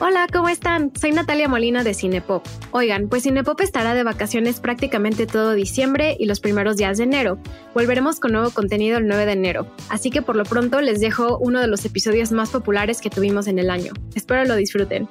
Hola, 0.00 0.28
¿cómo 0.32 0.48
están? 0.48 0.92
Soy 0.94 1.10
Natalia 1.10 1.48
Molina 1.48 1.82
de 1.82 1.92
Cinepop. 1.92 2.46
Oigan, 2.70 3.08
pues 3.08 3.24
Cinepop 3.24 3.60
estará 3.60 3.94
de 3.94 4.04
vacaciones 4.04 4.60
prácticamente 4.60 5.26
todo 5.26 5.54
diciembre 5.54 6.16
y 6.20 6.26
los 6.26 6.38
primeros 6.38 6.76
días 6.76 6.98
de 6.98 7.04
enero. 7.04 7.36
Volveremos 7.74 8.20
con 8.20 8.30
nuevo 8.30 8.50
contenido 8.50 8.98
el 8.98 9.08
9 9.08 9.26
de 9.26 9.32
enero, 9.32 9.66
así 9.88 10.10
que 10.10 10.22
por 10.22 10.36
lo 10.36 10.44
pronto 10.44 10.80
les 10.80 11.00
dejo 11.00 11.36
uno 11.38 11.60
de 11.60 11.66
los 11.66 11.84
episodios 11.84 12.30
más 12.30 12.50
populares 12.50 13.00
que 13.00 13.10
tuvimos 13.10 13.48
en 13.48 13.58
el 13.58 13.70
año. 13.70 13.92
Espero 14.14 14.44
lo 14.44 14.54
disfruten. 14.54 15.08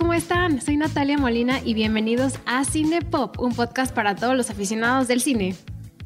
¿Cómo 0.00 0.14
están? 0.14 0.62
Soy 0.62 0.78
Natalia 0.78 1.18
Molina 1.18 1.60
y 1.62 1.74
bienvenidos 1.74 2.38
a 2.46 2.64
Cine 2.64 3.02
Pop, 3.02 3.38
un 3.38 3.54
podcast 3.54 3.94
para 3.94 4.16
todos 4.16 4.34
los 4.34 4.48
aficionados 4.48 5.08
del 5.08 5.20
cine. 5.20 5.54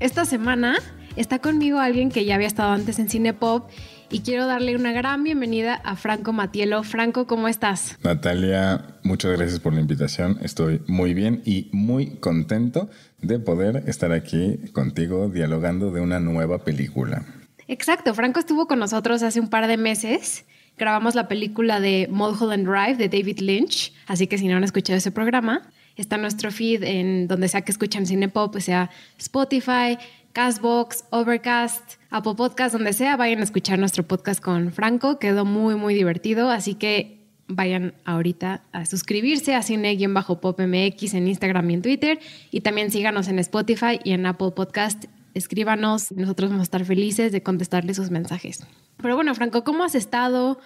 Esta 0.00 0.24
semana 0.24 0.78
está 1.14 1.38
conmigo 1.38 1.78
alguien 1.78 2.10
que 2.10 2.24
ya 2.24 2.34
había 2.34 2.48
estado 2.48 2.72
antes 2.72 2.98
en 2.98 3.08
Cine 3.08 3.34
Pop 3.34 3.70
y 4.10 4.22
quiero 4.22 4.48
darle 4.48 4.74
una 4.74 4.90
gran 4.90 5.22
bienvenida 5.22 5.76
a 5.76 5.94
Franco 5.94 6.32
Matielo. 6.32 6.82
Franco, 6.82 7.28
¿cómo 7.28 7.46
estás? 7.46 7.96
Natalia, 8.02 8.84
muchas 9.04 9.30
gracias 9.38 9.60
por 9.60 9.72
la 9.72 9.80
invitación. 9.80 10.38
Estoy 10.42 10.82
muy 10.88 11.14
bien 11.14 11.40
y 11.44 11.68
muy 11.70 12.16
contento 12.16 12.90
de 13.22 13.38
poder 13.38 13.84
estar 13.86 14.10
aquí 14.10 14.58
contigo 14.72 15.28
dialogando 15.28 15.92
de 15.92 16.00
una 16.00 16.18
nueva 16.18 16.64
película. 16.64 17.24
Exacto, 17.68 18.12
Franco 18.12 18.40
estuvo 18.40 18.66
con 18.66 18.80
nosotros 18.80 19.22
hace 19.22 19.38
un 19.38 19.48
par 19.48 19.68
de 19.68 19.76
meses 19.76 20.46
grabamos 20.76 21.14
la 21.14 21.28
película 21.28 21.80
de 21.80 22.08
Mulholland 22.10 22.66
Drive 22.66 22.96
de 22.96 23.08
David 23.08 23.38
Lynch, 23.40 23.92
así 24.06 24.26
que 24.26 24.38
si 24.38 24.48
no 24.48 24.56
han 24.56 24.64
escuchado 24.64 24.96
ese 24.96 25.10
programa, 25.10 25.68
está 25.96 26.16
nuestro 26.16 26.50
feed 26.50 26.82
en 26.82 27.28
donde 27.28 27.48
sea 27.48 27.62
que 27.62 27.72
escuchan 27.72 28.06
cine 28.06 28.28
pop, 28.28 28.56
sea 28.58 28.90
Spotify, 29.18 29.98
Castbox, 30.32 31.04
Overcast, 31.10 31.94
Apple 32.10 32.34
Podcast, 32.36 32.74
donde 32.74 32.92
sea, 32.92 33.16
vayan 33.16 33.40
a 33.40 33.44
escuchar 33.44 33.78
nuestro 33.78 34.02
podcast 34.02 34.42
con 34.42 34.72
Franco, 34.72 35.20
quedó 35.20 35.44
muy, 35.44 35.76
muy 35.76 35.94
divertido, 35.94 36.50
así 36.50 36.74
que 36.74 37.20
vayan 37.46 37.94
ahorita 38.04 38.62
a 38.72 38.86
suscribirse 38.86 39.54
a 39.54 39.62
Cine-Pop 39.62 40.60
MX 40.60 41.14
en 41.14 41.28
Instagram 41.28 41.70
y 41.70 41.74
en 41.74 41.82
Twitter, 41.82 42.18
y 42.50 42.62
también 42.62 42.90
síganos 42.90 43.28
en 43.28 43.38
Spotify 43.38 44.00
y 44.02 44.12
en 44.12 44.26
Apple 44.26 44.50
Podcast 44.56 45.04
escríbanos, 45.34 46.12
nosotros 46.12 46.50
vamos 46.50 46.62
a 46.62 46.64
estar 46.64 46.84
felices 46.84 47.32
de 47.32 47.42
contestarle 47.42 47.94
sus 47.94 48.10
mensajes. 48.10 48.64
Pero 49.02 49.16
bueno, 49.16 49.34
Franco, 49.34 49.64
¿cómo 49.64 49.84
has 49.84 49.94
estado? 49.94 50.58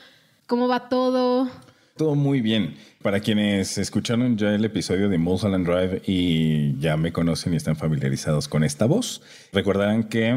¿Cómo 0.46 0.68
va 0.68 0.88
todo? 0.88 1.50
Todo 1.96 2.14
muy 2.14 2.40
bien. 2.40 2.76
Para 3.02 3.18
quienes 3.18 3.76
escucharon 3.76 4.36
ya 4.38 4.54
el 4.54 4.64
episodio 4.64 5.08
de 5.08 5.18
Mulholland 5.18 5.66
Drive 5.66 6.02
y 6.06 6.78
ya 6.78 6.96
me 6.96 7.12
conocen 7.12 7.54
y 7.54 7.56
están 7.56 7.74
familiarizados 7.74 8.46
con 8.46 8.62
esta 8.62 8.86
voz, 8.86 9.20
recordarán 9.52 10.04
que 10.04 10.32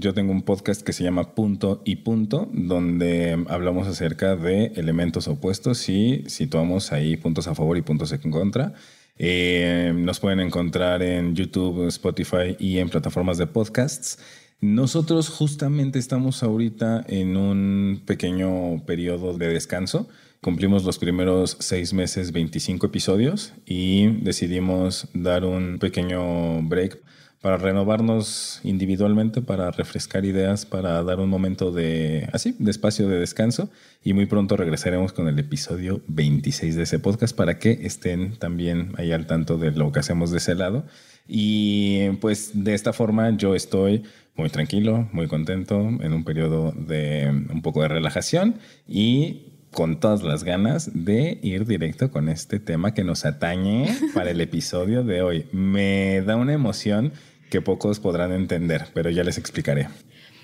yo 0.00 0.12
tengo 0.12 0.32
un 0.32 0.42
podcast 0.42 0.82
que 0.82 0.92
se 0.92 1.04
llama 1.04 1.34
Punto 1.34 1.82
y 1.84 1.96
Punto, 1.96 2.48
donde 2.52 3.44
hablamos 3.48 3.86
acerca 3.86 4.34
de 4.34 4.72
elementos 4.74 5.28
opuestos 5.28 5.88
y 5.88 6.24
situamos 6.26 6.90
ahí 6.90 7.16
puntos 7.16 7.46
a 7.46 7.54
favor 7.54 7.78
y 7.78 7.82
puntos 7.82 8.10
en 8.10 8.30
contra. 8.32 8.74
Eh, 9.16 9.92
nos 9.94 10.20
pueden 10.20 10.40
encontrar 10.40 11.02
en 11.02 11.34
YouTube, 11.34 11.86
Spotify 11.88 12.56
y 12.58 12.78
en 12.78 12.88
plataformas 12.88 13.38
de 13.38 13.46
podcasts. 13.46 14.18
Nosotros 14.60 15.28
justamente 15.28 15.98
estamos 15.98 16.42
ahorita 16.42 17.04
en 17.08 17.36
un 17.36 18.02
pequeño 18.06 18.84
periodo 18.86 19.36
de 19.36 19.48
descanso. 19.48 20.08
Cumplimos 20.40 20.84
los 20.84 20.98
primeros 20.98 21.56
seis 21.60 21.92
meses, 21.92 22.32
25 22.32 22.86
episodios 22.86 23.52
y 23.66 24.06
decidimos 24.22 25.08
dar 25.14 25.44
un 25.44 25.78
pequeño 25.78 26.62
break 26.62 26.98
para 27.44 27.58
renovarnos 27.58 28.58
individualmente, 28.64 29.42
para 29.42 29.70
refrescar 29.70 30.24
ideas, 30.24 30.64
para 30.64 31.02
dar 31.02 31.20
un 31.20 31.28
momento 31.28 31.72
de 31.72 32.26
así, 32.32 32.56
de 32.58 32.70
espacio 32.70 33.06
de 33.06 33.18
descanso 33.18 33.68
y 34.02 34.14
muy 34.14 34.24
pronto 34.24 34.56
regresaremos 34.56 35.12
con 35.12 35.28
el 35.28 35.38
episodio 35.38 36.00
26 36.08 36.74
de 36.74 36.84
ese 36.84 36.98
podcast 37.00 37.36
para 37.36 37.58
que 37.58 37.80
estén 37.82 38.38
también 38.38 38.92
ahí 38.96 39.12
al 39.12 39.26
tanto 39.26 39.58
de 39.58 39.72
lo 39.72 39.92
que 39.92 39.98
hacemos 39.98 40.30
de 40.30 40.38
ese 40.38 40.54
lado. 40.54 40.86
Y 41.28 42.08
pues 42.22 42.52
de 42.54 42.72
esta 42.72 42.94
forma 42.94 43.36
yo 43.36 43.54
estoy 43.54 44.04
muy 44.36 44.48
tranquilo, 44.48 45.06
muy 45.12 45.26
contento 45.26 45.78
en 46.00 46.14
un 46.14 46.24
periodo 46.24 46.72
de 46.72 47.28
un 47.52 47.60
poco 47.60 47.82
de 47.82 47.88
relajación 47.88 48.54
y 48.88 49.50
con 49.70 50.00
todas 50.00 50.22
las 50.22 50.44
ganas 50.44 50.92
de 50.94 51.40
ir 51.42 51.66
directo 51.66 52.10
con 52.10 52.30
este 52.30 52.58
tema 52.58 52.94
que 52.94 53.04
nos 53.04 53.26
atañe 53.26 53.94
para 54.14 54.30
el 54.30 54.40
episodio 54.40 55.04
de 55.04 55.20
hoy. 55.20 55.46
Me 55.52 56.22
da 56.22 56.36
una 56.36 56.54
emoción 56.54 57.12
que 57.54 57.62
pocos 57.62 58.00
podrán 58.00 58.32
entender, 58.32 58.88
pero 58.94 59.10
ya 59.10 59.22
les 59.22 59.38
explicaré. 59.38 59.86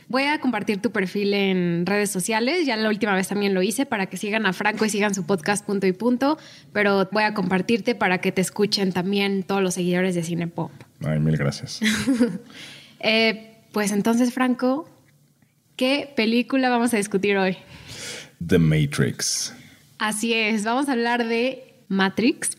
Voy 0.07 0.23
a 0.25 0.39
compartir 0.39 0.81
tu 0.81 0.93
perfil 0.93 1.35
en 1.35 1.85
redes 1.85 2.09
sociales. 2.09 2.65
Ya 2.67 2.77
la 2.77 2.89
última 2.89 3.17
vez 3.17 3.27
también 3.27 3.53
lo 3.53 3.63
hice 3.63 3.85
para 3.85 4.07
que 4.07 4.17
sigan 4.17 4.47
a 4.47 4.53
Franco 4.53 4.85
y 4.85 4.91
sigan 4.91 5.13
su 5.13 5.27
podcast 5.27 5.67
punto 5.67 5.89
y 5.89 5.93
punto, 5.93 6.39
pero 6.73 7.09
voy 7.11 7.25
a 7.25 7.35
compartirte 7.35 7.97
para 7.97 8.19
que 8.19 8.31
te 8.31 8.41
escuchen 8.41 8.93
también 8.93 9.43
todos 9.43 9.61
los 9.61 9.75
seguidores 9.75 10.15
de 10.15 10.23
Cinepop. 10.23 10.71
Ay, 11.05 11.19
mil 11.19 11.37
gracias. 11.37 11.81
eh, 13.01 13.57
pues 13.73 13.91
entonces, 13.91 14.33
Franco, 14.33 14.89
¿qué 15.75 16.13
película 16.15 16.71
vamos 16.71 16.95
a 16.95 16.97
discutir 16.97 17.37
hoy? 17.39 17.57
The 18.47 18.59
Matrix. 18.59 19.53
Así 19.99 20.33
es, 20.33 20.63
vamos 20.63 20.89
a 20.89 20.93
hablar 20.93 21.27
de 21.27 21.75
Matrix 21.89 22.57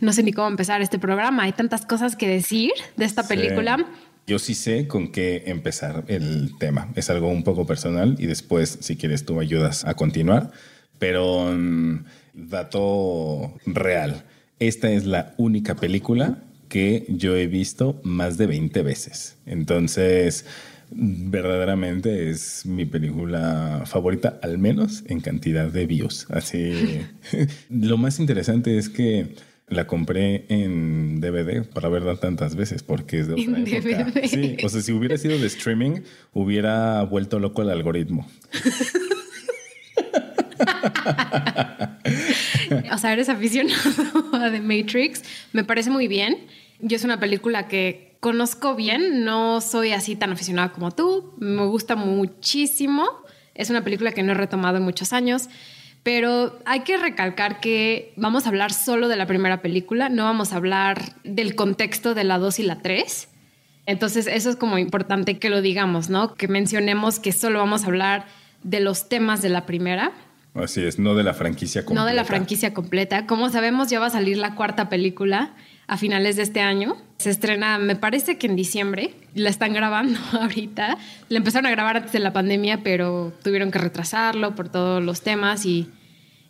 no 0.00 0.12
sé 0.12 0.22
ni 0.22 0.32
cómo 0.32 0.48
empezar 0.48 0.82
este 0.82 0.98
programa. 0.98 1.44
Hay 1.44 1.52
tantas 1.52 1.86
cosas 1.86 2.16
que 2.16 2.28
decir 2.28 2.70
de 2.96 3.04
esta 3.04 3.26
película. 3.26 3.86
Yo 4.26 4.38
sí 4.38 4.54
sé 4.54 4.86
con 4.86 5.10
qué 5.10 5.44
empezar 5.46 6.04
el 6.08 6.56
tema. 6.58 6.88
Es 6.94 7.10
algo 7.10 7.28
un 7.28 7.42
poco 7.42 7.66
personal 7.66 8.16
y 8.18 8.26
después, 8.26 8.78
si 8.80 8.96
quieres, 8.96 9.24
tú 9.24 9.34
me 9.34 9.42
ayudas 9.42 9.84
a 9.84 9.94
continuar. 9.94 10.50
Pero 10.98 11.52
mm, 11.52 12.04
dato 12.34 13.54
real. 13.66 14.24
Esta 14.58 14.90
es 14.90 15.06
la 15.06 15.34
única 15.38 15.74
película 15.74 16.38
que 16.68 17.06
yo 17.08 17.36
he 17.36 17.46
visto 17.46 18.00
más 18.04 18.38
de 18.38 18.46
20 18.46 18.82
veces. 18.82 19.36
Entonces, 19.46 20.44
verdaderamente 20.90 22.30
es 22.30 22.66
mi 22.66 22.84
película 22.84 23.82
favorita, 23.86 24.38
al 24.42 24.58
menos 24.58 25.02
en 25.06 25.20
cantidad 25.20 25.70
de 25.70 25.86
views. 25.86 26.26
Así, 26.30 27.00
lo 27.70 27.96
más 27.96 28.20
interesante 28.20 28.78
es 28.78 28.88
que 28.88 29.34
la 29.70 29.86
compré 29.86 30.44
en 30.48 31.20
DVD 31.20 31.64
para 31.64 31.88
verla 31.88 32.16
tantas 32.16 32.56
veces 32.56 32.82
porque 32.82 33.20
es 33.20 33.28
de 33.28 33.34
otra 33.34 33.60
época. 33.60 34.10
Sí, 34.28 34.56
o 34.62 34.68
sea, 34.68 34.82
si 34.82 34.92
hubiera 34.92 35.16
sido 35.16 35.38
de 35.38 35.46
streaming, 35.46 36.00
hubiera 36.32 37.02
vuelto 37.04 37.38
loco 37.38 37.62
el 37.62 37.70
algoritmo. 37.70 38.28
o 42.92 42.98
sea, 42.98 43.12
eres 43.12 43.28
aficionado 43.28 43.80
a 44.32 44.50
The 44.50 44.60
Matrix. 44.60 45.22
Me 45.52 45.62
parece 45.64 45.90
muy 45.90 46.08
bien. 46.08 46.38
Yo 46.80 46.96
es 46.96 47.04
una 47.04 47.20
película 47.20 47.68
que 47.68 48.16
conozco 48.20 48.74
bien. 48.74 49.24
No 49.24 49.60
soy 49.60 49.92
así 49.92 50.16
tan 50.16 50.32
aficionada 50.32 50.72
como 50.72 50.90
tú. 50.90 51.34
Me 51.38 51.64
gusta 51.66 51.94
muchísimo. 51.94 53.06
Es 53.54 53.70
una 53.70 53.84
película 53.84 54.10
que 54.12 54.24
no 54.24 54.32
he 54.32 54.34
retomado 54.34 54.78
en 54.78 54.82
muchos 54.82 55.12
años. 55.12 55.48
Pero 56.02 56.58
hay 56.64 56.80
que 56.80 56.96
recalcar 56.96 57.60
que 57.60 58.14
vamos 58.16 58.46
a 58.46 58.48
hablar 58.48 58.72
solo 58.72 59.08
de 59.08 59.16
la 59.16 59.26
primera 59.26 59.60
película, 59.60 60.08
no 60.08 60.24
vamos 60.24 60.52
a 60.52 60.56
hablar 60.56 61.14
del 61.24 61.54
contexto 61.54 62.14
de 62.14 62.24
la 62.24 62.38
2 62.38 62.60
y 62.60 62.62
la 62.62 62.80
3. 62.80 63.28
Entonces 63.86 64.26
eso 64.26 64.50
es 64.50 64.56
como 64.56 64.78
importante 64.78 65.38
que 65.38 65.50
lo 65.50 65.62
digamos, 65.62 66.08
¿no? 66.08 66.34
Que 66.34 66.48
mencionemos 66.48 67.18
que 67.18 67.32
solo 67.32 67.58
vamos 67.58 67.84
a 67.84 67.86
hablar 67.86 68.26
de 68.62 68.80
los 68.80 69.08
temas 69.08 69.42
de 69.42 69.48
la 69.48 69.66
primera. 69.66 70.12
Así 70.54 70.82
es, 70.82 70.98
no 70.98 71.14
de 71.14 71.22
la 71.22 71.34
franquicia 71.34 71.84
completa. 71.84 72.00
No 72.00 72.06
de 72.06 72.14
la 72.14 72.24
franquicia 72.24 72.74
completa. 72.74 73.26
Como 73.26 73.50
sabemos, 73.50 73.88
ya 73.90 74.00
va 74.00 74.06
a 74.06 74.10
salir 74.10 74.38
la 74.38 74.54
cuarta 74.54 74.88
película 74.88 75.54
a 75.86 75.96
finales 75.96 76.36
de 76.36 76.42
este 76.42 76.60
año. 76.60 76.96
Se 77.18 77.30
estrena, 77.30 77.78
me 77.78 77.96
parece 77.96 78.38
que 78.38 78.46
en 78.46 78.56
diciembre. 78.56 79.14
La 79.34 79.50
están 79.50 79.72
grabando 79.72 80.18
ahorita. 80.40 80.96
La 81.28 81.38
empezaron 81.38 81.66
a 81.66 81.70
grabar 81.70 81.98
antes 81.98 82.12
de 82.12 82.20
la 82.20 82.32
pandemia, 82.32 82.82
pero 82.82 83.32
tuvieron 83.42 83.70
que 83.70 83.78
retrasarlo 83.78 84.54
por 84.54 84.68
todos 84.68 85.02
los 85.02 85.22
temas 85.22 85.66
y, 85.66 85.88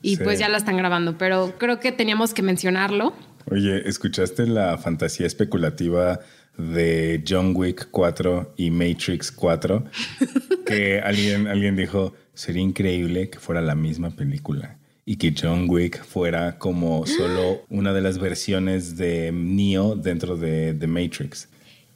y 0.03 0.17
pues 0.17 0.39
ya 0.39 0.49
la 0.49 0.59
están 0.59 0.77
grabando. 0.77 1.19
Pero 1.19 1.55
creo 1.59 1.81
que 1.81 1.93
teníamos 1.93 2.35
que 2.35 2.43
mencionarlo. 2.43 3.15
Oye, 3.51 3.89
¿escuchaste 3.89 4.47
la 4.47 4.79
fantasía 4.79 5.27
especulativa 5.27 6.21
de 6.57 7.23
John 7.27 7.53
Wick 7.57 7.89
4 7.91 8.55
y 8.57 8.71
Matrix 8.71 9.33
4? 9.33 9.85
que 10.67 11.01
alguien, 11.01 11.47
alguien 11.47 11.77
dijo, 11.77 12.15
sería 12.35 12.63
increíble 12.63 13.31
que 13.31 13.39
fuera 13.39 13.61
la 13.61 13.75
misma 13.75 14.11
película 14.11 14.79
y 15.05 15.17
que 15.17 15.35
John 15.37 15.67
Wick 15.69 16.05
fuera 16.05 16.59
como 16.59 17.07
solo 17.07 17.63
una 17.69 17.93
de 17.93 18.01
las 18.01 18.19
versiones 18.19 18.97
de 18.97 19.33
Neo 19.33 19.97
dentro 19.97 20.37
de 20.37 20.75
The 20.75 20.87
Matrix. 20.87 21.49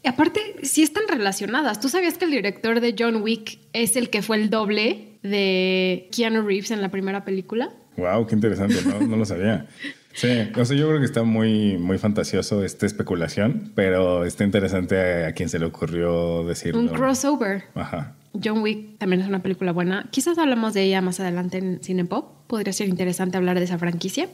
Y 0.03 0.09
aparte, 0.09 0.41
sí 0.63 0.83
están 0.83 1.05
relacionadas. 1.09 1.81
¿Tú 1.81 1.89
sabías 1.89 2.19
que 2.19 2.27
el 2.27 2.31
director 2.31 2.81
de 2.81 2.95
John 2.99 3.23
Wick 3.23 3.59
es 3.73 3.97
el 3.97 4.11
que 4.11 4.21
fue 4.21 4.37
el 4.37 4.51
doble 4.51 5.19
de 5.23 6.09
Keanu 6.11 6.43
Reeves 6.43 6.73
en 6.73 6.83
la 6.83 6.91
primera 6.91 7.25
película? 7.25 7.73
Wow, 7.97 8.27
qué 8.27 8.35
interesante, 8.35 8.77
no, 8.87 9.01
no 9.07 9.17
lo 9.17 9.25
sabía. 9.25 9.67
Sí, 10.15 10.29
o 10.57 10.65
sea, 10.65 10.77
yo 10.77 10.89
creo 10.89 11.01
que 11.01 11.07
está 11.07 11.25
muy, 11.25 11.77
muy 11.77 11.99
fantasioso 11.99 12.65
esta 12.65 12.87
especulación, 12.87 13.73
pero 13.75 14.25
está 14.25 14.45
interesante 14.45 15.27
a, 15.27 15.33
quien 15.33 15.49
se 15.49 15.59
le 15.59 15.67
ocurrió 15.67 16.45
decirlo. 16.45 16.81
Un 16.81 16.89
crossover. 16.89 17.65
Ajá. 17.75 18.15
John 18.43 18.63
Wick 18.63 18.99
también 18.99 19.23
es 19.23 19.29
una 19.29 19.43
película 19.43 19.73
buena. 19.73 20.07
Quizás 20.11 20.39
hablamos 20.39 20.73
de 20.73 20.83
ella 20.83 21.01
más 21.01 21.19
adelante 21.19 21.59
en 21.59 21.81
Cinepop. 21.83 22.47
Podría 22.47 22.73
ser 22.73 22.89
interesante 22.89 23.37
hablar 23.37 23.59
de 23.59 23.65
esa 23.65 23.77
franquicia. 23.77 24.29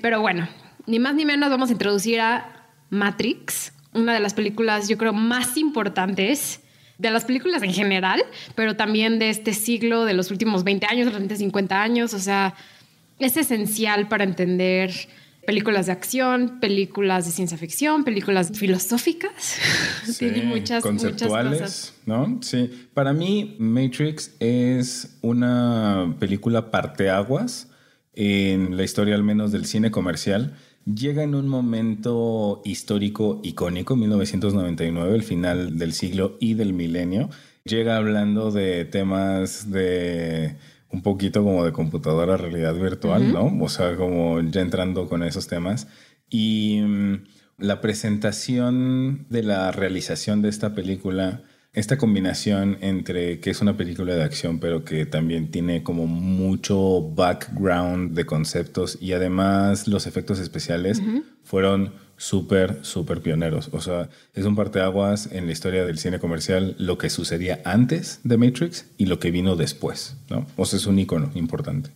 Pero 0.00 0.20
bueno, 0.20 0.48
ni 0.86 1.00
más 1.00 1.16
ni 1.16 1.24
menos 1.24 1.50
vamos 1.50 1.70
a 1.70 1.72
introducir 1.72 2.20
a 2.20 2.66
Matrix, 2.90 3.72
una 3.94 4.14
de 4.14 4.20
las 4.20 4.34
películas, 4.34 4.88
yo 4.88 4.98
creo, 4.98 5.12
más 5.12 5.56
importantes 5.56 6.60
de 6.98 7.10
las 7.10 7.24
películas 7.24 7.62
en 7.62 7.72
general, 7.72 8.22
pero 8.54 8.76
también 8.76 9.18
de 9.18 9.30
este 9.30 9.52
siglo, 9.52 10.04
de 10.04 10.14
los 10.14 10.30
últimos 10.30 10.64
20 10.64 10.86
años, 10.86 11.06
de 11.06 11.12
los 11.12 11.20
últimos 11.20 11.38
50 11.38 11.82
años. 11.82 12.14
O 12.14 12.18
sea, 12.18 12.54
es 13.18 13.36
esencial 13.36 14.08
para 14.08 14.24
entender 14.24 14.92
películas 15.46 15.86
de 15.86 15.92
acción, 15.92 16.60
películas 16.60 17.24
de 17.24 17.32
ciencia 17.32 17.56
ficción, 17.56 18.04
películas 18.04 18.50
filosóficas. 18.54 19.56
Tiene 20.18 20.42
muchas, 20.42 20.82
conceptuales, 20.82 21.94
¿no? 22.04 22.38
Sí. 22.42 22.88
Para 22.92 23.12
mí, 23.12 23.56
Matrix 23.58 24.34
es 24.40 25.18
una 25.22 26.14
película 26.18 26.70
parteaguas 26.70 27.68
en 28.14 28.76
la 28.76 28.84
historia, 28.84 29.14
al 29.14 29.22
menos 29.22 29.52
del 29.52 29.64
cine 29.64 29.90
comercial 29.90 30.54
llega 30.94 31.22
en 31.22 31.34
un 31.34 31.48
momento 31.48 32.62
histórico 32.64 33.40
icónico, 33.42 33.96
1999, 33.96 35.14
el 35.14 35.22
final 35.22 35.78
del 35.78 35.92
siglo 35.92 36.36
y 36.40 36.54
del 36.54 36.72
milenio. 36.72 37.28
Llega 37.64 37.96
hablando 37.96 38.50
de 38.50 38.84
temas 38.84 39.70
de 39.70 40.56
un 40.90 41.02
poquito 41.02 41.44
como 41.44 41.64
de 41.64 41.72
computadora 41.72 42.36
realidad 42.36 42.74
virtual, 42.74 43.32
¿no? 43.32 43.52
O 43.62 43.68
sea, 43.68 43.96
como 43.96 44.40
ya 44.40 44.60
entrando 44.60 45.08
con 45.08 45.22
esos 45.22 45.46
temas. 45.46 45.86
Y 46.30 46.80
mm, 46.80 47.24
la 47.58 47.80
presentación 47.80 49.26
de 49.28 49.42
la 49.42 49.70
realización 49.72 50.42
de 50.42 50.48
esta 50.48 50.74
película 50.74 51.42
esta 51.78 51.96
combinación 51.96 52.76
entre 52.80 53.38
que 53.38 53.50
es 53.50 53.60
una 53.60 53.76
película 53.76 54.14
de 54.14 54.22
acción, 54.22 54.58
pero 54.58 54.84
que 54.84 55.06
también 55.06 55.50
tiene 55.50 55.82
como 55.82 56.06
mucho 56.06 57.02
background 57.14 58.14
de 58.14 58.26
conceptos 58.26 58.98
y 59.00 59.12
además 59.12 59.86
los 59.86 60.06
efectos 60.06 60.40
especiales 60.40 61.00
fueron 61.44 61.92
súper, 62.16 62.80
súper 62.82 63.20
pioneros. 63.20 63.70
O 63.72 63.80
sea, 63.80 64.10
es 64.34 64.44
un 64.44 64.56
parteaguas 64.56 65.30
en 65.30 65.46
la 65.46 65.52
historia 65.52 65.84
del 65.86 65.98
cine 65.98 66.18
comercial 66.18 66.74
lo 66.78 66.98
que 66.98 67.10
sucedía 67.10 67.62
antes 67.64 68.20
de 68.24 68.36
Matrix 68.36 68.86
y 68.98 69.06
lo 69.06 69.20
que 69.20 69.30
vino 69.30 69.54
después, 69.54 70.16
¿no? 70.28 70.46
O 70.56 70.66
sea, 70.66 70.78
es 70.78 70.86
un 70.86 70.98
icono 70.98 71.30
importante. 71.36 71.90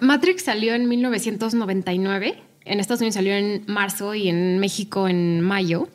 Matrix 0.00 0.44
salió 0.44 0.74
en 0.74 0.88
1999. 0.88 2.36
En 2.64 2.80
Estados 2.80 3.00
Unidos 3.00 3.14
salió 3.14 3.34
en 3.34 3.64
marzo 3.66 4.14
y 4.14 4.28
en 4.28 4.58
México 4.60 5.08
en 5.08 5.40
mayo. 5.40 5.88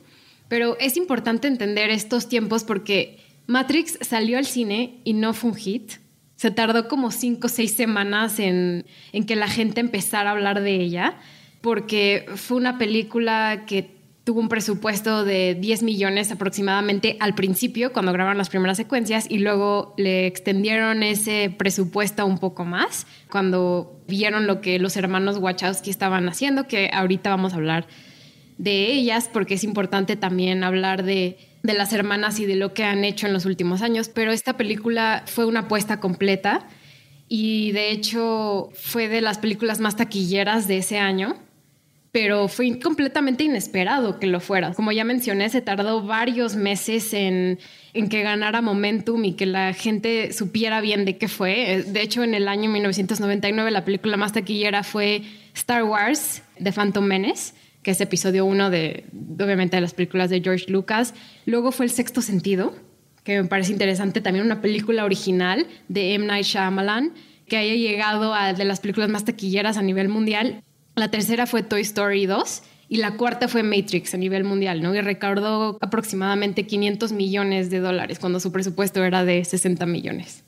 Pero 0.49 0.77
es 0.79 0.97
importante 0.97 1.47
entender 1.47 1.89
estos 1.89 2.27
tiempos 2.27 2.63
porque 2.63 3.28
Matrix 3.49 3.97
salió 4.01 4.37
al 4.37 4.45
cine 4.45 4.99
y 5.03 5.13
no 5.13 5.33
fue 5.33 5.49
un 5.49 5.55
hit. 5.55 5.93
Se 6.35 6.51
tardó 6.51 6.87
como 6.87 7.09
cinco 7.09 7.47
o 7.47 7.49
seis 7.49 7.73
semanas 7.73 8.39
en, 8.39 8.85
que 9.25 9.35
la 9.35 9.47
gente 9.47 9.81
empezara 9.81 10.29
a 10.29 10.33
hablar 10.33 10.61
de 10.61 10.75
ella, 10.75 11.17
porque 11.61 12.27
fue 12.35 12.57
una 12.57 12.77
película 12.77 13.63
que 13.65 13.89
tuvo 14.23 14.39
un 14.39 14.49
presupuesto 14.49 15.25
de 15.25 15.55
10 15.55 15.81
millones 15.81 16.31
aproximadamente 16.31 17.17
al 17.19 17.33
principio, 17.33 17.91
cuando 17.91 18.13
grabaron 18.13 18.37
las 18.37 18.49
primeras 18.49 18.77
secuencias, 18.77 19.25
y 19.27 19.39
luego 19.39 19.95
le 19.97 20.27
extendieron 20.27 21.01
ese 21.01 21.51
presupuesto 21.57 22.27
un 22.27 22.37
poco 22.37 22.65
más, 22.65 23.07
cuando 23.31 23.99
vieron 24.07 24.45
lo 24.45 24.61
que 24.61 24.77
los 24.77 24.95
hermanos 24.95 25.39
Wachowski 25.39 25.89
estaban 25.89 26.29
haciendo, 26.29 26.67
que 26.67 26.91
ahorita 26.93 27.31
vamos 27.31 27.53
a 27.53 27.55
hablar 27.55 27.87
de 28.59 28.91
ellas, 28.91 29.27
porque 29.33 29.55
es 29.55 29.63
importante 29.63 30.15
también 30.15 30.63
hablar 30.63 31.03
de, 31.03 31.48
las 31.63 31.93
hermanas 31.93 32.39
y 32.39 32.45
de 32.45 32.55
lo 32.55 32.73
que 32.73 32.83
han 32.83 33.03
hecho 33.03 33.27
en 33.27 33.33
los 33.33 33.45
últimos 33.45 33.81
años, 33.81 34.09
pero 34.09 34.31
esta 34.31 34.57
película 34.57 35.23
fue 35.25 35.45
una 35.45 35.61
apuesta 35.61 35.99
completa 35.99 36.67
y 37.27 37.71
de 37.73 37.91
hecho 37.91 38.69
fue 38.73 39.07
de 39.07 39.21
las 39.21 39.37
películas 39.37 39.79
más 39.79 39.95
taquilleras 39.95 40.67
de 40.67 40.77
ese 40.77 40.97
año, 40.97 41.35
pero 42.11 42.47
fue 42.47 42.79
completamente 42.79 43.43
inesperado 43.43 44.19
que 44.19 44.25
lo 44.25 44.39
fuera. 44.39 44.73
Como 44.73 44.91
ya 44.91 45.03
mencioné, 45.03 45.49
se 45.49 45.61
tardó 45.61 46.01
varios 46.01 46.55
meses 46.55 47.13
en, 47.13 47.59
en 47.93 48.09
que 48.09 48.23
ganara 48.23 48.61
momentum 48.61 49.23
y 49.25 49.33
que 49.33 49.45
la 49.45 49.73
gente 49.73 50.33
supiera 50.33 50.81
bien 50.81 51.05
de 51.05 51.17
qué 51.17 51.27
fue. 51.27 51.83
De 51.85 52.01
hecho, 52.01 52.23
en 52.23 52.33
el 52.33 52.47
año 52.47 52.69
1999 52.69 53.69
la 53.69 53.85
película 53.85 54.17
más 54.17 54.33
taquillera 54.33 54.83
fue 54.83 55.21
Star 55.53 55.83
Wars, 55.83 56.41
The 56.61 56.71
Phantom 56.71 57.05
Menace 57.05 57.53
que 57.89 57.93
es 57.93 58.01
episodio 58.01 58.45
uno 58.45 58.69
de, 58.69 59.05
obviamente, 59.39 59.75
de 59.75 59.81
las 59.81 59.95
películas 59.95 60.29
de 60.29 60.41
George 60.41 60.65
Lucas. 60.69 61.15
Luego 61.47 61.71
fue 61.71 61.87
El 61.87 61.91
Sexto 61.91 62.21
Sentido, 62.21 62.75
que 63.23 63.41
me 63.41 63.47
parece 63.47 63.71
interesante, 63.71 64.21
también 64.21 64.45
una 64.45 64.61
película 64.61 65.05
original 65.05 65.65
de 65.87 66.13
M. 66.13 66.27
Night 66.27 66.45
Shyamalan, 66.45 67.13
que 67.47 67.57
haya 67.57 67.73
llegado 67.73 68.35
a 68.35 68.53
de 68.53 68.63
las 68.63 68.79
películas 68.79 69.09
más 69.09 69.25
taquilleras 69.25 69.75
a 69.75 69.81
nivel 69.81 70.07
mundial. 70.07 70.61
La 70.95 71.09
tercera 71.09 71.47
fue 71.47 71.63
Toy 71.63 71.81
Story 71.81 72.27
2 72.27 72.61
y 72.89 72.97
la 72.97 73.17
cuarta 73.17 73.47
fue 73.47 73.63
Matrix 73.63 74.13
a 74.13 74.17
nivel 74.17 74.43
mundial, 74.43 74.83
¿no? 74.83 74.93
Y 74.93 75.01
recaudó 75.01 75.79
aproximadamente 75.81 76.67
500 76.67 77.11
millones 77.11 77.71
de 77.71 77.79
dólares 77.79 78.19
cuando 78.19 78.39
su 78.39 78.51
presupuesto 78.51 79.03
era 79.03 79.25
de 79.25 79.43
60 79.43 79.87
millones. 79.87 80.43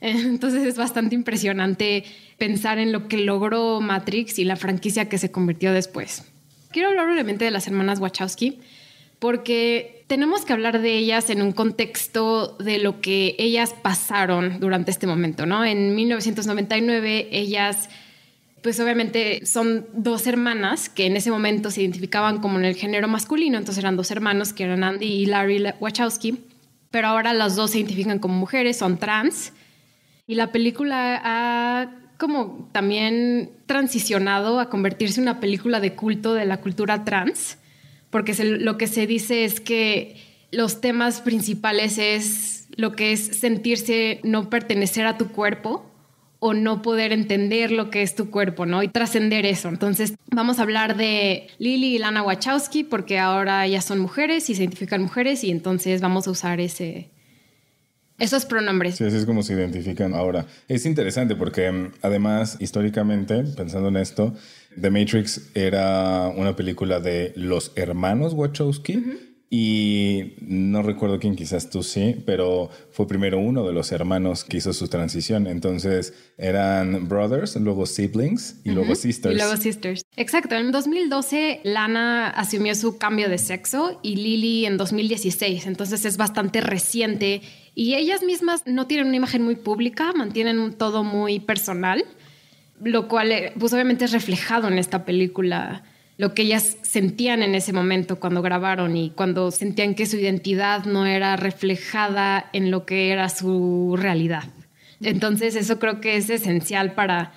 Entonces 0.00 0.64
es 0.66 0.78
bastante 0.78 1.14
impresionante 1.14 2.04
pensar 2.38 2.78
en 2.78 2.90
lo 2.90 3.06
que 3.06 3.18
logró 3.18 3.82
Matrix 3.82 4.38
y 4.38 4.44
la 4.44 4.56
franquicia 4.56 5.10
que 5.10 5.18
se 5.18 5.30
convirtió 5.30 5.70
después. 5.70 6.24
Quiero 6.74 6.88
hablar 6.88 7.06
brevemente 7.06 7.44
de 7.44 7.52
las 7.52 7.68
hermanas 7.68 8.00
Wachowski 8.00 8.58
porque 9.20 10.02
tenemos 10.08 10.44
que 10.44 10.52
hablar 10.52 10.82
de 10.82 10.98
ellas 10.98 11.30
en 11.30 11.40
un 11.40 11.52
contexto 11.52 12.56
de 12.58 12.80
lo 12.80 13.00
que 13.00 13.36
ellas 13.38 13.72
pasaron 13.80 14.58
durante 14.58 14.90
este 14.90 15.06
momento, 15.06 15.46
¿no? 15.46 15.64
En 15.64 15.94
1999 15.94 17.28
ellas 17.30 17.88
pues 18.60 18.80
obviamente 18.80 19.46
son 19.46 19.86
dos 19.92 20.26
hermanas 20.26 20.88
que 20.88 21.06
en 21.06 21.16
ese 21.16 21.30
momento 21.30 21.70
se 21.70 21.80
identificaban 21.82 22.40
como 22.40 22.58
en 22.58 22.64
el 22.64 22.74
género 22.74 23.06
masculino, 23.06 23.56
entonces 23.56 23.80
eran 23.80 23.94
dos 23.94 24.10
hermanos 24.10 24.52
que 24.52 24.64
eran 24.64 24.82
Andy 24.82 25.06
y 25.06 25.26
Larry 25.26 25.62
Wachowski, 25.78 26.40
pero 26.90 27.06
ahora 27.06 27.34
las 27.34 27.54
dos 27.54 27.70
se 27.70 27.78
identifican 27.78 28.18
como 28.18 28.34
mujeres, 28.34 28.78
son 28.78 28.98
trans, 28.98 29.52
y 30.26 30.34
la 30.34 30.50
película 30.50 31.20
ha 31.22 32.03
como 32.18 32.68
también 32.72 33.50
transicionado 33.66 34.60
a 34.60 34.70
convertirse 34.70 35.20
en 35.20 35.28
una 35.28 35.40
película 35.40 35.80
de 35.80 35.94
culto 35.94 36.34
de 36.34 36.44
la 36.44 36.60
cultura 36.60 37.04
trans, 37.04 37.58
porque 38.10 38.32
lo 38.44 38.78
que 38.78 38.86
se 38.86 39.06
dice 39.06 39.44
es 39.44 39.60
que 39.60 40.16
los 40.50 40.80
temas 40.80 41.20
principales 41.20 41.98
es 41.98 42.68
lo 42.76 42.92
que 42.92 43.12
es 43.12 43.20
sentirse 43.20 44.20
no 44.22 44.50
pertenecer 44.50 45.06
a 45.06 45.18
tu 45.18 45.28
cuerpo 45.28 45.90
o 46.38 46.52
no 46.52 46.82
poder 46.82 47.12
entender 47.12 47.70
lo 47.70 47.90
que 47.90 48.02
es 48.02 48.14
tu 48.14 48.30
cuerpo, 48.30 48.66
¿no? 48.66 48.82
Y 48.82 48.88
trascender 48.88 49.46
eso. 49.46 49.68
Entonces, 49.68 50.14
vamos 50.30 50.58
a 50.58 50.62
hablar 50.62 50.96
de 50.96 51.46
Lily 51.58 51.94
y 51.94 51.98
Lana 51.98 52.22
Wachowski 52.22 52.84
porque 52.84 53.18
ahora 53.18 53.64
ellas 53.64 53.86
son 53.86 53.98
mujeres 53.98 54.50
y 54.50 54.54
se 54.54 54.62
identifican 54.62 55.02
mujeres 55.02 55.42
y 55.42 55.50
entonces 55.50 56.02
vamos 56.02 56.28
a 56.28 56.32
usar 56.32 56.60
ese, 56.60 57.08
esos 58.18 58.46
pronombres. 58.46 58.96
Sí, 58.96 59.04
así 59.04 59.16
es 59.16 59.24
como 59.24 59.42
se 59.42 59.54
identifican 59.54 60.14
ahora. 60.14 60.46
Es 60.68 60.86
interesante 60.86 61.34
porque 61.34 61.70
mm, 61.70 61.92
además, 62.02 62.56
históricamente, 62.60 63.42
pensando 63.56 63.88
en 63.88 63.96
esto, 63.96 64.34
The 64.80 64.90
Matrix 64.90 65.50
era 65.54 66.28
una 66.28 66.56
película 66.56 67.00
de 67.00 67.32
los 67.36 67.72
hermanos 67.76 68.34
Wachowski. 68.34 69.02
Y 69.56 70.34
no 70.40 70.82
recuerdo 70.82 71.20
quién, 71.20 71.36
quizás 71.36 71.70
tú 71.70 71.84
sí, 71.84 72.16
pero 72.26 72.70
fue 72.90 73.06
primero 73.06 73.38
uno 73.38 73.64
de 73.64 73.72
los 73.72 73.92
hermanos 73.92 74.42
que 74.42 74.56
hizo 74.56 74.72
su 74.72 74.88
transición. 74.88 75.46
Entonces 75.46 76.12
eran 76.36 77.08
brothers, 77.08 77.54
luego 77.56 77.86
siblings 77.86 78.56
y 78.64 78.70
luego 78.70 78.96
sisters. 78.96 79.32
Y 79.32 79.38
luego 79.38 79.56
sisters. 79.56 80.02
Exacto. 80.16 80.56
En 80.56 80.72
2012 80.72 81.60
Lana 81.62 82.30
asumió 82.30 82.74
su 82.74 82.98
cambio 82.98 83.28
de 83.28 83.38
sexo 83.38 84.00
y 84.02 84.16
Lily 84.16 84.66
en 84.66 84.76
2016. 84.76 85.66
Entonces 85.66 86.04
es 86.04 86.16
bastante 86.16 86.60
reciente 86.60 87.40
y 87.74 87.94
ellas 87.94 88.22
mismas 88.22 88.62
no 88.66 88.86
tienen 88.86 89.08
una 89.08 89.16
imagen 89.16 89.42
muy 89.42 89.56
pública, 89.56 90.12
mantienen 90.12 90.58
un 90.58 90.74
todo 90.74 91.02
muy 91.02 91.40
personal, 91.40 92.04
lo 92.82 93.08
cual 93.08 93.32
eh, 93.32 93.52
pues 93.58 93.72
obviamente 93.72 94.04
es 94.04 94.12
reflejado 94.12 94.68
en 94.68 94.78
esta 94.78 95.04
película, 95.04 95.82
lo 96.16 96.34
que 96.34 96.42
ellas 96.42 96.76
sentían 96.82 97.42
en 97.42 97.56
ese 97.56 97.72
momento 97.72 98.20
cuando 98.20 98.42
grabaron 98.42 98.96
y 98.96 99.10
cuando 99.10 99.50
sentían 99.50 99.94
que 99.94 100.06
su 100.06 100.16
identidad 100.16 100.84
no 100.84 101.06
era 101.06 101.36
reflejada 101.36 102.48
en 102.52 102.70
lo 102.70 102.86
que 102.86 103.10
era 103.10 103.28
su 103.28 103.96
realidad. 103.98 104.44
Entonces 105.00 105.56
eso 105.56 105.80
creo 105.80 106.00
que 106.00 106.16
es 106.16 106.30
esencial 106.30 106.92
para, 106.92 107.32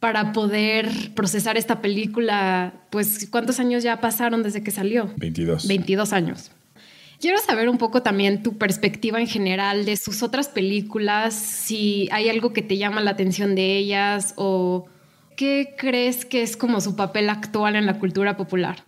para 0.00 0.32
poder 0.32 0.90
procesar 1.14 1.56
esta 1.56 1.80
película. 1.80 2.74
Pues, 2.90 3.26
¿cuántos 3.30 3.58
años 3.58 3.82
ya 3.82 4.02
pasaron 4.02 4.42
desde 4.42 4.62
que 4.62 4.70
salió? 4.70 5.10
22. 5.16 5.66
22 5.66 6.12
años. 6.12 6.50
Quiero 7.20 7.38
saber 7.38 7.68
un 7.68 7.78
poco 7.78 8.02
también 8.02 8.42
tu 8.42 8.58
perspectiva 8.58 9.20
en 9.20 9.26
general 9.26 9.84
de 9.84 9.96
sus 9.96 10.22
otras 10.22 10.48
películas, 10.48 11.34
si 11.34 12.08
hay 12.12 12.28
algo 12.28 12.52
que 12.52 12.62
te 12.62 12.76
llama 12.76 13.00
la 13.00 13.12
atención 13.12 13.54
de 13.54 13.76
ellas 13.76 14.34
o 14.36 14.86
¿qué 15.36 15.74
crees 15.78 16.24
que 16.24 16.42
es 16.42 16.56
como 16.56 16.80
su 16.80 16.96
papel 16.96 17.30
actual 17.30 17.76
en 17.76 17.86
la 17.86 17.98
cultura 17.98 18.36
popular? 18.36 18.84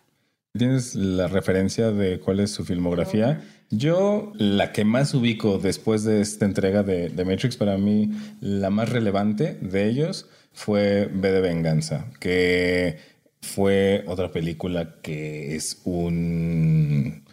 ¿Tienes 0.56 0.94
la 0.94 1.28
referencia 1.28 1.92
de 1.92 2.18
cuál 2.18 2.40
es 2.40 2.50
su 2.50 2.64
filmografía? 2.64 3.42
Yo, 3.70 4.32
la 4.36 4.72
que 4.72 4.84
más 4.84 5.12
ubico 5.12 5.58
después 5.58 6.04
de 6.04 6.20
esta 6.20 6.44
entrega 6.44 6.82
de, 6.82 7.08
de 7.08 7.24
Matrix, 7.24 7.56
para 7.56 7.76
mí, 7.76 8.10
la 8.40 8.70
más 8.70 8.88
relevante 8.88 9.58
de 9.60 9.88
ellos 9.88 10.28
fue 10.52 11.10
B 11.12 11.30
de 11.30 11.40
Venganza, 11.40 12.06
que 12.20 12.98
fue 13.42 14.04
otra 14.06 14.30
película 14.30 14.96
que 15.02 15.54
es 15.56 15.82
un 15.84 17.25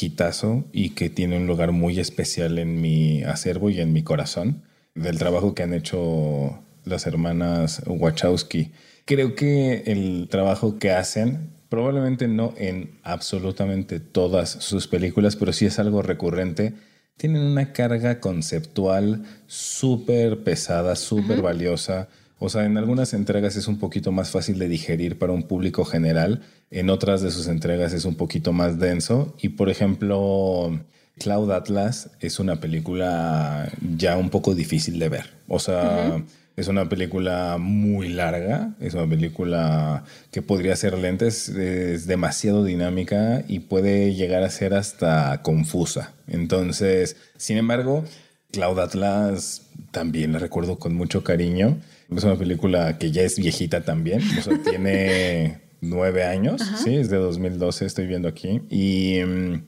hitazo 0.00 0.64
y 0.72 0.90
que 0.90 1.10
tiene 1.10 1.36
un 1.36 1.46
lugar 1.46 1.72
muy 1.72 1.98
especial 2.00 2.58
en 2.58 2.80
mi 2.80 3.22
acervo 3.22 3.70
y 3.70 3.80
en 3.80 3.92
mi 3.92 4.02
corazón 4.02 4.62
del 4.94 5.18
trabajo 5.18 5.54
que 5.54 5.62
han 5.62 5.74
hecho 5.74 6.62
las 6.84 7.06
hermanas 7.06 7.82
Wachowski. 7.86 8.72
Creo 9.04 9.34
que 9.34 9.84
el 9.86 10.28
trabajo 10.30 10.78
que 10.78 10.92
hacen 10.92 11.50
probablemente 11.68 12.28
no 12.28 12.52
en 12.56 12.98
absolutamente 13.02 14.00
todas 14.00 14.50
sus 14.50 14.88
películas, 14.88 15.36
pero 15.36 15.52
sí 15.52 15.66
es 15.66 15.78
algo 15.78 16.02
recurrente. 16.02 16.74
Tienen 17.16 17.42
una 17.42 17.72
carga 17.72 18.20
conceptual 18.20 19.24
súper 19.46 20.42
pesada, 20.42 20.96
súper 20.96 21.42
valiosa. 21.42 22.08
O 22.40 22.48
sea, 22.48 22.64
en 22.64 22.78
algunas 22.78 23.12
entregas 23.14 23.54
es 23.54 23.68
un 23.68 23.78
poquito 23.78 24.10
más 24.10 24.30
fácil 24.30 24.58
de 24.58 24.66
digerir 24.66 25.18
para 25.18 25.32
un 25.32 25.44
público 25.44 25.84
general, 25.84 26.42
en 26.70 26.88
otras 26.88 27.20
de 27.20 27.30
sus 27.30 27.46
entregas 27.46 27.92
es 27.92 28.04
un 28.04 28.16
poquito 28.16 28.52
más 28.52 28.78
denso. 28.78 29.36
Y 29.40 29.50
por 29.50 29.68
ejemplo, 29.68 30.80
Cloud 31.18 31.50
Atlas 31.52 32.10
es 32.20 32.40
una 32.40 32.56
película 32.56 33.70
ya 33.96 34.16
un 34.16 34.30
poco 34.30 34.54
difícil 34.54 34.98
de 34.98 35.10
ver. 35.10 35.30
O 35.48 35.58
sea, 35.58 36.22
es 36.56 36.68
una 36.68 36.88
película 36.88 37.58
muy 37.58 38.08
larga, 38.08 38.74
es 38.80 38.94
una 38.94 39.08
película 39.08 40.04
que 40.30 40.42
podría 40.42 40.74
ser 40.76 40.96
lenta, 40.98 41.26
es, 41.26 42.06
demasiado 42.06 42.64
dinámica 42.64 43.44
y 43.48 43.60
puede 43.60 44.14
llegar 44.14 44.42
a 44.42 44.50
ser 44.50 44.74
hasta 44.74 45.42
confusa. 45.42 46.14
Entonces, 46.26 47.16
sin 47.36 47.58
embargo, 47.58 48.04
Cloud 48.52 48.78
Atlas 48.78 49.62
también 49.90 50.32
la 50.32 50.38
recuerdo 50.38 50.78
con 50.78 50.94
mucho 50.94 51.22
cariño. 51.22 51.78
Es 52.16 52.24
una 52.24 52.36
película 52.36 52.98
que 52.98 53.12
ya 53.12 53.22
es 53.22 53.38
viejita 53.38 53.82
también, 53.82 54.20
o 54.38 54.42
sea, 54.42 54.60
tiene 54.62 55.60
nueve 55.80 56.24
años, 56.24 56.60
sí, 56.82 56.96
es 56.96 57.08
de 57.08 57.16
2012, 57.16 57.86
estoy 57.86 58.06
viendo 58.06 58.28
aquí. 58.28 58.62
Y 58.68 59.20
mm, 59.24 59.62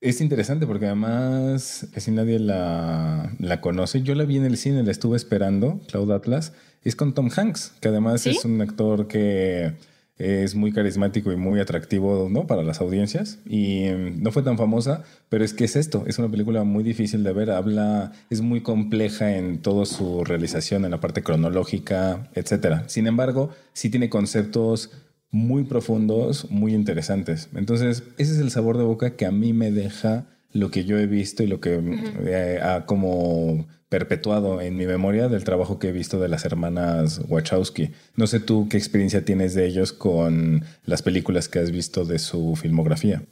es 0.00 0.20
interesante 0.20 0.66
porque 0.66 0.86
además 0.86 1.86
casi 1.92 2.10
nadie 2.10 2.38
la, 2.38 3.34
la, 3.38 3.60
conoce. 3.60 4.02
Yo 4.02 4.14
la 4.14 4.24
vi 4.24 4.36
en 4.36 4.44
el 4.44 4.56
cine, 4.56 4.82
la 4.82 4.90
estuve 4.90 5.16
esperando, 5.16 5.80
Cloud 5.88 6.10
Atlas. 6.12 6.52
Es 6.82 6.94
con 6.94 7.14
Tom 7.14 7.30
Hanks, 7.34 7.72
que 7.80 7.88
además 7.88 8.26
es 8.26 8.44
un 8.44 8.60
actor 8.60 9.08
que 9.08 9.72
es 10.18 10.54
muy 10.54 10.72
carismático 10.72 11.30
y 11.30 11.36
muy 11.36 11.60
atractivo 11.60 12.28
¿no? 12.30 12.46
para 12.46 12.62
las 12.62 12.80
audiencias. 12.80 13.38
Y 13.44 13.88
mm, 13.90 14.22
no 14.22 14.32
fue 14.32 14.42
tan 14.42 14.56
famosa, 14.56 15.04
pero 15.28 15.44
es 15.44 15.52
que 15.52 15.64
es 15.64 15.76
esto. 15.76 16.04
Es 16.06 16.18
una 16.18 16.30
película 16.30 16.64
muy 16.64 16.82
difícil 16.82 17.22
de 17.22 17.32
ver. 17.32 17.50
Habla, 17.50 18.12
es 18.30 18.40
muy 18.40 18.62
compleja 18.62 19.36
en 19.36 19.58
toda 19.58 19.84
su 19.84 20.24
realización, 20.24 20.84
en 20.84 20.90
la 20.92 21.00
parte 21.00 21.22
cronológica, 21.22 22.30
etc. 22.34 22.84
Sin 22.86 23.06
embargo, 23.06 23.50
sí 23.72 23.90
tiene 23.90 24.08
conceptos 24.08 24.90
muy 25.30 25.64
profundos, 25.64 26.50
muy 26.50 26.74
interesantes. 26.74 27.50
Entonces, 27.54 28.04
ese 28.16 28.32
es 28.32 28.38
el 28.38 28.50
sabor 28.50 28.78
de 28.78 28.84
boca 28.84 29.16
que 29.16 29.26
a 29.26 29.32
mí 29.32 29.52
me 29.52 29.70
deja 29.70 30.26
lo 30.52 30.70
que 30.70 30.84
yo 30.84 30.98
he 30.98 31.06
visto 31.06 31.42
y 31.42 31.46
lo 31.46 31.60
que 31.60 31.78
eh, 32.24 32.58
ha 32.62 32.86
como 32.86 33.66
perpetuado 33.88 34.60
en 34.60 34.76
mi 34.76 34.86
memoria 34.86 35.28
del 35.28 35.44
trabajo 35.44 35.78
que 35.78 35.88
he 35.88 35.92
visto 35.92 36.18
de 36.18 36.28
las 36.28 36.44
hermanas 36.44 37.20
Wachowski. 37.28 37.90
No 38.16 38.26
sé 38.26 38.40
tú 38.40 38.68
qué 38.68 38.76
experiencia 38.76 39.24
tienes 39.24 39.54
de 39.54 39.66
ellos 39.66 39.92
con 39.92 40.64
las 40.84 41.02
películas 41.02 41.48
que 41.48 41.60
has 41.60 41.70
visto 41.70 42.04
de 42.04 42.18
su 42.18 42.56
filmografía. 42.56 43.22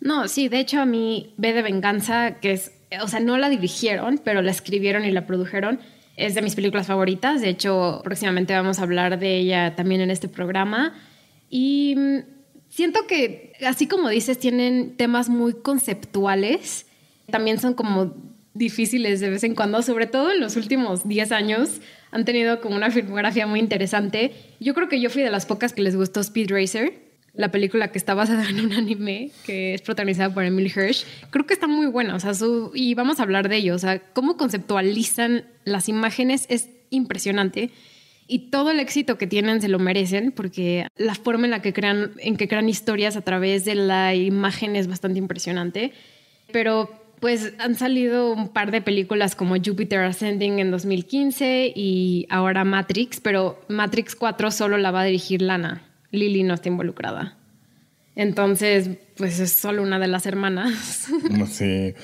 No, 0.00 0.28
sí, 0.28 0.48
de 0.48 0.60
hecho 0.60 0.80
a 0.80 0.86
mí 0.86 1.34
B 1.36 1.52
de 1.52 1.62
Venganza, 1.62 2.36
que 2.40 2.52
es, 2.52 2.72
o 3.02 3.06
sea, 3.06 3.20
no 3.20 3.38
la 3.38 3.48
dirigieron, 3.48 4.20
pero 4.24 4.42
la 4.42 4.50
escribieron 4.50 5.04
y 5.04 5.10
la 5.12 5.26
produjeron, 5.26 5.78
es 6.16 6.34
de 6.34 6.42
mis 6.42 6.54
películas 6.54 6.86
favoritas. 6.86 7.40
De 7.40 7.48
hecho, 7.48 8.00
próximamente 8.02 8.54
vamos 8.54 8.78
a 8.78 8.82
hablar 8.82 9.18
de 9.18 9.38
ella 9.38 9.76
también 9.76 10.00
en 10.00 10.10
este 10.10 10.28
programa. 10.28 10.94
Y 11.48 11.94
mm, 11.96 12.18
siento 12.68 13.06
que, 13.06 13.52
así 13.66 13.86
como 13.86 14.08
dices, 14.08 14.38
tienen 14.38 14.96
temas 14.96 15.28
muy 15.28 15.54
conceptuales. 15.54 16.86
También 17.30 17.58
son 17.58 17.74
como 17.74 18.14
difíciles 18.54 19.20
de 19.20 19.30
vez 19.30 19.44
en 19.44 19.54
cuando, 19.54 19.82
sobre 19.82 20.06
todo 20.06 20.32
en 20.32 20.40
los 20.40 20.56
últimos 20.56 21.06
10 21.06 21.32
años. 21.32 21.80
Han 22.10 22.24
tenido 22.24 22.60
como 22.60 22.76
una 22.76 22.90
filmografía 22.90 23.46
muy 23.46 23.60
interesante. 23.60 24.32
Yo 24.58 24.74
creo 24.74 24.88
que 24.88 25.00
yo 25.00 25.10
fui 25.10 25.22
de 25.22 25.30
las 25.30 25.46
pocas 25.46 25.72
que 25.72 25.82
les 25.82 25.96
gustó 25.96 26.20
Speed 26.20 26.50
Racer, 26.50 26.92
la 27.34 27.50
película 27.50 27.92
que 27.92 27.98
está 27.98 28.14
basada 28.14 28.48
en 28.48 28.60
un 28.60 28.72
anime 28.72 29.30
que 29.46 29.74
es 29.74 29.82
protagonizada 29.82 30.34
por 30.34 30.44
Emily 30.44 30.72
Hirsch. 30.74 31.04
Creo 31.30 31.46
que 31.46 31.54
está 31.54 31.68
muy 31.68 31.86
buena, 31.86 32.16
o 32.16 32.20
sea, 32.20 32.32
y 32.74 32.94
vamos 32.94 33.20
a 33.20 33.22
hablar 33.22 33.48
de 33.48 33.56
ello, 33.56 33.74
o 33.74 33.78
sea, 33.78 34.00
cómo 34.12 34.36
conceptualizan 34.36 35.44
las 35.64 35.88
imágenes 35.88 36.46
es 36.48 36.68
impresionante 36.90 37.70
y 38.30 38.50
todo 38.50 38.70
el 38.70 38.78
éxito 38.78 39.18
que 39.18 39.26
tienen 39.26 39.60
se 39.60 39.68
lo 39.68 39.80
merecen 39.80 40.30
porque 40.30 40.86
la 40.96 41.16
forma 41.16 41.46
en 41.46 41.50
la 41.50 41.62
que 41.62 41.72
crean, 41.72 42.12
en 42.18 42.36
que 42.36 42.46
crean 42.46 42.68
historias 42.68 43.16
a 43.16 43.22
través 43.22 43.64
de 43.64 43.74
la 43.74 44.14
imagen 44.14 44.76
es 44.76 44.86
bastante 44.86 45.18
impresionante. 45.18 45.92
Pero 46.52 46.99
pues 47.20 47.52
han 47.58 47.74
salido 47.74 48.32
un 48.32 48.48
par 48.48 48.70
de 48.70 48.80
películas 48.80 49.36
como 49.36 49.56
Jupiter 49.56 50.00
Ascending 50.00 50.58
en 50.58 50.70
2015 50.70 51.72
y 51.74 52.26
ahora 52.30 52.64
Matrix, 52.64 53.20
pero 53.20 53.60
Matrix 53.68 54.16
4 54.16 54.50
solo 54.50 54.78
la 54.78 54.90
va 54.90 55.02
a 55.02 55.04
dirigir 55.04 55.42
Lana. 55.42 55.82
Lily 56.10 56.42
no 56.42 56.54
está 56.54 56.68
involucrada. 56.68 57.36
Entonces, 58.16 58.90
pues 59.16 59.38
es 59.38 59.52
solo 59.52 59.82
una 59.82 59.98
de 59.98 60.08
las 60.08 60.26
hermanas. 60.26 61.08
Sí, 61.50 61.94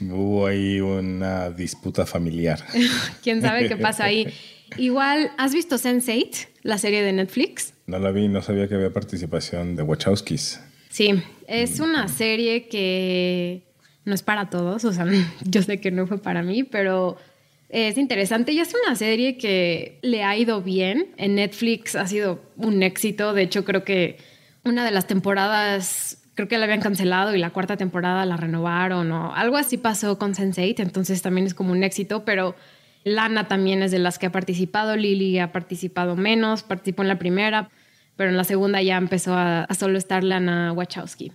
hubo 0.00 0.46
ahí 0.46 0.80
una 0.80 1.50
disputa 1.50 2.06
familiar. 2.06 2.64
¿Quién 3.22 3.42
sabe 3.42 3.68
qué 3.68 3.76
pasa 3.76 4.04
ahí? 4.04 4.32
Igual, 4.76 5.30
¿has 5.36 5.52
visto 5.52 5.76
Sense8, 5.76 6.48
la 6.62 6.78
serie 6.78 7.02
de 7.02 7.12
Netflix? 7.12 7.74
No 7.86 7.98
la 7.98 8.10
vi, 8.10 8.28
no 8.28 8.40
sabía 8.40 8.66
que 8.66 8.74
había 8.74 8.92
participación 8.92 9.76
de 9.76 9.82
Wachowskis. 9.82 10.60
Sí, 10.88 11.22
es 11.46 11.80
una 11.80 12.08
serie 12.08 12.68
que 12.68 13.62
no 14.04 14.14
es 14.14 14.22
para 14.22 14.50
todos, 14.50 14.84
o 14.84 14.92
sea, 14.92 15.06
yo 15.44 15.62
sé 15.62 15.80
que 15.80 15.90
no 15.90 16.06
fue 16.06 16.18
para 16.18 16.42
mí, 16.42 16.64
pero 16.64 17.16
es 17.68 17.98
interesante 17.98 18.52
y 18.52 18.60
es 18.60 18.74
una 18.84 18.94
serie 18.96 19.36
que 19.36 19.98
le 20.02 20.22
ha 20.22 20.36
ido 20.36 20.62
bien. 20.62 21.08
En 21.16 21.34
Netflix 21.36 21.96
ha 21.96 22.06
sido 22.06 22.40
un 22.56 22.82
éxito, 22.82 23.32
de 23.32 23.42
hecho 23.42 23.64
creo 23.64 23.84
que 23.84 24.18
una 24.64 24.84
de 24.84 24.90
las 24.90 25.06
temporadas 25.06 26.18
creo 26.34 26.48
que 26.48 26.58
la 26.58 26.64
habían 26.64 26.80
cancelado 26.80 27.34
y 27.34 27.38
la 27.38 27.50
cuarta 27.50 27.76
temporada 27.76 28.26
la 28.26 28.36
renovaron 28.36 29.10
o 29.12 29.34
algo 29.34 29.56
así 29.56 29.78
pasó 29.78 30.18
con 30.18 30.34
Sense8, 30.34 30.80
entonces 30.80 31.22
también 31.22 31.46
es 31.46 31.54
como 31.54 31.72
un 31.72 31.84
éxito, 31.84 32.24
pero 32.24 32.54
Lana 33.04 33.48
también 33.48 33.82
es 33.82 33.90
de 33.90 33.98
las 33.98 34.18
que 34.18 34.26
ha 34.26 34.32
participado, 34.32 34.96
Lily 34.96 35.38
ha 35.38 35.52
participado 35.52 36.16
menos, 36.16 36.62
participó 36.62 37.02
en 37.02 37.08
la 37.08 37.18
primera, 37.18 37.70
pero 38.16 38.30
en 38.30 38.36
la 38.36 38.44
segunda 38.44 38.82
ya 38.82 38.96
empezó 38.96 39.34
a, 39.36 39.66
solo 39.78 39.98
estar 39.98 40.24
Lana 40.24 40.72
Wachowski. 40.72 41.32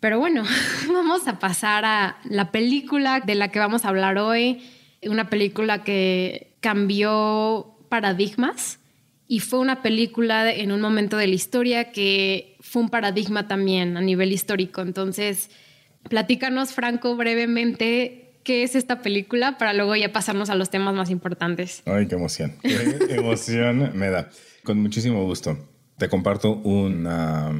Pero 0.00 0.18
bueno, 0.18 0.44
vamos 0.92 1.28
a 1.28 1.38
pasar 1.38 1.84
a 1.84 2.18
la 2.24 2.50
película 2.50 3.20
de 3.20 3.34
la 3.34 3.48
que 3.48 3.58
vamos 3.58 3.84
a 3.84 3.88
hablar 3.88 4.18
hoy, 4.18 4.62
una 5.02 5.30
película 5.30 5.84
que 5.84 6.56
cambió 6.60 7.76
paradigmas 7.88 8.78
y 9.28 9.40
fue 9.40 9.60
una 9.60 9.82
película 9.82 10.52
en 10.52 10.72
un 10.72 10.80
momento 10.80 11.16
de 11.16 11.28
la 11.28 11.34
historia 11.34 11.92
que 11.92 12.56
fue 12.60 12.82
un 12.82 12.88
paradigma 12.88 13.46
también 13.46 13.96
a 13.96 14.00
nivel 14.00 14.32
histórico. 14.32 14.80
Entonces, 14.80 15.50
platícanos, 16.08 16.72
Franco, 16.72 17.14
brevemente 17.16 18.40
qué 18.42 18.62
es 18.62 18.74
esta 18.74 19.02
película 19.02 19.58
para 19.58 19.72
luego 19.72 19.94
ya 19.94 20.12
pasarnos 20.12 20.50
a 20.50 20.54
los 20.54 20.70
temas 20.70 20.94
más 20.94 21.10
importantes. 21.10 21.82
Ay, 21.86 22.08
qué 22.08 22.14
emoción. 22.16 22.56
Qué 22.62 23.14
emoción 23.14 23.92
me 23.94 24.10
da. 24.10 24.30
Con 24.64 24.80
muchísimo 24.80 25.24
gusto. 25.24 25.58
Te 25.98 26.08
comparto 26.08 26.54
una 26.56 27.52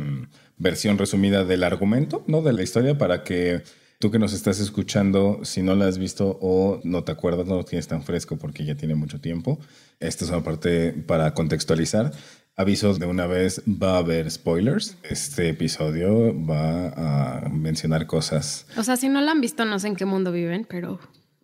versión 0.61 0.99
resumida 0.99 1.45
del 1.45 1.65
argumento, 1.65 2.23
¿no? 2.29 2.43
De 2.43 2.53
la 2.53 2.63
historia 2.63 2.97
para 2.97 3.25
que 3.25 3.63
tú 3.99 4.11
que 4.11 4.19
nos 4.19 4.33
estás 4.33 4.61
escuchando, 4.61 5.41
si 5.43 5.63
no 5.63 5.75
la 5.75 5.87
has 5.87 5.99
visto 5.99 6.39
o 6.41 6.81
no 6.85 7.03
te 7.03 7.13
acuerdas, 7.13 7.47
no 7.47 7.57
lo 7.57 7.65
tienes 7.65 7.89
tan 7.89 8.03
fresco 8.03 8.37
porque 8.37 8.65
ya 8.65 8.77
tiene 8.77 8.95
mucho 8.95 9.21
tiempo. 9.21 9.59
Esta 9.99 10.25
es 10.25 10.31
una 10.31 10.45
parte 10.45 10.93
para 10.93 11.35
contextualizar. 11.35 12.13
Aviso 12.57 12.93
de 12.95 13.07
una 13.07 13.27
vez, 13.27 13.63
va 13.67 13.95
a 13.95 13.99
haber 13.99 14.31
spoilers. 14.31 14.99
Este 15.03 15.49
episodio 15.49 16.35
va 16.47 17.45
a 17.45 17.49
mencionar 17.49 18.07
cosas. 18.07 18.67
O 18.77 18.83
sea, 18.83 18.97
si 18.97 19.09
no 19.09 19.23
la 19.23 19.33
han 19.33 19.41
visto, 19.41 19.65
no 19.65 19.79
sé 19.79 19.89
en 19.89 19.97
qué 19.97 20.05
mundo 20.05 20.31
viven, 20.31 20.67
pero... 20.69 21.01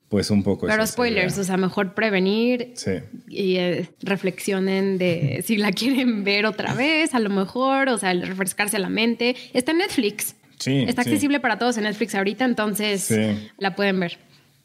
Pues 0.08 0.30
un 0.30 0.44
poco. 0.44 0.66
Pero 0.66 0.86
spoilers, 0.86 1.36
o 1.38 1.44
sea, 1.44 1.56
mejor 1.56 1.94
prevenir 1.94 2.72
sí. 2.74 2.92
y 3.28 3.56
eh, 3.56 3.88
reflexionen 4.02 4.98
de 4.98 5.42
si 5.46 5.56
la 5.56 5.72
quieren 5.72 6.22
ver 6.22 6.46
otra 6.46 6.74
vez, 6.74 7.14
a 7.14 7.18
lo 7.18 7.30
mejor, 7.30 7.88
o 7.88 7.98
sea, 7.98 8.12
refrescarse 8.12 8.78
la 8.78 8.88
mente. 8.88 9.34
Está 9.52 9.72
en 9.72 9.78
Netflix. 9.78 10.36
Sí. 10.58 10.84
Está 10.88 11.02
accesible 11.02 11.40
para 11.40 11.58
todos 11.58 11.76
en 11.76 11.84
Netflix 11.84 12.14
ahorita, 12.14 12.44
entonces 12.44 13.12
la 13.58 13.74
pueden 13.74 14.00
ver. 14.00 14.18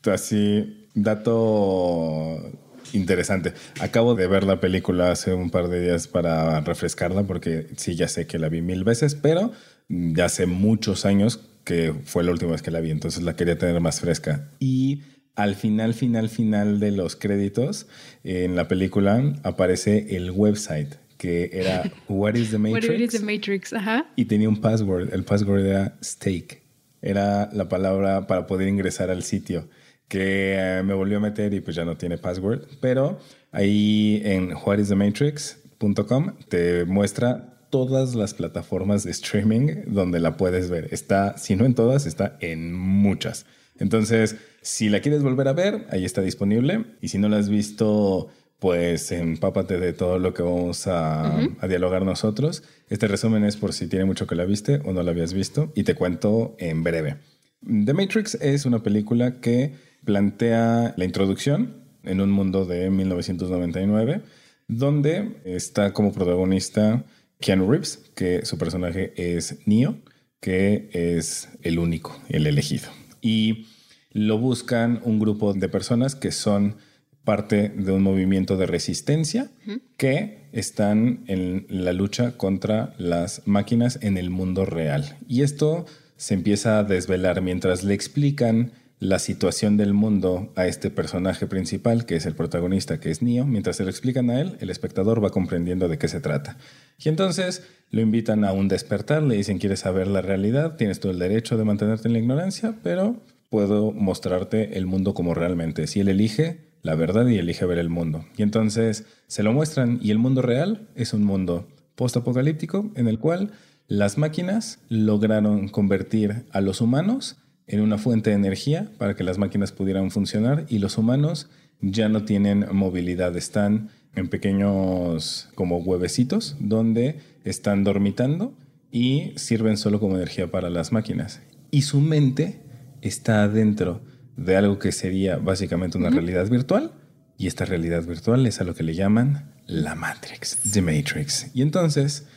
Así, 0.06 0.88
dato 0.94 2.52
interesante. 2.94 3.54
Acabo 3.80 4.16
de 4.16 4.28
ver 4.28 4.44
la 4.44 4.60
película 4.60 5.12
hace 5.12 5.34
un 5.34 5.50
par 5.50 5.68
de 5.68 5.82
días 5.82 6.08
para 6.08 6.62
refrescarla 6.62 7.24
porque 7.24 7.68
sí, 7.78 7.96
ya 7.96 8.08
sé 8.08 8.28
que 8.28 8.40
la 8.40 8.50
vi 8.50 8.62
mil 8.62 8.84
veces, 8.84 9.16
pero 9.16 9.52
ya 9.90 10.26
hace 10.26 10.46
muchos 10.46 11.06
años 11.06 11.42
que 11.64 11.94
fue 12.06 12.24
la 12.24 12.32
última 12.32 12.52
vez 12.52 12.62
que 12.62 12.72
la 12.72 12.80
vi, 12.80 12.92
entonces 12.92 13.24
la 13.24 13.36
quería 13.36 13.58
tener 13.58 13.80
más 13.82 14.00
fresca. 14.00 14.50
Y 14.60 15.04
al 15.36 15.56
final, 15.56 15.94
final, 15.94 16.30
final 16.30 16.80
de 16.80 16.92
los 16.92 17.16
créditos, 17.16 17.88
en 18.24 18.56
la 18.56 18.68
película 18.68 19.34
aparece 19.44 20.16
el 20.16 20.32
website 20.32 20.96
que 21.18 21.52
era 21.54 21.84
What 22.10 22.36
is 22.36 22.50
the 22.50 22.58
Matrix? 22.58 22.90
What 22.90 23.00
is 23.00 23.12
the 23.12 23.20
Matrix? 23.20 23.74
Ajá. 23.74 24.08
Y 24.16 24.26
tenía 24.26 24.50
un 24.50 24.60
password. 24.60 25.14
El 25.14 25.24
password 25.24 25.66
era 25.66 25.96
steak. 26.04 26.62
Era 27.02 27.50
la 27.54 27.70
palabra 27.70 28.26
para 28.28 28.48
poder 28.48 28.68
ingresar 28.68 29.10
al 29.12 29.24
sitio 29.24 29.68
que 30.08 30.56
eh, 30.58 30.84
me 30.84 30.94
volvió 30.94 31.18
a 31.18 31.20
meter 31.22 31.54
y 31.54 31.62
pues 31.62 31.76
ya 31.76 31.86
no 31.86 31.96
tiene 31.96 32.18
password. 32.18 32.68
Pero 32.82 33.20
ahí 33.52 34.22
en 34.26 34.54
whatisthematrix.com 34.54 36.34
te 36.50 36.86
muestra 36.86 37.52
todas 37.70 38.16
las 38.16 38.34
plataformas 38.34 39.04
de 39.04 39.12
streaming 39.12 39.84
donde 39.88 40.20
la 40.20 40.36
puedes 40.36 40.70
ver. 40.70 40.90
Está, 40.92 41.38
si 41.38 41.56
no 41.56 41.66
en 41.66 41.76
todas, 41.76 42.06
está 42.06 42.38
en 42.42 42.74
muchas. 42.74 43.46
Entonces, 43.80 44.36
si 44.62 44.90
la 44.90 45.02
quieres 45.02 45.24
volver 45.24 45.48
a 45.48 45.54
ver, 45.54 45.88
ahí 45.90 46.06
está 46.06 46.22
disponible. 46.22 46.86
Y 47.02 47.10
si 47.10 47.18
no 47.18 47.30
la 47.30 47.38
has 47.38 47.50
visto, 47.50 48.30
pues 48.60 49.12
empápate 49.12 49.80
de 49.80 49.94
todo 49.94 50.20
lo 50.20 50.34
que 50.34 50.44
vamos 50.44 50.88
a, 50.88 51.38
a, 51.38 51.68
dialogar 51.68 52.06
nosotros. 52.06 52.64
Este 52.90 53.08
resumen 53.08 53.44
es 53.44 53.58
por 53.58 53.74
si 53.74 53.88
tiene 53.88 54.06
mucho 54.06 54.28
que 54.28 54.36
la 54.36 54.46
viste 54.46 54.82
o 54.86 54.94
no 54.94 55.04
la 55.04 55.12
habías 55.12 55.34
visto 55.34 55.72
y 55.76 55.84
te 55.84 55.96
cuento 55.96 56.56
en 56.60 56.84
breve. 56.84 57.18
The 57.64 57.94
Matrix 57.94 58.36
es 58.36 58.66
una 58.66 58.84
película 58.84 59.40
que 59.40 59.76
plantea 60.06 60.94
la 60.98 61.06
introducción 61.06 61.82
en 62.04 62.22
un 62.22 62.32
mundo 62.32 62.66
de 62.66 62.90
1999 62.90 64.22
donde 64.68 65.42
está 65.44 65.92
como 65.94 66.14
protagonista 66.14 67.04
Keanu 67.40 67.70
Reeves, 67.70 67.98
que 68.16 68.46
su 68.46 68.58
personaje 68.58 69.14
es 69.16 69.60
Neo, 69.66 69.98
que 70.40 70.90
es 70.94 71.50
el 71.62 71.78
único, 71.78 72.18
el 72.30 72.48
elegido. 72.48 72.90
Y 73.22 73.68
lo 74.12 74.38
buscan 74.38 75.02
un 75.04 75.20
grupo 75.20 75.54
de 75.54 75.70
personas 75.70 76.16
que 76.16 76.32
son 76.32 76.76
parte 77.24 77.70
de 77.70 77.92
un 77.92 78.02
movimiento 78.02 78.58
de 78.58 78.66
resistencia 78.66 79.52
que 79.98 80.50
están 80.52 81.24
en 81.28 81.66
la 81.70 81.94
lucha 81.94 82.36
contra 82.38 82.94
las 82.98 83.44
máquinas 83.46 84.00
en 84.02 84.18
el 84.18 84.30
mundo 84.30 84.66
real. 84.66 85.18
Y 85.28 85.44
esto 85.44 85.86
se 86.18 86.34
empieza 86.34 86.80
a 86.80 86.84
desvelar 86.84 87.42
mientras 87.42 87.84
le 87.84 87.94
explican 87.94 88.72
la 89.00 89.18
situación 89.18 89.78
del 89.78 89.94
mundo 89.94 90.54
a 90.56 90.68
este 90.68 90.92
personaje 90.92 91.48
principal, 91.48 92.06
que 92.06 92.16
es 92.16 92.28
el 92.28 92.36
protagonista, 92.36 93.00
que 93.00 93.10
es 93.10 93.24
Neo. 93.24 93.48
Mientras 93.48 93.78
se 93.78 93.84
lo 93.84 93.90
explican 93.90 94.30
a 94.30 94.40
él, 94.40 94.58
el 94.60 94.70
espectador 94.70 95.24
va 95.24 95.32
comprendiendo 95.32 95.88
de 95.88 95.98
qué 95.98 96.08
se 96.08 96.22
trata. 96.22 96.58
Y 97.04 97.10
entonces 97.10 97.64
lo 97.90 98.02
invitan 98.02 98.46
a 98.46 98.54
un 98.54 98.68
despertar, 98.68 99.24
le 99.24 99.36
dicen, 99.36 99.58
¿quieres 99.58 99.80
saber 99.80 100.08
la 100.08 100.22
realidad? 100.22 100.76
Tienes 100.76 101.00
todo 101.00 101.12
el 101.12 101.18
derecho 101.18 101.58
de 101.58 101.64
mantenerte 101.64 102.08
en 102.08 102.14
la 102.14 102.20
ignorancia, 102.20 102.76
pero 102.84 103.20
puedo 103.52 103.92
mostrarte 103.92 104.78
el 104.78 104.86
mundo 104.88 105.14
como 105.14 105.34
realmente. 105.34 105.86
Si 105.86 106.00
él 106.00 106.08
elige 106.08 106.72
la 106.84 106.96
verdad 106.96 107.28
y 107.28 107.38
elige 107.38 107.66
ver 107.66 107.78
el 107.78 107.90
mundo. 107.90 108.26
Y 108.38 108.44
entonces 108.44 109.06
se 109.28 109.44
lo 109.44 109.54
muestran 109.54 110.00
y 110.02 110.12
el 110.12 110.18
mundo 110.18 110.42
real 110.42 110.88
es 110.96 111.14
un 111.14 111.24
mundo 111.24 111.68
post-apocalíptico 111.96 112.90
en 112.96 113.08
el 113.10 113.20
cual 113.20 113.52
las 113.88 114.18
máquinas 114.18 114.80
lograron 114.88 115.68
convertir 115.68 116.46
a 116.52 116.62
los 116.62 116.80
humanos 116.80 117.38
en 117.68 117.82
una 117.82 117.98
fuente 117.98 118.30
de 118.30 118.38
energía 118.38 118.90
para 118.98 119.16
que 119.18 119.26
las 119.26 119.38
máquinas 119.38 119.74
pudieran 119.74 120.12
funcionar 120.12 120.66
y 120.70 120.80
los 120.80 120.98
humanos 120.98 121.50
ya 121.82 122.08
no 122.08 122.24
tienen 122.24 122.66
movilidad, 122.72 123.36
están 123.36 123.90
en 124.16 124.30
pequeños 124.30 125.50
como 125.56 125.78
huevecitos 125.80 126.56
donde 126.60 127.20
están 127.44 127.84
dormitando 127.84 128.54
y 128.92 129.34
sirven 129.36 129.76
solo 129.76 130.00
como 130.00 130.16
energía 130.16 130.50
para 130.52 130.70
las 130.70 130.94
máquinas. 130.94 131.42
Y 131.70 131.82
su 131.82 132.00
mente 132.00 132.71
está 133.02 133.48
dentro 133.48 134.02
de 134.38 134.56
algo 134.56 134.80
que 134.80 134.92
sería 134.92 135.38
básicamente 135.38 135.98
una 135.98 136.10
realidad 136.10 136.50
virtual 136.50 136.94
y 137.38 137.48
esta 137.48 137.66
realidad 137.66 138.04
virtual 138.04 138.46
es 138.46 138.62
a 138.62 138.64
lo 138.64 138.76
que 138.76 138.84
le 138.84 138.94
llaman 138.94 139.52
la 139.66 139.96
Matrix, 139.96 140.60
The 140.72 140.82
Matrix. 140.82 141.50
Y 141.54 141.62
entonces, 141.62 142.28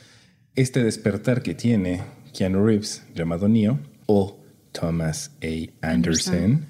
este 0.55 0.83
despertar 0.83 1.43
que 1.43 1.55
tiene 1.55 2.03
Keanu 2.33 2.65
Reeves, 2.65 3.05
llamado 3.15 3.49
Neo, 3.49 3.79
o 4.07 4.41
Thomas 4.73 5.33
A. 5.43 5.87
Anderson, 5.87 6.67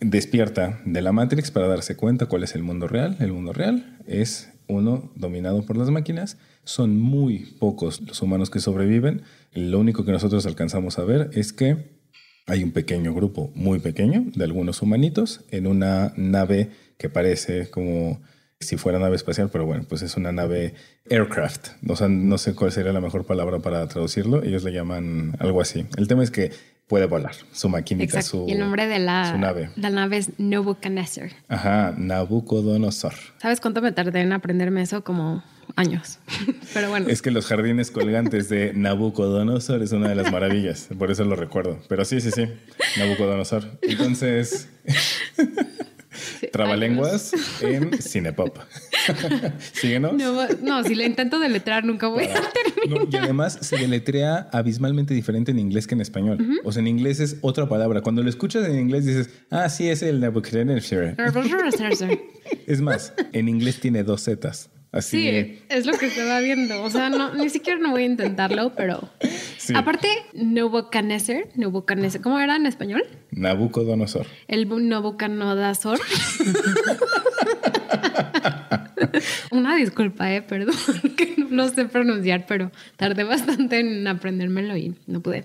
despierta 0.00 0.80
de 0.84 1.02
la 1.02 1.12
Matrix 1.12 1.50
para 1.50 1.68
darse 1.68 1.96
cuenta 1.96 2.26
cuál 2.26 2.44
es 2.44 2.54
el 2.54 2.62
mundo 2.62 2.86
real. 2.86 3.16
El 3.20 3.32
mundo 3.32 3.52
real 3.52 3.98
es 4.06 4.50
uno 4.68 5.10
dominado 5.14 5.64
por 5.64 5.76
las 5.76 5.90
máquinas. 5.90 6.38
Son 6.64 6.98
muy 6.98 7.56
pocos 7.58 8.00
los 8.02 8.20
humanos 8.22 8.50
que 8.50 8.60
sobreviven. 8.60 9.22
Lo 9.52 9.78
único 9.78 10.04
que 10.04 10.12
nosotros 10.12 10.44
alcanzamos 10.46 10.98
a 10.98 11.04
ver 11.04 11.30
es 11.32 11.52
que 11.52 11.99
hay 12.46 12.64
un 12.64 12.72
pequeño 12.72 13.14
grupo, 13.14 13.50
muy 13.54 13.78
pequeño, 13.78 14.24
de 14.34 14.44
algunos 14.44 14.82
humanitos 14.82 15.44
en 15.50 15.66
una 15.66 16.12
nave 16.16 16.70
que 16.98 17.08
parece 17.08 17.70
como 17.70 18.20
si 18.60 18.76
fuera 18.76 18.98
nave 18.98 19.16
espacial, 19.16 19.48
pero 19.50 19.64
bueno, 19.64 19.84
pues 19.88 20.02
es 20.02 20.16
una 20.16 20.32
nave 20.32 20.74
aircraft. 21.08 21.68
No 21.80 22.36
sé 22.38 22.54
cuál 22.54 22.72
sería 22.72 22.92
la 22.92 23.00
mejor 23.00 23.24
palabra 23.24 23.60
para 23.60 23.88
traducirlo. 23.88 24.42
Ellos 24.42 24.64
le 24.64 24.72
llaman 24.72 25.34
algo 25.38 25.62
así. 25.62 25.86
El 25.96 26.08
tema 26.08 26.22
es 26.22 26.30
que 26.30 26.52
puede 26.90 27.06
volar, 27.06 27.36
su 27.52 27.68
maquinita, 27.68 28.20
su, 28.20 28.46
y 28.48 28.52
el 28.52 28.58
nombre 28.58 28.88
de 28.88 28.98
la, 28.98 29.36
nave. 29.36 29.70
La 29.76 29.90
nave 29.90 30.16
es 30.16 30.30
Nabucodonosor. 30.38 31.30
Ajá, 31.46 31.94
Nabucodonosor. 31.96 33.14
¿Sabes 33.40 33.60
cuánto 33.60 33.80
me 33.80 33.92
tardé 33.92 34.22
en 34.22 34.32
aprenderme 34.32 34.82
eso? 34.82 35.04
Como 35.04 35.44
años. 35.76 36.18
Pero 36.74 36.90
bueno. 36.90 37.06
Es 37.08 37.22
que 37.22 37.30
los 37.30 37.46
jardines 37.46 37.92
colgantes 37.92 38.48
de 38.48 38.72
Nabucodonosor 38.74 39.82
es 39.82 39.92
una 39.92 40.08
de 40.08 40.16
las 40.16 40.32
maravillas, 40.32 40.88
por 40.98 41.12
eso 41.12 41.24
lo 41.24 41.36
recuerdo. 41.36 41.78
Pero 41.88 42.04
sí, 42.04 42.20
sí, 42.20 42.32
sí, 42.32 42.48
Nabucodonosor. 42.98 43.78
Entonces... 43.82 44.68
Trabalenguas 46.52 47.32
en 47.62 48.00
Cinepop. 48.00 48.58
¿Síguenos? 49.72 50.14
No, 50.14 50.46
no, 50.62 50.84
si 50.84 50.94
le 50.94 51.06
intento 51.06 51.38
deletrear 51.38 51.84
nunca 51.84 52.08
voy 52.08 52.24
a 52.24 52.28
terminar. 52.84 53.08
y 53.10 53.16
además 53.16 53.58
se 53.60 53.76
deletrea 53.76 54.48
abismalmente 54.52 55.14
diferente 55.14 55.50
en 55.52 55.58
inglés 55.58 55.86
que 55.86 55.94
en 55.94 56.00
español. 56.00 56.60
O 56.64 56.72
sea, 56.72 56.80
en 56.80 56.88
inglés 56.88 57.20
es 57.20 57.36
otra 57.40 57.68
palabra. 57.68 58.00
Cuando 58.00 58.22
lo 58.22 58.28
escuchas 58.28 58.66
en 58.66 58.78
inglés 58.78 59.06
dices, 59.06 59.30
ah, 59.50 59.68
sí, 59.68 59.88
es 59.88 60.02
el 60.02 60.20
Nebuchadnezzar. 60.20 61.16
es 62.66 62.80
más, 62.80 63.12
en 63.32 63.48
inglés 63.48 63.80
tiene 63.80 64.02
dos 64.02 64.24
zetas. 64.24 64.70
Así. 64.92 65.18
Sí, 65.18 65.58
es 65.68 65.86
lo 65.86 65.92
que 65.92 66.06
estaba 66.06 66.40
viendo. 66.40 66.82
O 66.82 66.90
sea, 66.90 67.10
no, 67.10 67.32
ni 67.34 67.48
siquiera 67.48 67.78
no 67.78 67.92
voy 67.92 68.02
a 68.02 68.06
intentarlo, 68.06 68.72
pero. 68.74 69.08
Aparte, 69.74 70.08
Nabucodonosor, 70.34 71.48
Nabucodonosor, 71.54 72.20
¿cómo 72.20 72.38
era 72.38 72.56
en 72.56 72.66
español? 72.66 73.04
Nabucodonosor. 73.30 74.26
El 74.48 74.68
Nabucodonosor. 74.68 75.98
Una 79.50 79.76
disculpa, 79.76 80.32
eh, 80.32 80.42
perdón, 80.42 80.74
que 81.16 81.34
no 81.48 81.68
sé 81.68 81.86
pronunciar, 81.86 82.46
pero 82.46 82.70
tardé 82.96 83.24
bastante 83.24 83.80
en 83.80 84.06
aprendérmelo 84.06 84.76
y 84.76 84.94
no 85.06 85.20
pude. 85.20 85.44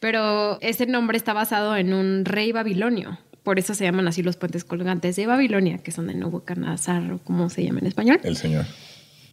Pero 0.00 0.58
ese 0.60 0.86
nombre 0.86 1.16
está 1.16 1.32
basado 1.32 1.76
en 1.76 1.94
un 1.94 2.24
rey 2.24 2.52
babilonio. 2.52 3.18
Por 3.42 3.58
eso 3.58 3.74
se 3.74 3.84
llaman 3.84 4.08
así 4.08 4.22
los 4.22 4.36
puentes 4.36 4.64
colgantes 4.64 5.16
de 5.16 5.26
Babilonia, 5.26 5.78
que 5.78 5.92
son 5.92 6.06
de 6.06 6.14
Nabucodonosor, 6.14 7.12
o 7.12 7.18
como 7.18 7.50
se 7.50 7.64
llama 7.64 7.80
en 7.80 7.86
español. 7.86 8.20
El 8.22 8.36
señor. 8.36 8.64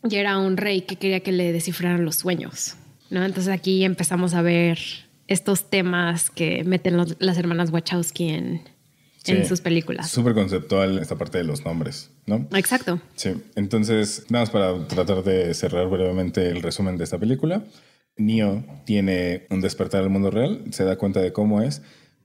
Y 0.09 0.15
era 0.15 0.37
un 0.37 0.57
rey 0.57 0.81
que 0.81 0.95
quería 0.95 1.21
que 1.21 1.31
le 1.31 1.53
descifraran 1.53 2.03
los 2.03 2.15
sueños. 2.15 2.75
¿No? 3.11 3.23
Entonces 3.23 3.53
aquí 3.53 3.83
empezamos 3.83 4.33
a 4.33 4.41
ver 4.41 4.79
estos 5.27 5.69
temas 5.69 6.29
que 6.29 6.63
meten 6.63 6.97
las 7.19 7.37
hermanas 7.37 7.71
Wachowski 7.71 8.29
en, 8.29 8.61
en 9.27 9.45
sus 9.45 9.61
películas. 9.61 10.09
Súper 10.09 10.33
conceptual 10.33 10.97
esta 10.97 11.17
parte 11.17 11.37
de 11.37 11.43
los 11.43 11.63
nombres, 11.63 12.09
¿no? 12.25 12.47
Exacto. 12.55 12.99
Sí. 13.15 13.33
Entonces, 13.55 14.25
nada 14.29 14.45
más 14.45 14.49
para 14.49 14.87
tratar 14.87 15.23
de 15.23 15.53
cerrar 15.53 15.87
brevemente 15.89 16.49
el 16.49 16.61
resumen 16.61 16.97
de 16.97 17.03
esta 17.03 17.19
película. 17.19 17.63
Neo 18.17 18.63
tiene 18.85 19.45
un 19.49 19.61
despertar 19.61 20.03
al 20.03 20.09
mundo 20.09 20.31
real, 20.31 20.63
se 20.71 20.83
da 20.83 20.97
cuenta 20.97 21.21
de 21.21 21.31
cómo 21.31 21.61
es, 21.61 21.81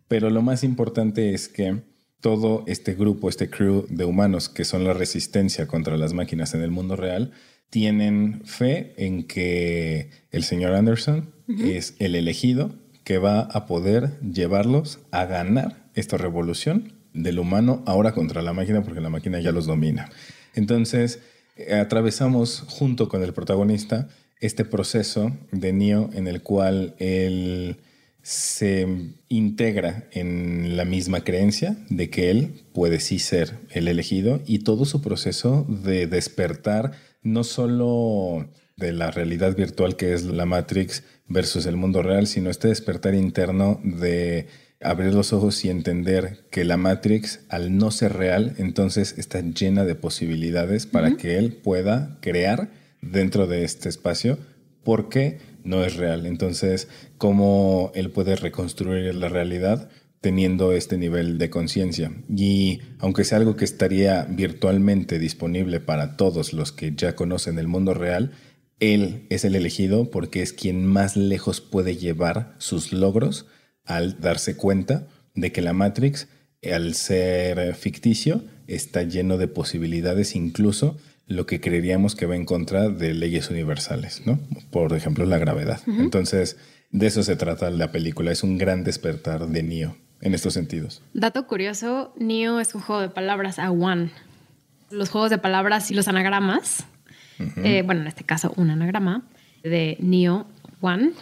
pero 0.08 0.30
lo 0.30 0.42
más 0.42 0.64
importante 0.64 1.32
es 1.32 1.48
que 1.48 1.82
todo 2.20 2.64
este 2.66 2.94
grupo, 2.94 3.28
este 3.28 3.50
crew 3.50 3.86
de 3.88 4.04
humanos 4.04 4.48
que 4.48 4.64
son 4.64 4.84
la 4.84 4.94
resistencia 4.94 5.66
contra 5.66 5.96
las 5.96 6.12
máquinas 6.12 6.54
en 6.54 6.62
el 6.62 6.70
mundo 6.70 6.96
real, 6.96 7.32
tienen 7.70 8.42
fe 8.44 8.94
en 8.96 9.24
que 9.24 10.10
el 10.30 10.44
señor 10.44 10.74
Anderson 10.74 11.32
es 11.48 11.94
el 11.98 12.14
elegido 12.14 12.74
que 13.04 13.18
va 13.18 13.40
a 13.40 13.66
poder 13.66 14.18
llevarlos 14.20 14.98
a 15.12 15.26
ganar 15.26 15.88
esta 15.94 16.16
revolución 16.16 16.92
del 17.12 17.38
humano 17.38 17.82
ahora 17.86 18.12
contra 18.12 18.42
la 18.42 18.52
máquina 18.52 18.82
porque 18.82 19.00
la 19.00 19.10
máquina 19.10 19.40
ya 19.40 19.52
los 19.52 19.66
domina. 19.66 20.10
Entonces, 20.54 21.20
eh, 21.56 21.74
atravesamos 21.74 22.64
junto 22.66 23.08
con 23.08 23.22
el 23.22 23.32
protagonista 23.32 24.08
este 24.40 24.64
proceso 24.64 25.32
de 25.52 25.72
Neo 25.72 26.10
en 26.12 26.26
el 26.26 26.42
cual 26.42 26.94
él 26.98 27.78
se 28.22 28.86
integra 29.28 30.08
en 30.10 30.76
la 30.76 30.84
misma 30.84 31.22
creencia 31.22 31.76
de 31.88 32.10
que 32.10 32.30
él 32.30 32.64
puede 32.72 32.98
sí 32.98 33.20
ser 33.20 33.56
el 33.70 33.86
elegido 33.86 34.42
y 34.46 34.58
todo 34.58 34.84
su 34.84 35.00
proceso 35.00 35.64
de 35.68 36.08
despertar 36.08 36.92
no 37.26 37.44
solo 37.44 38.48
de 38.76 38.92
la 38.92 39.10
realidad 39.10 39.56
virtual 39.56 39.96
que 39.96 40.14
es 40.14 40.24
la 40.24 40.46
Matrix 40.46 41.02
versus 41.26 41.66
el 41.66 41.76
mundo 41.76 42.02
real, 42.02 42.26
sino 42.26 42.50
este 42.50 42.68
despertar 42.68 43.14
interno 43.14 43.80
de 43.82 44.46
abrir 44.80 45.12
los 45.12 45.32
ojos 45.32 45.64
y 45.64 45.70
entender 45.70 46.46
que 46.50 46.64
la 46.64 46.76
Matrix, 46.76 47.40
al 47.48 47.76
no 47.76 47.90
ser 47.90 48.12
real, 48.12 48.54
entonces 48.58 49.14
está 49.18 49.40
llena 49.40 49.84
de 49.84 49.94
posibilidades 49.94 50.86
para 50.86 51.16
que 51.16 51.38
él 51.38 51.52
pueda 51.52 52.18
crear 52.20 52.70
dentro 53.00 53.46
de 53.46 53.64
este 53.64 53.88
espacio 53.88 54.38
porque 54.84 55.38
no 55.64 55.82
es 55.82 55.96
real. 55.96 56.26
Entonces, 56.26 56.88
¿cómo 57.18 57.90
él 57.94 58.10
puede 58.10 58.36
reconstruir 58.36 59.14
la 59.14 59.28
realidad? 59.28 59.88
Teniendo 60.26 60.72
este 60.72 60.98
nivel 60.98 61.38
de 61.38 61.50
conciencia. 61.50 62.10
Y 62.28 62.80
aunque 62.98 63.22
sea 63.22 63.38
algo 63.38 63.54
que 63.54 63.64
estaría 63.64 64.24
virtualmente 64.24 65.20
disponible 65.20 65.78
para 65.78 66.16
todos 66.16 66.52
los 66.52 66.72
que 66.72 66.92
ya 66.96 67.14
conocen 67.14 67.60
el 67.60 67.68
mundo 67.68 67.94
real, 67.94 68.32
él 68.80 69.28
es 69.30 69.44
el 69.44 69.54
elegido 69.54 70.10
porque 70.10 70.42
es 70.42 70.52
quien 70.52 70.84
más 70.84 71.16
lejos 71.16 71.60
puede 71.60 71.96
llevar 71.96 72.56
sus 72.58 72.92
logros 72.92 73.46
al 73.84 74.20
darse 74.20 74.56
cuenta 74.56 75.06
de 75.36 75.52
que 75.52 75.62
la 75.62 75.72
Matrix, 75.72 76.26
al 76.72 76.94
ser 76.94 77.76
ficticio, 77.76 78.42
está 78.66 79.04
lleno 79.04 79.38
de 79.38 79.46
posibilidades, 79.46 80.34
incluso 80.34 80.96
lo 81.28 81.46
que 81.46 81.60
creeríamos 81.60 82.16
que 82.16 82.26
va 82.26 82.34
en 82.34 82.46
contra 82.46 82.88
de 82.88 83.14
leyes 83.14 83.48
universales, 83.48 84.22
¿no? 84.26 84.40
Por 84.72 84.92
ejemplo, 84.92 85.24
la 85.24 85.38
gravedad. 85.38 85.78
Entonces, 85.86 86.56
de 86.90 87.06
eso 87.06 87.22
se 87.22 87.36
trata 87.36 87.70
la 87.70 87.92
película. 87.92 88.32
Es 88.32 88.42
un 88.42 88.58
gran 88.58 88.82
despertar 88.82 89.46
de 89.46 89.62
Neo 89.62 89.96
en 90.20 90.34
estos 90.34 90.54
sentidos. 90.54 91.02
Dato 91.14 91.46
curioso, 91.46 92.12
Neo 92.18 92.60
es 92.60 92.74
un 92.74 92.80
juego 92.80 93.02
de 93.02 93.08
palabras 93.08 93.58
a 93.58 93.70
one. 93.70 94.10
Los 94.90 95.10
juegos 95.10 95.30
de 95.30 95.38
palabras 95.38 95.90
y 95.90 95.94
los 95.94 96.08
anagramas, 96.08 96.84
eh, 97.38 97.82
bueno, 97.84 98.02
en 98.02 98.06
este 98.06 98.24
caso 98.24 98.52
un 98.56 98.70
anagrama 98.70 99.22
de 99.62 99.96
Neo 100.00 100.46
One, 100.80 101.12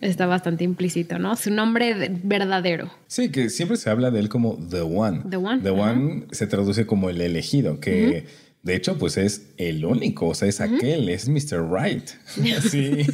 está 0.00 0.26
bastante 0.26 0.64
implícito, 0.64 1.18
¿no? 1.18 1.36
Su 1.36 1.50
nombre 1.50 2.10
verdadero. 2.22 2.90
Sí, 3.06 3.30
que 3.30 3.48
siempre 3.50 3.76
se 3.76 3.88
habla 3.88 4.10
de 4.10 4.20
él 4.20 4.28
como 4.28 4.56
The 4.68 4.82
One. 4.82 5.22
The 5.30 5.36
One. 5.36 5.62
The 5.62 5.70
One 5.70 6.26
se 6.32 6.46
traduce 6.46 6.86
como 6.86 7.08
el 7.08 7.20
elegido, 7.20 7.80
que 7.80 8.26
de 8.62 8.74
hecho 8.74 8.98
pues 8.98 9.16
es 9.16 9.52
el 9.56 9.84
único, 9.84 10.28
o 10.28 10.34
sea, 10.34 10.48
es 10.48 10.60
aquel, 10.60 11.08
es 11.08 11.28
Mr. 11.28 11.70
Right. 11.70 12.08
Sí. 12.70 13.06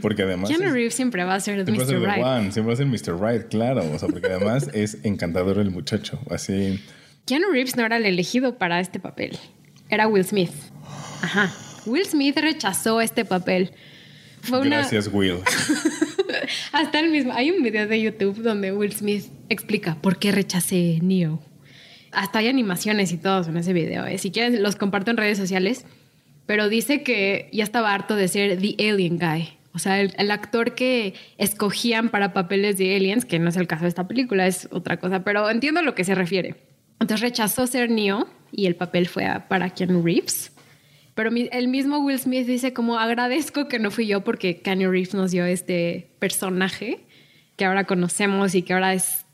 Porque 0.00 0.22
además... 0.22 0.48
Keanu 0.48 0.72
Reeves 0.72 0.94
siempre 0.94 1.24
va 1.24 1.34
a 1.34 1.40
ser 1.40 1.58
Mr. 1.58 1.86
The 1.86 1.96
One, 1.96 2.52
siempre 2.52 2.62
va 2.62 2.72
a 2.72 2.76
ser 2.76 2.86
Mr. 2.86 3.20
Right, 3.20 3.48
claro. 3.48 3.82
O 3.92 3.98
sea, 3.98 4.08
porque 4.08 4.26
además 4.26 4.70
es 4.74 4.98
encantador 5.04 5.58
el 5.58 5.70
muchacho, 5.70 6.18
así... 6.30 6.82
Keanu 7.26 7.50
Reeves 7.52 7.76
no 7.76 7.84
era 7.84 7.96
el 7.96 8.06
elegido 8.06 8.58
para 8.58 8.80
este 8.80 8.98
papel. 8.98 9.38
Era 9.88 10.08
Will 10.08 10.24
Smith. 10.24 10.52
Ajá. 11.22 11.52
Will 11.86 12.04
Smith 12.04 12.36
rechazó 12.38 13.00
este 13.00 13.24
papel 13.24 13.72
Gracias, 14.48 15.10
Will. 15.12 15.38
Hasta 16.72 17.00
el 17.00 17.10
mismo. 17.10 17.32
Hay 17.32 17.50
un 17.50 17.62
video 17.62 17.86
de 17.86 18.00
YouTube 18.00 18.42
donde 18.42 18.72
Will 18.72 18.92
Smith 18.92 19.26
explica 19.48 19.96
por 20.00 20.18
qué 20.18 20.32
rechacé 20.32 20.98
Neo. 21.02 21.40
Hasta 22.12 22.40
hay 22.40 22.48
animaciones 22.48 23.12
y 23.12 23.18
todo 23.18 23.48
en 23.48 23.56
ese 23.56 23.72
video. 23.72 24.06
¿eh? 24.06 24.18
Si 24.18 24.30
quieren, 24.30 24.62
los 24.62 24.76
comparto 24.76 25.10
en 25.10 25.16
redes 25.16 25.38
sociales. 25.38 25.84
Pero 26.46 26.68
dice 26.68 27.02
que 27.02 27.48
ya 27.52 27.62
estaba 27.62 27.94
harto 27.94 28.16
de 28.16 28.26
ser 28.26 28.58
The 28.58 28.74
Alien 28.90 29.18
Guy. 29.18 29.50
O 29.72 29.78
sea, 29.78 30.00
el, 30.00 30.30
actor 30.30 30.74
que 30.74 31.14
escogían 31.38 32.08
para 32.08 32.32
papeles 32.32 32.76
de 32.76 32.96
aliens, 32.96 33.24
que 33.24 33.38
no 33.38 33.50
es 33.50 33.56
el 33.56 33.68
caso 33.68 33.84
de 33.84 33.88
esta 33.88 34.08
película, 34.08 34.46
es 34.46 34.68
otra 34.72 34.98
cosa, 34.98 35.22
pero 35.22 35.48
entiendo 35.48 35.80
a 35.80 35.82
lo 35.84 35.94
que 35.94 36.04
se 36.04 36.14
refiere. 36.14 36.56
Entonces 36.98 37.20
rechazó 37.20 37.66
ser 37.66 37.90
Neo 37.90 38.28
y 38.50 38.66
el 38.66 38.74
papel 38.74 39.06
fue 39.06 39.26
para 39.48 39.70
Keanu 39.70 40.02
Reeves. 40.02 40.52
Pero 41.14 41.30
el 41.30 41.68
mismo 41.68 41.98
Will 41.98 42.18
Smith 42.18 42.46
dice 42.46 42.72
como 42.72 42.98
agradezco 42.98 43.68
que 43.68 43.78
no 43.78 43.90
fui 43.90 44.06
yo 44.06 44.22
porque 44.22 44.60
Keanu 44.60 44.90
Reeves 44.90 45.14
nos 45.14 45.30
dio 45.30 45.44
este 45.44 46.10
personaje 46.18 47.00
que 47.56 47.64
ahora 47.64 47.84
conocemos 47.84 48.54
y 48.54 48.62
que 48.62 48.72
ahora 48.72 48.94
es 48.94 49.24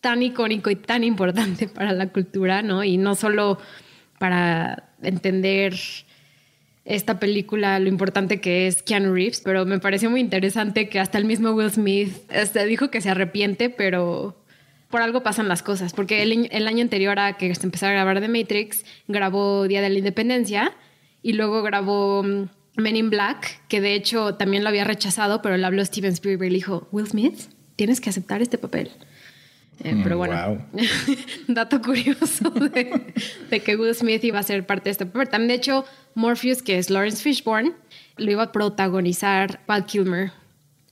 tan 0.00 0.22
icónico 0.22 0.70
y 0.70 0.76
tan 0.76 1.04
importante 1.04 1.68
para 1.74 1.92
la 1.92 2.08
cultura, 2.08 2.62
¿no? 2.62 2.82
Y 2.82 2.96
no 2.96 3.14
solo 3.14 3.58
para 4.18 4.90
entender 5.02 5.74
esta 6.84 7.20
película, 7.20 7.78
lo 7.78 7.88
importante 7.88 8.40
que 8.40 8.66
es 8.66 8.82
Keanu 8.82 9.12
Reeves, 9.14 9.40
pero 9.40 9.64
me 9.64 9.78
pareció 9.78 10.10
muy 10.10 10.20
interesante 10.20 10.88
que 10.88 10.98
hasta 10.98 11.18
el 11.18 11.24
mismo 11.24 11.52
Will 11.52 11.70
Smith 11.70 12.12
este, 12.30 12.66
dijo 12.66 12.90
que 12.90 13.00
se 13.00 13.10
arrepiente, 13.10 13.70
pero 13.70 14.36
por 14.90 15.00
algo 15.00 15.22
pasan 15.22 15.48
las 15.48 15.62
cosas, 15.62 15.92
porque 15.92 16.22
el, 16.22 16.48
el 16.50 16.66
año 16.66 16.82
anterior 16.82 17.18
a 17.18 17.36
que 17.36 17.54
se 17.54 17.64
empezara 17.64 17.92
a 17.92 17.94
grabar 18.04 18.20
The 18.20 18.28
Matrix, 18.28 18.84
grabó 19.08 19.66
Día 19.68 19.80
de 19.80 19.90
la 19.90 19.98
Independencia 19.98 20.72
y 21.22 21.34
luego 21.34 21.62
grabó 21.62 22.22
mm, 22.22 22.48
Men 22.76 22.96
in 22.96 23.10
Black, 23.10 23.66
que 23.68 23.80
de 23.80 23.94
hecho 23.94 24.34
también 24.34 24.64
lo 24.64 24.68
había 24.68 24.84
rechazado, 24.84 25.40
pero 25.40 25.56
le 25.56 25.64
habló 25.64 25.84
Steven 25.84 26.12
Spielberg 26.12 26.48
y 26.48 26.52
le 26.52 26.56
dijo, 26.56 26.88
Will 26.90 27.06
Smith, 27.06 27.38
tienes 27.76 28.00
que 28.00 28.10
aceptar 28.10 28.42
este 28.42 28.58
papel. 28.58 28.90
Eh, 29.84 30.00
pero 30.02 30.16
bueno, 30.16 30.64
dato 31.48 31.82
curioso 31.82 32.50
de, 32.50 33.60
que 33.60 33.76
Will 33.76 33.94
Smith 33.94 34.22
iba 34.22 34.38
a 34.38 34.42
ser 34.42 34.64
parte 34.64 34.84
de 34.84 34.90
este 34.92 35.06
papel. 35.06 35.28
También, 35.28 35.48
de 35.48 35.54
hecho, 35.54 35.84
Morpheus, 36.14 36.62
que 36.62 36.78
es 36.78 36.88
Lawrence 36.88 37.22
Fishburne, 37.22 37.72
lo 38.16 38.30
iba 38.30 38.44
a 38.44 38.52
protagonizar 38.52 39.60
Val 39.66 39.84
Kilmer. 39.86 40.32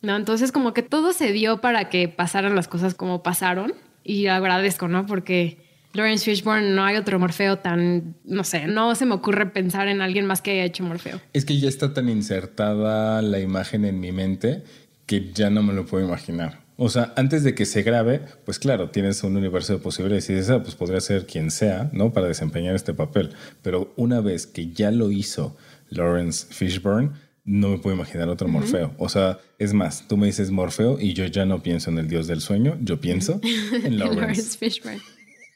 ¿no? 0.02 0.16
Entonces, 0.16 0.50
como 0.50 0.74
que 0.74 0.82
todo 0.82 1.12
se 1.12 1.32
dio 1.32 1.60
para 1.60 1.88
que 1.88 2.08
pasaran 2.08 2.56
las 2.56 2.66
cosas 2.68 2.94
como 2.94 3.22
pasaron. 3.22 3.74
Y 4.02 4.26
agradezco, 4.26 4.88
¿no? 4.88 5.06
Porque 5.06 5.58
Lawrence 5.92 6.24
Fishburne, 6.24 6.70
no 6.70 6.84
hay 6.84 6.96
otro 6.96 7.18
Morfeo 7.18 7.58
tan, 7.58 8.14
no 8.24 8.44
sé, 8.44 8.66
no 8.66 8.94
se 8.94 9.06
me 9.06 9.14
ocurre 9.14 9.46
pensar 9.46 9.88
en 9.88 10.00
alguien 10.00 10.24
más 10.24 10.40
que 10.40 10.52
haya 10.52 10.64
hecho 10.64 10.84
Morfeo. 10.84 11.20
Es 11.32 11.44
que 11.44 11.58
ya 11.58 11.68
está 11.68 11.92
tan 11.92 12.08
insertada 12.08 13.22
la 13.22 13.40
imagen 13.40 13.84
en 13.84 14.00
mi 14.00 14.10
mente 14.10 14.62
que 15.06 15.32
ya 15.32 15.50
no 15.50 15.62
me 15.62 15.74
lo 15.74 15.86
puedo 15.86 16.06
imaginar. 16.06 16.59
O 16.82 16.88
sea, 16.88 17.12
antes 17.14 17.44
de 17.44 17.54
que 17.54 17.66
se 17.66 17.82
grabe, 17.82 18.22
pues 18.46 18.58
claro, 18.58 18.88
tienes 18.88 19.22
un 19.22 19.36
universo 19.36 19.74
de 19.74 19.80
posibilidades 19.80 20.30
y 20.30 20.32
dices, 20.32 20.48
ah, 20.48 20.62
pues 20.62 20.74
podría 20.74 20.98
ser 21.02 21.26
quien 21.26 21.50
sea, 21.50 21.90
¿no? 21.92 22.14
Para 22.14 22.26
desempeñar 22.26 22.74
este 22.74 22.94
papel. 22.94 23.34
Pero 23.60 23.92
una 23.96 24.22
vez 24.22 24.46
que 24.46 24.72
ya 24.72 24.90
lo 24.90 25.10
hizo 25.10 25.58
Lawrence 25.90 26.46
Fishburne, 26.48 27.10
no 27.44 27.68
me 27.68 27.76
puedo 27.76 27.94
imaginar 27.94 28.30
otro 28.30 28.48
Morfeo. 28.48 28.94
O 28.96 29.10
sea, 29.10 29.40
es 29.58 29.74
más, 29.74 30.08
tú 30.08 30.16
me 30.16 30.26
dices 30.26 30.50
Morfeo 30.50 30.98
y 30.98 31.12
yo 31.12 31.26
ya 31.26 31.44
no 31.44 31.62
pienso 31.62 31.90
en 31.90 31.98
el 31.98 32.08
dios 32.08 32.26
del 32.26 32.40
sueño, 32.40 32.78
yo 32.80 32.98
pienso 32.98 33.42
en 33.84 33.98
Lawrence 33.98 34.56
Fishburne. 34.56 35.02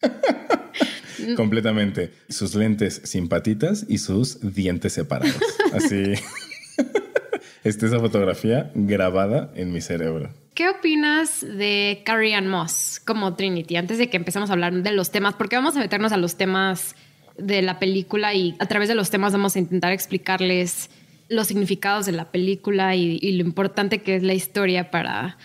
Completamente. 1.37 2.13
Sus 2.29 2.55
lentes 2.55 3.01
sin 3.05 3.31
patitas 3.31 3.87
y 3.89 3.97
sus 3.97 4.55
dientes 4.55 4.93
separados. 4.93 5.41
Así. 5.73 6.13
Está 7.63 7.87
esa 7.87 7.99
fotografía 7.99 8.71
grabada 8.75 9.51
en 9.55 9.73
mi 9.73 9.81
cerebro. 9.81 10.44
¿Qué 10.55 10.69
opinas 10.69 11.41
de 11.41 12.03
Carrie 12.05 12.37
Ann 12.37 12.47
Moss 12.47 13.01
como 13.05 13.35
Trinity? 13.35 13.75
Antes 13.75 13.99
de 13.99 14.09
que 14.09 14.17
empecemos 14.17 14.51
a 14.51 14.53
hablar 14.53 14.73
de 14.73 14.93
los 14.93 15.11
temas, 15.11 15.35
porque 15.35 15.57
vamos 15.57 15.75
a 15.77 15.81
meternos 15.81 16.13
a 16.13 16.17
los 16.17 16.37
temas 16.37 16.95
de 17.37 17.61
la 17.61 17.81
película 17.81 18.35
y 18.35 18.55
a 18.61 18.67
través 18.67 18.89
de 18.89 18.95
los 18.95 19.11
temas 19.11 19.33
vamos 19.33 19.57
a 19.57 19.59
intentar 19.59 19.91
explicarles 19.91 20.91
los 21.29 21.49
significados 21.49 22.07
de 22.07 22.13
la 22.13 22.31
película 22.31 22.95
y, 22.95 23.33
lo 23.33 23.45
importante 23.45 24.03
que 24.03 24.15
es 24.15 24.23
la 24.23 24.35
historia 24.35 24.93
para, 24.93 25.39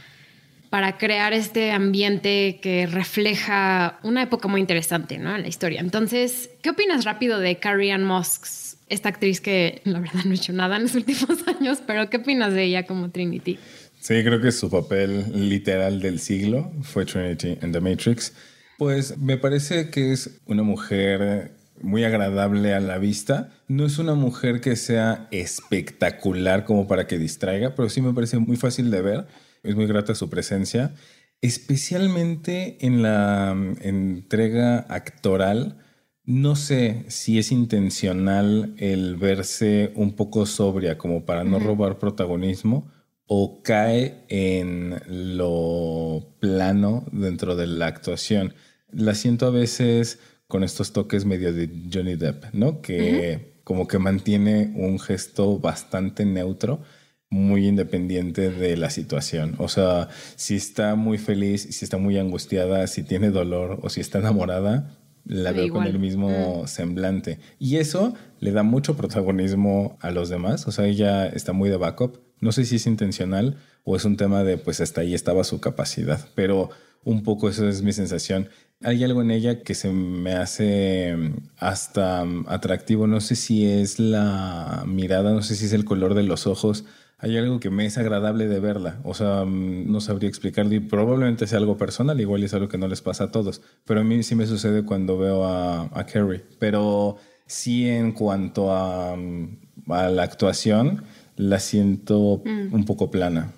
para 0.70 1.00
crear 1.00 1.34
este 1.34 1.72
ambiente 1.72 2.60
que 2.62 2.86
refleja 2.86 4.00
una 4.04 4.22
época 4.22 4.48
muy 4.48 4.62
interesante 4.62 5.18
¿no? 5.18 5.36
en 5.36 5.42
la 5.42 5.48
historia. 5.48 5.80
Entonces, 5.80 6.52
¿qué 6.62 6.70
opinas 6.70 7.06
rápido 7.06 7.40
de 7.40 7.56
Carrie 7.58 7.94
Ann 7.94 8.04
Moss, 8.04 8.78
esta 8.90 9.10
actriz 9.10 9.42
que 9.42 9.82
la 9.86 10.00
verdad 10.02 10.26
no 10.26 10.34
ha 10.34 10.36
hecho 10.36 10.54
nada 10.54 10.76
en 10.76 10.84
los 10.84 10.94
últimos 10.94 11.48
años, 11.60 11.80
pero 11.88 12.12
qué 12.12 12.18
opinas 12.18 12.54
de 12.54 12.66
ella 12.66 12.86
como 12.86 13.10
Trinity? 13.10 13.58
Sí, 14.00 14.24
creo 14.24 14.42
que 14.42 14.52
su 14.52 14.70
papel 14.70 15.50
literal 15.50 16.02
del 16.02 16.20
siglo 16.20 16.72
fue 16.82 17.06
Trinity 17.06 17.58
en 17.62 17.72
The 17.72 17.82
Matrix. 17.82 18.34
Pues 18.78 19.18
me 19.18 19.38
parece 19.38 19.90
que 19.90 20.14
es 20.14 20.40
una 20.46 20.64
mujer 20.64 21.52
muy 21.82 22.04
agradable 22.04 22.74
a 22.74 22.80
la 22.80 22.98
vista. 22.98 23.52
No 23.68 23.86
es 23.86 24.00
una 24.00 24.16
mujer 24.16 24.62
que 24.62 24.76
sea 24.76 25.28
espectacular 25.32 26.64
como 26.64 26.88
para 26.88 27.08
que 27.08 27.18
distraiga, 27.18 27.76
pero 27.76 27.90
sí 27.90 28.02
me 28.02 28.14
parece 28.14 28.40
muy 28.40 28.56
fácil 28.58 28.90
de 28.90 29.02
ver 29.02 29.28
es 29.64 29.76
muy 29.76 29.88
grata 29.88 30.16
su 30.16 30.30
presencia, 30.30 30.94
especialmente 31.42 32.78
en 32.86 33.02
la 33.02 33.54
mm, 33.56 33.78
entrega 33.82 34.80
actoral. 34.90 35.78
No 36.26 36.56
sé 36.56 37.06
si 37.08 37.40
es 37.40 37.52
intencional 37.52 38.76
el 38.78 39.16
verse 39.16 39.92
un 39.96 40.16
poco 40.16 40.46
sobria 40.46 40.98
como 40.98 41.26
para 41.26 41.44
no 41.44 41.60
robar 41.60 41.98
protagonismo 41.98 42.92
o 43.32 43.62
cae 43.62 44.26
en 44.28 45.00
lo 45.08 46.34
plano 46.40 47.06
dentro 47.12 47.56
de 47.56 47.68
la 47.68 47.86
actuación. 47.86 48.56
La 48.92 49.14
siento 49.14 49.46
a 49.46 49.52
veces 49.52 50.18
con 50.48 50.64
estos 50.64 50.94
toques 50.94 51.26
medio 51.26 51.54
de 51.54 51.70
Johnny 51.94 52.16
Depp, 52.16 52.46
¿no? 52.54 52.82
Que 52.82 53.62
como 53.64 53.88
que 53.88 54.00
mantiene 54.00 54.74
un 54.76 55.00
gesto 55.00 55.60
bastante 55.60 56.26
neutro 56.26 56.82
muy 57.30 57.68
independiente 57.68 58.50
de 58.50 58.76
la 58.76 58.90
situación. 58.90 59.54
O 59.60 59.68
sea, 59.68 60.08
si 60.36 60.56
está 60.56 60.96
muy 60.96 61.20
feliz, 61.20 61.68
si 61.70 61.86
está 61.86 61.98
muy 61.98 62.18
angustiada, 62.18 62.88
si 62.88 63.04
tiene 63.04 63.30
dolor 63.30 63.80
o 63.84 63.92
si 63.92 64.02
está 64.02 64.18
enamorada, 64.18 64.98
la 65.24 65.52
veo 65.52 65.70
con 65.70 65.86
el 65.86 66.00
mismo 66.00 66.64
mm. 66.64 66.68
semblante. 66.68 67.38
Y 67.60 67.76
eso 67.76 68.16
le 68.40 68.52
da 68.54 68.64
mucho 68.64 68.98
protagonismo 68.98 70.00
a 70.02 70.10
los 70.10 70.30
demás. 70.30 70.68
O 70.68 70.72
sea, 70.72 70.88
ella 70.88 71.28
está 71.28 71.54
muy 71.54 71.70
de 71.70 71.78
backup. 71.78 72.29
No 72.42 72.52
sé 72.52 72.66
si 72.66 72.78
es 72.78 72.88
intencional 72.88 73.58
o 73.84 73.96
es 73.96 74.06
un 74.06 74.18
tema 74.18 74.44
de, 74.44 74.58
pues 74.58 74.82
hasta 74.82 75.02
ahí 75.02 75.14
estaba 75.14 75.44
su 75.44 75.60
capacidad. 75.60 76.28
Pero 76.36 76.70
un 77.04 77.24
poco 77.24 77.50
eso 77.50 77.68
es 77.68 77.82
mi 77.82 77.94
sensación. 77.94 78.50
Hay 78.84 79.04
algo 79.04 79.22
en 79.22 79.32
ella 79.32 79.62
que 79.62 79.76
se 79.76 79.92
me 79.92 80.34
hace 80.34 81.16
mm, 81.16 81.36
hasta 81.58 82.24
mm, 82.26 82.46
atractivo. 82.48 83.08
No 83.08 83.22
sé 83.22 83.36
si 83.36 83.66
es 83.66 84.00
la 84.00 84.84
mirada, 84.88 85.32
no 85.32 85.42
sé 85.42 85.56
si 85.56 85.66
es 85.66 85.74
el 85.74 85.86
color 85.86 86.14
de 86.14 86.24
los 86.24 86.48
ojos 86.48 86.86
hay 87.22 87.38
algo 87.38 87.60
que 87.60 87.70
me 87.70 87.86
es 87.86 87.98
agradable 87.98 88.48
de 88.48 88.60
verla. 88.60 89.00
O 89.04 89.14
sea, 89.14 89.44
mm, 89.46 89.92
no 89.92 90.00
sabría 90.00 90.30
explicarlo 90.30 90.74
y 90.74 90.80
probablemente 90.80 91.48
sea 91.48 91.60
algo 91.60 91.78
personal, 91.78 92.20
igual 92.20 92.44
es 92.44 92.54
algo 92.54 92.70
que 92.70 92.78
no 92.78 92.88
les 92.88 93.02
pasa 93.02 93.26
a 93.26 93.32
todos. 93.32 93.62
Pero 93.86 94.02
a 94.02 94.04
mí 94.04 94.24
sí 94.24 94.36
me 94.36 94.48
sucede 94.48 94.86
cuando 94.86 95.18
veo 95.18 95.44
a, 95.46 95.90
a 95.94 96.06
Carrie. 96.06 96.44
Pero 96.60 97.18
sí 97.46 97.90
en 97.90 98.14
cuanto 98.14 98.72
a, 98.72 99.14
a 99.14 100.10
la 100.10 100.24
actuación, 100.24 101.04
la 101.40 101.60
siento 101.60 102.42
mm. 102.44 102.74
un 102.74 102.86
poco 102.86 103.10
plana. 103.10 103.54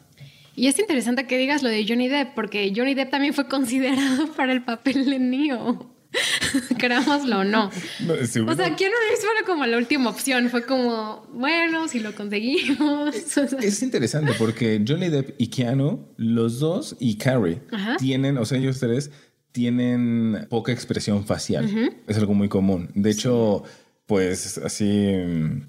Y 0.56 0.68
es 0.68 0.78
interesante 0.78 1.26
que 1.26 1.38
digas 1.38 1.64
lo 1.64 1.70
de 1.70 1.84
Johnny 1.88 2.08
Depp, 2.08 2.36
porque 2.36 2.72
Johnny 2.76 2.94
Depp 2.94 3.10
también 3.10 3.34
fue 3.34 3.48
considerado 3.48 4.32
para 4.38 4.54
el 4.54 4.64
papel 4.64 5.10
de 5.10 5.20
Neo. 5.20 5.90
Querámoslo 6.78 7.40
o 7.40 7.44
no. 7.44 7.68
o 7.70 8.26
sea, 8.26 8.76
Keanu 8.76 8.96
Reeves 9.08 9.22
fue 9.22 9.46
como 9.46 9.66
la 9.66 9.78
última 9.78 10.10
opción. 10.10 10.50
Fue 10.50 10.66
como, 10.66 11.26
bueno, 11.34 11.88
si 11.88 12.00
lo 12.02 12.14
conseguimos. 12.14 13.16
es 13.16 13.82
interesante 13.82 14.34
porque 14.38 14.84
Johnny 14.86 15.10
Depp 15.10 15.36
y 15.40 15.48
Keanu, 15.48 16.06
los 16.18 16.60
dos 16.60 16.98
y 17.00 17.18
Carrie, 17.18 17.62
tienen, 17.98 18.38
o 18.38 18.46
sea, 18.46 18.60
ellos 18.60 18.80
tres 18.80 19.10
tienen 19.54 20.48
poca 20.50 20.72
expresión 20.72 21.26
facial. 21.26 21.70
Es 22.08 22.18
algo 22.18 22.34
muy 22.34 22.50
común. 22.50 22.90
De 22.94 23.10
hecho, 23.10 23.64
pues 24.12 24.58
así, 24.58 25.10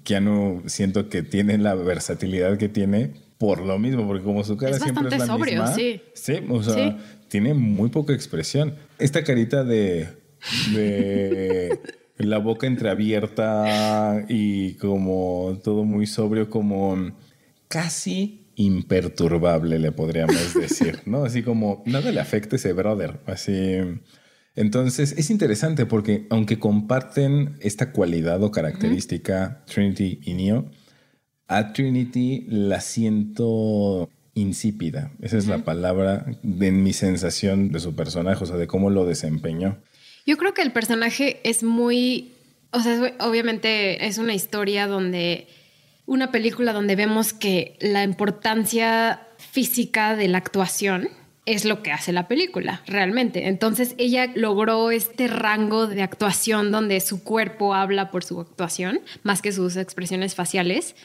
Keanu 0.03 0.63
siento 0.65 1.07
que 1.07 1.23
tiene 1.23 1.57
la 1.57 1.75
versatilidad 1.75 2.57
que 2.57 2.67
tiene 2.67 3.13
por 3.37 3.61
lo 3.61 3.79
mismo, 3.79 4.05
porque 4.05 4.21
como 4.21 4.43
su 4.43 4.57
cara 4.57 4.77
siempre 4.79 5.07
es 5.07 5.17
la 5.17 5.27
sobrio, 5.27 5.61
misma. 5.61 5.73
Sí. 5.73 6.01
sí, 6.13 6.41
o 6.49 6.61
sea, 6.61 6.97
tiene 7.29 7.53
muy 7.53 7.87
poca 7.89 8.11
expresión. 8.11 8.75
Esta 8.99 9.23
carita 9.23 9.63
de 9.63 10.09
de 10.73 11.79
la 12.17 12.37
boca 12.39 12.67
entreabierta 12.67 14.25
y 14.27 14.73
como 14.73 15.57
todo 15.63 15.85
muy 15.85 16.05
sobrio, 16.05 16.49
como 16.49 17.15
casi 17.69 18.49
imperturbable, 18.55 19.79
le 19.79 19.93
podríamos 19.93 20.53
decir, 20.53 20.99
¿no? 21.05 21.23
Así 21.23 21.43
como 21.43 21.81
nada 21.85 22.11
le 22.11 22.19
afecta 22.19 22.57
ese 22.57 22.73
brother, 22.73 23.21
así. 23.25 23.77
Entonces 24.55 25.15
es 25.17 25.29
interesante 25.29 25.85
porque 25.85 26.27
aunque 26.29 26.59
comparten 26.59 27.57
esta 27.59 27.91
cualidad 27.91 28.43
o 28.43 28.51
característica 28.51 29.63
Trinity 29.65 30.19
y 30.23 30.33
Neo, 30.35 30.69
a 31.47 31.73
Trinity 31.73 32.45
la 32.47 32.81
siento 32.81 34.09
insípida. 34.35 35.11
Esa 35.21 35.37
es 35.37 35.47
la 35.47 35.59
palabra 35.59 36.25
de 36.41 36.71
mi 36.71 36.93
sensación 36.93 37.71
de 37.71 37.79
su 37.79 37.95
personaje, 37.95 38.43
o 38.43 38.47
sea, 38.47 38.57
de 38.57 38.67
cómo 38.67 38.89
lo 38.89 39.05
desempeñó. 39.05 39.77
Yo 40.25 40.37
creo 40.37 40.53
que 40.53 40.61
el 40.61 40.71
personaje 40.71 41.39
es 41.43 41.63
muy, 41.63 42.31
o 42.71 42.79
sea, 42.79 43.15
obviamente 43.19 44.07
es 44.07 44.17
una 44.17 44.33
historia 44.33 44.87
donde, 44.87 45.47
una 46.05 46.31
película 46.31 46.73
donde 46.73 46.95
vemos 46.95 47.33
que 47.33 47.77
la 47.79 48.03
importancia 48.03 49.27
física 49.37 50.15
de 50.15 50.27
la 50.27 50.39
actuación 50.39 51.09
es 51.45 51.65
lo 51.65 51.83
que 51.83 51.91
hace 51.91 52.13
la 52.13 52.27
película, 52.27 52.81
realmente. 52.87 53.47
Entonces 53.47 53.95
ella 53.97 54.31
logró 54.35 54.91
este 54.91 55.27
rango 55.27 55.87
de 55.87 56.01
actuación 56.01 56.71
donde 56.71 57.01
su 57.01 57.23
cuerpo 57.23 57.73
habla 57.73 58.11
por 58.11 58.23
su 58.23 58.39
actuación, 58.39 59.01
más 59.23 59.41
que 59.41 59.51
sus 59.51 59.75
expresiones 59.75 60.35
faciales, 60.35 60.95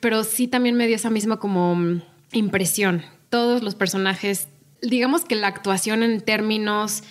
pero 0.00 0.24
sí 0.24 0.46
también 0.46 0.76
me 0.76 0.86
dio 0.86 0.96
esa 0.96 1.10
misma 1.10 1.38
como 1.38 2.00
impresión. 2.32 3.02
Todos 3.30 3.62
los 3.62 3.74
personajes, 3.74 4.48
digamos 4.82 5.24
que 5.24 5.34
la 5.34 5.48
actuación 5.48 6.02
en 6.02 6.20
términos 6.20 7.02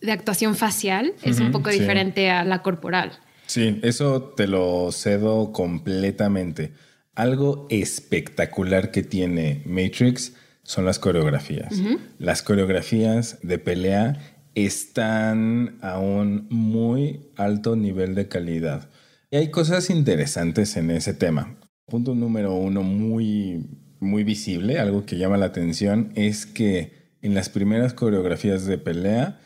de 0.00 0.12
actuación 0.12 0.56
facial 0.56 1.14
es 1.22 1.40
un 1.40 1.52
poco 1.52 1.70
diferente 1.70 2.30
a 2.30 2.44
la 2.44 2.62
corporal. 2.62 3.18
Sí, 3.46 3.80
eso 3.82 4.22
te 4.36 4.46
lo 4.46 4.90
cedo 4.92 5.52
completamente. 5.52 6.72
Algo 7.14 7.66
espectacular 7.70 8.90
que 8.90 9.02
tiene 9.02 9.62
Matrix 9.64 10.34
son 10.66 10.84
las 10.84 10.98
coreografías. 10.98 11.72
Las 12.18 12.42
coreografías 12.42 13.38
de 13.42 13.58
pelea 13.58 14.18
están 14.56 15.78
a 15.80 16.00
un 16.00 16.48
muy 16.50 17.30
alto 17.36 17.76
nivel 17.76 18.16
de 18.16 18.26
calidad. 18.26 18.90
Y 19.30 19.36
hay 19.36 19.50
cosas 19.50 19.90
interesantes 19.90 20.76
en 20.76 20.90
ese 20.90 21.14
tema. 21.14 21.56
Punto 21.86 22.16
número 22.16 22.54
uno 22.54 22.82
muy, 22.82 23.64
muy 24.00 24.24
visible, 24.24 24.80
algo 24.80 25.06
que 25.06 25.18
llama 25.18 25.36
la 25.36 25.46
atención, 25.46 26.10
es 26.16 26.46
que 26.46 27.14
en 27.22 27.34
las 27.34 27.48
primeras 27.48 27.94
coreografías 27.94 28.66
de 28.66 28.78
pelea 28.78 29.38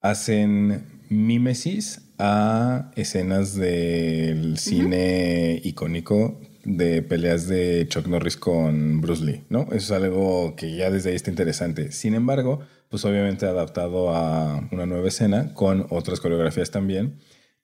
hacen 0.00 1.02
mímesis 1.10 2.10
a 2.18 2.90
escenas 2.96 3.54
del 3.54 4.56
cine 4.56 5.60
icónico 5.62 6.40
de 6.64 7.02
peleas 7.02 7.48
de 7.48 7.86
Chuck 7.88 8.06
Norris 8.06 8.36
con 8.36 9.00
Bruce 9.00 9.24
Lee, 9.24 9.44
¿no? 9.48 9.62
Eso 9.72 9.76
es 9.76 9.90
algo 9.92 10.54
que 10.56 10.76
ya 10.76 10.90
desde 10.90 11.10
ahí 11.10 11.16
está 11.16 11.30
interesante. 11.30 11.92
Sin 11.92 12.14
embargo, 12.14 12.60
pues 12.88 13.04
obviamente 13.04 13.46
adaptado 13.46 14.14
a 14.14 14.68
una 14.72 14.86
nueva 14.86 15.08
escena 15.08 15.52
con 15.54 15.86
otras 15.90 16.20
coreografías 16.20 16.70
también. 16.70 17.18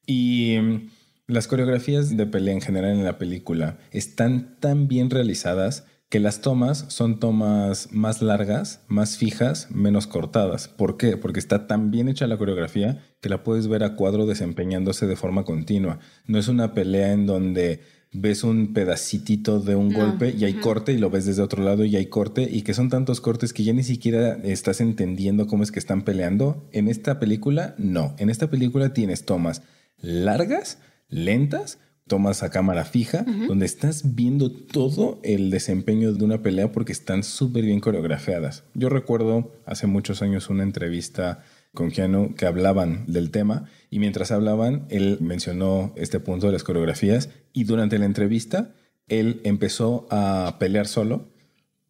Y 0.06 0.58
mm, 0.60 0.90
las 1.26 1.46
coreografías 1.46 2.16
de 2.16 2.26
pelea 2.26 2.54
en 2.54 2.60
general 2.60 2.90
en 2.90 3.04
la 3.04 3.18
película 3.18 3.78
están 3.92 4.56
tan 4.60 4.88
bien 4.88 5.10
realizadas 5.10 5.84
que 6.10 6.18
las 6.18 6.40
tomas 6.40 6.86
son 6.88 7.20
tomas 7.20 7.92
más 7.92 8.20
largas, 8.20 8.82
más 8.88 9.16
fijas, 9.16 9.70
menos 9.70 10.08
cortadas. 10.08 10.66
¿Por 10.66 10.96
qué? 10.96 11.16
Porque 11.16 11.38
está 11.38 11.68
tan 11.68 11.92
bien 11.92 12.08
hecha 12.08 12.26
la 12.26 12.36
coreografía 12.36 13.00
que 13.20 13.28
la 13.28 13.44
puedes 13.44 13.68
ver 13.68 13.84
a 13.84 13.94
cuadro 13.94 14.26
desempeñándose 14.26 15.06
de 15.06 15.14
forma 15.14 15.44
continua. 15.44 16.00
No 16.26 16.40
es 16.40 16.48
una 16.48 16.74
pelea 16.74 17.12
en 17.12 17.26
donde 17.26 17.82
ves 18.12 18.42
un 18.42 18.73
pedacitito 18.73 19.61
de 19.61 19.77
un 19.77 19.92
golpe 19.92 20.35
y 20.37 20.44
hay 20.44 20.55
corte 20.55 20.92
y 20.92 20.99
lo 20.99 21.11
ves 21.11 21.27
desde 21.27 21.42
otro 21.42 21.62
lado 21.62 21.85
y 21.85 21.96
hay 21.96 22.07
corte 22.07 22.49
y 22.51 22.62
que 22.62 22.75
son 22.75 22.88
tantos 22.88 23.20
cortes 23.20 23.53
que 23.53 23.62
ya 23.62 23.73
ni 23.73 23.85
siquiera 23.85 24.38
estás 24.42 24.81
entendiendo 24.81 25.46
cómo 25.46 25.62
es 25.62 25.70
que 25.70 25.79
están 25.79 26.03
peleando. 26.03 26.68
En 26.73 26.88
esta 26.88 27.20
película, 27.20 27.75
no. 27.79 28.14
En 28.18 28.31
esta 28.31 28.51
película 28.51 28.92
tienes 28.92 29.25
tomas 29.25 29.62
largas, 30.01 30.79
lentas, 31.09 31.79
tomas 32.09 32.42
a 32.42 32.51
cámara 32.51 32.85
fija, 32.85 33.25
donde 33.46 33.66
estás 33.66 34.16
viendo 34.16 34.51
todo 34.51 35.20
el 35.23 35.51
desempeño 35.51 36.12
de 36.12 36.25
una 36.25 36.42
pelea 36.42 36.73
porque 36.73 36.90
están 36.90 37.23
súper 37.23 37.64
bien 37.64 37.79
coreografiadas. 37.79 38.64
Yo 38.75 38.88
recuerdo 38.88 39.53
hace 39.64 39.87
muchos 39.87 40.20
años 40.20 40.51
una 40.51 40.64
entrevista 40.64 41.44
con 41.74 41.90
Keanu 41.90 42.35
que 42.35 42.46
hablaban 42.46 43.04
del 43.06 43.30
tema. 43.30 43.68
Y 43.90 43.98
mientras 43.98 44.30
hablaban 44.30 44.87
él 44.90 45.18
mencionó 45.20 45.92
este 45.96 46.20
punto 46.20 46.46
de 46.46 46.52
las 46.52 46.64
coreografías. 46.64 47.30
Y 47.52 47.64
durante 47.64 47.98
la 47.98 48.06
entrevista 48.06 48.74
él 49.09 49.40
empezó 49.44 50.06
a 50.11 50.56
pelear 50.59 50.87
solo 50.87 51.28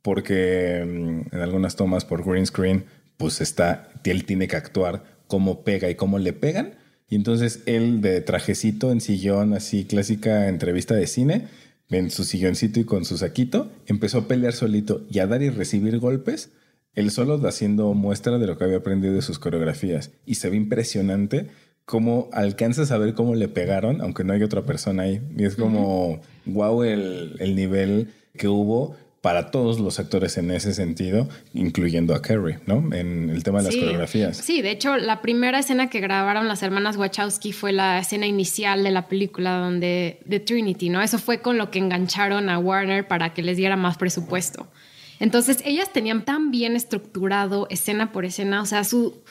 porque 0.03 0.85
mm, 0.87 1.35
en 1.35 1.41
algunas 1.41 1.77
tomas 1.77 2.05
por 2.05 2.25
green 2.25 2.47
screen 2.47 2.85
pues 3.17 3.41
está 3.41 3.91
él 4.05 4.25
tiene 4.25 4.49
que 4.49 4.57
actuar 4.57 5.21
cómo 5.27 5.63
pega 5.63 5.89
y 5.89 5.95
cómo 5.95 6.19
le 6.19 6.33
pegan. 6.33 6.75
Y 7.09 7.17
entonces 7.17 7.63
él 7.67 8.01
de 8.01 8.21
trajecito 8.21 8.93
en 8.93 9.01
sillón, 9.01 9.53
así 9.53 9.85
clásica 9.85 10.49
entrevista 10.49 10.95
de 10.95 11.07
cine, 11.07 11.49
en 11.91 12.11
su 12.11 12.25
silloncito 12.25 12.81
y 12.81 12.85
con 12.85 13.05
su 13.05 13.19
saquito, 13.19 13.71
empezó 13.87 14.19
a 14.19 14.29
pelear 14.29 14.53
solito 14.53 15.05
y 15.11 15.19
a 15.19 15.27
dar 15.27 15.43
y 15.43 15.51
recibir 15.51 15.99
golpes, 15.99 16.51
él 16.95 17.11
solo 17.11 17.41
haciendo 17.47 17.95
muestra 17.95 18.39
de 18.39 18.47
lo 18.47 18.59
que 18.59 18.65
había 18.65 18.79
aprendido 18.79 19.15
de 19.15 19.23
sus 19.23 19.39
coreografías. 19.39 20.11
Y 20.27 20.37
se 20.37 20.51
ve 20.51 20.57
impresionante 20.57 21.49
cómo 21.85 22.29
alcanzas 22.33 22.91
a 22.91 22.99
ver 22.99 23.15
cómo 23.15 23.35
le 23.35 23.49
pegaron, 23.49 24.01
aunque 24.01 24.25
no 24.25 24.33
hay 24.33 24.43
otra 24.43 24.63
persona 24.63 25.05
ahí. 25.05 25.21
Y 25.37 25.45
es 25.45 25.57
como, 25.57 26.21
wow, 26.47 26.83
el, 26.83 27.37
el 27.41 27.57
nivel 27.57 28.09
que 28.37 28.49
hubo 28.49 28.97
para 29.21 29.51
todos 29.51 29.81
los 29.81 29.99
actores 29.99 30.39
en 30.39 30.51
ese 30.51 30.73
sentido, 30.73 31.29
incluyendo 31.53 32.15
a 32.15 32.23
Carrie, 32.23 32.59
¿no? 32.67 32.95
En 32.95 33.29
el 33.29 33.43
tema 33.43 33.59
de 33.59 33.67
las 33.67 33.77
coreografías. 33.77 34.37
Sí, 34.39 34.63
de 34.63 34.71
hecho, 34.71 34.97
la 34.97 35.21
primera 35.21 35.59
escena 35.59 35.91
que 35.91 36.01
grabaron 36.01 36.49
las 36.49 36.63
hermanas 36.63 36.97
Wachowski 36.97 37.53
fue 37.53 37.73
la 37.73 37.99
escena 37.99 38.27
inicial 38.27 38.83
de 38.83 38.91
la 38.91 39.09
película 39.09 39.59
donde 39.59 40.21
de 40.25 40.41
Trinity, 40.41 40.89
¿no? 40.89 41.03
Eso 41.03 41.19
fue 41.19 41.41
con 41.41 41.59
lo 41.59 41.71
que 41.71 41.79
engancharon 41.79 42.49
a 42.49 42.59
Warner 42.59 43.07
para 43.07 43.35
que 43.35 43.43
les 43.43 43.59
diera 43.59 43.77
más 43.77 43.99
presupuesto. 43.99 44.69
Entonces, 45.21 45.59
ellas 45.65 45.93
tenían 45.93 46.25
tan 46.25 46.51
bien 46.51 46.75
estructurado 46.75 47.69
escena 47.71 48.11
por 48.11 48.25
escena, 48.25 48.63
o 48.63 48.67
sea, 48.67 48.83
su 48.85 49.23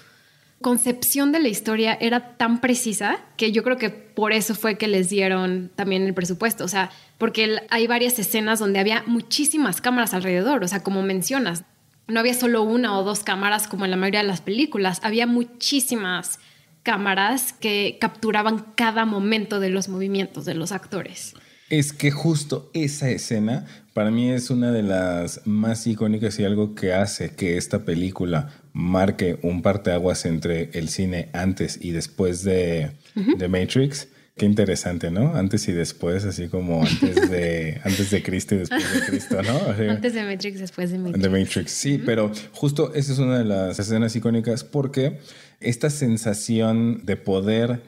concepción 0.62 1.32
de 1.32 1.39
la 1.39 1.47
historia 1.47 1.97
era 1.99 2.38
tan 2.38 2.62
precisa 2.62 3.19
que 3.38 3.52
yo 3.52 3.63
creo 3.63 3.78
que 3.78 3.89
por 3.89 4.34
eso 4.34 4.56
fue 4.56 4.78
que 4.78 4.88
les 4.88 5.10
dieron 5.10 5.71
también 5.75 6.04
el 6.04 6.13
presupuesto. 6.13 6.65
O 6.65 6.67
sea, 6.67 6.91
porque 7.17 7.62
hay 7.69 7.88
varias 7.88 8.19
escenas 8.19 8.60
donde 8.60 8.80
había 8.80 9.04
muchísimas 9.08 9.82
cámaras 9.82 10.13
alrededor. 10.13 10.63
O 10.63 10.67
sea, 10.67 10.84
como 10.84 11.02
mencionas, 11.02 11.63
no 12.08 12.19
había 12.19 12.34
solo 12.34 12.63
una 12.63 12.97
o 12.97 13.04
dos 13.04 13.21
cámaras 13.21 13.67
como 13.67 13.86
en 13.86 13.91
la 13.91 13.97
mayoría 13.97 14.21
de 14.21 14.28
las 14.28 14.41
películas, 14.41 14.99
había 15.04 15.28
muchísimas 15.28 16.39
cámaras 16.84 17.54
que 17.54 17.97
capturaban 17.99 18.65
cada 18.75 19.06
momento 19.06 19.60
de 19.60 19.69
los 19.69 19.89
movimientos 19.89 20.45
de 20.45 20.56
los 20.56 20.71
actores. 20.71 21.36
Es 21.69 21.93
que 21.93 22.10
justo 22.10 22.71
esa 22.73 23.10
escena 23.10 23.67
para 23.99 24.12
mí 24.12 24.31
es 24.31 24.49
una 24.49 24.71
de 24.71 24.81
las 24.81 25.45
más 25.45 25.85
icónicas 25.85 26.39
y 26.39 26.45
algo 26.45 26.73
que 26.73 26.93
hace 26.93 27.31
que 27.31 27.57
esta 27.57 27.79
película 27.79 28.49
marque 28.71 29.39
un 29.43 29.62
parteaguas 29.62 30.23
entre 30.23 30.69
el 30.71 30.88
cine 30.88 31.27
antes 31.33 31.77
y 31.81 31.91
después 31.91 32.45
de, 32.45 32.91
de 33.13 33.47
Matrix. 33.49 34.07
Qué 34.38 34.45
interesante, 34.45 35.12
¿no? 35.12 35.35
Antes 35.35 35.67
y 35.67 35.73
después, 35.73 36.23
así 36.23 36.47
como 36.47 36.81
antes 36.81 37.29
de, 37.29 37.81
antes 37.83 38.09
de 38.09 38.23
Cristo 38.23 38.55
y 38.55 38.59
después 38.59 38.93
de 38.93 39.01
Cristo, 39.01 39.41
¿no? 39.43 39.91
antes 39.91 40.13
de 40.13 40.23
Matrix, 40.23 40.59
después 40.62 40.91
de 40.91 40.97
Matrix. 40.97 41.21
De 41.21 41.29
Matrix, 41.29 41.69
sí, 41.69 42.01
pero 42.05 42.31
justo 42.53 42.93
esa 42.93 43.12
es 43.12 43.19
una 43.19 43.39
de 43.39 43.43
las 43.43 43.79
escenas 43.79 44.15
icónicas 44.15 44.63
porque 44.63 45.19
esta 45.59 45.89
sensación 45.89 47.05
de 47.05 47.17
poder 47.17 47.81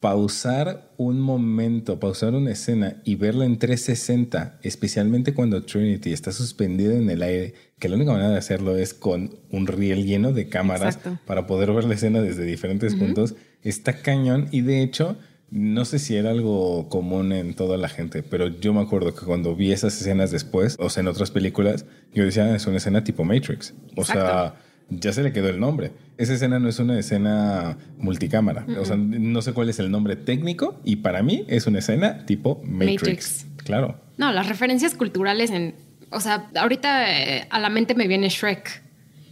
pausar 0.00 0.92
un 0.96 1.20
momento, 1.20 1.98
pausar 1.98 2.34
una 2.34 2.52
escena 2.52 3.00
y 3.04 3.16
verla 3.16 3.44
en 3.44 3.58
360, 3.58 4.60
especialmente 4.62 5.34
cuando 5.34 5.64
Trinity 5.64 6.12
está 6.12 6.30
suspendida 6.30 6.94
en 6.94 7.10
el 7.10 7.22
aire, 7.22 7.54
que 7.78 7.88
la 7.88 7.96
única 7.96 8.12
manera 8.12 8.30
de 8.30 8.38
hacerlo 8.38 8.76
es 8.76 8.94
con 8.94 9.38
un 9.50 9.66
riel 9.66 10.06
lleno 10.06 10.32
de 10.32 10.48
cámaras 10.48 10.98
para 11.26 11.46
poder 11.46 11.72
ver 11.72 11.84
la 11.84 11.94
escena 11.94 12.20
desde 12.20 12.44
diferentes 12.44 12.94
puntos, 12.94 13.34
está 13.62 14.00
cañón. 14.00 14.48
Y 14.52 14.60
de 14.60 14.82
hecho... 14.82 15.16
No 15.50 15.86
sé 15.86 15.98
si 15.98 16.14
era 16.14 16.28
algo 16.28 16.90
común 16.90 17.32
en 17.32 17.54
toda 17.54 17.78
la 17.78 17.88
gente, 17.88 18.22
pero 18.22 18.48
yo 18.48 18.74
me 18.74 18.82
acuerdo 18.82 19.14
que 19.14 19.24
cuando 19.24 19.56
vi 19.56 19.72
esas 19.72 19.98
escenas 19.98 20.30
después, 20.30 20.76
o 20.78 20.90
sea, 20.90 21.00
en 21.00 21.08
otras 21.08 21.30
películas, 21.30 21.86
yo 22.12 22.22
decía, 22.22 22.44
ah, 22.44 22.54
es 22.54 22.66
una 22.66 22.76
escena 22.76 23.02
tipo 23.02 23.24
Matrix. 23.24 23.72
O 23.96 24.04
sea, 24.04 24.56
ya 24.90 25.12
se 25.12 25.22
le 25.22 25.32
quedó 25.32 25.48
el 25.48 25.60
nombre. 25.60 25.92
Esa 26.16 26.34
escena 26.34 26.58
no 26.58 26.68
es 26.68 26.78
una 26.78 26.98
escena 26.98 27.76
multicámara. 27.98 28.66
O 28.80 28.84
sea, 28.84 28.96
no 28.96 29.42
sé 29.42 29.52
cuál 29.52 29.68
es 29.68 29.78
el 29.78 29.90
nombre 29.90 30.16
técnico 30.16 30.80
y 30.84 30.96
para 30.96 31.22
mí 31.22 31.44
es 31.48 31.66
una 31.66 31.80
escena 31.80 32.24
tipo 32.26 32.60
Matrix. 32.64 33.46
Claro. 33.64 34.00
No, 34.16 34.32
las 34.32 34.48
referencias 34.48 34.94
culturales 34.94 35.50
en... 35.50 35.74
O 36.10 36.20
sea, 36.20 36.48
ahorita 36.54 37.10
eh, 37.10 37.46
a 37.50 37.60
la 37.60 37.68
mente 37.68 37.94
me 37.94 38.08
viene 38.08 38.28
Shrek. 38.30 38.82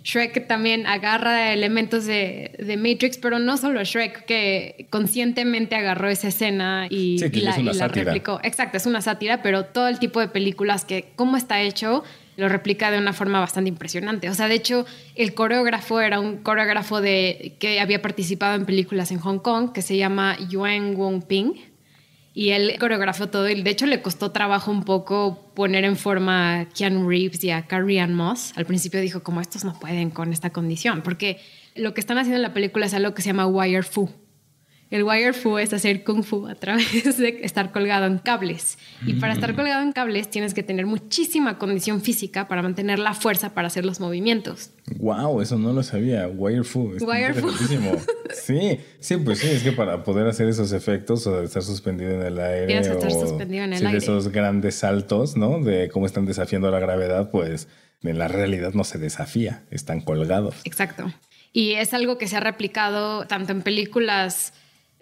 Shrek 0.04 0.46
también 0.46 0.86
agarra 0.86 1.52
elementos 1.52 2.06
de, 2.06 2.54
de, 2.60 2.76
Matrix, 2.76 3.18
pero 3.18 3.40
no 3.40 3.56
solo 3.56 3.82
Shrek, 3.82 4.24
que 4.24 4.86
conscientemente 4.90 5.74
agarró 5.74 6.08
esa 6.08 6.28
escena 6.28 6.86
y, 6.88 7.18
la, 7.40 7.58
y 7.58 7.62
la 7.64 7.88
replicó. 7.88 8.38
Exacto, 8.44 8.76
es 8.76 8.86
una 8.86 9.00
sátira, 9.00 9.42
pero 9.42 9.64
todo 9.64 9.88
el 9.88 9.98
tipo 9.98 10.20
de 10.20 10.28
películas 10.28 10.84
que, 10.84 11.12
cómo 11.16 11.36
está 11.36 11.60
hecho, 11.60 12.04
lo 12.36 12.48
replica 12.48 12.90
de 12.90 12.98
una 12.98 13.12
forma 13.12 13.40
bastante 13.40 13.68
impresionante. 13.68 14.28
O 14.28 14.34
sea, 14.34 14.48
de 14.48 14.54
hecho, 14.54 14.86
el 15.14 15.34
coreógrafo 15.34 16.00
era 16.00 16.20
un 16.20 16.38
coreógrafo 16.38 17.00
de, 17.00 17.56
que 17.58 17.80
había 17.80 18.02
participado 18.02 18.54
en 18.54 18.66
películas 18.66 19.10
en 19.10 19.18
Hong 19.18 19.38
Kong, 19.38 19.72
que 19.72 19.82
se 19.82 19.96
llama 19.96 20.36
Yuan 20.48 20.96
Wong 20.96 21.24
Ping. 21.24 21.54
Y 22.34 22.50
él 22.50 22.76
coreografó 22.78 23.28
todo 23.28 23.48
y 23.48 23.62
de 23.62 23.70
hecho 23.70 23.86
le 23.86 24.02
costó 24.02 24.30
trabajo 24.30 24.70
un 24.70 24.84
poco 24.84 25.50
poner 25.54 25.84
en 25.84 25.96
forma 25.96 26.60
a 26.60 26.64
Keanu 26.68 27.08
Reeves 27.08 27.42
y 27.44 27.50
a 27.50 27.66
Carrie 27.66 27.98
Ann 27.98 28.12
Moss. 28.12 28.52
Al 28.56 28.66
principio 28.66 29.00
dijo, 29.00 29.22
como 29.22 29.40
estos 29.40 29.64
no 29.64 29.78
pueden 29.80 30.10
con 30.10 30.34
esta 30.34 30.50
condición, 30.50 31.00
porque 31.00 31.40
lo 31.74 31.94
que 31.94 32.00
están 32.00 32.18
haciendo 32.18 32.36
en 32.36 32.42
la 32.42 32.52
película 32.52 32.84
es 32.84 32.92
algo 32.92 33.14
que 33.14 33.22
se 33.22 33.28
llama 33.28 33.46
wire 33.46 33.82
fu, 33.82 34.10
el 34.90 35.02
wire 35.02 35.32
fu 35.32 35.58
es 35.58 35.72
hacer 35.72 36.04
kung 36.04 36.22
fu 36.22 36.46
a 36.46 36.54
través 36.54 37.18
de 37.18 37.40
estar 37.42 37.72
colgado 37.72 38.06
en 38.06 38.18
cables. 38.18 38.78
Y 39.04 39.14
para 39.14 39.32
estar 39.32 39.52
mm. 39.52 39.56
colgado 39.56 39.82
en 39.82 39.92
cables 39.92 40.30
tienes 40.30 40.54
que 40.54 40.62
tener 40.62 40.86
muchísima 40.86 41.58
condición 41.58 42.00
física 42.00 42.46
para 42.46 42.62
mantener 42.62 43.00
la 43.00 43.12
fuerza 43.12 43.52
para 43.52 43.66
hacer 43.66 43.84
los 43.84 43.98
movimientos. 43.98 44.70
Wow, 44.98 45.40
eso 45.40 45.58
no 45.58 45.72
lo 45.72 45.82
sabía. 45.82 46.28
Wire 46.28 46.62
fu. 46.62 46.92
wire 47.00 47.34
fu. 47.34 47.50
sí, 48.32 48.78
sí, 49.00 49.16
pues 49.16 49.40
sí, 49.40 49.48
es 49.48 49.62
que 49.64 49.72
para 49.72 50.04
poder 50.04 50.28
hacer 50.28 50.48
esos 50.48 50.72
efectos 50.72 51.26
o 51.26 51.42
estar 51.42 51.62
suspendido 51.62 52.12
en 52.12 52.22
el 52.22 52.38
aire. 52.38 52.66
Tienes 52.66 52.88
que 52.88 52.94
estar 52.94 53.10
suspendido 53.10 53.64
en 53.64 53.72
el 53.72 53.84
aire. 53.84 53.98
esos 53.98 54.28
grandes 54.28 54.76
saltos, 54.76 55.36
¿no? 55.36 55.60
De 55.60 55.88
cómo 55.88 56.06
están 56.06 56.26
desafiando 56.26 56.70
la 56.70 56.78
gravedad, 56.78 57.30
pues 57.30 57.66
en 58.02 58.18
la 58.18 58.28
realidad 58.28 58.72
no 58.74 58.84
se 58.84 58.98
desafía, 58.98 59.64
están 59.70 60.00
colgados. 60.00 60.54
Exacto. 60.64 61.12
Y 61.52 61.72
es 61.72 61.94
algo 61.94 62.18
que 62.18 62.28
se 62.28 62.36
ha 62.36 62.40
replicado 62.40 63.26
tanto 63.26 63.52
en 63.52 63.62
películas 63.62 64.52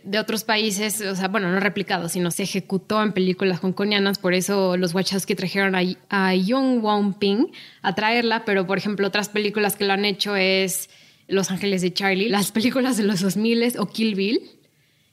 de 0.05 0.19
otros 0.19 0.45
países, 0.45 1.01
o 1.01 1.17
sea, 1.17 1.29
bueno, 1.29 1.51
no 1.51 1.59
replicado, 1.61 2.09
sino 2.09 2.31
se 2.31 2.43
ejecutó 2.43 3.03
en 3.03 3.12
películas 3.12 3.61
hongkonianas, 3.62 4.19
por 4.19 4.35
eso 4.35 4.77
los 4.77 4.95
Wachowski 4.95 5.35
trajeron 5.35 5.75
a, 5.75 5.83
a 6.11 6.35
Young 6.35 6.81
Wong 6.83 7.14
Ping 7.19 7.47
a 7.83 7.95
traerla, 7.95 8.45
pero 8.45 8.67
por 8.67 8.77
ejemplo 8.77 9.07
otras 9.07 9.31
películas 9.31 9.77
que 9.77 9.85
lo 9.85 9.95
han 9.95 10.05
hecho 10.05 10.37
es 10.37 10.90
Los 11.27 11.51
Ángeles 11.51 11.81
de 11.81 11.93
Charlie, 11.93 12.29
las 12.29 12.53
películas 12.53 12.97
de 12.97 13.05
los 13.05 13.21
2000 13.21 13.79
o 13.79 13.87
Kill 13.87 14.14
Bill, 14.14 14.40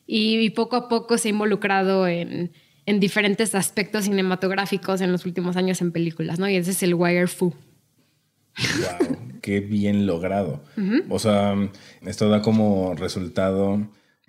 y, 0.08 0.50
poco 0.50 0.76
a 0.76 0.90
poco 0.90 1.18
se 1.18 1.30
ha 1.30 1.32
involucrado 1.32 2.06
en, 2.06 2.52
en, 2.86 3.00
diferentes 3.00 3.56
aspectos 3.56 4.04
cinematográficos 4.06 5.00
en 5.00 5.10
los 5.10 5.26
últimos 5.26 5.56
años 5.56 5.80
en 5.80 5.94
películas, 5.94 6.38
¿no? 6.38 6.50
Y 6.50 6.58
ese 6.58 6.72
es 6.72 6.84
el 6.84 6.96
Wire 6.96 7.28
Fu. 7.28 7.54
Wow, 8.58 9.18
qué 9.42 9.62
bien 9.62 10.06
logrado. 10.06 10.62
O 11.10 11.18
sea, 11.18 11.56
esto 12.06 12.28
da 12.28 12.42
como 12.42 12.94
resultado 12.96 13.88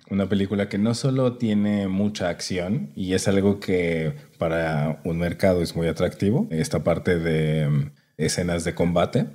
una 0.09 0.27
película 0.27 0.69
que 0.69 0.77
no 0.77 0.93
solo 0.93 1.37
tiene 1.37 1.87
mucha 1.87 2.29
acción 2.29 2.91
y 2.95 3.13
es 3.13 3.27
algo 3.27 3.59
que 3.59 4.13
para 4.37 5.01
un 5.03 5.17
mercado 5.17 5.61
es 5.61 5.75
muy 5.75 5.87
atractivo, 5.87 6.47
esta 6.51 6.83
parte 6.83 7.19
de 7.19 7.69
mm, 7.69 7.91
escenas 8.17 8.63
de 8.63 8.75
combate. 8.75 9.27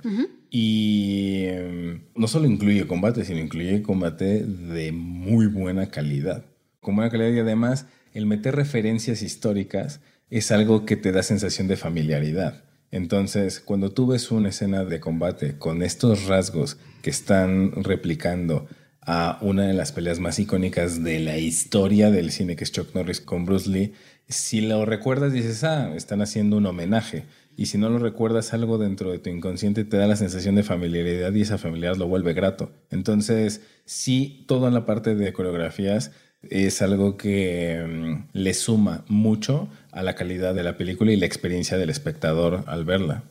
Y 0.51 1.47
mm, 1.51 2.19
no 2.19 2.27
solo 2.27 2.47
incluye 2.47 2.87
combate, 2.87 3.25
sino 3.25 3.39
incluye 3.39 3.81
combate 3.81 4.43
de 4.43 4.91
muy 4.91 5.47
buena 5.47 5.89
calidad. 5.89 6.45
Con 6.79 6.95
buena 6.95 7.11
calidad 7.11 7.31
y 7.31 7.39
además 7.39 7.87
el 8.13 8.25
meter 8.25 8.55
referencias 8.55 9.21
históricas 9.21 10.01
es 10.29 10.51
algo 10.51 10.85
que 10.85 10.95
te 10.95 11.11
da 11.11 11.23
sensación 11.23 11.67
de 11.67 11.77
familiaridad. 11.77 12.63
Entonces, 12.91 13.59
cuando 13.59 13.91
tú 13.91 14.07
ves 14.07 14.31
una 14.31 14.49
escena 14.49 14.83
de 14.83 14.99
combate 14.99 15.57
con 15.57 15.83
estos 15.83 16.25
rasgos 16.25 16.77
que 17.03 17.09
están 17.11 17.71
replicando 17.83 18.67
a 19.11 19.39
una 19.41 19.63
de 19.63 19.73
las 19.73 19.91
peleas 19.91 20.19
más 20.19 20.37
icónicas 20.37 21.03
de 21.03 21.19
la 21.19 21.35
historia 21.39 22.11
del 22.11 22.29
cine, 22.29 22.55
que 22.55 22.63
es 22.63 22.71
Chuck 22.71 22.93
Norris 22.93 23.19
con 23.19 23.43
Bruce 23.43 23.67
Lee. 23.67 23.91
Si 24.27 24.61
lo 24.61 24.85
recuerdas, 24.85 25.33
dices, 25.33 25.63
ah, 25.63 25.95
están 25.95 26.21
haciendo 26.21 26.57
un 26.57 26.67
homenaje. 26.67 27.23
Y 27.57 27.65
si 27.65 27.79
no 27.79 27.89
lo 27.89 27.97
recuerdas, 27.97 28.53
algo 28.53 28.77
dentro 28.77 29.11
de 29.11 29.17
tu 29.17 29.31
inconsciente 29.31 29.83
te 29.83 29.97
da 29.97 30.05
la 30.05 30.15
sensación 30.15 30.53
de 30.53 30.61
familiaridad 30.61 31.33
y 31.33 31.41
esa 31.41 31.57
familiaridad 31.57 31.97
lo 31.97 32.07
vuelve 32.07 32.33
grato. 32.33 32.71
Entonces, 32.91 33.61
sí, 33.83 34.45
toda 34.47 34.69
la 34.69 34.85
parte 34.85 35.15
de 35.15 35.33
coreografías 35.33 36.11
es 36.47 36.83
algo 36.83 37.17
que 37.17 37.83
mm, 37.83 38.29
le 38.33 38.53
suma 38.53 39.05
mucho 39.07 39.69
a 39.91 40.03
la 40.03 40.13
calidad 40.13 40.53
de 40.53 40.61
la 40.61 40.77
película 40.77 41.11
y 41.11 41.15
la 41.15 41.25
experiencia 41.25 41.79
del 41.79 41.89
espectador 41.89 42.63
al 42.67 42.85
verla. 42.85 43.23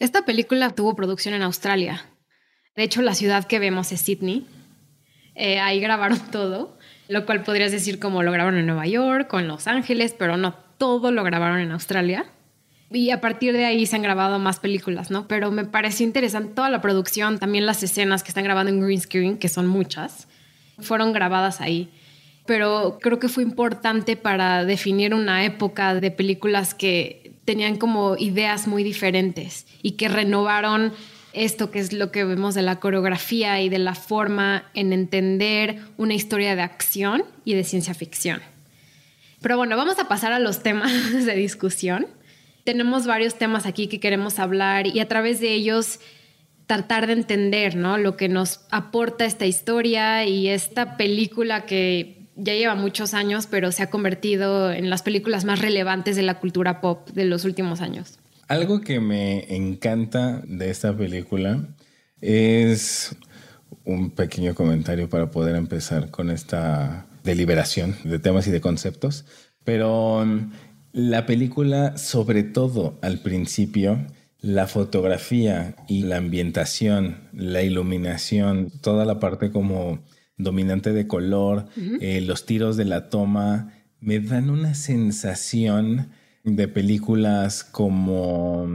Esta 0.00 0.24
película 0.24 0.70
tuvo 0.70 0.96
producción 0.96 1.34
en 1.34 1.42
Australia. 1.42 2.04
De 2.74 2.82
hecho, 2.82 3.00
la 3.00 3.14
ciudad 3.14 3.44
que 3.44 3.60
vemos 3.60 3.92
es 3.92 4.00
Sydney 4.00 4.44
eh, 5.40 5.58
ahí 5.58 5.80
grabaron 5.80 6.18
todo, 6.30 6.76
lo 7.08 7.26
cual 7.26 7.42
podrías 7.42 7.72
decir 7.72 7.98
como 7.98 8.22
lo 8.22 8.30
grabaron 8.30 8.58
en 8.58 8.66
Nueva 8.66 8.86
York 8.86 9.32
o 9.32 9.40
en 9.40 9.48
Los 9.48 9.66
Ángeles, 9.66 10.14
pero 10.16 10.36
no, 10.36 10.54
todo 10.76 11.10
lo 11.10 11.24
grabaron 11.24 11.58
en 11.58 11.72
Australia. 11.72 12.26
Y 12.92 13.10
a 13.10 13.20
partir 13.20 13.52
de 13.52 13.64
ahí 13.64 13.86
se 13.86 13.96
han 13.96 14.02
grabado 14.02 14.38
más 14.38 14.58
películas, 14.58 15.10
¿no? 15.10 15.28
Pero 15.28 15.50
me 15.50 15.64
pareció 15.64 16.04
interesante 16.04 16.54
toda 16.54 16.70
la 16.70 16.80
producción, 16.80 17.38
también 17.38 17.64
las 17.64 17.82
escenas 17.82 18.22
que 18.22 18.28
están 18.28 18.44
grabando 18.44 18.72
en 18.72 18.80
green 18.80 19.00
screen, 19.00 19.38
que 19.38 19.48
son 19.48 19.66
muchas, 19.66 20.28
fueron 20.78 21.12
grabadas 21.12 21.60
ahí. 21.60 21.88
Pero 22.46 22.98
creo 23.00 23.20
que 23.20 23.28
fue 23.28 23.44
importante 23.44 24.16
para 24.16 24.64
definir 24.64 25.14
una 25.14 25.44
época 25.44 25.94
de 25.94 26.10
películas 26.10 26.74
que 26.74 27.32
tenían 27.44 27.76
como 27.76 28.16
ideas 28.16 28.66
muy 28.66 28.82
diferentes 28.82 29.66
y 29.82 29.92
que 29.92 30.08
renovaron 30.08 30.92
esto 31.32 31.70
que 31.70 31.78
es 31.78 31.92
lo 31.92 32.10
que 32.10 32.24
vemos 32.24 32.54
de 32.54 32.62
la 32.62 32.80
coreografía 32.80 33.60
y 33.60 33.68
de 33.68 33.78
la 33.78 33.94
forma 33.94 34.64
en 34.74 34.92
entender 34.92 35.80
una 35.96 36.14
historia 36.14 36.56
de 36.56 36.62
acción 36.62 37.24
y 37.44 37.54
de 37.54 37.64
ciencia 37.64 37.94
ficción. 37.94 38.40
Pero 39.40 39.56
bueno, 39.56 39.76
vamos 39.76 39.98
a 39.98 40.08
pasar 40.08 40.32
a 40.32 40.38
los 40.38 40.62
temas 40.62 40.92
de 41.26 41.34
discusión. 41.34 42.06
Tenemos 42.64 43.06
varios 43.06 43.36
temas 43.36 43.66
aquí 43.66 43.88
que 43.88 44.00
queremos 44.00 44.38
hablar 44.38 44.86
y 44.86 45.00
a 45.00 45.08
través 45.08 45.40
de 45.40 45.52
ellos 45.54 46.00
tratar 46.66 47.08
de 47.08 47.14
entender 47.14 47.74
¿no? 47.74 47.98
lo 47.98 48.16
que 48.16 48.28
nos 48.28 48.60
aporta 48.70 49.24
esta 49.24 49.44
historia 49.44 50.24
y 50.24 50.48
esta 50.48 50.96
película 50.96 51.66
que 51.66 52.20
ya 52.36 52.54
lleva 52.54 52.76
muchos 52.76 53.12
años, 53.12 53.48
pero 53.48 53.72
se 53.72 53.82
ha 53.82 53.90
convertido 53.90 54.70
en 54.70 54.88
las 54.88 55.02
películas 55.02 55.44
más 55.44 55.58
relevantes 55.58 56.14
de 56.14 56.22
la 56.22 56.38
cultura 56.38 56.80
pop 56.80 57.08
de 57.10 57.24
los 57.24 57.44
últimos 57.44 57.80
años. 57.80 58.19
Algo 58.50 58.80
que 58.80 58.98
me 58.98 59.54
encanta 59.54 60.42
de 60.44 60.70
esta 60.70 60.96
película 60.96 61.68
es 62.20 63.14
un 63.84 64.10
pequeño 64.10 64.56
comentario 64.56 65.08
para 65.08 65.30
poder 65.30 65.54
empezar 65.54 66.10
con 66.10 66.30
esta 66.30 67.06
deliberación 67.22 67.94
de 68.02 68.18
temas 68.18 68.48
y 68.48 68.50
de 68.50 68.60
conceptos. 68.60 69.24
Pero 69.62 70.26
mm, 70.26 70.50
la 70.94 71.26
película, 71.26 71.96
sobre 71.96 72.42
todo 72.42 72.98
al 73.02 73.20
principio, 73.20 74.04
la 74.40 74.66
fotografía 74.66 75.76
y 75.86 76.02
la 76.02 76.16
ambientación, 76.16 77.28
la 77.32 77.62
iluminación, 77.62 78.72
toda 78.80 79.04
la 79.04 79.20
parte 79.20 79.52
como 79.52 80.00
dominante 80.38 80.92
de 80.92 81.06
color, 81.06 81.66
eh, 82.00 82.20
los 82.20 82.46
tiros 82.46 82.76
de 82.76 82.86
la 82.86 83.10
toma, 83.10 83.72
me 84.00 84.18
dan 84.18 84.50
una 84.50 84.74
sensación 84.74 86.10
de 86.44 86.68
películas 86.68 87.64
como, 87.64 88.66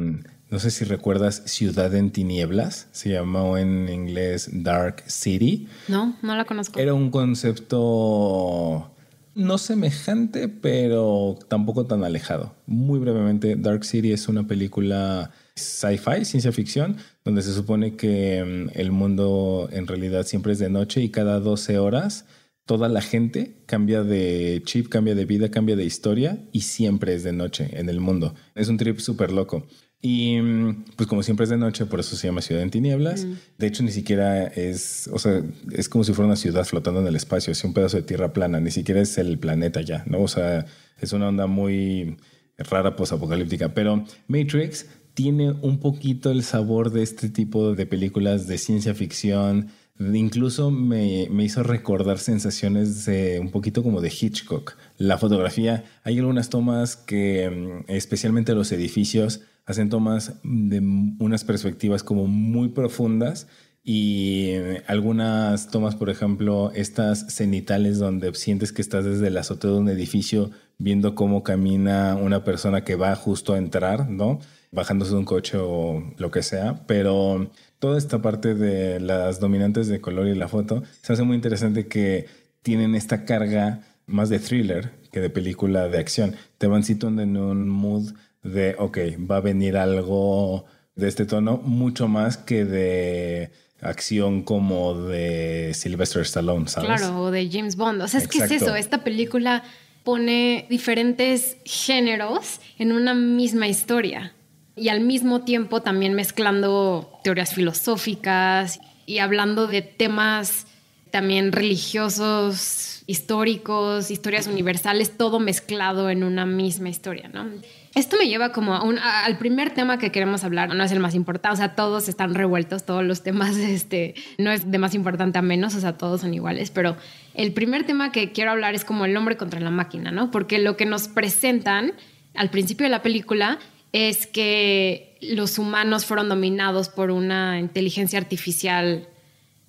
no 0.50 0.60
sé 0.60 0.72
si 0.72 0.86
recuerdas 0.86 1.44
Ciudad 1.46 1.94
en 1.96 2.12
Tinieblas, 2.12 2.88
se 2.92 3.10
llamó 3.10 3.58
en 3.58 3.90
inglés 3.90 4.50
Dark 4.52 5.04
City. 5.08 5.68
No, 5.88 6.16
no 6.22 6.36
la 6.36 6.46
conozco. 6.46 6.80
Era 6.80 6.94
un 6.94 7.12
concepto 7.12 8.92
no 9.36 9.58
semejante, 9.58 10.48
pero 10.48 11.38
tampoco 11.50 11.86
tan 11.86 12.04
alejado. 12.06 12.56
Muy 12.66 13.00
brevemente, 13.00 13.58
Dark 13.58 13.84
City 13.84 14.14
es 14.14 14.30
una 14.30 14.48
película 14.48 15.32
sci-fi, 15.56 16.24
ciencia 16.24 16.54
ficción, 16.54 16.98
donde 17.24 17.42
se 17.42 17.54
supone 17.54 17.98
que 17.98 18.44
mm, 18.44 18.80
el 18.80 18.92
mundo 18.92 19.68
en 19.72 19.88
realidad 19.88 20.26
siempre 20.26 20.54
es 20.54 20.60
de 20.60 20.70
noche 20.70 21.02
y 21.02 21.10
cada 21.10 21.40
12 21.42 21.80
horas 21.80 22.26
toda 22.66 22.90
la 22.90 23.02
gente 23.02 23.58
cambia 23.66 24.04
de 24.04 24.62
chip, 24.66 24.90
cambia 24.90 25.16
de 25.16 25.26
vida, 25.26 25.50
cambia 25.50 25.76
de 25.76 25.86
historia 25.86 26.40
y 26.52 26.62
siempre 26.62 27.14
es 27.14 27.24
de 27.24 27.32
noche 27.32 27.70
en 27.74 27.90
el 27.90 28.00
mundo. 28.00 28.34
Es 28.56 28.68
un 28.68 28.78
trip 28.78 29.00
súper 29.00 29.32
loco. 29.32 29.68
Y 30.02 30.40
mm, 30.40 30.86
pues 30.96 31.08
como 31.08 31.24
siempre 31.24 31.46
es 31.46 31.50
de 31.50 31.58
noche, 31.58 31.86
por 31.86 32.00
eso 32.00 32.16
se 32.16 32.28
llama 32.28 32.42
Ciudad 32.42 32.64
en 32.64 32.72
Tinieblas. 32.72 33.26
Mm. 33.26 33.34
De 33.58 33.68
hecho, 33.68 33.84
ni 33.84 33.92
siquiera 33.92 34.46
es, 34.46 35.10
o 35.12 35.20
sea, 35.20 35.42
es 35.72 35.90
como 35.90 36.04
si 36.04 36.14
fuera 36.14 36.28
una 36.28 36.36
ciudad 36.36 36.66
flotando 36.66 37.02
en 37.02 37.08
el 37.08 37.16
espacio, 37.16 37.52
es 37.52 37.64
un 37.64 37.74
pedazo 37.74 37.98
de 37.98 38.04
tierra 38.04 38.34
plana, 38.34 38.60
ni 38.60 38.72
siquiera 38.72 39.02
es 39.02 39.18
el 39.18 39.40
planeta 39.40 39.82
ya, 39.82 40.04
¿no? 40.08 40.22
O 40.22 40.28
sea, 40.28 40.66
es 41.00 41.14
una 41.14 41.30
onda 41.30 41.48
muy 41.48 42.18
rara 42.58 42.96
posapocalíptica. 42.96 43.74
Pero 43.74 44.06
Matrix 44.28 44.88
tiene 45.16 45.52
un 45.52 45.80
poquito 45.80 46.30
el 46.30 46.44
sabor 46.44 46.92
de 46.92 47.02
este 47.02 47.30
tipo 47.30 47.74
de 47.74 47.86
películas 47.86 48.48
de 48.48 48.58
ciencia 48.58 48.94
ficción, 48.94 49.70
Incluso 49.98 50.72
me, 50.72 51.24
hizo 51.44 51.64
recordar 51.64 52.20
sensaciones 52.20 53.06
de 53.06 53.40
un 53.40 53.50
poquito 53.50 53.82
como 53.82 54.02
de 54.02 54.10
Hitchcock. 54.10 54.76
La 54.98 55.18
fotografía, 55.18 55.86
hay 56.04 56.20
algunas 56.20 56.50
tomas 56.50 56.98
que, 56.98 57.50
mm, 57.50 57.92
especialmente 57.92 58.54
los 58.54 58.72
edificios, 58.74 59.42
hacen 59.66 59.90
tomas 59.90 60.34
de 60.44 60.80
unas 61.20 61.46
perspectivas 61.46 62.04
como 62.04 62.28
muy 62.28 62.70
profundas 62.70 63.48
y 63.84 64.52
algunas 64.88 65.70
tomas, 65.70 65.96
por 65.96 66.10
ejemplo, 66.10 66.72
estas 66.74 67.34
cenitales 67.34 67.98
donde 67.98 68.34
sientes 68.34 68.74
que 68.74 68.82
estás 68.82 69.06
desde 69.06 69.28
el 69.28 69.38
azote 69.38 69.68
de 69.68 69.76
un 69.76 69.90
edificio 69.90 70.52
viendo 70.78 71.16
cómo 71.16 71.44
camina 71.44 72.16
una 72.16 72.44
persona 72.44 72.84
que 72.84 72.96
va 72.96 73.16
justo 73.16 73.54
a 73.54 73.58
entrar, 73.58 74.10
¿no? 74.10 74.40
Bajándose 74.72 75.12
de 75.12 75.18
un 75.18 75.26
coche 75.26 75.58
o 75.60 76.04
lo 76.18 76.32
que 76.32 76.44
sea, 76.44 76.84
pero 76.88 77.50
toda 77.86 78.00
esta 78.00 78.20
parte 78.20 78.56
de 78.56 79.00
las 79.00 79.40
dominantes 79.40 79.88
de 79.88 80.02
color 80.02 80.26
y 80.26 80.34
la 80.34 80.48
foto, 80.48 80.82
se 81.04 81.14
hace 81.14 81.22
muy 81.22 81.36
interesante 81.36 81.86
que 81.86 82.26
tienen 82.64 82.96
esta 82.96 83.26
carga 83.26 83.82
más 84.08 84.30
de 84.30 84.40
thriller 84.40 84.90
que 85.12 85.20
de 85.20 85.30
película 85.30 85.88
de 85.88 86.00
acción. 86.00 86.36
Te 86.58 86.66
van 86.66 86.84
situando 86.84 87.22
en 87.22 87.38
un 87.38 87.70
mood 87.70 88.14
de, 88.42 88.76
ok, 88.80 88.98
va 89.30 89.38
a 89.38 89.42
venir 89.42 89.78
algo 89.78 90.66
de 90.96 91.08
este 91.08 91.28
tono, 91.28 91.58
mucho 91.58 92.08
más 92.08 92.38
que 92.38 92.66
de 92.66 93.52
acción 93.82 94.42
como 94.42 95.00
de 95.00 95.72
Sylvester 95.76 96.24
Stallone, 96.24 96.68
¿sabes? 96.68 96.90
Claro, 96.90 97.22
o 97.22 97.30
de 97.30 97.48
James 97.52 97.76
Bond. 97.76 98.02
O 98.02 98.08
sea, 98.08 98.20
es 98.20 98.28
que 98.28 98.40
es 98.40 98.50
eso, 98.50 98.76
esta 98.76 99.04
película 99.04 99.62
pone 100.04 100.66
diferentes 100.72 101.58
géneros 101.66 102.62
en 102.80 102.94
una 102.94 103.14
misma 103.14 103.68
historia 103.68 104.35
y 104.76 104.90
al 104.90 105.02
mismo 105.02 105.42
tiempo 105.42 105.82
también 105.82 106.14
mezclando 106.14 107.20
teorías 107.24 107.54
filosóficas 107.54 108.80
y 109.06 109.20
hablando 109.20 109.68
de 109.68 109.82
temas 109.82 110.68
también 111.12 111.54
religiosos, 111.54 113.04
históricos, 113.08 114.12
historias 114.12 114.48
universales, 114.48 115.16
todo 115.16 115.40
mezclado 115.40 116.10
en 116.10 116.24
una 116.24 116.46
misma 116.46 116.90
historia, 116.90 117.30
¿no? 117.34 117.46
Esto 117.94 118.18
me 118.18 118.28
lleva 118.28 118.52
como 118.52 118.76
al 118.76 119.38
primer 119.38 119.74
tema 119.74 119.98
que 119.98 120.12
queremos 120.12 120.44
hablar, 120.44 120.76
no 120.76 120.84
es 120.84 120.92
el 120.92 121.00
más 121.00 121.16
importante, 121.16 121.54
o 121.54 121.58
sea, 121.58 121.76
todos 121.76 122.10
están 122.10 122.36
revueltos, 122.36 122.86
todos 122.86 123.06
los 123.06 123.24
temas, 123.24 123.56
este, 123.56 124.16
no 124.38 124.52
es 124.52 124.70
de 124.70 124.78
más 124.78 124.94
importante 124.94 125.40
a 125.40 125.42
menos, 125.42 125.76
o 125.76 125.80
sea, 125.80 125.98
todos 125.98 126.20
son 126.20 126.34
iguales, 126.34 126.72
pero 126.72 126.98
el 127.34 127.54
primer 127.54 127.86
tema 127.86 128.12
que 128.12 128.34
quiero 128.34 128.52
hablar 128.52 128.76
es 128.76 128.84
como 128.84 129.06
el 129.06 129.16
hombre 129.16 129.38
contra 129.38 129.62
la 129.62 129.72
máquina, 129.72 130.12
¿no? 130.12 130.32
Porque 130.32 130.60
lo 130.60 130.76
que 130.76 130.86
nos 130.86 131.08
presentan 131.08 131.94
al 132.34 132.50
principio 132.50 132.86
de 132.86 132.90
la 132.90 133.02
película 133.02 133.60
es 133.96 134.28
que 134.28 135.18
los 135.22 135.58
humanos 135.58 136.06
fueron 136.06 136.28
dominados 136.28 136.90
por 136.90 137.12
una 137.12 137.62
inteligencia 137.62 138.20
artificial 138.20 139.08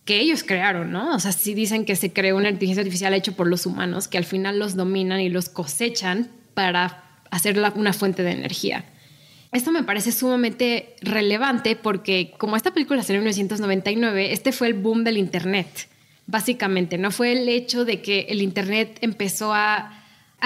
que 0.05 0.19
ellos 0.19 0.43
crearon, 0.43 0.91
¿no? 0.91 1.15
O 1.15 1.21
sea, 1.21 1.31
sí 1.31 1.55
dicen 1.55 1.85
que 1.85 1.95
se 1.95 2.13
creó 2.13 2.37
una 2.37 2.49
inteligencia 2.49 2.81
artificial 2.81 3.15
hecha 3.15 3.31
por 3.31 3.47
los 3.47 3.67
humanos, 3.67 4.09
que 4.09 4.19
al 4.19 4.25
final 4.25 4.59
los 4.59 4.75
dominan 4.75 5.21
y 5.21 5.29
los 5.29 5.49
cosechan 5.49 6.29
para 6.55 7.05
hacer 7.31 7.57
una 7.77 7.93
fuente 7.93 8.25
de 8.25 8.33
energía. 8.33 8.85
Esto 9.53 9.71
me 9.71 9.85
parece 9.85 10.11
sumamente 10.11 10.97
relevante 11.03 11.77
porque 11.77 12.35
como 12.37 12.57
esta 12.57 12.75
película 12.75 13.05
salió 13.05 13.21
en 13.21 13.27
1999, 13.27 14.33
este 14.33 14.51
fue 14.51 14.67
el 14.67 14.75
boom 14.75 15.05
del 15.05 15.19
Internet, 15.19 15.89
básicamente, 16.27 16.99
¿no? 16.99 17.13
Fue 17.13 17.31
el 17.31 17.49
hecho 17.49 17.85
de 17.85 18.03
que 18.03 18.27
el 18.29 18.43
Internet 18.43 18.99
empezó 19.03 19.55
a 19.55 19.96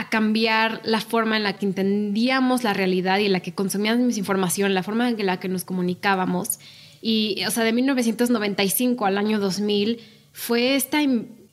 a 0.01 0.09
cambiar 0.09 0.81
la 0.85 1.01
forma 1.01 1.37
en 1.37 1.43
la 1.43 1.59
que 1.59 1.67
entendíamos 1.67 2.65
la 2.65 2.73
realidad 2.73 3.19
y 3.19 3.27
en 3.27 3.33
la 3.33 3.41
que 3.41 3.53
consumíamos 3.53 4.17
información, 4.17 4.73
la 4.73 4.83
forma 4.83 5.11
en 5.11 5.27
la 5.27 5.39
que 5.39 5.49
nos 5.49 5.65
comunicábamos. 5.65 6.59
Y, 7.03 7.43
o 7.47 7.51
sea, 7.51 7.65
de 7.65 7.73
1995 7.73 9.05
al 9.05 9.19
año 9.19 9.39
2000 9.39 10.01
fue 10.33 10.75
esta 10.75 11.01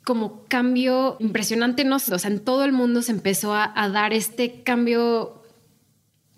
como 0.05 0.45
cambio 0.47 1.17
impresionante, 1.19 1.83
¿no? 1.83 1.97
O 1.97 1.99
sea, 1.99 2.31
en 2.31 2.39
todo 2.39 2.63
el 2.63 2.71
mundo 2.71 3.01
se 3.01 3.11
empezó 3.11 3.53
a, 3.53 3.89
dar 3.89 4.13
este 4.13 4.63
cambio 4.63 5.41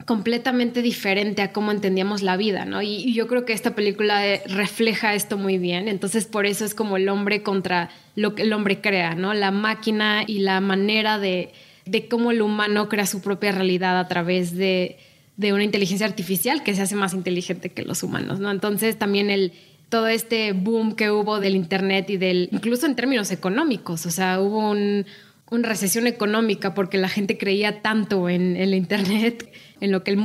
completamente 0.05 0.81
diferente 0.81 1.43
a 1.43 1.53
cómo 1.53 1.71
entendíamos 1.71 2.23
la 2.23 2.35
vida, 2.37 2.65
¿no? 2.65 2.81
Y, 2.81 2.95
y, 2.95 3.13
yo 3.13 3.27
creo 3.27 3.45
que 3.45 3.53
esta 3.53 3.75
película 3.75 4.25
eh, 4.25 4.41
refleja 4.47 5.13
esto 5.13 5.37
muy 5.37 5.59
bien, 5.59 5.87
entonces 5.87 6.25
por 6.25 6.47
eso 6.47 6.65
es 6.65 6.73
como 6.73 6.97
el 6.97 7.07
hombre 7.09 7.43
contra 7.43 7.91
lo 8.15 8.33
que 8.33 8.41
el 8.41 8.53
hombre 8.53 8.81
crea, 8.81 9.13
¿no? 9.13 9.35
La 9.35 9.51
máquina 9.51 10.23
y 10.25 10.39
la 10.39 10.59
manera 10.61 11.19
de, 11.19 11.53
de 11.89 12.07
cómo 12.07 12.31
el 12.31 12.41
humano 12.41 12.89
crea 12.89 13.05
su 13.05 13.21
propia 13.21 13.51
realidad 13.51 13.99
a 13.99 14.07
través 14.07 14.55
de, 14.55 14.97
una 15.37 15.63
inteligencia 15.63 16.05
artificial 16.05 16.63
que 16.63 16.75
se 16.75 16.81
hace 16.81 16.95
más 16.95 17.13
inteligente 17.13 17.69
que 17.69 17.83
los 17.83 18.03
humanos, 18.03 18.39
¿no? 18.39 18.51
Entonces 18.51 18.97
también 18.97 19.29
el 19.29 19.53
todo 19.87 20.07
este 20.07 20.51
boom 20.51 20.95
que 20.95 21.09
hubo 21.09 21.39
del 21.39 21.55
internet 21.55 22.09
y 22.09 22.17
del 22.17 22.49
incluso 22.51 22.85
en 22.85 22.95
términos 22.95 23.31
económicos, 23.31 24.05
o 24.05 24.11
sea, 24.11 24.39
hubo 24.39 24.69
una 24.69 25.67
recesión 25.67 26.05
económica 26.05 26.75
porque 26.75 26.97
la 26.97 27.09
gente 27.09 27.37
creía 27.37 27.81
tanto 27.81 28.29
en 28.29 28.55
el 28.55 28.73
internet, 28.75 29.51
en 29.81 29.91
lo 29.91 30.03
que 30.03 30.11
el 30.11 30.19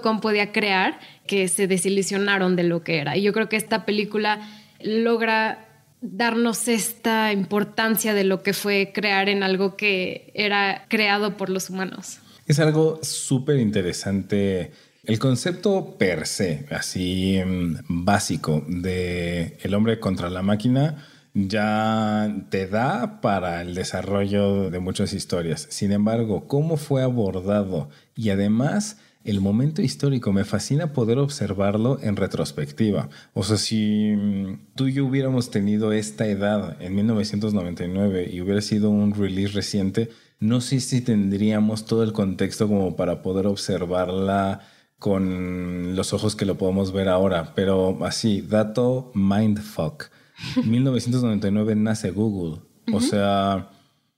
.com 0.00 0.20
podía 0.20 0.52
crear, 0.52 0.98
que 1.26 1.48
se 1.48 1.66
desilusionaron 1.66 2.56
de 2.56 2.62
lo 2.62 2.82
que 2.82 2.98
era. 2.98 3.16
Y 3.16 3.22
yo 3.22 3.32
creo 3.32 3.48
que 3.48 3.56
esta 3.56 3.84
película 3.84 4.40
logra 4.82 5.69
darnos 6.00 6.68
esta 6.68 7.32
importancia 7.32 8.14
de 8.14 8.24
lo 8.24 8.42
que 8.42 8.52
fue 8.52 8.92
crear 8.94 9.28
en 9.28 9.42
algo 9.42 9.76
que 9.76 10.32
era 10.34 10.86
creado 10.88 11.36
por 11.36 11.50
los 11.50 11.70
humanos. 11.70 12.20
Es 12.46 12.58
algo 12.58 13.00
súper 13.02 13.58
interesante. 13.58 14.72
El 15.04 15.18
concepto 15.18 15.96
per 15.98 16.26
se, 16.26 16.66
así 16.70 17.40
mm, 17.44 18.04
básico, 18.04 18.64
de 18.66 19.58
el 19.62 19.74
hombre 19.74 20.00
contra 20.00 20.30
la 20.30 20.42
máquina, 20.42 21.06
ya 21.34 22.34
te 22.50 22.66
da 22.66 23.20
para 23.20 23.62
el 23.62 23.74
desarrollo 23.74 24.70
de 24.70 24.80
muchas 24.80 25.12
historias. 25.12 25.66
Sin 25.70 25.92
embargo, 25.92 26.48
cómo 26.48 26.76
fue 26.76 27.02
abordado 27.02 27.88
y 28.16 28.30
además 28.30 28.98
el 29.24 29.40
momento 29.40 29.82
histórico, 29.82 30.32
me 30.32 30.44
fascina 30.44 30.92
poder 30.92 31.18
observarlo 31.18 31.98
en 32.02 32.16
retrospectiva. 32.16 33.10
O 33.34 33.42
sea, 33.42 33.58
si 33.58 34.14
mm, 34.16 34.74
tú 34.74 34.88
y 34.88 34.94
yo 34.94 35.04
hubiéramos 35.04 35.50
tenido 35.50 35.92
esta 35.92 36.26
edad 36.26 36.80
en 36.80 36.94
1999 36.94 38.30
y 38.32 38.40
hubiera 38.40 38.62
sido 38.62 38.90
un 38.90 39.14
release 39.14 39.52
reciente, 39.52 40.08
no 40.38 40.62
sé 40.62 40.80
si 40.80 41.02
tendríamos 41.02 41.84
todo 41.84 42.02
el 42.02 42.12
contexto 42.12 42.66
como 42.66 42.96
para 42.96 43.22
poder 43.22 43.46
observarla 43.46 44.60
con 44.98 45.96
los 45.96 46.12
ojos 46.12 46.34
que 46.34 46.46
lo 46.46 46.56
podemos 46.56 46.92
ver 46.92 47.08
ahora. 47.08 47.52
Pero 47.54 47.98
así, 48.06 48.40
dato 48.40 49.12
mindfuck. 49.14 50.04
1999 50.64 51.74
nace 51.74 52.10
Google. 52.10 52.62
O 52.92 53.00
sea, 53.00 53.68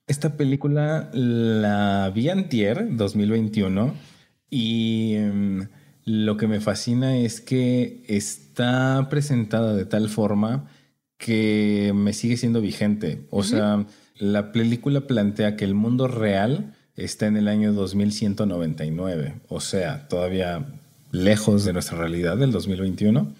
esta 0.06 0.36
película 0.36 1.10
la 1.12 2.10
vi 2.14 2.28
antier, 2.28 2.96
2021 2.96 4.11
y 4.54 5.14
em, 5.14 5.66
lo 6.04 6.36
que 6.36 6.46
me 6.46 6.60
fascina 6.60 7.16
es 7.16 7.40
que 7.40 8.04
está 8.06 9.08
presentada 9.08 9.74
de 9.74 9.86
tal 9.86 10.10
forma 10.10 10.68
que 11.16 11.92
me 11.94 12.12
sigue 12.12 12.36
siendo 12.36 12.60
vigente. 12.60 13.26
O 13.30 13.44
sea, 13.44 13.86
la 14.18 14.52
película 14.52 15.06
plantea 15.06 15.56
que 15.56 15.64
el 15.64 15.72
mundo 15.72 16.06
real 16.06 16.74
está 16.96 17.26
en 17.28 17.38
el 17.38 17.48
año 17.48 17.72
2199, 17.72 19.40
o 19.48 19.60
sea, 19.60 20.06
todavía 20.08 20.66
lejos 21.12 21.64
de 21.64 21.72
nuestra 21.72 21.96
realidad 21.96 22.36
del 22.36 22.52
2021, 22.52 23.32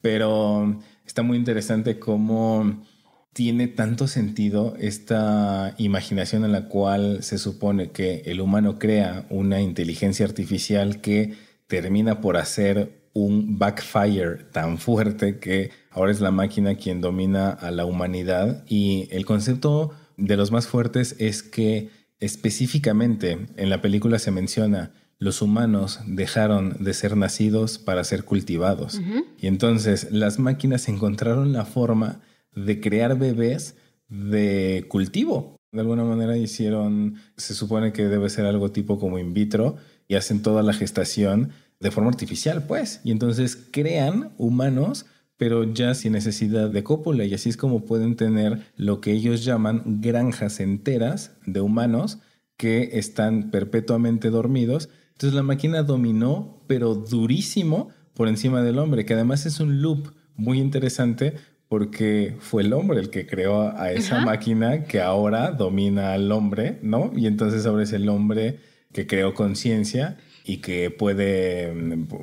pero 0.00 0.78
está 1.04 1.22
muy 1.22 1.36
interesante 1.36 1.98
cómo 1.98 2.84
tiene 3.32 3.68
tanto 3.68 4.08
sentido 4.08 4.74
esta 4.78 5.74
imaginación 5.78 6.44
en 6.44 6.52
la 6.52 6.66
cual 6.68 7.22
se 7.22 7.38
supone 7.38 7.90
que 7.90 8.22
el 8.26 8.40
humano 8.40 8.78
crea 8.78 9.26
una 9.30 9.60
inteligencia 9.60 10.26
artificial 10.26 11.00
que 11.00 11.34
termina 11.66 12.20
por 12.20 12.36
hacer 12.36 13.08
un 13.12 13.58
backfire 13.58 14.44
tan 14.52 14.78
fuerte 14.78 15.38
que 15.38 15.70
ahora 15.90 16.12
es 16.12 16.20
la 16.20 16.30
máquina 16.30 16.74
quien 16.74 17.00
domina 17.00 17.50
a 17.50 17.70
la 17.70 17.84
humanidad 17.84 18.64
y 18.68 19.08
el 19.10 19.24
concepto 19.24 19.92
de 20.16 20.36
los 20.36 20.50
más 20.50 20.66
fuertes 20.66 21.16
es 21.18 21.42
que 21.42 21.90
específicamente 22.18 23.46
en 23.56 23.70
la 23.70 23.80
película 23.80 24.18
se 24.18 24.30
menciona 24.30 24.92
los 25.18 25.42
humanos 25.42 26.00
dejaron 26.06 26.82
de 26.82 26.94
ser 26.94 27.16
nacidos 27.16 27.78
para 27.78 28.02
ser 28.04 28.24
cultivados. 28.24 29.02
Y 29.38 29.48
entonces 29.48 30.08
las 30.10 30.38
máquinas 30.38 30.88
encontraron 30.88 31.52
la 31.52 31.66
forma 31.66 32.22
de 32.54 32.80
crear 32.80 33.18
bebés 33.18 33.76
de 34.08 34.86
cultivo. 34.88 35.56
De 35.72 35.80
alguna 35.80 36.04
manera 36.04 36.36
hicieron, 36.36 37.16
se 37.36 37.54
supone 37.54 37.92
que 37.92 38.08
debe 38.08 38.28
ser 38.28 38.46
algo 38.46 38.72
tipo 38.72 38.98
como 38.98 39.18
in 39.18 39.34
vitro 39.34 39.76
y 40.08 40.16
hacen 40.16 40.42
toda 40.42 40.62
la 40.62 40.72
gestación 40.72 41.50
de 41.78 41.90
forma 41.90 42.10
artificial, 42.10 42.66
pues. 42.66 43.00
Y 43.04 43.12
entonces 43.12 43.56
crean 43.70 44.32
humanos, 44.36 45.06
pero 45.36 45.72
ya 45.72 45.94
sin 45.94 46.12
necesidad 46.12 46.70
de 46.70 46.82
cópula. 46.82 47.24
Y 47.24 47.34
así 47.34 47.48
es 47.48 47.56
como 47.56 47.84
pueden 47.84 48.16
tener 48.16 48.66
lo 48.76 49.00
que 49.00 49.12
ellos 49.12 49.44
llaman 49.44 50.00
granjas 50.00 50.60
enteras 50.60 51.36
de 51.46 51.60
humanos 51.60 52.18
que 52.56 52.90
están 52.98 53.50
perpetuamente 53.50 54.30
dormidos. 54.30 54.90
Entonces 55.12 55.34
la 55.34 55.42
máquina 55.42 55.82
dominó, 55.82 56.62
pero 56.66 56.94
durísimo, 56.94 57.90
por 58.12 58.28
encima 58.28 58.62
del 58.62 58.78
hombre, 58.78 59.06
que 59.06 59.14
además 59.14 59.46
es 59.46 59.60
un 59.60 59.80
loop 59.80 60.12
muy 60.36 60.58
interesante 60.58 61.36
porque 61.70 62.34
fue 62.40 62.62
el 62.62 62.72
hombre 62.72 62.98
el 62.98 63.10
que 63.10 63.26
creó 63.26 63.72
a 63.78 63.92
esa 63.92 64.18
máquina 64.22 64.82
que 64.82 65.00
ahora 65.00 65.52
domina 65.52 66.14
al 66.14 66.32
hombre, 66.32 66.80
¿no? 66.82 67.12
Y 67.14 67.28
entonces 67.28 67.64
ahora 67.64 67.84
es 67.84 67.92
el 67.92 68.08
hombre 68.08 68.58
que 68.92 69.06
creó 69.06 69.34
conciencia 69.34 70.16
y 70.44 70.56
que 70.56 70.90
puede, 70.90 71.72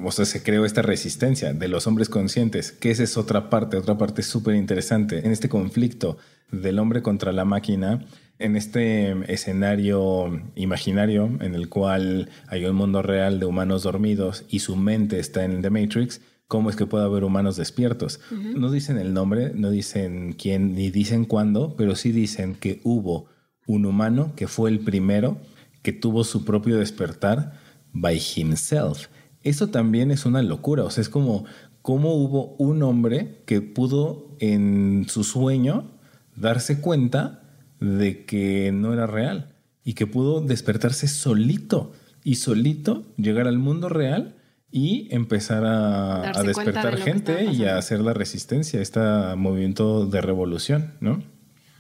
o 0.03 0.11
sea, 0.11 0.25
se 0.25 0.43
creó 0.43 0.65
esta 0.65 0.81
resistencia 0.81 1.53
de 1.53 1.67
los 1.69 1.87
hombres 1.87 2.09
conscientes, 2.09 2.73
que 2.73 2.91
esa 2.91 3.03
es 3.03 3.15
otra 3.15 3.49
parte, 3.49 3.77
otra 3.77 3.97
parte 3.97 4.21
súper 4.21 4.55
interesante 4.55 5.19
en 5.19 5.31
este 5.31 5.47
conflicto 5.47 6.17
del 6.51 6.77
hombre 6.77 7.01
contra 7.01 7.31
la 7.31 7.45
máquina, 7.45 8.05
en 8.39 8.57
este 8.57 9.15
escenario 9.31 10.41
imaginario 10.55 11.31
en 11.39 11.55
el 11.55 11.69
cual 11.69 12.29
hay 12.47 12.65
un 12.65 12.75
mundo 12.75 13.01
real 13.01 13.39
de 13.39 13.45
humanos 13.45 13.83
dormidos 13.83 14.43
y 14.49 14.59
su 14.59 14.75
mente 14.75 15.19
está 15.19 15.45
en 15.45 15.61
The 15.61 15.69
Matrix, 15.69 16.19
¿cómo 16.47 16.69
es 16.69 16.75
que 16.75 16.85
puede 16.85 17.05
haber 17.05 17.23
humanos 17.23 17.57
despiertos? 17.57 18.19
No 18.31 18.71
dicen 18.71 18.97
el 18.97 19.13
nombre, 19.13 19.51
no 19.53 19.69
dicen 19.69 20.33
quién, 20.33 20.75
ni 20.75 20.89
dicen 20.89 21.25
cuándo, 21.25 21.75
pero 21.77 21.95
sí 21.95 22.11
dicen 22.11 22.55
que 22.55 22.79
hubo 22.83 23.27
un 23.65 23.85
humano 23.85 24.33
que 24.35 24.47
fue 24.47 24.69
el 24.69 24.79
primero 24.79 25.37
que 25.83 25.93
tuvo 25.93 26.23
su 26.23 26.45
propio 26.45 26.77
despertar 26.77 27.59
by 27.93 28.21
himself. 28.35 29.07
Eso 29.43 29.67
también 29.67 30.11
es 30.11 30.25
una 30.25 30.41
locura, 30.41 30.83
o 30.83 30.89
sea, 30.89 31.01
es 31.01 31.09
como 31.09 31.45
cómo 31.81 32.15
hubo 32.15 32.55
un 32.57 32.83
hombre 32.83 33.43
que 33.45 33.61
pudo 33.61 34.35
en 34.39 35.05
su 35.07 35.23
sueño 35.23 35.91
darse 36.35 36.81
cuenta 36.81 37.43
de 37.79 38.25
que 38.25 38.71
no 38.71 38.93
era 38.93 39.07
real 39.07 39.55
y 39.83 39.93
que 39.93 40.07
pudo 40.07 40.41
despertarse 40.41 41.07
solito 41.07 41.93
y 42.23 42.35
solito 42.35 43.05
llegar 43.17 43.47
al 43.47 43.57
mundo 43.57 43.89
real 43.89 44.36
y 44.72 45.07
empezar 45.11 45.63
a, 45.65 46.32
despertar 46.43 46.97
gente 46.97 47.45
y 47.45 47.65
a 47.65 47.78
hacer 47.78 48.01
la 48.01 48.13
resistencia, 48.13 48.82
este 48.82 48.99
movimiento 49.36 50.05
de 50.05 50.22
revolución, 50.22 50.93
¿no? 50.99 51.24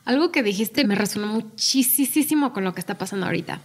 Algo 0.05 0.31
que 0.31 0.41
dijiste 0.41 0.85
me 0.85 0.95
resonó 0.95 1.27
muchísimo 1.27 2.53
con 2.53 2.63
lo 2.63 2.73
que 2.73 2.79
está 2.79 2.97
pasando 2.97 3.25
ahorita. 3.25 3.61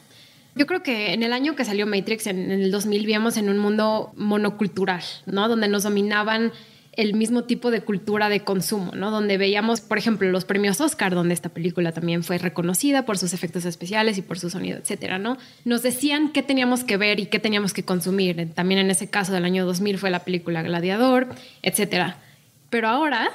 Yo 0.54 0.66
creo 0.66 0.82
que 0.82 1.14
en 1.14 1.22
el 1.22 1.32
año 1.32 1.56
que 1.56 1.64
salió 1.64 1.86
Matrix, 1.86 2.26
en, 2.26 2.50
el 2.50 2.70
2000, 2.70 3.00
vivíamos 3.00 3.36
en 3.36 3.48
un 3.48 3.58
mundo 3.58 4.12
monocultural, 4.16 5.02
¿no? 5.26 5.48
Donde 5.48 5.68
nos 5.68 5.84
dominaban 5.84 6.52
el 6.94 7.14
mismo 7.14 7.44
tipo 7.44 7.70
de 7.70 7.80
cultura 7.80 8.28
de 8.28 8.40
consumo, 8.40 8.92
¿no? 8.94 9.10
Donde 9.10 9.38
veíamos, 9.38 9.80
por 9.80 9.96
ejemplo, 9.96 10.30
los 10.30 10.44
premios 10.44 10.80
Oscar, 10.80 11.14
donde 11.14 11.32
esta 11.32 11.48
película 11.48 11.92
también 11.92 12.22
fue 12.22 12.36
reconocida 12.38 13.06
por 13.06 13.16
sus 13.16 13.32
efectos 13.32 13.64
especiales 13.64 14.18
y 14.18 14.22
por 14.22 14.38
su 14.38 14.50
sonido, 14.50 14.78
etcétera, 14.78 15.18
¿no? 15.18 15.38
Nos 15.64 15.82
decían 15.82 16.32
qué 16.32 16.42
teníamos 16.42 16.84
que 16.84 16.98
ver 16.98 17.18
y 17.18 17.26
qué 17.26 17.38
teníamos 17.38 17.72
que 17.72 17.82
consumir. 17.82 18.52
También 18.54 18.80
en 18.80 18.90
ese 18.90 19.08
caso 19.08 19.32
del 19.32 19.44
año 19.44 19.64
2000 19.64 19.98
fue 19.98 20.10
la 20.10 20.24
película 20.24 20.62
Gladiador, 20.62 21.28
etcétera. 21.62 22.18
Pero 22.68 22.88
ahora 22.88 23.30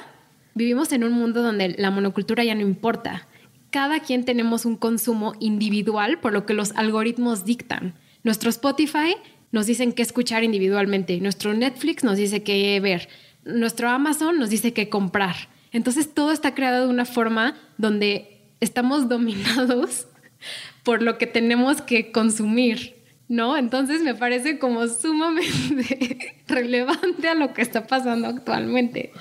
vivimos 0.54 0.92
en 0.92 1.02
un 1.02 1.12
mundo 1.12 1.42
donde 1.42 1.74
la 1.78 1.90
monocultura 1.90 2.44
ya 2.44 2.54
no 2.54 2.62
importa 2.62 3.26
cada 3.70 4.00
quien 4.00 4.24
tenemos 4.24 4.64
un 4.64 4.76
consumo 4.76 5.34
individual, 5.40 6.20
por 6.20 6.32
lo 6.32 6.46
que 6.46 6.54
los 6.54 6.72
algoritmos 6.72 7.44
dictan. 7.44 7.94
Nuestro 8.22 8.50
Spotify 8.50 9.14
nos 9.52 9.66
dicen 9.66 9.92
qué 9.92 10.02
escuchar 10.02 10.44
individualmente, 10.44 11.18
nuestro 11.20 11.54
Netflix 11.54 12.04
nos 12.04 12.16
dice 12.16 12.42
qué 12.42 12.78
ver, 12.80 13.08
nuestro 13.48 13.88
Amazon 13.88 14.38
nos 14.38 14.50
dice 14.50 14.72
qué 14.72 14.88
comprar. 14.88 15.34
Entonces 15.72 16.12
todo 16.14 16.32
está 16.32 16.54
creado 16.54 16.86
de 16.86 16.92
una 16.92 17.04
forma 17.04 17.56
donde 17.76 18.40
estamos 18.60 19.08
dominados 19.08 20.06
por 20.82 21.02
lo 21.02 21.18
que 21.18 21.26
tenemos 21.26 21.80
que 21.82 22.12
consumir, 22.12 22.96
¿no? 23.28 23.56
Entonces 23.56 24.02
me 24.02 24.14
parece 24.14 24.58
como 24.58 24.86
sumamente 24.88 26.36
relevante 26.48 27.28
a 27.28 27.34
lo 27.34 27.52
que 27.52 27.62
está 27.62 27.86
pasando 27.86 28.28
actualmente. 28.28 29.12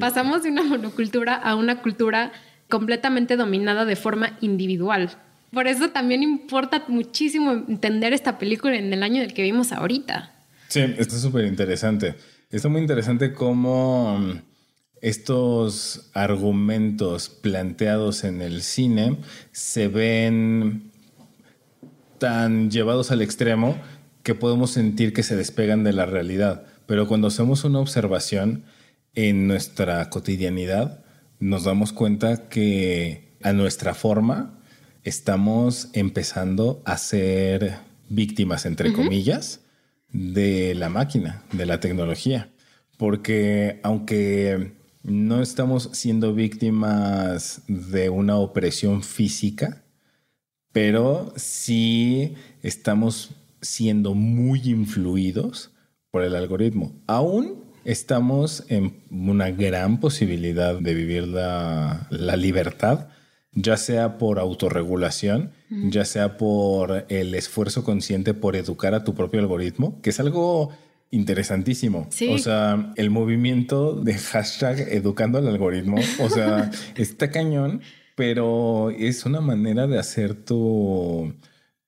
Pasamos 0.00 0.42
de 0.42 0.50
una 0.50 0.62
monocultura 0.62 1.34
a 1.34 1.54
una 1.54 1.82
cultura 1.82 2.32
completamente 2.68 3.36
dominada 3.36 3.84
de 3.84 3.96
forma 3.96 4.36
individual. 4.40 5.10
Por 5.52 5.68
eso 5.68 5.90
también 5.90 6.22
importa 6.22 6.84
muchísimo 6.88 7.52
entender 7.52 8.12
esta 8.12 8.38
película 8.38 8.76
en 8.76 8.92
el 8.92 9.02
año 9.02 9.22
del 9.22 9.32
que 9.32 9.42
vimos 9.42 9.72
ahorita. 9.72 10.32
Sí, 10.68 10.80
está 10.98 11.16
súper 11.16 11.44
interesante. 11.44 12.16
Está 12.56 12.70
muy 12.70 12.80
interesante 12.80 13.34
cómo 13.34 14.18
mm, 14.18 14.40
estos 15.02 16.10
argumentos 16.14 17.28
planteados 17.28 18.24
en 18.24 18.40
el 18.40 18.62
cine 18.62 19.18
se 19.52 19.88
ven 19.88 20.90
tan 22.18 22.70
llevados 22.70 23.10
al 23.10 23.20
extremo 23.20 23.76
que 24.22 24.34
podemos 24.34 24.70
sentir 24.70 25.12
que 25.12 25.22
se 25.22 25.36
despegan 25.36 25.84
de 25.84 25.92
la 25.92 26.06
realidad. 26.06 26.64
Pero 26.86 27.06
cuando 27.06 27.28
hacemos 27.28 27.62
una 27.64 27.78
observación 27.78 28.64
en 29.14 29.46
nuestra 29.46 30.08
cotidianidad, 30.08 31.04
nos 31.38 31.64
damos 31.64 31.92
cuenta 31.92 32.48
que 32.48 33.36
a 33.42 33.52
nuestra 33.52 33.92
forma 33.92 34.58
estamos 35.04 35.90
empezando 35.92 36.80
a 36.86 36.96
ser 36.96 37.76
víctimas, 38.08 38.64
entre 38.64 38.94
comillas, 38.94 39.60
de 40.08 40.74
la 40.74 40.88
máquina, 40.88 41.42
de 41.52 41.66
la 41.66 41.80
tecnología. 41.80 42.50
Porque 42.96 43.80
aunque 43.82 44.72
no 45.02 45.40
estamos 45.40 45.90
siendo 45.92 46.34
víctimas 46.34 47.62
de 47.68 48.08
una 48.10 48.36
opresión 48.36 49.02
física, 49.02 49.84
pero 50.72 51.32
sí 51.36 52.34
estamos 52.62 53.30
siendo 53.60 54.14
muy 54.14 54.60
influidos 54.64 55.70
por 56.10 56.22
el 56.22 56.34
algoritmo. 56.34 56.92
Aún 57.06 57.64
estamos 57.84 58.64
en 58.68 59.00
una 59.10 59.50
gran 59.50 60.00
posibilidad 60.00 60.78
de 60.78 60.94
vivir 60.94 61.28
la, 61.28 62.08
libertad, 62.36 63.08
ya 63.52 63.76
sea 63.76 64.18
por 64.18 64.38
autorregulación, 64.38 65.52
ya 65.70 66.04
sea 66.04 66.36
por 66.36 67.06
el 67.08 67.34
esfuerzo 67.34 67.84
consciente 67.84 68.34
por 68.34 68.56
educar 68.56 68.94
a 68.94 69.04
tu 69.04 69.14
propio 69.14 69.40
algoritmo, 69.40 70.00
que 70.02 70.10
es 70.10 70.20
algo 70.20 70.70
interesantísimo. 71.10 72.08
O 72.30 72.38
sea, 72.38 72.92
el 72.96 73.10
movimiento 73.10 73.94
de 73.94 74.14
hashtag 74.14 74.80
educando 74.90 75.38
al 75.38 75.48
algoritmo, 75.48 75.98
o 76.20 76.30
sea, 76.30 76.70
está 76.96 77.30
cañón, 77.30 77.80
pero 78.14 78.90
es 78.90 79.24
una 79.26 79.40
manera 79.40 79.86
de 79.86 79.98
hacer 79.98 80.34
tu 80.34 81.34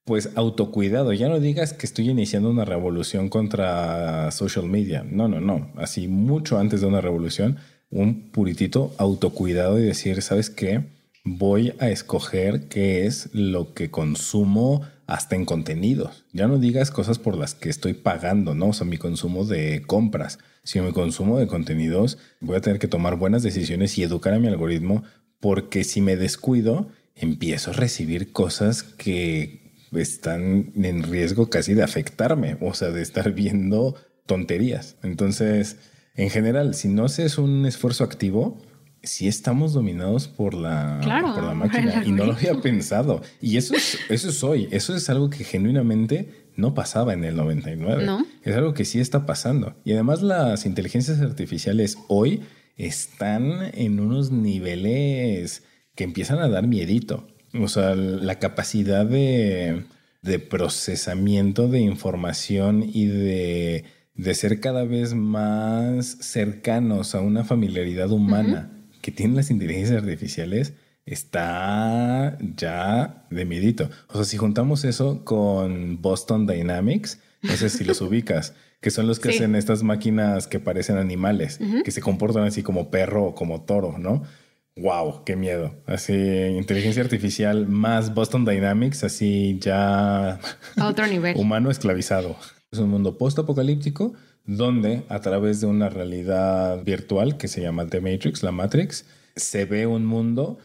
pues 0.05 0.31
autocuidado. 0.35 1.13
Ya 1.13 1.29
no 1.29 1.39
digas 1.39 1.73
que 1.73 1.85
estoy 1.85 2.09
iniciando 2.09 2.49
una 2.49 2.65
revolución 2.65 3.29
contra 3.29 4.31
social 4.31 4.65
media. 4.65 5.05
No, 5.07 5.27
no, 5.27 5.39
no. 5.39 5.71
Así 5.75 6.07
mucho 6.07 6.57
antes 6.57 6.81
de 6.81 6.87
una 6.87 6.99
revolución, 6.99 7.57
un 7.91 8.31
puritito 8.31 8.93
autocuidado 8.97 9.77
y 9.79 9.83
decir, 9.83 10.21
¿sabes 10.23 10.49
qué? 10.49 10.85
Voy 11.31 11.75
a 11.77 11.89
escoger 11.89 12.69
qué 12.69 13.05
es 13.05 13.29
lo 13.33 13.75
que 13.75 13.91
consumo 13.91 14.81
hasta 15.05 15.35
en 15.35 15.45
contenidos. 15.45 16.25
Ya 16.33 16.47
no 16.47 16.57
digas 16.57 16.89
cosas 16.89 17.19
por 17.19 17.37
las 17.37 17.53
que 17.53 17.69
estoy 17.69 17.93
pagando, 17.93 18.55
¿no? 18.55 18.69
O 18.69 18.73
sea, 18.73 18.87
mi 18.87 18.97
consumo 18.97 19.45
de 19.45 19.83
compras. 19.85 20.39
sino 20.63 20.85
mi 20.85 20.91
consumo 20.91 21.37
de 21.37 21.45
contenidos. 21.45 22.17
Voy 22.39 22.57
a 22.57 22.61
tener 22.61 22.79
que 22.79 22.87
tomar 22.87 23.15
buenas 23.15 23.43
decisiones 23.43 23.95
y 23.99 24.03
educar 24.03 24.33
a 24.33 24.39
mi 24.39 24.47
algoritmo 24.47 25.03
porque 25.39 25.83
si 25.83 26.01
me 26.01 26.15
descuido, 26.15 26.89
empiezo 27.15 27.69
a 27.69 27.73
recibir 27.75 28.31
cosas 28.31 28.81
que 28.81 29.75
están 29.91 30.71
en 30.75 31.03
riesgo 31.03 31.51
casi 31.51 31.75
de 31.75 31.83
afectarme, 31.83 32.57
o 32.59 32.73
sea, 32.73 32.89
de 32.89 33.03
estar 33.03 33.33
viendo 33.33 33.95
tonterías. 34.25 34.95
Entonces, 35.03 35.77
en 36.15 36.31
general, 36.31 36.73
si 36.73 36.87
no 36.87 37.05
haces 37.05 37.37
un 37.37 37.67
esfuerzo 37.67 38.03
activo, 38.03 38.59
sí 39.03 39.27
estamos 39.27 39.73
dominados 39.73 40.27
por 40.27 40.53
la, 40.53 40.99
por 41.35 41.43
la 41.43 41.53
máquina 41.55 42.03
y 42.05 42.11
no 42.11 42.25
lo 42.25 42.33
había 42.33 42.55
pensado. 42.61 43.21
Y 43.41 43.57
eso 43.57 43.75
es, 43.75 43.99
eso 44.09 44.29
es 44.29 44.43
hoy, 44.43 44.67
eso 44.71 44.95
es 44.95 45.09
algo 45.09 45.29
que 45.29 45.43
genuinamente 45.43 46.49
no 46.55 46.73
pasaba 46.73 47.13
en 47.13 47.23
el 47.23 47.35
99. 47.35 48.07
Es 48.43 48.55
algo 48.55 48.73
que 48.73 48.85
sí 48.85 48.99
está 48.99 49.25
pasando. 49.25 49.75
Y 49.85 49.93
además 49.93 50.21
las 50.21 50.65
inteligencias 50.65 51.21
artificiales 51.21 51.97
hoy 52.07 52.41
están 52.75 53.71
en 53.73 53.99
unos 53.99 54.31
niveles 54.31 55.63
que 55.95 56.03
empiezan 56.03 56.39
a 56.39 56.49
dar 56.49 56.67
miedito. 56.67 57.27
O 57.53 57.67
sea, 57.67 57.95
la 57.95 58.39
capacidad 58.39 59.05
de, 59.05 59.85
de 60.21 60.39
procesamiento 60.39 61.67
de 61.67 61.79
información 61.79 62.83
y 62.85 63.05
de, 63.05 63.85
de, 64.13 64.33
ser 64.35 64.59
cada 64.59 64.83
vez 64.83 65.13
más 65.13 66.17
cercanos 66.21 67.15
a 67.15 67.21
una 67.21 67.43
familiaridad 67.43 68.11
humana 68.11 68.78
que 69.09 69.15
tienen 69.15 69.35
las 69.35 69.49
inteligencias 69.49 70.03
artificiales 70.03 70.73
está 71.05 72.37
ya 72.55 73.25
de 73.31 73.43
miedito. 73.43 73.89
O 74.07 74.13
sea, 74.13 74.23
si 74.23 74.37
juntamos 74.37 74.85
eso 74.85 75.25
con 75.25 75.99
Boston 75.99 76.45
Dynamics, 76.45 77.19
no 77.41 77.53
sé 77.53 77.69
si 77.69 77.83
los 77.83 78.01
ubicas, 78.07 78.53
que 78.81 78.91
son 78.91 79.07
los 79.07 79.19
que 79.19 79.29
hacen 79.29 79.55
estas 79.55 79.81
máquinas 79.81 80.45
que 80.45 80.59
parecen 80.59 80.97
animales, 80.97 81.59
que 81.83 81.89
se 81.89 82.01
comportan 82.01 82.43
así 82.43 82.61
como 82.61 82.91
perro 82.91 83.25
o 83.25 83.35
como 83.35 83.61
toro, 83.61 83.97
¿no? 83.97 84.21
Wow, 84.75 85.23
qué 85.25 85.35
miedo. 85.35 85.73
Así, 85.87 86.13
inteligencia 86.13 87.01
artificial 87.01 87.67
más 87.67 88.13
Boston 88.13 88.45
Dynamics, 88.45 89.03
así 89.03 89.57
ya. 89.59 90.39
A 90.77 90.87
otro 90.87 91.07
nivel. 91.07 91.35
humano 91.39 91.71
esclavizado. 91.71 92.37
Es 92.71 92.77
un 92.77 92.89
mundo 92.89 93.17
post-apocalíptico 93.17 94.13
donde 94.49 95.03
a 95.09 95.21
través 95.21 95.61
de 95.61 95.67
una 95.67 95.89
realidad 95.89 96.83
virtual 96.83 97.37
que 97.37 97.47
se 97.47 97.61
llama 97.61 97.85
The 97.85 98.01
Matrix, 98.01 98.41
la 98.41 98.51
Matrix, 98.51 99.05
se 99.35 99.65
ve 99.65 99.85
un 99.85 100.07
mundo 100.07 100.57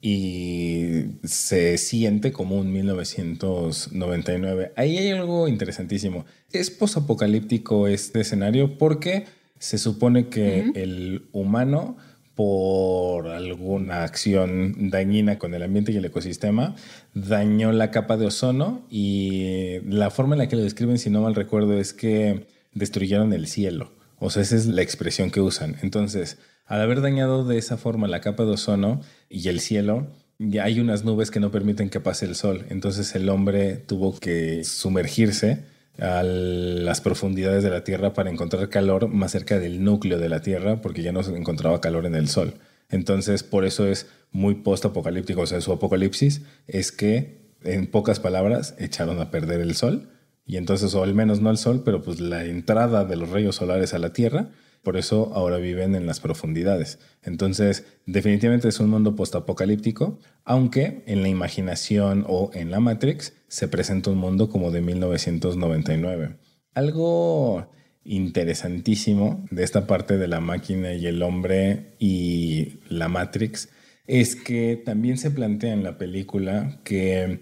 y 0.00 1.04
se 1.22 1.78
siente 1.78 2.32
como 2.32 2.56
un 2.56 2.72
1999. 2.72 4.72
Ahí 4.74 4.98
hay 4.98 5.10
algo 5.10 5.46
interesantísimo. 5.46 6.26
Es 6.50 6.70
posapocalíptico 6.70 7.86
este 7.86 8.22
escenario 8.22 8.76
porque 8.76 9.26
se 9.60 9.78
supone 9.78 10.26
que 10.28 10.72
el 10.74 11.28
humano 11.30 11.96
por 12.34 13.28
alguna 13.28 14.02
acción 14.04 14.90
dañina 14.90 15.38
con 15.38 15.54
el 15.54 15.62
ambiente 15.62 15.92
y 15.92 15.96
el 15.96 16.04
ecosistema, 16.04 16.76
dañó 17.14 17.72
la 17.72 17.90
capa 17.90 18.16
de 18.16 18.26
ozono 18.26 18.86
y 18.90 19.80
la 19.84 20.10
forma 20.10 20.36
en 20.36 20.38
la 20.38 20.48
que 20.48 20.54
lo 20.54 20.62
describen, 20.62 20.98
si 20.98 21.10
no 21.10 21.22
mal 21.22 21.34
recuerdo, 21.34 21.76
es 21.78 21.92
que 21.92 22.46
destruyeron 22.72 23.32
el 23.32 23.46
cielo. 23.46 23.92
O 24.18 24.30
sea, 24.30 24.42
esa 24.42 24.56
es 24.56 24.66
la 24.66 24.82
expresión 24.82 25.30
que 25.30 25.40
usan. 25.40 25.76
Entonces, 25.82 26.38
al 26.66 26.80
haber 26.80 27.00
dañado 27.00 27.44
de 27.44 27.58
esa 27.58 27.76
forma 27.76 28.08
la 28.08 28.20
capa 28.20 28.44
de 28.44 28.52
ozono 28.52 29.00
y 29.28 29.48
el 29.48 29.60
cielo, 29.60 30.08
ya 30.38 30.64
hay 30.64 30.80
unas 30.80 31.04
nubes 31.04 31.30
que 31.30 31.40
no 31.40 31.50
permiten 31.50 31.90
que 31.90 32.00
pase 32.00 32.26
el 32.26 32.34
sol. 32.34 32.66
Entonces 32.68 33.14
el 33.14 33.28
hombre 33.28 33.76
tuvo 33.76 34.18
que 34.18 34.64
sumergirse 34.64 35.64
a 35.98 36.22
las 36.22 37.00
profundidades 37.00 37.64
de 37.64 37.70
la 37.70 37.82
Tierra 37.82 38.12
para 38.12 38.30
encontrar 38.30 38.68
calor 38.68 39.08
más 39.08 39.32
cerca 39.32 39.58
del 39.58 39.82
núcleo 39.82 40.18
de 40.18 40.28
la 40.28 40.42
Tierra, 40.42 40.80
porque 40.80 41.02
ya 41.02 41.10
no 41.10 41.22
se 41.22 41.36
encontraba 41.36 41.80
calor 41.80 42.06
en 42.06 42.14
el 42.14 42.28
sol. 42.28 42.54
Entonces, 42.88 43.42
por 43.42 43.64
eso 43.64 43.86
es 43.86 44.06
muy 44.30 44.56
post-apocalíptico. 44.56 45.40
O 45.40 45.46
sea, 45.46 45.60
su 45.60 45.72
apocalipsis 45.72 46.42
es 46.66 46.92
que, 46.92 47.48
en 47.64 47.88
pocas 47.88 48.20
palabras, 48.20 48.74
echaron 48.78 49.20
a 49.20 49.30
perder 49.30 49.60
el 49.60 49.74
sol 49.74 50.08
y 50.48 50.56
entonces, 50.56 50.94
o 50.94 51.02
al 51.02 51.14
menos 51.14 51.42
no 51.42 51.50
el 51.50 51.58
Sol, 51.58 51.82
pero 51.84 52.02
pues 52.02 52.20
la 52.20 52.46
entrada 52.46 53.04
de 53.04 53.16
los 53.16 53.28
rayos 53.28 53.56
solares 53.56 53.92
a 53.92 53.98
la 53.98 54.14
Tierra, 54.14 54.48
por 54.82 54.96
eso 54.96 55.30
ahora 55.34 55.58
viven 55.58 55.94
en 55.94 56.06
las 56.06 56.20
profundidades. 56.20 56.98
Entonces, 57.22 57.84
definitivamente 58.06 58.66
es 58.68 58.80
un 58.80 58.88
mundo 58.88 59.14
postapocalíptico, 59.14 60.18
aunque 60.46 61.02
en 61.06 61.20
la 61.20 61.28
imaginación 61.28 62.24
o 62.26 62.50
en 62.54 62.70
la 62.70 62.80
Matrix 62.80 63.34
se 63.48 63.68
presenta 63.68 64.08
un 64.08 64.16
mundo 64.16 64.48
como 64.48 64.70
de 64.70 64.80
1999. 64.80 66.38
Algo 66.72 67.70
interesantísimo 68.02 69.46
de 69.50 69.64
esta 69.64 69.86
parte 69.86 70.16
de 70.16 70.28
la 70.28 70.40
máquina 70.40 70.94
y 70.94 71.06
el 71.06 71.20
hombre 71.22 71.94
y 71.98 72.80
la 72.88 73.08
Matrix 73.08 73.68
es 74.06 74.34
que 74.34 74.80
también 74.82 75.18
se 75.18 75.30
plantea 75.30 75.74
en 75.74 75.84
la 75.84 75.98
película 75.98 76.80
que 76.84 77.40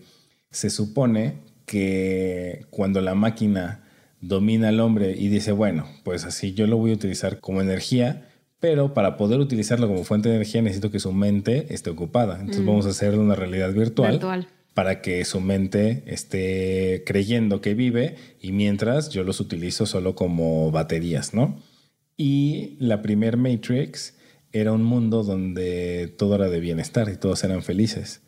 se 0.50 0.70
supone 0.70 1.45
que 1.66 2.66
cuando 2.70 3.00
la 3.00 3.14
máquina 3.14 3.82
domina 4.20 4.68
al 4.68 4.80
hombre 4.80 5.14
y 5.16 5.28
dice, 5.28 5.52
bueno, 5.52 5.86
pues 6.04 6.24
así 6.24 6.54
yo 6.54 6.66
lo 6.66 6.78
voy 6.78 6.92
a 6.92 6.94
utilizar 6.94 7.40
como 7.40 7.60
energía, 7.60 8.28
pero 8.60 8.94
para 8.94 9.16
poder 9.16 9.40
utilizarlo 9.40 9.88
como 9.88 10.04
fuente 10.04 10.28
de 10.28 10.36
energía 10.36 10.62
necesito 10.62 10.90
que 10.90 11.00
su 11.00 11.12
mente 11.12 11.66
esté 11.74 11.90
ocupada. 11.90 12.38
Entonces 12.40 12.62
mm. 12.62 12.66
vamos 12.66 12.86
a 12.86 12.90
hacer 12.90 13.18
una 13.18 13.34
realidad 13.34 13.72
virtual, 13.72 14.48
para 14.74 15.00
que 15.00 15.24
su 15.24 15.40
mente 15.40 16.02
esté 16.06 17.02
creyendo 17.06 17.60
que 17.60 17.74
vive 17.74 18.16
y 18.40 18.52
mientras 18.52 19.08
yo 19.10 19.24
los 19.24 19.40
utilizo 19.40 19.86
solo 19.86 20.14
como 20.14 20.70
baterías, 20.70 21.34
¿no? 21.34 21.60
Y 22.16 22.76
la 22.78 23.02
primer 23.02 23.36
Matrix 23.36 24.16
era 24.52 24.72
un 24.72 24.82
mundo 24.82 25.22
donde 25.22 26.14
todo 26.16 26.36
era 26.36 26.48
de 26.48 26.60
bienestar 26.60 27.08
y 27.10 27.16
todos 27.16 27.42
eran 27.44 27.62
felices 27.62 28.22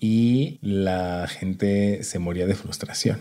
y 0.00 0.58
la 0.62 1.26
gente 1.28 2.02
se 2.02 2.18
moría 2.18 2.46
de 2.46 2.54
frustración. 2.54 3.20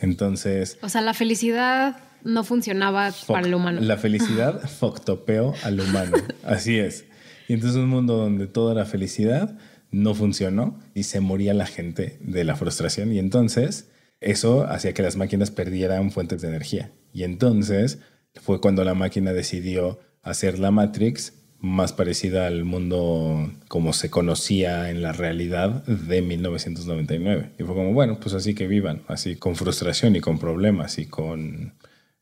Entonces... 0.00 0.78
O 0.82 0.88
sea, 0.88 1.00
la 1.00 1.14
felicidad 1.14 1.96
no 2.22 2.44
funcionaba 2.44 3.12
para 3.26 3.46
el 3.46 3.54
humano. 3.54 3.80
La 3.80 3.96
felicidad 3.96 4.60
foctopeó 4.68 5.54
al 5.62 5.80
humano. 5.80 6.16
Así 6.44 6.78
es. 6.78 7.04
Y 7.48 7.54
entonces 7.54 7.78
un 7.78 7.88
mundo 7.88 8.16
donde 8.16 8.46
todo 8.46 8.72
era 8.72 8.86
felicidad 8.86 9.56
no 9.90 10.14
funcionó 10.14 10.80
y 10.94 11.04
se 11.04 11.20
moría 11.20 11.54
la 11.54 11.66
gente 11.66 12.18
de 12.20 12.44
la 12.44 12.56
frustración. 12.56 13.12
Y 13.12 13.18
entonces 13.18 13.90
eso 14.20 14.66
hacía 14.66 14.94
que 14.94 15.02
las 15.02 15.16
máquinas 15.16 15.50
perdieran 15.50 16.10
fuentes 16.10 16.42
de 16.42 16.48
energía. 16.48 16.90
Y 17.12 17.22
entonces 17.22 17.98
fue 18.34 18.60
cuando 18.60 18.82
la 18.84 18.94
máquina 18.94 19.32
decidió 19.32 20.00
hacer 20.22 20.58
la 20.58 20.70
Matrix 20.70 21.34
más 21.64 21.92
parecida 21.92 22.46
al 22.46 22.64
mundo 22.64 23.50
como 23.68 23.92
se 23.92 24.10
conocía 24.10 24.90
en 24.90 25.02
la 25.02 25.12
realidad 25.12 25.84
de 25.86 26.22
1999. 26.22 27.52
Y 27.58 27.62
fue 27.64 27.74
como, 27.74 27.92
bueno, 27.92 28.20
pues 28.20 28.34
así 28.34 28.54
que 28.54 28.66
vivan, 28.66 29.02
así 29.08 29.36
con 29.36 29.56
frustración 29.56 30.14
y 30.14 30.20
con 30.20 30.38
problemas 30.38 30.98
y 30.98 31.06
con... 31.06 31.74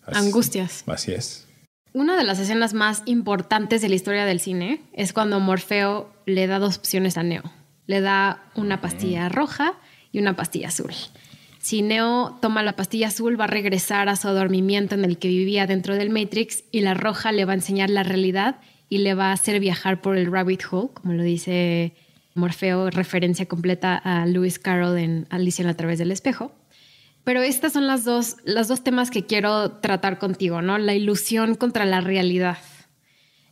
Angustias. 0.06 0.84
Así 0.86 1.12
es. 1.12 1.46
Una 1.92 2.16
de 2.16 2.24
las 2.24 2.38
escenas 2.38 2.72
más 2.72 3.02
importantes 3.04 3.82
de 3.82 3.88
la 3.88 3.94
historia 3.94 4.24
del 4.24 4.40
cine 4.40 4.80
es 4.94 5.12
cuando 5.12 5.38
Morfeo 5.40 6.10
le 6.24 6.46
da 6.46 6.58
dos 6.58 6.78
opciones 6.78 7.18
a 7.18 7.22
Neo. 7.22 7.42
Le 7.86 8.00
da 8.00 8.44
una 8.54 8.80
pastilla 8.80 9.28
roja 9.28 9.74
y 10.10 10.18
una 10.18 10.34
pastilla 10.34 10.68
azul. 10.68 10.92
Si 11.60 11.82
Neo 11.82 12.38
toma 12.40 12.62
la 12.62 12.74
pastilla 12.74 13.08
azul, 13.08 13.38
va 13.38 13.44
a 13.44 13.48
regresar 13.48 14.08
a 14.08 14.16
su 14.16 14.26
adormimiento 14.26 14.94
en 14.94 15.04
el 15.04 15.18
que 15.18 15.28
vivía 15.28 15.66
dentro 15.66 15.94
del 15.94 16.10
Matrix 16.10 16.64
y 16.72 16.80
la 16.80 16.94
roja 16.94 17.30
le 17.30 17.44
va 17.44 17.52
a 17.52 17.56
enseñar 17.56 17.90
la 17.90 18.02
realidad 18.02 18.56
y 18.92 18.98
le 18.98 19.14
va 19.14 19.30
a 19.30 19.32
hacer 19.32 19.58
viajar 19.58 20.02
por 20.02 20.18
el 20.18 20.30
rabbit 20.30 20.64
hole, 20.70 20.90
como 20.92 21.14
lo 21.14 21.22
dice 21.22 21.94
Morfeo, 22.34 22.90
referencia 22.90 23.46
completa 23.46 23.96
a 23.96 24.26
Lewis 24.26 24.58
Carroll 24.58 24.98
en 24.98 25.26
Alicia 25.30 25.62
en 25.62 25.70
a 25.70 25.74
través 25.78 25.98
del 25.98 26.10
espejo. 26.10 26.52
Pero 27.24 27.40
estas 27.40 27.72
son 27.72 27.86
las 27.86 28.04
dos, 28.04 28.36
los 28.44 28.68
dos 28.68 28.84
temas 28.84 29.10
que 29.10 29.24
quiero 29.24 29.78
tratar 29.78 30.18
contigo, 30.18 30.60
¿no? 30.60 30.76
La 30.76 30.94
ilusión 30.94 31.54
contra 31.54 31.86
la 31.86 32.02
realidad, 32.02 32.58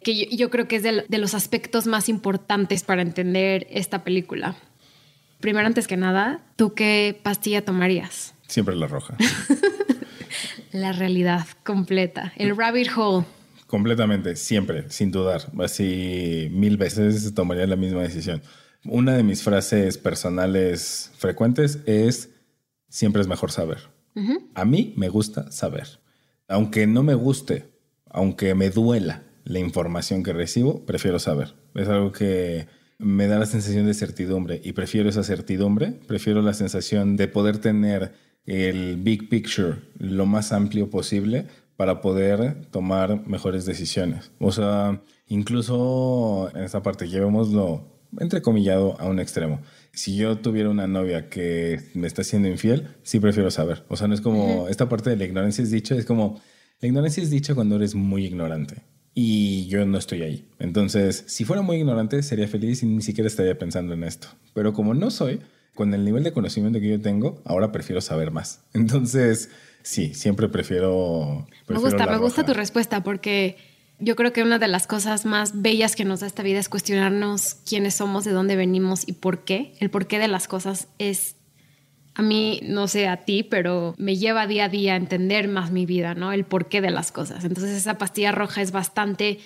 que 0.05 0.27
yo, 0.27 0.51
creo 0.51 0.69
que 0.69 0.77
es 0.77 0.83
de, 0.83 1.07
de 1.09 1.19
los 1.19 1.33
aspectos 1.33 1.87
más 1.87 2.11
importantes 2.11 2.83
para 2.83 3.01
entender 3.01 3.67
esta 3.71 4.05
película. 4.05 4.57
Primero, 5.41 5.67
antes 5.67 5.87
que 5.87 5.97
nada, 5.97 6.43
¿tú 6.57 6.75
qué 6.75 7.19
pastilla 7.23 7.65
tomarías? 7.65 8.35
Siempre 8.47 8.77
la 8.77 8.89
roja. 8.89 9.17
la 10.73 10.93
realidad 10.93 11.47
completa, 11.65 12.35
el 12.37 12.55
rabbit 12.55 12.91
hole. 12.95 13.25
Completamente, 13.71 14.35
siempre, 14.35 14.91
sin 14.91 15.13
dudar. 15.13 15.43
Así 15.61 16.49
mil 16.51 16.77
veces 16.77 17.33
tomaría 17.35 17.69
la 17.69 17.77
misma 17.77 18.03
decisión. 18.03 18.43
Una 18.85 19.17
de 19.17 19.23
mis 19.23 19.45
frases 19.45 19.97
personales 19.97 21.13
frecuentes 21.17 21.79
es, 21.87 22.31
siempre 22.89 23.23
es 23.23 23.29
mejor 23.29 23.53
saber. 23.53 23.79
A 24.55 24.65
mí 24.65 24.93
me 24.97 25.09
gusta 25.09 25.53
saber. 25.53 26.01
Aunque 26.49 26.89
no 26.89 27.05
me 27.05 27.15
guste, 27.15 27.69
aunque 28.07 28.57
me 28.57 28.71
duela 28.71 29.23
la 29.45 29.61
información 29.61 30.25
que 30.25 30.33
recibo, 30.33 30.85
prefiero 30.85 31.21
saber. 31.21 31.55
Es 31.77 31.87
algo 31.87 32.11
que 32.11 32.67
me 32.99 33.29
da 33.29 33.39
la 33.39 33.47
sensación 33.47 33.87
de 33.87 33.95
certidumbre 33.95 34.61
y 34.65 34.73
prefiero 34.73 35.09
esa 35.09 35.23
certidumbre, 35.23 35.93
prefiero 36.09 36.43
la 36.43 36.55
sensación 36.55 37.17
de 37.17 37.29
poder 37.29 37.59
tener 37.59 38.15
el 38.47 38.97
big 38.97 39.29
picture 39.29 39.77
lo 39.97 40.27
más 40.27 40.51
amplio 40.51 40.91
posible 40.91 41.47
para 41.81 42.03
poder 42.03 42.67
tomar 42.67 43.27
mejores 43.27 43.65
decisiones. 43.65 44.33
O 44.39 44.53
sea, 44.53 45.01
incluso 45.29 46.51
en 46.55 46.63
esta 46.63 46.83
parte, 46.83 47.09
llevémoslo 47.09 47.87
entrecomillado 48.19 49.01
a 49.01 49.07
un 49.07 49.19
extremo. 49.19 49.63
Si 49.95 50.15
yo 50.15 50.37
tuviera 50.37 50.69
una 50.69 50.87
novia 50.87 51.31
que 51.31 51.81
me 51.95 52.07
está 52.07 52.23
siendo 52.23 52.49
infiel, 52.49 52.89
sí 53.03 53.19
prefiero 53.19 53.51
saber. 53.51 53.87
O 53.89 53.97
sea, 53.97 54.09
no 54.09 54.15
es 54.15 54.21
como 54.21 54.69
esta 54.69 54.91
parte 54.91 55.09
de 55.09 55.17
la 55.17 55.25
ignorancia 55.25 55.65
es 55.65 55.71
dicho, 55.71 55.95
es 55.95 56.05
como 56.05 56.43
la 56.81 56.89
ignorancia 56.89 57.23
es 57.23 57.31
dicha 57.31 57.55
cuando 57.55 57.77
eres 57.77 57.95
muy 57.95 58.27
ignorante. 58.27 58.83
Y 59.15 59.67
yo 59.69 59.83
no 59.87 59.97
estoy 59.97 60.21
ahí. 60.21 60.51
Entonces, 60.59 61.25
si 61.29 61.47
fuera 61.47 61.63
muy 61.63 61.79
ignorante, 61.79 62.23
sería 62.23 62.47
feliz 62.47 62.83
y 62.83 62.87
ni 62.89 63.01
siquiera 63.01 63.27
estaría 63.27 63.59
pensando 63.59 63.95
en 63.95 64.05
esto. 64.05 64.29
Pero 64.53 64.75
como 64.75 64.93
no 64.93 65.11
soy, 65.11 65.41
con 65.75 65.95
el 65.95 66.05
nivel 66.05 66.25
de 66.25 66.33
conocimiento 66.33 66.79
que 66.79 66.91
yo 66.91 67.01
tengo, 67.01 67.41
ahora 67.47 67.73
prefiero 67.73 68.03
saber 68.03 68.33
más. 68.33 68.65
Entonces, 68.75 69.49
sí, 69.91 70.15
siempre 70.15 70.49
prefiero... 70.49 71.49
me 71.67 71.79
gusta, 71.79 72.07
me 72.07 72.17
gusta 72.17 72.47
tu 72.47 72.55
respuesta 72.55 73.03
porque 73.03 73.57
yo 73.99 74.15
creo 74.15 74.33
que 74.33 74.45
una 74.45 74.61
de 74.61 74.69
las 74.69 74.87
cosas 74.87 75.27
más 75.27 75.63
bellas 75.63 75.97
que 75.97 76.05
nos 76.05 76.21
da 76.21 76.29
esta 76.29 76.45
vida 76.45 76.61
es 76.61 76.69
cuestionarnos 76.69 77.55
quiénes 77.69 77.97
somos, 77.97 78.25
de 78.25 78.31
dónde 78.31 78.55
venimos 78.55 79.07
y 79.09 79.15
por 79.15 79.45
qué. 79.45 79.75
El 79.81 79.91
porqué 79.91 80.21
de 80.21 80.29
las 80.29 80.47
cosas 80.47 80.87
es, 80.99 81.35
a 82.15 82.23
mí, 82.23 82.61
no 82.63 82.87
sé 82.87 83.09
a 83.09 83.25
ti, 83.25 83.43
pero 83.43 83.97
me 83.99 84.17
lleva 84.17 84.47
día 84.47 84.67
a 84.67 84.69
día 84.69 84.95
a 84.95 84.97
entender 84.97 85.49
más 85.49 85.73
mi 85.73 85.87
vida, 85.87 86.15
¿no? 86.15 86.33
El 86.33 86.45
porqué 86.45 86.81
de 86.81 86.91
las 86.91 87.11
cosas. 87.11 87.45
Entonces 87.45 87.77
esa 87.77 87.99
pastilla 87.99 88.31
roja 88.31 88.63
es 88.63 88.71
bastante 88.71 89.41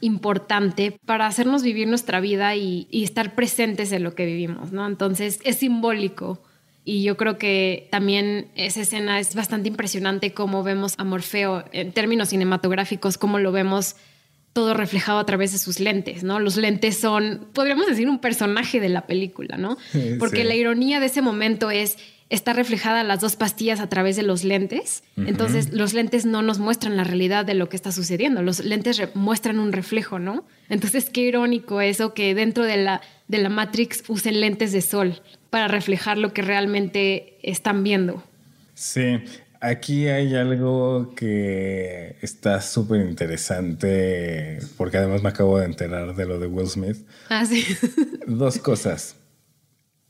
importante 0.00 0.96
para 1.06 1.26
hacernos 1.26 1.64
vivir 1.64 1.88
nuestra 1.88 2.20
vida 2.20 2.54
y, 2.54 2.86
y 2.88 3.02
estar 3.02 3.34
presentes 3.34 3.90
en 3.90 4.04
lo 4.04 4.14
que 4.14 4.26
vivimos, 4.26 4.70
¿no? 4.70 4.86
Entonces 4.86 5.40
es 5.42 5.56
simbólico 5.56 6.40
y 6.88 7.02
yo 7.02 7.18
creo 7.18 7.36
que 7.36 7.86
también 7.90 8.48
esa 8.54 8.80
escena 8.80 9.20
es 9.20 9.34
bastante 9.34 9.68
impresionante 9.68 10.32
cómo 10.32 10.62
vemos 10.62 10.94
a 10.96 11.04
Morfeo 11.04 11.66
en 11.72 11.92
términos 11.92 12.30
cinematográficos, 12.30 13.18
cómo 13.18 13.38
lo 13.38 13.52
vemos 13.52 13.96
todo 14.54 14.72
reflejado 14.72 15.18
a 15.18 15.26
través 15.26 15.52
de 15.52 15.58
sus 15.58 15.80
lentes, 15.80 16.24
¿no? 16.24 16.40
Los 16.40 16.56
lentes 16.56 16.96
son, 16.96 17.46
podríamos 17.52 17.88
decir, 17.88 18.08
un 18.08 18.20
personaje 18.20 18.80
de 18.80 18.88
la 18.88 19.02
película, 19.06 19.58
¿no? 19.58 19.76
Porque 20.18 20.44
la 20.44 20.54
ironía 20.54 20.98
de 20.98 21.06
ese 21.06 21.20
momento 21.20 21.70
es 21.70 21.98
está 22.30 22.54
reflejada 22.54 23.04
las 23.04 23.20
dos 23.20 23.36
pastillas 23.36 23.80
a 23.80 23.90
través 23.90 24.16
de 24.16 24.22
los 24.22 24.44
lentes. 24.44 25.02
Entonces, 25.16 25.72
los 25.72 25.94
lentes 25.94 26.26
no 26.26 26.42
nos 26.42 26.58
muestran 26.58 26.96
la 26.96 27.04
realidad 27.04 27.44
de 27.44 27.54
lo 27.54 27.68
que 27.68 27.76
está 27.76 27.90
sucediendo. 27.90 28.42
Los 28.42 28.60
lentes 28.60 29.00
muestran 29.14 29.58
un 29.58 29.72
reflejo, 29.72 30.18
¿no? 30.18 30.44
Entonces, 30.68 31.08
qué 31.08 31.22
irónico 31.22 31.80
eso 31.80 32.12
que 32.12 32.34
dentro 32.34 32.64
de 32.64 32.76
la, 32.76 33.00
de 33.28 33.38
la 33.38 33.48
Matrix 33.48 34.04
usen 34.08 34.40
lentes 34.40 34.72
de 34.72 34.82
sol 34.82 35.22
para 35.50 35.68
reflejar 35.68 36.18
lo 36.18 36.32
que 36.32 36.42
realmente 36.42 37.38
están 37.42 37.82
viendo. 37.82 38.22
Sí, 38.74 39.18
Aquí 39.60 40.06
hay 40.06 40.36
algo 40.36 41.14
que 41.16 42.16
está 42.22 42.60
súper 42.60 43.00
interesante, 43.00 44.60
porque 44.76 44.98
además 44.98 45.22
me 45.24 45.30
acabo 45.30 45.58
de 45.58 45.64
enterar 45.64 46.14
de 46.14 46.26
lo 46.26 46.38
de 46.38 46.46
Will 46.46 46.68
Smith. 46.68 46.98
Ah, 47.28 47.44
sí. 47.44 47.64
Dos 48.28 48.58
cosas. 48.58 49.16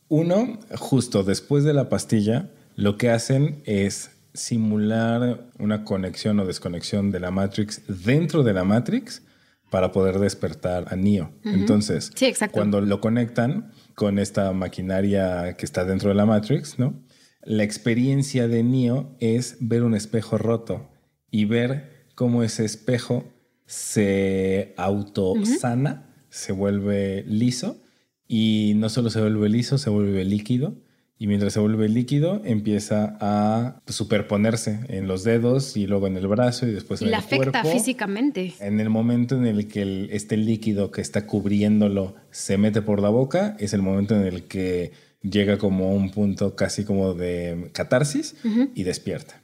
Uno, 0.08 0.58
justo 0.76 1.22
después 1.22 1.64
de 1.64 1.72
la 1.72 1.88
pastilla, 1.88 2.50
lo 2.76 2.98
que 2.98 3.10
hacen 3.10 3.62
es 3.64 4.10
simular 4.34 5.46
una 5.58 5.82
conexión 5.84 6.38
o 6.40 6.44
desconexión 6.44 7.10
de 7.10 7.20
la 7.20 7.30
Matrix 7.30 7.80
dentro 7.88 8.42
de 8.42 8.52
la 8.52 8.64
Matrix 8.64 9.22
para 9.70 9.92
poder 9.92 10.18
despertar 10.18 10.86
a 10.92 10.96
Neo. 10.96 11.32
Entonces, 11.44 12.12
cuando 12.52 12.82
lo 12.82 13.00
conectan 13.00 13.72
con 13.98 14.20
esta 14.20 14.52
maquinaria 14.52 15.56
que 15.56 15.66
está 15.66 15.84
dentro 15.84 16.10
de 16.10 16.14
la 16.14 16.24
Matrix, 16.24 16.78
¿no? 16.78 17.02
La 17.42 17.64
experiencia 17.64 18.46
de 18.46 18.62
Neo 18.62 19.16
es 19.18 19.56
ver 19.58 19.82
un 19.82 19.92
espejo 19.96 20.38
roto 20.38 20.88
y 21.32 21.46
ver 21.46 22.06
cómo 22.14 22.44
ese 22.44 22.64
espejo 22.64 23.24
se 23.66 24.72
autosana, 24.76 26.14
se 26.30 26.52
vuelve 26.52 27.24
liso 27.26 27.82
y 28.28 28.74
no 28.76 28.88
solo 28.88 29.10
se 29.10 29.20
vuelve 29.20 29.48
liso, 29.48 29.78
se 29.78 29.90
vuelve 29.90 30.24
líquido. 30.24 30.76
Y 31.20 31.26
mientras 31.26 31.52
se 31.52 31.60
vuelve 31.60 31.88
líquido, 31.88 32.40
empieza 32.44 33.16
a 33.20 33.80
superponerse 33.88 34.80
en 34.88 35.08
los 35.08 35.24
dedos 35.24 35.76
y 35.76 35.88
luego 35.88 36.06
en 36.06 36.16
el 36.16 36.28
brazo 36.28 36.66
y 36.66 36.70
después 36.70 37.02
en 37.02 37.08
y 37.08 37.10
el 37.10 37.14
afecta 37.14 37.64
físicamente. 37.64 38.54
En 38.60 38.78
el 38.78 38.88
momento 38.88 39.34
en 39.36 39.46
el 39.46 39.66
que 39.66 40.08
este 40.12 40.36
líquido 40.36 40.92
que 40.92 41.00
está 41.00 41.26
cubriéndolo 41.26 42.14
se 42.30 42.56
mete 42.56 42.82
por 42.82 43.02
la 43.02 43.08
boca, 43.08 43.56
es 43.58 43.72
el 43.72 43.82
momento 43.82 44.14
en 44.14 44.26
el 44.26 44.44
que 44.44 44.92
llega 45.20 45.58
como 45.58 45.88
a 45.88 45.92
un 45.92 46.10
punto 46.10 46.54
casi 46.54 46.84
como 46.84 47.14
de 47.14 47.70
catarsis 47.72 48.36
y 48.74 48.84
despierta. 48.84 49.42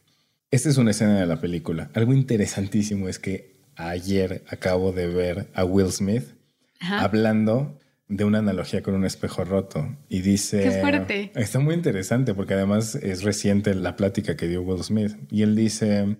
Esta 0.52 0.68
es 0.68 0.78
una 0.78 0.92
escena 0.92 1.18
de 1.18 1.26
la 1.26 1.40
película. 1.40 1.90
Algo 1.94 2.12
interesantísimo 2.12 3.08
es 3.08 3.18
que 3.18 3.56
ayer 3.74 4.44
acabo 4.48 4.92
de 4.92 5.08
ver 5.08 5.50
a 5.54 5.64
Will 5.64 5.90
Smith 5.90 6.24
hablando 6.80 7.80
de 8.08 8.24
una 8.24 8.38
analogía 8.38 8.82
con 8.82 8.94
un 8.94 9.04
espejo 9.04 9.44
roto 9.44 9.96
y 10.08 10.20
dice... 10.20 10.62
Qué 10.62 10.80
fuerte. 10.80 11.32
Está 11.34 11.58
muy 11.58 11.74
interesante 11.74 12.34
porque 12.34 12.54
además 12.54 12.94
es 12.96 13.22
reciente 13.22 13.74
la 13.74 13.96
plática 13.96 14.36
que 14.36 14.46
dio 14.46 14.62
Will 14.62 14.82
Smith 14.82 15.16
y 15.30 15.42
él 15.42 15.56
dice, 15.56 16.18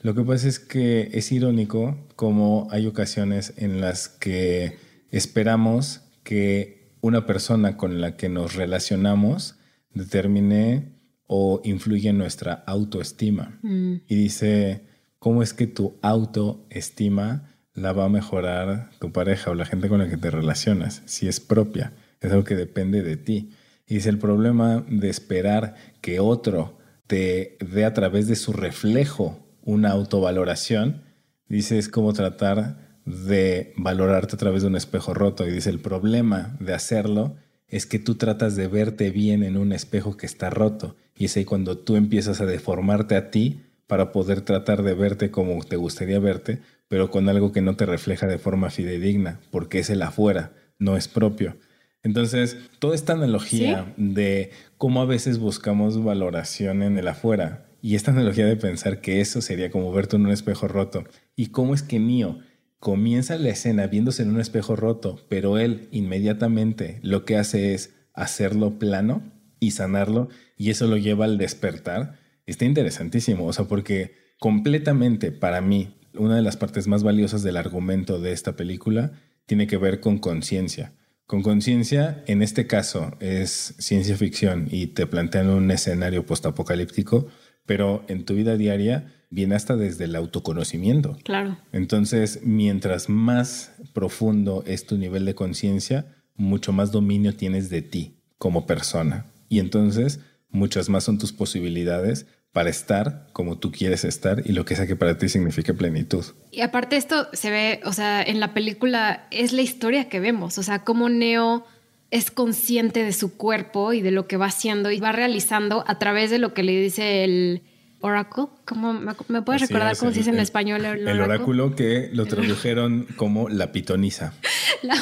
lo 0.00 0.14
que 0.14 0.22
pasa 0.22 0.48
es 0.48 0.58
que 0.58 1.10
es 1.12 1.30
irónico 1.32 2.06
como 2.16 2.68
hay 2.70 2.86
ocasiones 2.86 3.54
en 3.56 3.80
las 3.80 4.08
que 4.08 4.78
esperamos 5.10 6.02
que 6.22 6.92
una 7.00 7.26
persona 7.26 7.76
con 7.76 8.00
la 8.00 8.16
que 8.16 8.28
nos 8.28 8.54
relacionamos 8.54 9.56
determine 9.92 10.92
o 11.26 11.60
influye 11.64 12.08
en 12.08 12.18
nuestra 12.18 12.54
autoestima. 12.66 13.58
Mm. 13.62 13.96
Y 14.06 14.14
dice, 14.14 14.86
¿cómo 15.18 15.42
es 15.42 15.52
que 15.52 15.66
tu 15.66 15.98
autoestima 16.02 17.54
la 17.80 17.92
va 17.92 18.04
a 18.04 18.08
mejorar 18.08 18.90
tu 18.98 19.12
pareja 19.12 19.50
o 19.50 19.54
la 19.54 19.64
gente 19.64 19.88
con 19.88 19.98
la 19.98 20.08
que 20.08 20.16
te 20.16 20.30
relacionas, 20.30 21.02
si 21.06 21.28
es 21.28 21.40
propia, 21.40 21.92
es 22.20 22.30
algo 22.30 22.44
que 22.44 22.56
depende 22.56 23.02
de 23.02 23.16
ti. 23.16 23.50
Y 23.86 23.96
es 23.96 24.06
el 24.06 24.18
problema 24.18 24.84
de 24.88 25.08
esperar 25.08 25.74
que 26.00 26.20
otro 26.20 26.78
te 27.06 27.56
dé 27.60 27.84
a 27.84 27.94
través 27.94 28.28
de 28.28 28.36
su 28.36 28.52
reflejo 28.52 29.38
una 29.62 29.90
autovaloración, 29.90 31.02
dice, 31.48 31.78
es 31.78 31.88
como 31.88 32.12
tratar 32.12 33.00
de 33.04 33.72
valorarte 33.76 34.36
a 34.36 34.38
través 34.38 34.62
de 34.62 34.68
un 34.68 34.76
espejo 34.76 35.14
roto. 35.14 35.46
Y 35.46 35.50
dice, 35.50 35.70
el 35.70 35.80
problema 35.80 36.56
de 36.60 36.74
hacerlo 36.74 37.36
es 37.66 37.86
que 37.86 37.98
tú 37.98 38.16
tratas 38.16 38.56
de 38.56 38.66
verte 38.66 39.10
bien 39.10 39.42
en 39.42 39.56
un 39.56 39.72
espejo 39.72 40.16
que 40.16 40.26
está 40.26 40.50
roto. 40.50 40.96
Y 41.16 41.26
es 41.26 41.36
ahí 41.36 41.44
cuando 41.44 41.78
tú 41.78 41.96
empiezas 41.96 42.40
a 42.40 42.46
deformarte 42.46 43.16
a 43.16 43.30
ti 43.30 43.62
para 43.88 44.12
poder 44.12 44.42
tratar 44.42 44.84
de 44.84 44.94
verte 44.94 45.32
como 45.32 45.64
te 45.64 45.74
gustaría 45.74 46.20
verte, 46.20 46.60
pero 46.86 47.10
con 47.10 47.28
algo 47.28 47.50
que 47.50 47.62
no 47.62 47.74
te 47.74 47.86
refleja 47.86 48.28
de 48.28 48.38
forma 48.38 48.70
fidedigna, 48.70 49.40
porque 49.50 49.80
es 49.80 49.90
el 49.90 50.02
afuera, 50.02 50.52
no 50.78 50.96
es 50.96 51.08
propio. 51.08 51.56
Entonces, 52.04 52.56
toda 52.78 52.94
esta 52.94 53.14
analogía 53.14 53.92
de 53.96 54.52
cómo 54.76 55.02
a 55.02 55.06
veces 55.06 55.38
buscamos 55.38 56.02
valoración 56.02 56.82
en 56.82 56.96
el 56.96 57.08
afuera 57.08 57.66
y 57.82 57.96
esta 57.96 58.12
analogía 58.12 58.46
de 58.46 58.56
pensar 58.56 59.00
que 59.00 59.20
eso 59.20 59.40
sería 59.40 59.70
como 59.70 59.92
verte 59.92 60.16
en 60.16 60.26
un 60.26 60.32
espejo 60.32 60.68
roto 60.68 61.04
y 61.34 61.46
cómo 61.48 61.74
es 61.74 61.82
que 61.82 61.98
mío 61.98 62.38
comienza 62.78 63.36
la 63.36 63.48
escena 63.48 63.86
viéndose 63.88 64.22
en 64.22 64.30
un 64.30 64.40
espejo 64.40 64.76
roto, 64.76 65.18
pero 65.28 65.58
él 65.58 65.88
inmediatamente 65.90 67.00
lo 67.02 67.24
que 67.24 67.36
hace 67.36 67.74
es 67.74 67.94
hacerlo 68.14 68.78
plano 68.78 69.22
y 69.60 69.72
sanarlo 69.72 70.28
y 70.56 70.70
eso 70.70 70.86
lo 70.86 70.96
lleva 70.96 71.24
al 71.24 71.38
despertar, 71.38 72.18
está 72.50 72.64
interesantísimo, 72.64 73.46
o 73.46 73.52
sea, 73.52 73.66
porque 73.66 74.16
completamente 74.38 75.32
para 75.32 75.60
mí 75.60 75.94
una 76.14 76.36
de 76.36 76.42
las 76.42 76.56
partes 76.56 76.86
más 76.86 77.02
valiosas 77.02 77.42
del 77.42 77.56
argumento 77.56 78.20
de 78.20 78.32
esta 78.32 78.56
película 78.56 79.12
tiene 79.46 79.66
que 79.66 79.76
ver 79.76 80.00
con 80.00 80.18
conciencia. 80.18 80.92
Con 81.26 81.42
conciencia, 81.42 82.24
en 82.26 82.42
este 82.42 82.66
caso, 82.66 83.12
es 83.20 83.74
ciencia 83.78 84.16
ficción 84.16 84.68
y 84.70 84.88
te 84.88 85.06
plantean 85.06 85.50
un 85.50 85.70
escenario 85.70 86.24
postapocalíptico, 86.24 87.28
pero 87.66 88.02
en 88.08 88.24
tu 88.24 88.34
vida 88.34 88.56
diaria 88.56 89.12
viene 89.30 89.54
hasta 89.54 89.76
desde 89.76 90.04
el 90.04 90.16
autoconocimiento. 90.16 91.18
Claro. 91.24 91.58
Entonces, 91.72 92.40
mientras 92.44 93.10
más 93.10 93.72
profundo 93.92 94.64
es 94.66 94.86
tu 94.86 94.96
nivel 94.96 95.26
de 95.26 95.34
conciencia, 95.34 96.16
mucho 96.34 96.72
más 96.72 96.92
dominio 96.92 97.34
tienes 97.34 97.68
de 97.68 97.82
ti 97.82 98.22
como 98.38 98.66
persona. 98.66 99.26
Y 99.50 99.58
entonces, 99.58 100.20
muchas 100.48 100.88
más 100.88 101.04
son 101.04 101.18
tus 101.18 101.32
posibilidades 101.32 102.26
para 102.52 102.70
estar 102.70 103.28
como 103.32 103.58
tú 103.58 103.70
quieres 103.70 104.04
estar 104.04 104.42
y 104.44 104.52
lo 104.52 104.64
que 104.64 104.74
sea 104.74 104.86
que 104.86 104.96
para 104.96 105.18
ti 105.18 105.28
signifique 105.28 105.74
plenitud. 105.74 106.24
Y 106.50 106.62
aparte 106.62 106.96
esto 106.96 107.28
se 107.32 107.50
ve, 107.50 107.80
o 107.84 107.92
sea, 107.92 108.22
en 108.22 108.40
la 108.40 108.54
película 108.54 109.26
es 109.30 109.52
la 109.52 109.62
historia 109.62 110.08
que 110.08 110.20
vemos, 110.20 110.58
o 110.58 110.62
sea, 110.62 110.80
cómo 110.84 111.08
Neo 111.08 111.64
es 112.10 112.30
consciente 112.30 113.04
de 113.04 113.12
su 113.12 113.36
cuerpo 113.36 113.92
y 113.92 114.00
de 114.00 114.10
lo 114.10 114.26
que 114.26 114.36
va 114.36 114.46
haciendo 114.46 114.90
y 114.90 114.98
va 114.98 115.12
realizando 115.12 115.84
a 115.86 115.98
través 115.98 116.30
de 116.30 116.38
lo 116.38 116.54
que 116.54 116.62
le 116.62 116.80
dice 116.80 117.22
el 117.22 117.62
oráculo. 118.00 118.50
¿Cómo 118.64 118.94
me, 118.94 119.42
puedes 119.42 119.62
recordar 119.62 119.96
cómo 119.96 120.12
se 120.12 120.18
dice 120.18 120.30
en 120.30 120.38
español 120.38 120.84
el, 120.84 121.06
el 121.06 121.20
oráculo? 121.20 121.74
que 121.74 122.08
lo 122.12 122.26
tradujeron 122.26 123.06
como 123.16 123.48
la 123.48 123.72
pitonisa. 123.72 124.34
La, 124.80 124.94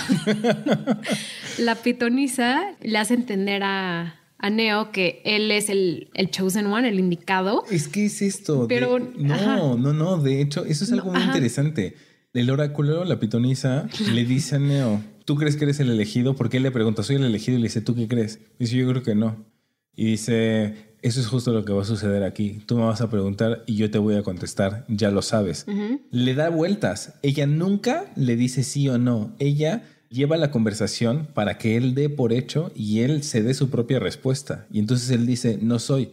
la 1.59 1.75
pitonisa 1.75 2.75
le 2.81 2.97
hace 2.97 3.13
entender 3.13 3.63
a 3.63 4.26
a 4.39 4.51
Neo 4.51 4.93
que 4.93 5.23
él 5.25 5.51
es 5.51 5.69
el, 5.69 6.09
el 6.15 6.31
chosen 6.31 6.67
one, 6.67 6.89
el 6.89 6.99
indicado. 6.99 7.65
Es 7.71 7.89
que 7.89 8.07
es 8.07 8.23
esto. 8.23 8.67
Pero 8.69 8.99
no, 8.99 9.77
no, 9.77 9.93
no. 9.93 10.19
De 10.19 10.41
hecho, 10.41 10.65
eso 10.65 10.85
es 10.85 10.93
algo 10.93 11.13
muy 11.13 11.23
interesante. 11.23 11.95
El 12.33 12.51
oráculo, 12.51 13.05
la 13.05 13.19
pitonisa, 13.19 13.89
le 14.13 14.25
dice 14.25 14.57
a 14.57 14.59
Neo, 14.59 15.03
¿tú 15.25 15.37
crees 15.37 15.57
que 15.57 15.65
eres 15.65 15.81
el 15.81 15.91
elegido? 15.91 16.37
Porque 16.37 16.59
él 16.59 16.65
le 16.65 16.71
pregunta, 16.71 17.03
¿soy 17.03 17.17
el 17.17 17.25
elegido? 17.25 17.57
Y 17.57 17.63
le 17.63 17.69
dice, 17.69 17.81
¿tú 17.81 17.95
qué 17.95 18.09
crees? 18.09 18.41
dice, 18.59 18.77
yo 18.77 18.89
creo 18.89 19.03
que 19.03 19.15
no. 19.15 19.47
Y 19.95 20.05
dice, 20.05 20.75
eso 21.01 21.21
es 21.21 21.27
justo 21.27 21.53
lo 21.53 21.65
que 21.65 21.73
va 21.73 21.83
a 21.83 21.87
suceder 21.87 22.23
aquí. 22.25 22.61
Tú 22.67 22.77
me 22.77 22.85
vas 22.85 23.01
a 23.01 23.09
preguntar 23.09 23.65
y 23.67 23.77
yo 23.77 23.91
te 23.91 23.97
voy 23.99 24.17
a 24.17 24.23
contestar, 24.23 24.85
ya 24.89 25.11
lo 25.11 25.23
sabes. 25.23 25.65
Le 26.11 26.35
da 26.35 26.51
vueltas. 26.51 27.15
Ella 27.23 27.47
nunca 27.47 28.13
le 28.17 28.37
dice 28.37 28.63
sí 28.63 28.89
o 28.89 28.99
no. 28.99 29.35
Ella 29.39 29.83
lleva 30.11 30.37
la 30.37 30.51
conversación 30.51 31.29
para 31.35 31.59
que 31.59 31.77
él 31.77 31.95
dé 31.95 32.09
por 32.09 32.33
hecho 32.33 32.73
y 32.75 33.01
él 33.01 33.23
se 33.23 33.43
dé 33.43 33.55
su 33.55 33.71
propia 33.71 33.99
respuesta. 33.99 34.67
Y 34.71 34.79
entonces 34.79 35.11
él 35.11 35.27
dice, 35.27 35.59
no 35.61 35.79
soy. 35.79 36.13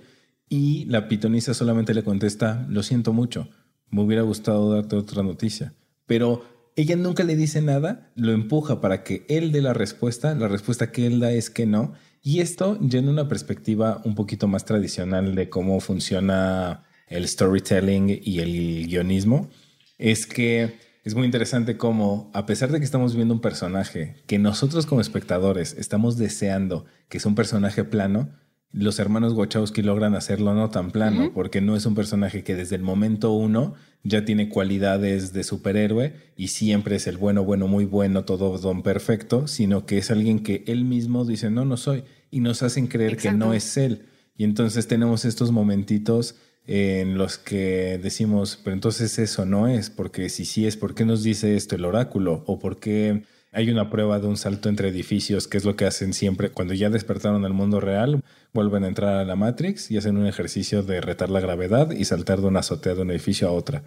Y 0.49 0.85
la 0.85 1.07
pitonisa 1.07 1.53
solamente 1.53 1.93
le 1.93 2.03
contesta, 2.03 2.65
lo 2.69 2.83
siento 2.83 3.13
mucho, 3.13 3.49
me 3.89 4.01
hubiera 4.01 4.21
gustado 4.23 4.73
darte 4.73 4.95
otra 4.95 5.23
noticia. 5.23 5.73
Pero 6.05 6.43
ella 6.75 6.95
nunca 6.95 7.23
le 7.23 7.35
dice 7.35 7.61
nada, 7.61 8.11
lo 8.15 8.31
empuja 8.31 8.81
para 8.81 9.03
que 9.03 9.25
él 9.29 9.51
dé 9.51 9.61
la 9.61 9.73
respuesta, 9.73 10.35
la 10.35 10.47
respuesta 10.47 10.91
que 10.91 11.05
él 11.05 11.19
da 11.19 11.31
es 11.31 11.49
que 11.49 11.65
no. 11.65 11.93
Y 12.21 12.39
esto 12.39 12.77
ya 12.81 12.99
en 12.99 13.09
una 13.09 13.27
perspectiva 13.27 14.01
un 14.05 14.15
poquito 14.15 14.47
más 14.47 14.65
tradicional 14.65 15.35
de 15.35 15.49
cómo 15.49 15.79
funciona 15.79 16.83
el 17.07 17.27
storytelling 17.27 18.19
y 18.23 18.39
el 18.39 18.87
guionismo, 18.87 19.49
es 19.97 20.25
que 20.25 20.79
es 21.03 21.15
muy 21.15 21.25
interesante 21.25 21.77
cómo, 21.77 22.31
a 22.33 22.45
pesar 22.45 22.71
de 22.71 22.79
que 22.79 22.85
estamos 22.85 23.15
viendo 23.15 23.33
un 23.33 23.41
personaje 23.41 24.23
que 24.25 24.39
nosotros 24.39 24.85
como 24.85 25.01
espectadores 25.01 25.75
estamos 25.77 26.17
deseando 26.17 26.85
que 27.09 27.17
es 27.17 27.25
un 27.25 27.35
personaje 27.35 27.83
plano, 27.83 28.29
los 28.71 28.97
hermanos 28.97 29.33
Wachowski 29.33 29.83
logran 29.83 30.15
hacerlo 30.15 30.55
no 30.55 30.71
tan 30.71 30.89
plano, 30.89 31.31
porque 31.33 31.61
no 31.61 31.75
es 31.75 31.85
un 31.85 31.93
personaje 31.93 32.43
que 32.43 32.55
desde 32.55 32.75
el 32.75 32.81
momento 32.81 33.31
uno 33.31 33.75
ya 34.03 34.25
tiene 34.25 34.49
cualidades 34.49 35.31
de 35.31 35.43
superhéroe 35.43 36.13
y 36.35 36.47
siempre 36.47 36.95
es 36.95 37.05
el 37.05 37.17
bueno, 37.17 37.43
bueno, 37.43 37.67
muy 37.67 37.85
bueno, 37.85 38.25
todo 38.25 38.57
don 38.57 38.81
perfecto, 38.81 39.47
sino 39.47 39.85
que 39.85 39.99
es 39.99 40.09
alguien 40.09 40.41
que 40.41 40.63
él 40.65 40.85
mismo 40.85 41.23
dice, 41.23 41.51
no, 41.51 41.65
no 41.65 41.77
soy, 41.77 42.03
y 42.31 42.39
nos 42.39 42.63
hacen 42.63 42.87
creer 42.87 43.15
que 43.17 43.31
no 43.31 43.53
es 43.53 43.77
él. 43.77 44.07
Y 44.35 44.43
entonces 44.43 44.87
tenemos 44.87 45.23
estos 45.23 45.51
momentitos 45.51 46.35
en 46.65 47.17
los 47.17 47.37
que 47.37 47.99
decimos, 48.01 48.59
pero 48.63 48.73
entonces 48.73 49.19
eso 49.19 49.45
no 49.45 49.67
es, 49.67 49.89
porque 49.89 50.29
si 50.29 50.45
sí 50.45 50.65
es, 50.65 50.77
¿por 50.77 50.95
qué 50.95 51.05
nos 51.05 51.23
dice 51.23 51.55
esto 51.55 51.75
el 51.75 51.85
oráculo? 51.85 52.43
¿O 52.47 52.59
por 52.59 52.79
qué 52.79 53.23
hay 53.51 53.69
una 53.69 53.89
prueba 53.89 54.19
de 54.19 54.27
un 54.27 54.37
salto 54.37 54.69
entre 54.69 54.89
edificios, 54.89 55.47
que 55.47 55.57
es 55.57 55.65
lo 55.65 55.75
que 55.75 55.85
hacen 55.85 56.13
siempre 56.13 56.49
cuando 56.49 56.73
ya 56.73 56.89
despertaron 56.89 57.45
al 57.45 57.53
mundo 57.53 57.79
real, 57.79 58.23
vuelven 58.53 58.83
a 58.83 58.87
entrar 58.87 59.15
a 59.17 59.25
la 59.25 59.35
Matrix 59.35 59.91
y 59.91 59.97
hacen 59.97 60.17
un 60.17 60.25
ejercicio 60.25 60.83
de 60.83 61.01
retar 61.01 61.29
la 61.29 61.39
gravedad 61.39 61.91
y 61.91 62.05
saltar 62.05 62.41
de 62.41 62.47
una 62.47 62.61
azotea 62.61 62.95
de 62.95 63.01
un 63.01 63.11
edificio 63.11 63.47
a 63.47 63.51
otra. 63.51 63.83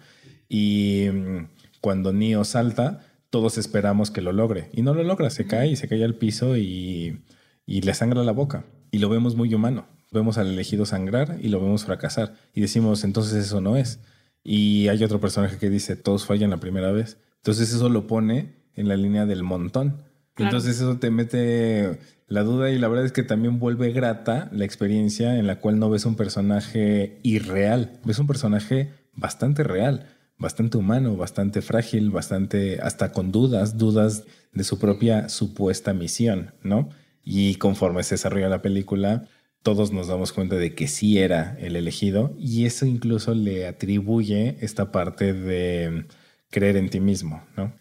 Y 0.47 1.07
mm, 1.11 1.47
cuando 1.81 2.13
Neo 2.13 2.45
salta, 2.45 3.05
todos 3.29 3.57
esperamos 3.57 4.09
que 4.09 4.21
lo 4.21 4.31
logre. 4.31 4.69
Y 4.71 4.83
no 4.83 4.93
lo 4.93 5.03
logra, 5.03 5.29
se 5.29 5.47
cae 5.47 5.67
y 5.67 5.75
se 5.75 5.89
cae 5.89 6.03
al 6.05 6.15
piso 6.15 6.55
y, 6.55 7.21
y 7.65 7.81
le 7.81 7.93
sangra 7.93 8.23
la 8.23 8.31
boca. 8.31 8.65
Y 8.91 8.99
lo 8.99 9.09
vemos 9.09 9.35
muy 9.35 9.53
humano 9.53 9.96
vemos 10.11 10.37
al 10.37 10.47
elegido 10.47 10.85
sangrar 10.85 11.37
y 11.41 11.49
lo 11.49 11.59
vemos 11.59 11.85
fracasar. 11.85 12.35
Y 12.53 12.61
decimos, 12.61 13.03
entonces 13.03 13.33
eso 13.45 13.61
no 13.61 13.77
es. 13.77 13.99
Y 14.43 14.87
hay 14.87 15.03
otro 15.03 15.19
personaje 15.19 15.57
que 15.57 15.69
dice, 15.69 15.95
todos 15.95 16.25
fallan 16.25 16.49
la 16.49 16.59
primera 16.59 16.91
vez. 16.91 17.17
Entonces 17.37 17.73
eso 17.73 17.89
lo 17.89 18.07
pone 18.07 18.55
en 18.75 18.87
la 18.87 18.95
línea 18.95 19.25
del 19.25 19.43
montón. 19.43 20.03
Entonces 20.37 20.77
eso 20.77 20.97
te 20.97 21.09
mete 21.09 21.99
la 22.27 22.43
duda 22.43 22.69
y 22.69 22.77
la 22.77 22.87
verdad 22.87 23.05
es 23.05 23.11
que 23.11 23.23
también 23.23 23.59
vuelve 23.59 23.91
grata 23.91 24.49
la 24.51 24.65
experiencia 24.65 25.37
en 25.37 25.47
la 25.47 25.59
cual 25.59 25.79
no 25.79 25.89
ves 25.89 26.05
un 26.05 26.15
personaje 26.15 27.19
irreal, 27.23 27.99
ves 28.03 28.19
un 28.19 28.27
personaje 28.27 28.91
bastante 29.13 29.63
real, 29.63 30.05
bastante 30.37 30.77
humano, 30.77 31.15
bastante 31.15 31.61
frágil, 31.61 32.11
bastante 32.11 32.79
hasta 32.81 33.11
con 33.11 33.31
dudas, 33.31 33.77
dudas 33.77 34.25
de 34.51 34.63
su 34.63 34.77
propia 34.77 35.29
supuesta 35.29 35.93
misión, 35.93 36.53
¿no? 36.63 36.89
Y 37.23 37.55
conforme 37.55 38.03
se 38.03 38.15
desarrolla 38.15 38.49
la 38.49 38.61
película, 38.61 39.27
todos 39.63 39.91
nos 39.91 40.07
damos 40.07 40.31
cuenta 40.33 40.55
de 40.55 40.73
que 40.75 40.87
sí 40.87 41.19
era 41.19 41.57
el 41.59 41.75
elegido 41.75 42.33
y 42.37 42.65
eso 42.65 42.85
incluso 42.85 43.33
le 43.33 43.67
atribuye 43.67 44.57
esta 44.61 44.91
parte 44.91 45.33
de 45.33 46.05
creer 46.49 46.77
en 46.77 46.89
ti 46.89 46.99
mismo, 46.99 47.43
¿no? 47.55 47.73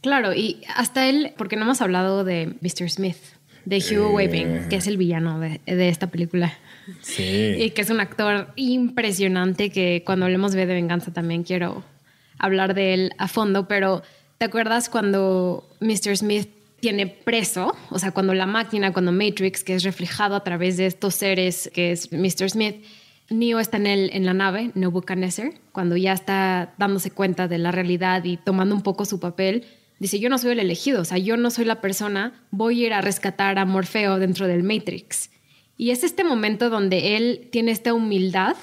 Claro, 0.00 0.34
y 0.34 0.62
hasta 0.74 1.08
él, 1.08 1.32
porque 1.36 1.54
no 1.54 1.62
hemos 1.62 1.80
hablado 1.80 2.24
de 2.24 2.56
Mr. 2.60 2.90
Smith, 2.90 3.18
de 3.64 3.78
Hugh 3.78 4.18
eh... 4.20 4.66
que 4.68 4.76
es 4.76 4.86
el 4.88 4.96
villano 4.96 5.38
de, 5.38 5.60
esta 5.66 6.08
película. 6.08 6.52
Sí. 7.00 7.54
Y 7.58 7.70
que 7.70 7.82
es 7.82 7.90
un 7.90 8.00
actor 8.00 8.48
impresionante 8.56 9.70
que 9.70 10.02
cuando 10.04 10.26
hablemos 10.26 10.52
de 10.52 10.66
Venganza 10.66 11.12
también 11.12 11.44
quiero 11.44 11.84
hablar 12.38 12.74
de 12.74 12.94
él 12.94 13.12
a 13.18 13.28
fondo, 13.28 13.68
pero 13.68 14.02
¿te 14.38 14.46
acuerdas 14.46 14.88
cuando 14.88 15.68
Mr. 15.80 16.16
Smith 16.16 16.48
tiene 16.82 17.06
preso, 17.06 17.76
o 17.90 18.00
sea, 18.00 18.10
cuando 18.10 18.34
la 18.34 18.44
máquina, 18.44 18.92
cuando 18.92 19.12
Matrix, 19.12 19.62
que 19.62 19.76
es 19.76 19.84
reflejado 19.84 20.34
a 20.34 20.42
través 20.42 20.76
de 20.76 20.86
estos 20.86 21.14
seres, 21.14 21.70
que 21.72 21.92
es 21.92 22.10
Mr. 22.10 22.50
Smith, 22.50 22.84
Neo 23.30 23.60
está 23.60 23.76
en, 23.76 23.86
el, 23.86 24.10
en 24.12 24.26
la 24.26 24.34
nave, 24.34 24.72
Nebuchadnezzar, 24.74 25.52
cuando 25.70 25.96
ya 25.96 26.12
está 26.12 26.74
dándose 26.78 27.12
cuenta 27.12 27.46
de 27.46 27.58
la 27.58 27.70
realidad 27.70 28.24
y 28.24 28.36
tomando 28.36 28.74
un 28.74 28.82
poco 28.82 29.04
su 29.04 29.20
papel, 29.20 29.64
dice, 30.00 30.18
yo 30.18 30.28
no 30.28 30.38
soy 30.38 30.50
el 30.52 30.58
elegido, 30.58 31.02
o 31.02 31.04
sea, 31.04 31.18
yo 31.18 31.36
no 31.36 31.52
soy 31.52 31.66
la 31.66 31.80
persona, 31.80 32.32
voy 32.50 32.82
a 32.82 32.86
ir 32.88 32.92
a 32.94 33.00
rescatar 33.00 33.60
a 33.60 33.64
Morfeo 33.64 34.18
dentro 34.18 34.48
del 34.48 34.64
Matrix. 34.64 35.30
Y 35.76 35.90
es 35.92 36.02
este 36.02 36.24
momento 36.24 36.68
donde 36.68 37.16
él 37.16 37.48
tiene 37.52 37.70
esta 37.70 37.94
humildad 37.94 38.56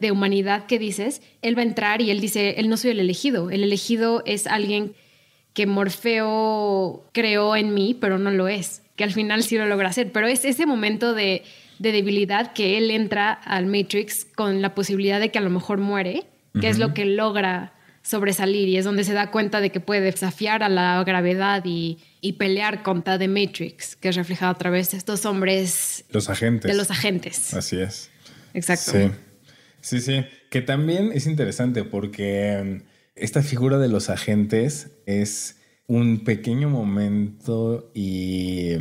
de 0.00 0.12
humanidad 0.12 0.64
que 0.64 0.78
dices, 0.78 1.20
él 1.42 1.58
va 1.58 1.60
a 1.60 1.66
entrar 1.66 2.00
y 2.00 2.10
él 2.10 2.22
dice, 2.22 2.54
él 2.56 2.70
no 2.70 2.78
soy 2.78 2.92
el 2.92 3.00
elegido, 3.00 3.50
el 3.50 3.62
elegido 3.62 4.22
es 4.24 4.46
alguien 4.46 4.94
que 5.56 5.66
Morfeo 5.66 7.08
creó 7.12 7.56
en 7.56 7.72
mí, 7.72 7.96
pero 7.98 8.18
no 8.18 8.30
lo 8.30 8.46
es, 8.46 8.82
que 8.94 9.04
al 9.04 9.12
final 9.12 9.42
sí 9.42 9.56
lo 9.56 9.64
logra 9.64 9.88
hacer, 9.88 10.12
pero 10.12 10.26
es 10.26 10.44
ese 10.44 10.66
momento 10.66 11.14
de, 11.14 11.44
debilidad 11.78 12.52
que 12.52 12.76
él 12.76 12.90
entra 12.90 13.32
al 13.32 13.64
Matrix 13.64 14.26
con 14.26 14.60
la 14.60 14.74
posibilidad 14.74 15.18
de 15.18 15.30
que 15.30 15.38
a 15.38 15.40
lo 15.40 15.48
mejor 15.48 15.78
muere, 15.78 16.24
que 16.60 16.68
es 16.68 16.78
lo 16.78 16.92
que 16.92 17.06
logra 17.06 17.72
sobresalir 18.02 18.68
y 18.68 18.76
es 18.76 18.84
donde 18.84 19.04
se 19.04 19.14
da 19.14 19.30
cuenta 19.30 19.62
de 19.62 19.70
que 19.70 19.80
puede 19.80 20.02
desafiar 20.02 20.62
a 20.62 20.68
la 20.68 21.02
gravedad 21.04 21.62
y, 21.64 21.98
pelear 22.38 22.82
contra 22.82 23.18
The 23.18 23.28
Matrix, 23.28 23.96
que 23.96 24.10
es 24.10 24.16
reflejado 24.16 24.52
a 24.52 24.58
través 24.58 24.90
de 24.90 24.98
estos 24.98 25.24
hombres. 25.24 26.04
Los 26.10 26.28
agentes. 26.28 26.70
De 26.70 26.76
los 26.76 26.90
agentes. 26.90 27.54
Así 27.54 27.80
es. 27.80 28.10
Exacto. 28.52 28.92
Sí, 28.92 29.10
sí, 29.80 30.00
sí. 30.00 30.26
Que 30.50 30.60
también 30.60 31.12
es 31.14 31.26
interesante 31.26 31.84
porque 31.84 32.82
esta 33.16 33.42
figura 33.42 33.78
de 33.78 33.88
los 33.88 34.10
agentes 34.10 34.90
es 35.06 35.56
un 35.88 36.24
pequeño 36.24 36.68
momento 36.68 37.90
y 37.94 38.72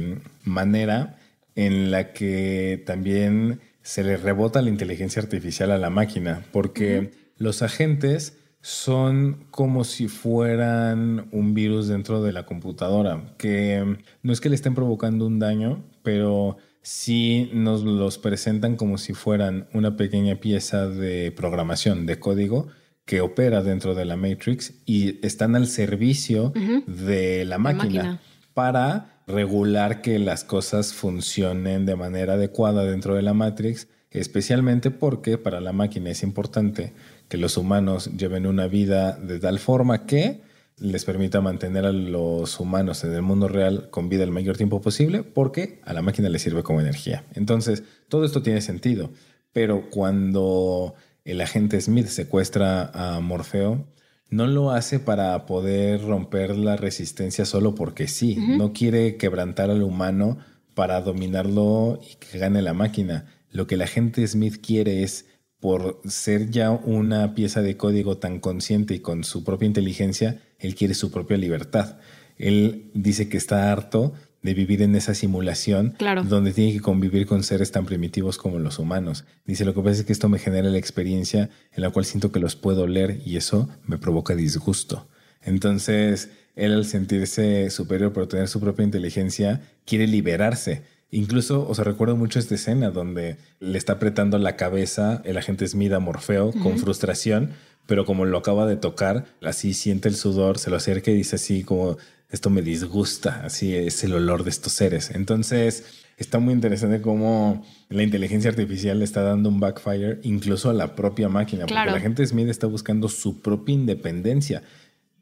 manera 0.43 1.19
en 1.55 1.89
la 1.89 2.11
que 2.11 2.83
también 2.85 3.61
se 3.81 4.03
le 4.03 4.17
rebota 4.17 4.61
la 4.61 4.69
inteligencia 4.69 5.21
artificial 5.21 5.71
a 5.71 5.77
la 5.77 5.89
máquina, 5.89 6.43
porque 6.51 7.11
los 7.37 7.61
agentes 7.61 8.37
son 8.61 9.45
como 9.51 9.83
si 9.83 10.07
fueran 10.07 11.27
un 11.31 11.53
virus 11.53 11.87
dentro 11.87 12.23
de 12.23 12.33
la 12.33 12.45
computadora, 12.45 13.35
que 13.37 13.97
no 14.23 14.33
es 14.33 14.41
que 14.41 14.49
le 14.49 14.55
estén 14.55 14.73
provocando 14.73 15.27
un 15.27 15.37
daño, 15.39 15.83
pero 16.01 16.57
sí 16.81 17.51
nos 17.53 17.83
los 17.83 18.17
presentan 18.17 18.75
como 18.75 18.97
si 18.97 19.13
fueran 19.13 19.67
una 19.71 19.95
pequeña 19.95 20.37
pieza 20.37 20.87
de 20.87 21.31
programación, 21.31 22.07
de 22.07 22.19
código, 22.19 22.67
que 23.05 23.21
opera 23.21 23.61
dentro 23.61 23.93
de 23.93 24.05
la 24.05 24.17
Matrix 24.17 24.73
y 24.85 25.25
están 25.25 25.55
al 25.55 25.67
servicio 25.67 26.51
de 26.87 27.45
la 27.45 27.57
máquina, 27.57 28.19
para 28.53 29.21
regular 29.27 30.01
que 30.01 30.19
las 30.19 30.43
cosas 30.43 30.93
funcionen 30.93 31.85
de 31.85 31.95
manera 31.95 32.33
adecuada 32.33 32.83
dentro 32.83 33.15
de 33.15 33.21
la 33.21 33.33
Matrix, 33.33 33.87
especialmente 34.11 34.91
porque 34.91 35.37
para 35.37 35.61
la 35.61 35.73
máquina 35.73 36.09
es 36.09 36.23
importante 36.23 36.93
que 37.27 37.37
los 37.37 37.57
humanos 37.57 38.11
lleven 38.17 38.47
una 38.47 38.67
vida 38.67 39.13
de 39.13 39.39
tal 39.39 39.59
forma 39.59 40.05
que 40.05 40.41
les 40.77 41.05
permita 41.05 41.41
mantener 41.41 41.85
a 41.85 41.91
los 41.91 42.59
humanos 42.59 43.03
en 43.03 43.13
el 43.13 43.21
mundo 43.21 43.47
real 43.47 43.89
con 43.91 44.09
vida 44.09 44.23
el 44.23 44.31
mayor 44.31 44.57
tiempo 44.57 44.81
posible, 44.81 45.23
porque 45.23 45.79
a 45.85 45.93
la 45.93 46.01
máquina 46.01 46.29
le 46.29 46.39
sirve 46.39 46.63
como 46.63 46.81
energía. 46.81 47.23
Entonces, 47.33 47.83
todo 48.09 48.25
esto 48.25 48.41
tiene 48.41 48.61
sentido, 48.61 49.11
pero 49.53 49.89
cuando 49.89 50.95
el 51.25 51.41
agente 51.41 51.81
Smith 51.81 52.07
secuestra 52.07 52.91
a 52.93 53.19
Morfeo, 53.19 53.85
no 54.29 54.47
lo 54.47 54.71
hace 54.71 54.99
para 54.99 55.45
poder 55.45 56.01
romper 56.01 56.55
la 56.55 56.77
resistencia 56.77 57.45
solo 57.45 57.75
porque 57.75 58.07
sí. 58.07 58.35
No 58.35 58.73
quiere 58.73 59.17
quebrantar 59.17 59.69
al 59.69 59.83
humano 59.83 60.37
para 60.73 61.01
dominarlo 61.01 61.99
y 62.01 62.15
que 62.15 62.37
gane 62.37 62.61
la 62.61 62.73
máquina. 62.73 63.25
Lo 63.49 63.67
que 63.67 63.75
el 63.75 63.81
agente 63.81 64.27
Smith 64.27 64.57
quiere 64.65 65.03
es, 65.03 65.25
por 65.59 66.01
ser 66.05 66.49
ya 66.49 66.71
una 66.71 67.33
pieza 67.33 67.61
de 67.61 67.77
código 67.77 68.17
tan 68.17 68.39
consciente 68.39 68.93
y 68.93 68.99
con 68.99 69.23
su 69.23 69.43
propia 69.43 69.67
inteligencia, 69.67 70.41
él 70.59 70.75
quiere 70.75 70.93
su 70.93 71.11
propia 71.11 71.37
libertad. 71.37 71.97
Él 72.37 72.91
dice 72.93 73.29
que 73.29 73.37
está 73.37 73.71
harto 73.71 74.13
de 74.45 74.53
vivir 74.53 74.83
en 74.83 74.95
esa 74.95 75.15
simulación 75.15 75.95
donde 76.29 76.53
tiene 76.53 76.73
que 76.73 76.79
convivir 76.79 77.25
con 77.25 77.41
seres 77.41 77.71
tan 77.71 77.87
primitivos 77.87 78.37
como 78.37 78.59
los 78.59 78.77
humanos. 78.77 79.25
Dice, 79.43 79.65
lo 79.65 79.73
que 79.73 79.81
pasa 79.81 80.01
es 80.01 80.05
que 80.05 80.13
esto 80.13 80.29
me 80.29 80.37
genera 80.37 80.69
la 80.69 80.77
experiencia 80.77 81.49
en 81.73 81.81
la 81.81 81.89
cual 81.89 82.05
siento 82.05 82.31
que 82.31 82.39
los 82.39 82.55
puedo 82.55 82.85
leer 82.85 83.21
y 83.25 83.37
eso 83.37 83.67
me 83.87 83.97
provoca 83.97 84.35
disgusto. 84.35 85.07
Entonces, 85.41 86.29
él 86.55 86.73
al 86.73 86.85
sentirse 86.85 87.71
superior 87.71 88.13
por 88.13 88.27
tener 88.27 88.47
su 88.47 88.59
propia 88.59 88.85
inteligencia, 88.85 89.61
quiere 89.83 90.05
liberarse. 90.05 90.83
Incluso, 91.09 91.67
o 91.67 91.73
sea, 91.73 91.83
recuerdo 91.83 92.15
mucho 92.15 92.37
esta 92.37 92.53
escena 92.53 92.91
donde 92.91 93.37
le 93.59 93.79
está 93.79 93.93
apretando 93.93 94.37
la 94.37 94.55
cabeza 94.55 95.23
el 95.25 95.37
agente 95.37 95.67
Smith 95.67 95.93
a 95.93 95.99
Morfeo 95.99 96.51
con 96.51 96.77
frustración, 96.77 97.53
pero 97.87 98.05
como 98.05 98.25
lo 98.25 98.37
acaba 98.37 98.67
de 98.67 98.77
tocar, 98.77 99.25
así 99.43 99.73
siente 99.73 100.07
el 100.07 100.15
sudor, 100.15 100.59
se 100.59 100.69
lo 100.69 100.75
acerca 100.75 101.09
y 101.09 101.15
dice 101.15 101.37
así 101.37 101.63
como, 101.63 101.97
esto 102.29 102.49
me 102.49 102.61
disgusta, 102.61 103.41
así 103.45 103.75
es 103.75 104.03
el 104.03 104.13
olor 104.13 104.43
de 104.43 104.49
estos 104.49 104.73
seres. 104.73 105.11
Entonces, 105.11 106.03
está 106.17 106.39
muy 106.39 106.53
interesante 106.53 107.01
cómo 107.01 107.65
la 107.89 108.03
inteligencia 108.03 108.49
artificial 108.49 108.99
le 108.99 109.05
está 109.05 109.21
dando 109.21 109.49
un 109.49 109.59
backfire 109.59 110.19
incluso 110.23 110.69
a 110.69 110.73
la 110.73 110.95
propia 110.95 111.29
máquina, 111.29 111.65
porque 111.65 111.91
la 111.91 111.99
gente 111.99 112.25
Smith 112.25 112.49
está 112.49 112.67
buscando 112.67 113.07
su 113.09 113.41
propia 113.41 113.75
independencia. 113.75 114.63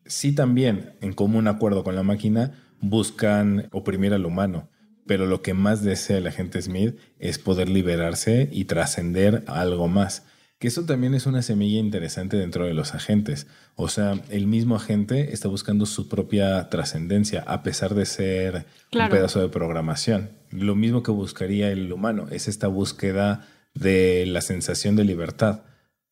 Sí 0.06 0.34
también, 0.34 0.94
en 1.02 1.14
común 1.14 1.48
acuerdo 1.48 1.84
con 1.84 1.96
la 1.96 2.04
máquina, 2.04 2.64
buscan 2.80 3.70
oprimir 3.72 4.14
al 4.14 4.26
humano, 4.26 4.70
pero 5.06 5.26
lo 5.26 5.42
que 5.42 5.54
más 5.54 5.84
desea 5.84 6.20
la 6.20 6.32
gente 6.32 6.62
Smith 6.62 6.98
es 7.20 7.40
poder 7.40 7.70
liberarse 7.70 8.50
y 8.52 8.66
trascender 8.66 9.44
algo 9.48 9.88
más. 9.88 10.26
Que 10.64 10.70
eso 10.70 10.86
también 10.86 11.14
es 11.14 11.26
una 11.26 11.42
semilla 11.42 11.78
interesante 11.78 12.38
dentro 12.38 12.64
de 12.64 12.74
los 12.74 12.96
agentes. 12.96 13.48
O 13.76 13.90
sea, 13.90 14.18
el 14.30 14.48
mismo 14.48 14.78
agente 14.78 15.34
está 15.34 15.50
buscando 15.50 15.86
su 15.86 16.08
propia 16.08 16.70
trascendencia, 16.70 17.44
a 17.46 17.64
pesar 17.64 17.96
de 17.96 18.06
ser 18.06 18.66
un 18.94 19.10
pedazo 19.10 19.42
de 19.42 19.50
programación. 19.50 20.30
Lo 20.52 20.76
mismo 20.76 21.04
que 21.04 21.12
buscaría 21.12 21.70
el 21.70 21.92
humano, 21.92 22.28
es 22.32 22.48
esta 22.48 22.70
búsqueda 22.70 23.46
de 23.74 24.24
la 24.26 24.40
sensación 24.40 24.96
de 24.96 25.04
libertad, 25.04 25.64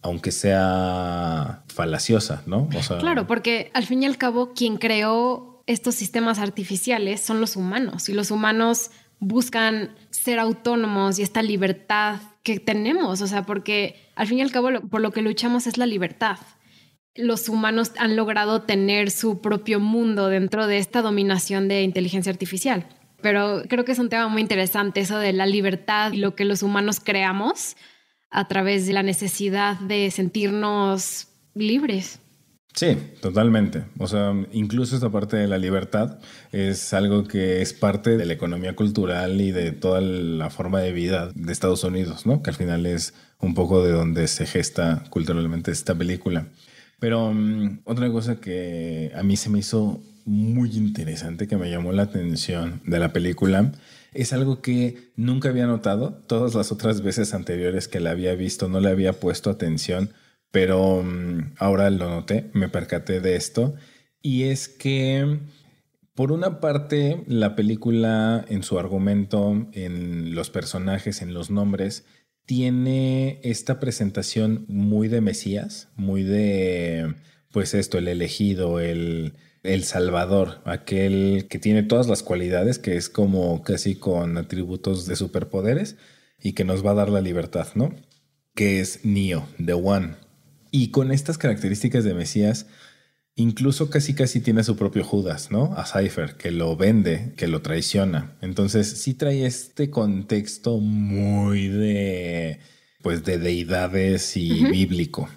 aunque 0.02 0.34
sea 0.34 1.64
falaciosa, 1.68 2.43
¿no? 2.45 2.68
claro, 2.99 3.28
porque 3.28 3.72
al 3.74 3.86
fin 3.86 4.04
y 4.04 4.06
al 4.06 4.18
cabo, 4.18 4.52
quien 4.54 4.76
creó 4.76 5.64
estos 5.66 5.95
sistemas 5.95 6.39
artificiales 6.39 7.22
son 7.22 7.39
los 7.39 7.56
humanos, 7.56 8.10
y 8.10 8.14
los 8.14 8.32
humanos 8.32 8.91
buscan 9.20 9.95
ser 10.10 10.39
autónomos 10.39 11.20
y 11.20 11.22
esta 11.22 11.41
libertad 11.41 12.20
que 12.44 12.60
tenemos, 12.60 13.22
o 13.22 13.28
sea, 13.28 13.44
porque 13.44 13.96
al 14.16 14.28
fin 14.28 14.39
y 14.39 14.42
al 14.42 14.52
cabo 14.52 14.70
por 14.89 15.02
lo 15.02 15.12
que 15.12 15.22
luchamos 15.22 15.68
es 15.68 15.78
la 15.78 15.86
libertad. 15.86 16.38
Los 17.16 17.50
humanos 17.50 17.92
han 17.98 18.16
logrado 18.16 18.62
tener 18.64 19.12
su 19.12 19.42
propio 19.42 19.80
mundo 19.80 20.28
dentro 20.28 20.68
de 20.68 20.78
esta 20.78 21.02
dominación 21.02 21.68
de 21.68 21.84
inteligencia 21.84 22.32
artificial. 22.32 22.88
Pero 23.22 23.64
creo 23.68 23.86
que 23.86 23.92
es 23.92 24.00
un 24.00 24.10
tema 24.10 24.28
muy 24.28 24.42
interesante 24.42 25.02
eso 25.02 25.20
de 25.20 25.34
la 25.34 25.46
libertad 25.46 26.12
y 26.12 26.18
lo 26.18 26.36
que 26.36 26.46
los 26.46 26.64
humanos 26.64 27.00
creamos 27.00 27.76
a 28.32 28.48
través 28.48 28.88
de 28.88 28.94
la 28.94 29.04
necesidad 29.04 29.78
de 29.80 30.10
sentirnos 30.10 31.28
libres. 31.54 32.20
Sí, 32.74 32.98
totalmente. 33.22 33.84
O 33.98 34.08
sea, 34.08 34.34
incluso 34.54 34.96
esta 34.96 35.10
parte 35.10 35.36
de 35.36 35.48
la 35.48 35.58
libertad 35.58 36.20
es 36.52 36.94
algo 36.94 37.26
que 37.26 37.62
es 37.62 37.74
parte 37.74 38.16
de 38.18 38.26
la 38.26 38.34
economía 38.34 38.76
cultural 38.76 39.42
y 39.42 39.52
de 39.52 39.72
toda 39.72 40.00
la 40.00 40.50
forma 40.50 40.80
de 40.80 40.94
vida 40.94 41.32
de 41.36 41.52
Estados 41.52 41.84
Unidos, 41.84 42.26
¿no? 42.26 42.42
Que 42.42 42.52
al 42.52 42.56
final 42.56 42.86
es 42.86 43.14
un 43.40 43.56
poco 43.56 43.84
de 43.84 43.92
donde 43.92 44.28
se 44.28 44.46
gesta 44.46 45.04
culturalmente 45.10 45.72
esta 45.72 45.96
película. 45.96 46.48
Pero 47.00 47.34
mm, 47.34 47.82
otra 47.84 48.10
cosa 48.10 48.40
que 48.40 49.12
a 49.16 49.24
mí 49.24 49.36
se 49.36 49.50
me 49.50 49.60
hizo 49.60 50.02
muy 50.26 50.72
interesante, 50.78 51.48
que 51.48 51.58
me 51.58 51.70
llamó 51.70 51.92
la 51.92 52.04
atención 52.04 52.82
de 52.86 53.00
la 53.00 53.12
película, 53.12 53.74
es 54.14 54.34
algo 54.34 54.62
que 54.62 55.12
nunca 55.16 55.50
había 55.50 55.68
notado. 55.68 56.22
Todas 56.28 56.56
las 56.56 56.72
otras 56.72 57.02
veces 57.02 57.34
anteriores 57.34 57.88
que 57.88 58.00
la 58.00 58.12
había 58.12 58.34
visto 58.36 58.70
no 58.70 58.80
le 58.80 58.90
había 58.90 59.14
puesto 59.14 59.50
atención 59.50 60.12
pero 60.52 61.04
mm, 61.04 61.56
ahora 61.58 61.89
lo 61.89 62.10
noté, 62.10 62.49
me 62.54 62.70
percaté 62.70 63.22
de 63.22 63.36
esto, 63.36 63.76
y 64.22 64.43
es 64.43 64.68
que 64.68 65.39
por 66.14 66.32
una 66.32 66.60
parte 66.60 67.24
la 67.28 67.56
película 67.56 68.45
en 68.49 68.64
su 68.64 68.78
argumento, 68.78 69.68
en 69.74 70.36
los 70.36 70.49
personajes, 70.49 71.22
en 71.22 71.34
los 71.34 71.49
nombres, 71.49 72.06
tiene 72.45 73.39
esta 73.43 73.80
presentación 73.80 74.66
muy 74.68 75.08
de 75.08 75.22
Mesías, 75.22 75.89
muy 75.95 76.24
de, 76.24 77.16
pues 77.52 77.74
esto, 77.74 77.97
el 77.97 78.08
elegido, 78.08 78.80
el, 78.80 79.34
el 79.64 79.84
Salvador, 79.84 80.62
aquel 80.66 81.47
que 81.49 81.60
tiene 81.60 81.84
todas 81.84 82.08
las 82.08 82.24
cualidades, 82.24 82.80
que 82.80 82.97
es 82.97 83.10
como 83.10 83.64
casi 83.64 83.95
con 83.95 84.38
atributos 84.38 85.06
de 85.06 85.16
superpoderes 85.16 85.97
y 86.39 86.54
que 86.54 86.66
nos 86.66 86.86
va 86.86 86.91
a 86.91 86.95
dar 86.95 87.10
la 87.10 87.22
libertad, 87.22 87.68
¿no? 87.76 87.93
Que 88.56 88.80
es 88.80 89.06
Neo, 89.06 89.47
The 89.64 89.74
One. 89.74 90.16
Y 90.72 90.90
con 90.92 91.12
estas 91.12 91.38
características 91.38 92.04
de 92.04 92.14
Mesías, 92.14 92.66
incluso 93.36 93.90
casi 93.90 94.14
casi 94.14 94.40
tiene 94.40 94.64
su 94.64 94.76
propio 94.76 95.04
Judas, 95.04 95.52
¿no? 95.52 95.74
A 95.76 95.86
Cypher, 95.86 96.36
que 96.36 96.52
lo 96.52 96.76
vende, 96.76 97.34
que 97.38 97.48
lo 97.48 97.62
traiciona. 97.62 98.38
Entonces 98.42 98.88
sí 98.88 99.14
trae 99.14 99.46
este 99.46 99.90
contexto 99.90 100.78
muy 100.78 101.68
de, 101.68 102.60
pues, 103.02 103.24
de 103.24 103.38
deidades 103.38 104.38
y 104.38 104.64
bíblico. 104.66 105.30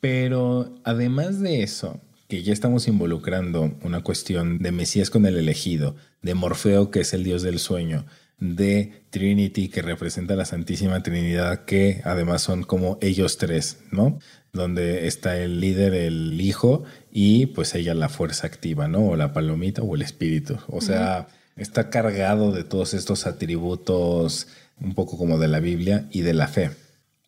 Pero 0.00 0.80
además 0.84 1.40
de 1.40 1.62
eso, 1.62 2.00
que 2.28 2.42
ya 2.42 2.52
estamos 2.52 2.88
involucrando 2.88 3.76
una 3.82 4.02
cuestión 4.02 4.58
de 4.58 4.72
Mesías 4.72 5.10
con 5.10 5.26
el 5.26 5.36
elegido, 5.36 5.96
de 6.22 6.34
Morfeo, 6.34 6.90
que 6.90 7.00
es 7.00 7.12
el 7.14 7.24
dios 7.24 7.42
del 7.42 7.58
sueño, 7.58 8.06
de 8.38 9.02
Trinity, 9.10 9.68
que 9.68 9.82
representa 9.82 10.36
la 10.36 10.44
Santísima 10.44 11.02
Trinidad, 11.02 11.64
que 11.64 12.00
además 12.04 12.42
son 12.42 12.62
como 12.62 12.98
ellos 13.00 13.36
tres, 13.36 13.78
¿no? 13.90 14.18
donde 14.52 15.06
está 15.06 15.38
el 15.38 15.60
líder, 15.60 15.94
el 15.94 16.40
hijo, 16.40 16.84
y 17.10 17.46
pues 17.46 17.74
ella 17.74 17.94
la 17.94 18.08
fuerza 18.08 18.46
activa, 18.46 18.88
¿no? 18.88 19.06
O 19.08 19.16
la 19.16 19.32
palomita 19.32 19.82
o 19.82 19.94
el 19.94 20.02
espíritu. 20.02 20.58
O 20.68 20.80
sea, 20.80 21.28
está 21.56 21.90
cargado 21.90 22.52
de 22.52 22.64
todos 22.64 22.94
estos 22.94 23.26
atributos, 23.26 24.48
un 24.80 24.94
poco 24.94 25.18
como 25.18 25.38
de 25.38 25.48
la 25.48 25.60
Biblia 25.60 26.06
y 26.10 26.22
de 26.22 26.34
la 26.34 26.48
fe. 26.48 26.70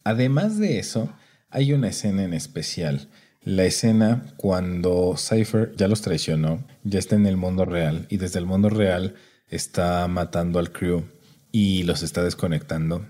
Además 0.05 0.59
de 0.59 0.79
eso, 0.79 1.13
hay 1.51 1.73
una 1.73 1.89
escena 1.89 2.25
en 2.25 2.35
especial. 2.35 3.09
La 3.43 3.65
escena 3.65 4.27
cuando 4.37 5.15
Cypher 5.17 5.73
ya 5.77 5.89
los 5.89 6.03
traicionó, 6.03 6.65
ya 6.85 6.99
está 6.99 7.17
en 7.17 7.27
el 7.27 7.37
mundo 7.37 7.65
real 7.65 8.07
y 8.11 8.19
desde 8.19 8.39
el 8.39 8.47
mundo 8.47 8.69
real 8.69 9.15
está 9.51 10.07
matando 10.09 10.59
al 10.59 10.73
crew 10.73 11.05
y 11.53 11.83
los 11.83 12.03
está 12.03 12.23
desconectando. 12.23 13.07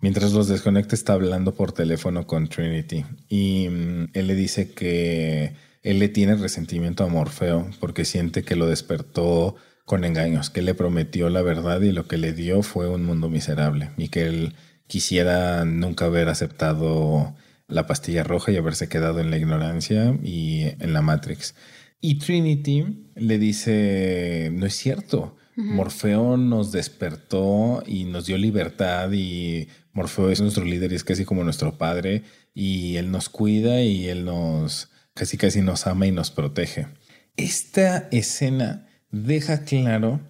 Mientras 0.00 0.32
los 0.32 0.48
desconecta 0.48 0.94
está 0.94 1.14
hablando 1.14 1.54
por 1.54 1.72
teléfono 1.72 2.26
con 2.26 2.48
Trinity 2.48 3.04
y 3.28 3.68
mm, 3.70 4.08
él 4.12 4.26
le 4.26 4.34
dice 4.34 4.72
que 4.72 5.54
él 5.82 5.98
le 5.98 6.08
tiene 6.08 6.34
resentimiento 6.34 7.04
a 7.04 7.08
Morfeo 7.08 7.70
porque 7.80 8.04
siente 8.04 8.42
que 8.42 8.56
lo 8.56 8.66
despertó 8.66 9.56
con 9.84 10.04
engaños, 10.04 10.50
que 10.50 10.62
le 10.62 10.74
prometió 10.74 11.28
la 11.28 11.42
verdad 11.42 11.80
y 11.82 11.92
lo 11.92 12.06
que 12.06 12.18
le 12.18 12.32
dio 12.32 12.62
fue 12.62 12.88
un 12.88 13.04
mundo 13.04 13.28
miserable 13.28 13.90
y 13.96 14.08
que 14.08 14.26
él 14.26 14.54
quisiera 14.86 15.64
nunca 15.64 16.06
haber 16.06 16.28
aceptado 16.28 17.34
la 17.68 17.86
pastilla 17.86 18.24
roja 18.24 18.52
y 18.52 18.56
haberse 18.56 18.88
quedado 18.88 19.20
en 19.20 19.30
la 19.30 19.38
ignorancia 19.38 20.18
y 20.22 20.64
en 20.80 20.92
la 20.92 21.02
Matrix. 21.02 21.54
Y 22.00 22.18
Trinity 22.18 23.08
le 23.14 23.38
dice, 23.38 24.50
no 24.52 24.66
es 24.66 24.74
cierto, 24.74 25.36
Morfeo 25.56 26.36
nos 26.36 26.72
despertó 26.72 27.82
y 27.86 28.04
nos 28.04 28.26
dio 28.26 28.36
libertad 28.36 29.10
y 29.12 29.68
Morfeo 29.92 30.30
es 30.30 30.40
nuestro 30.40 30.64
líder 30.64 30.92
y 30.92 30.96
es 30.96 31.04
casi 31.04 31.24
como 31.24 31.44
nuestro 31.44 31.78
padre 31.78 32.22
y 32.54 32.96
él 32.96 33.10
nos 33.10 33.28
cuida 33.28 33.82
y 33.82 34.08
él 34.08 34.24
nos 34.24 34.90
casi 35.14 35.36
casi 35.36 35.62
nos 35.62 35.86
ama 35.86 36.06
y 36.06 36.12
nos 36.12 36.30
protege. 36.30 36.88
Esta 37.36 38.08
escena 38.10 38.86
deja 39.10 39.64
claro 39.64 40.20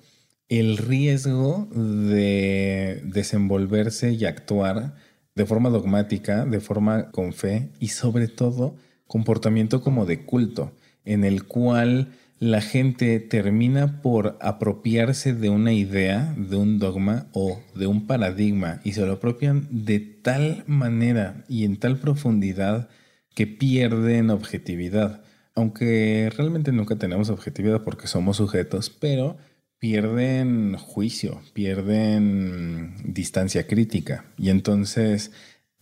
el 0.49 0.77
riesgo 0.77 1.69
de 1.73 3.01
desenvolverse 3.05 4.13
y 4.13 4.25
actuar 4.27 4.95
de 5.35 5.47
forma 5.47 5.71
dogmática, 5.71 6.45
de 6.45 6.61
forma 6.61 7.11
con 7.11 7.33
fe 7.33 7.71
y 7.81 7.89
sobre 7.89 8.29
todo 8.29 8.77
comportamiento 9.07 9.81
como 9.81 10.07
de 10.07 10.25
culto, 10.25 10.73
en 11.05 11.25
el 11.25 11.45
cual 11.45 12.13
la 12.39 12.61
gente 12.61 13.21
termina 13.21 14.03
por 14.03 14.37
apropiarse 14.41 15.35
de 15.35 15.51
una 15.51 15.73
idea, 15.73 16.35
de 16.37 16.57
un 16.57 16.79
dogma 16.79 17.27
o 17.33 17.61
de 17.75 17.87
un 17.87 18.07
paradigma 18.07 18.81
y 18.85 18.93
se 18.93 19.07
lo 19.07 19.15
apropian 19.15 19.69
de 19.71 20.01
tal 20.01 20.65
manera 20.67 21.45
y 21.49 21.65
en 21.65 21.79
tal 21.79 21.99
profundidad 21.99 22.89
que 23.35 23.47
pierden 23.47 24.31
objetividad. 24.31 25.23
Aunque 25.55 26.31
realmente 26.37 26.73
nunca 26.73 26.97
tenemos 26.97 27.31
objetividad 27.31 27.85
porque 27.85 28.09
somos 28.09 28.39
sujetos, 28.39 28.91
pero 28.91 29.37
pierden 29.79 30.77
juicio, 30.77 31.41
pierden 31.53 32.95
distancia 33.05 33.67
crítica. 33.67 34.25
Y 34.37 34.51
entonces 34.51 35.31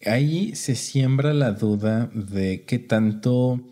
ahí 0.05 0.55
se 0.55 0.75
siembra 0.75 1.33
la 1.33 1.53
duda 1.53 2.11
de 2.13 2.65
qué 2.67 2.79
tanto 2.79 3.72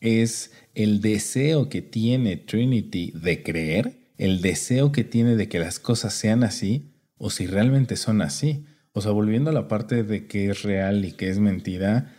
es 0.00 0.52
el 0.74 1.00
deseo 1.00 1.68
que 1.68 1.82
tiene 1.82 2.36
Trinity 2.36 3.12
de 3.14 3.42
creer 3.42 3.98
el 4.18 4.42
deseo 4.42 4.92
que 4.92 5.04
tiene 5.04 5.36
de 5.36 5.48
que 5.48 5.60
las 5.60 5.78
cosas 5.78 6.12
sean 6.12 6.42
así 6.42 6.92
o 7.16 7.30
si 7.30 7.46
realmente 7.46 7.96
son 7.96 8.20
así. 8.20 8.66
O 8.92 9.00
sea, 9.00 9.12
volviendo 9.12 9.50
a 9.50 9.54
la 9.54 9.68
parte 9.68 10.02
de 10.02 10.26
que 10.26 10.50
es 10.50 10.62
real 10.62 11.04
y 11.04 11.12
que 11.12 11.30
es 11.30 11.38
mentira, 11.38 12.12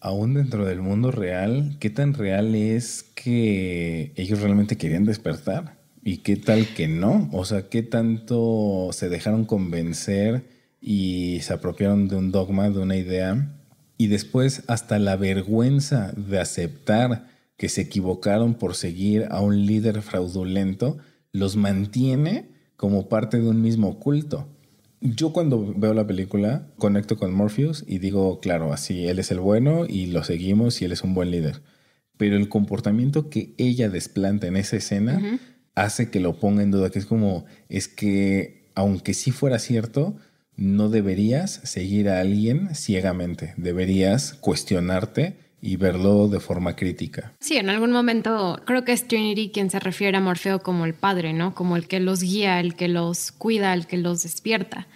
aún 0.00 0.34
dentro 0.34 0.66
del 0.66 0.82
mundo 0.82 1.10
real, 1.10 1.78
¿qué 1.80 1.88
tan 1.88 2.12
real 2.12 2.54
es 2.54 3.02
que 3.02 4.12
ellos 4.16 4.40
realmente 4.42 4.76
querían 4.76 5.06
despertar? 5.06 5.78
¿Y 6.02 6.18
qué 6.18 6.36
tal 6.36 6.66
que 6.74 6.88
no? 6.88 7.30
O 7.32 7.46
sea, 7.46 7.70
¿qué 7.70 7.82
tanto 7.82 8.90
se 8.92 9.08
dejaron 9.08 9.46
convencer 9.46 10.44
y 10.82 11.40
se 11.40 11.54
apropiaron 11.54 12.08
de 12.08 12.16
un 12.16 12.30
dogma, 12.30 12.68
de 12.68 12.80
una 12.80 12.96
idea? 12.96 13.63
Y 13.96 14.08
después 14.08 14.62
hasta 14.66 14.98
la 14.98 15.16
vergüenza 15.16 16.12
de 16.16 16.40
aceptar 16.40 17.28
que 17.56 17.68
se 17.68 17.82
equivocaron 17.82 18.54
por 18.54 18.74
seguir 18.74 19.28
a 19.30 19.40
un 19.40 19.66
líder 19.66 20.02
fraudulento 20.02 20.98
los 21.32 21.56
mantiene 21.56 22.50
como 22.76 23.08
parte 23.08 23.40
de 23.40 23.48
un 23.48 23.60
mismo 23.60 23.98
culto. 23.98 24.48
Yo 25.00 25.32
cuando 25.32 25.74
veo 25.76 25.92
la 25.92 26.06
película 26.06 26.68
conecto 26.78 27.16
con 27.16 27.34
Morpheus 27.34 27.84
y 27.86 27.98
digo, 27.98 28.40
claro, 28.40 28.72
así, 28.72 29.06
él 29.06 29.18
es 29.18 29.30
el 29.30 29.40
bueno 29.40 29.84
y 29.86 30.06
lo 30.06 30.24
seguimos 30.24 30.80
y 30.80 30.86
él 30.86 30.92
es 30.92 31.02
un 31.02 31.14
buen 31.14 31.30
líder. 31.30 31.62
Pero 32.16 32.36
el 32.36 32.48
comportamiento 32.48 33.28
que 33.28 33.54
ella 33.58 33.90
desplanta 33.90 34.46
en 34.46 34.56
esa 34.56 34.76
escena 34.76 35.20
hace 35.74 36.10
que 36.10 36.20
lo 36.20 36.38
ponga 36.38 36.62
en 36.62 36.70
duda, 36.70 36.90
que 36.90 37.00
es 37.00 37.06
como, 37.06 37.44
es 37.68 37.88
que 37.88 38.70
aunque 38.74 39.14
sí 39.14 39.30
fuera 39.30 39.58
cierto, 39.58 40.16
no 40.56 40.88
deberías 40.88 41.60
seguir 41.64 42.08
a 42.08 42.20
alguien 42.20 42.74
ciegamente, 42.74 43.54
deberías 43.56 44.34
cuestionarte 44.34 45.38
y 45.60 45.76
verlo 45.76 46.28
de 46.28 46.40
forma 46.40 46.76
crítica. 46.76 47.32
Sí, 47.40 47.56
en 47.56 47.70
algún 47.70 47.90
momento 47.90 48.60
creo 48.66 48.84
que 48.84 48.92
es 48.92 49.08
Trinity 49.08 49.50
quien 49.50 49.70
se 49.70 49.80
refiere 49.80 50.18
a 50.18 50.20
Morfeo 50.20 50.60
como 50.60 50.84
el 50.84 50.92
padre, 50.92 51.32
¿no? 51.32 51.54
Como 51.54 51.76
el 51.76 51.88
que 51.88 52.00
los 52.00 52.22
guía, 52.22 52.60
el 52.60 52.74
que 52.74 52.88
los 52.88 53.32
cuida, 53.32 53.72
el 53.72 53.86
que 53.86 53.96
los 53.96 54.22
despierta. 54.22 54.86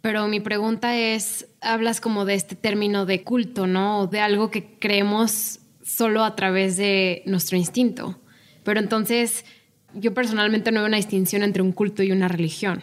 Pero 0.00 0.26
mi 0.26 0.40
pregunta 0.40 0.96
es, 0.96 1.46
hablas 1.60 2.00
como 2.00 2.24
de 2.24 2.34
este 2.34 2.56
término 2.56 3.06
de 3.06 3.22
culto, 3.22 3.68
¿no? 3.68 4.08
De 4.08 4.20
algo 4.20 4.50
que 4.50 4.78
creemos 4.78 5.60
solo 5.84 6.24
a 6.24 6.34
través 6.34 6.76
de 6.76 7.22
nuestro 7.26 7.56
instinto. 7.56 8.20
Pero 8.64 8.80
entonces, 8.80 9.44
yo 9.94 10.12
personalmente 10.14 10.72
no 10.72 10.80
veo 10.80 10.88
una 10.88 10.96
distinción 10.96 11.42
entre 11.42 11.62
un 11.62 11.72
culto 11.72 12.02
y 12.02 12.12
una 12.12 12.28
religión, 12.28 12.82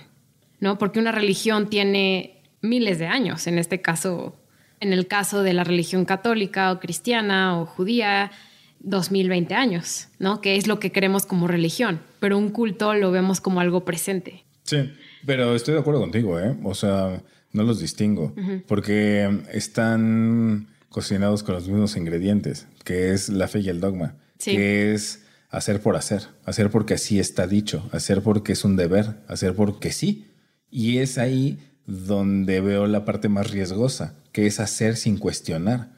¿no? 0.60 0.78
Porque 0.78 1.00
una 1.00 1.12
religión 1.12 1.70
tiene 1.70 2.42
miles 2.62 3.00
de 3.00 3.08
años, 3.08 3.48
en 3.48 3.58
este 3.58 3.82
caso 3.82 4.36
en 4.80 4.94
el 4.94 5.08
caso 5.08 5.44
de 5.44 5.54
la 5.54 5.64
religión 5.64 6.06
católica 6.06 6.72
o 6.72 6.80
cristiana 6.80 7.60
o 7.60 7.66
judía, 7.66 8.32
2020 8.80 9.54
años, 9.56 10.10
¿no? 10.20 10.42
Que 10.42 10.56
es 10.56 10.68
lo 10.68 10.80
que 10.80 10.92
queremos 10.92 11.26
como 11.26 11.48
religión, 11.48 12.00
pero 12.20 12.38
un 12.38 12.50
culto 12.50 12.94
lo 12.94 13.12
vemos 13.12 13.42
como 13.42 13.60
algo 13.60 13.86
presente. 13.86 14.46
Sí, 14.64 14.92
pero 15.26 15.56
estoy 15.56 15.74
de 15.74 15.80
acuerdo 15.80 16.00
contigo, 16.02 16.40
¿eh? 16.40 16.56
O 16.64 16.76
sea, 16.76 17.24
no 17.54 17.64
los 17.64 17.80
distingo, 17.80 18.34
porque 18.68 19.42
están 19.52 20.68
cocinados 20.90 21.44
con 21.44 21.56
los 21.56 21.68
mismos 21.68 21.96
ingredientes, 21.98 22.68
que 22.84 23.14
es 23.14 23.30
la 23.30 23.48
fe 23.48 23.60
y 23.62 23.70
el 23.70 23.80
dogma, 23.80 24.16
que 24.38 24.94
es 24.94 25.26
hacer 25.50 25.82
por 25.82 25.96
hacer, 25.96 26.24
hacer 26.46 26.70
porque 26.70 26.94
así 26.94 27.20
está 27.20 27.48
dicho, 27.48 27.90
hacer 27.92 28.22
porque 28.22 28.54
es 28.54 28.64
un 28.64 28.76
deber, 28.76 29.16
hacer 29.28 29.56
porque 29.56 29.92
sí. 29.92 30.26
Y 30.70 30.98
es 30.98 31.18
ahí 31.18 31.60
donde 31.86 32.62
veo 32.62 32.88
la 32.88 33.06
parte 33.06 33.30
más 33.30 33.52
riesgosa, 33.52 34.16
que 34.32 34.46
es 34.46 34.60
hacer 34.60 34.98
sin 34.98 35.18
cuestionar, 35.18 35.94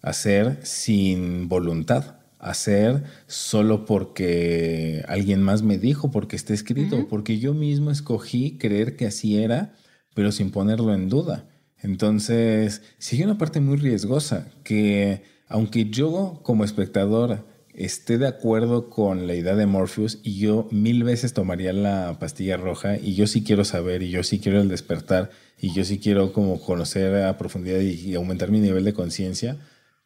hacer 0.00 0.60
sin 0.62 1.48
voluntad, 1.48 2.16
hacer 2.38 3.04
solo 3.26 3.84
porque 3.84 5.04
alguien 5.08 5.42
más 5.42 5.62
me 5.62 5.78
dijo, 5.78 6.10
porque 6.10 6.36
está 6.36 6.54
escrito, 6.54 7.08
porque 7.08 7.38
yo 7.38 7.54
mismo 7.54 7.90
escogí 7.90 8.58
creer 8.58 8.96
que 8.96 9.06
así 9.06 9.38
era, 9.42 9.74
pero 10.14 10.30
sin 10.30 10.50
ponerlo 10.50 10.94
en 10.94 11.08
duda. 11.08 11.48
Entonces, 11.78 12.82
sigue 12.98 13.24
una 13.24 13.38
parte 13.38 13.60
muy 13.60 13.76
riesgosa, 13.76 14.48
que 14.62 15.22
aunque 15.48 15.90
yo 15.90 16.40
como 16.42 16.64
espectador 16.64 17.44
esté 17.74 18.18
de 18.18 18.26
acuerdo 18.26 18.88
con 18.88 19.26
la 19.26 19.34
idea 19.34 19.54
de 19.54 19.66
Morpheus 19.66 20.20
y 20.22 20.38
yo 20.38 20.68
mil 20.70 21.04
veces 21.04 21.34
tomaría 21.34 21.72
la 21.72 22.16
pastilla 22.18 22.56
roja 22.56 22.96
y 22.96 23.14
yo 23.14 23.26
sí 23.26 23.42
quiero 23.42 23.64
saber 23.64 24.02
y 24.02 24.10
yo 24.10 24.22
sí 24.22 24.38
quiero 24.38 24.60
el 24.60 24.68
despertar 24.68 25.30
y 25.60 25.72
yo 25.72 25.84
sí 25.84 25.98
quiero 25.98 26.32
como 26.32 26.60
conocer 26.60 27.24
a 27.24 27.36
profundidad 27.36 27.80
y, 27.80 28.14
aumentar 28.14 28.50
mi 28.50 28.60
nivel 28.60 28.84
de 28.84 28.92
conciencia, 28.92 29.56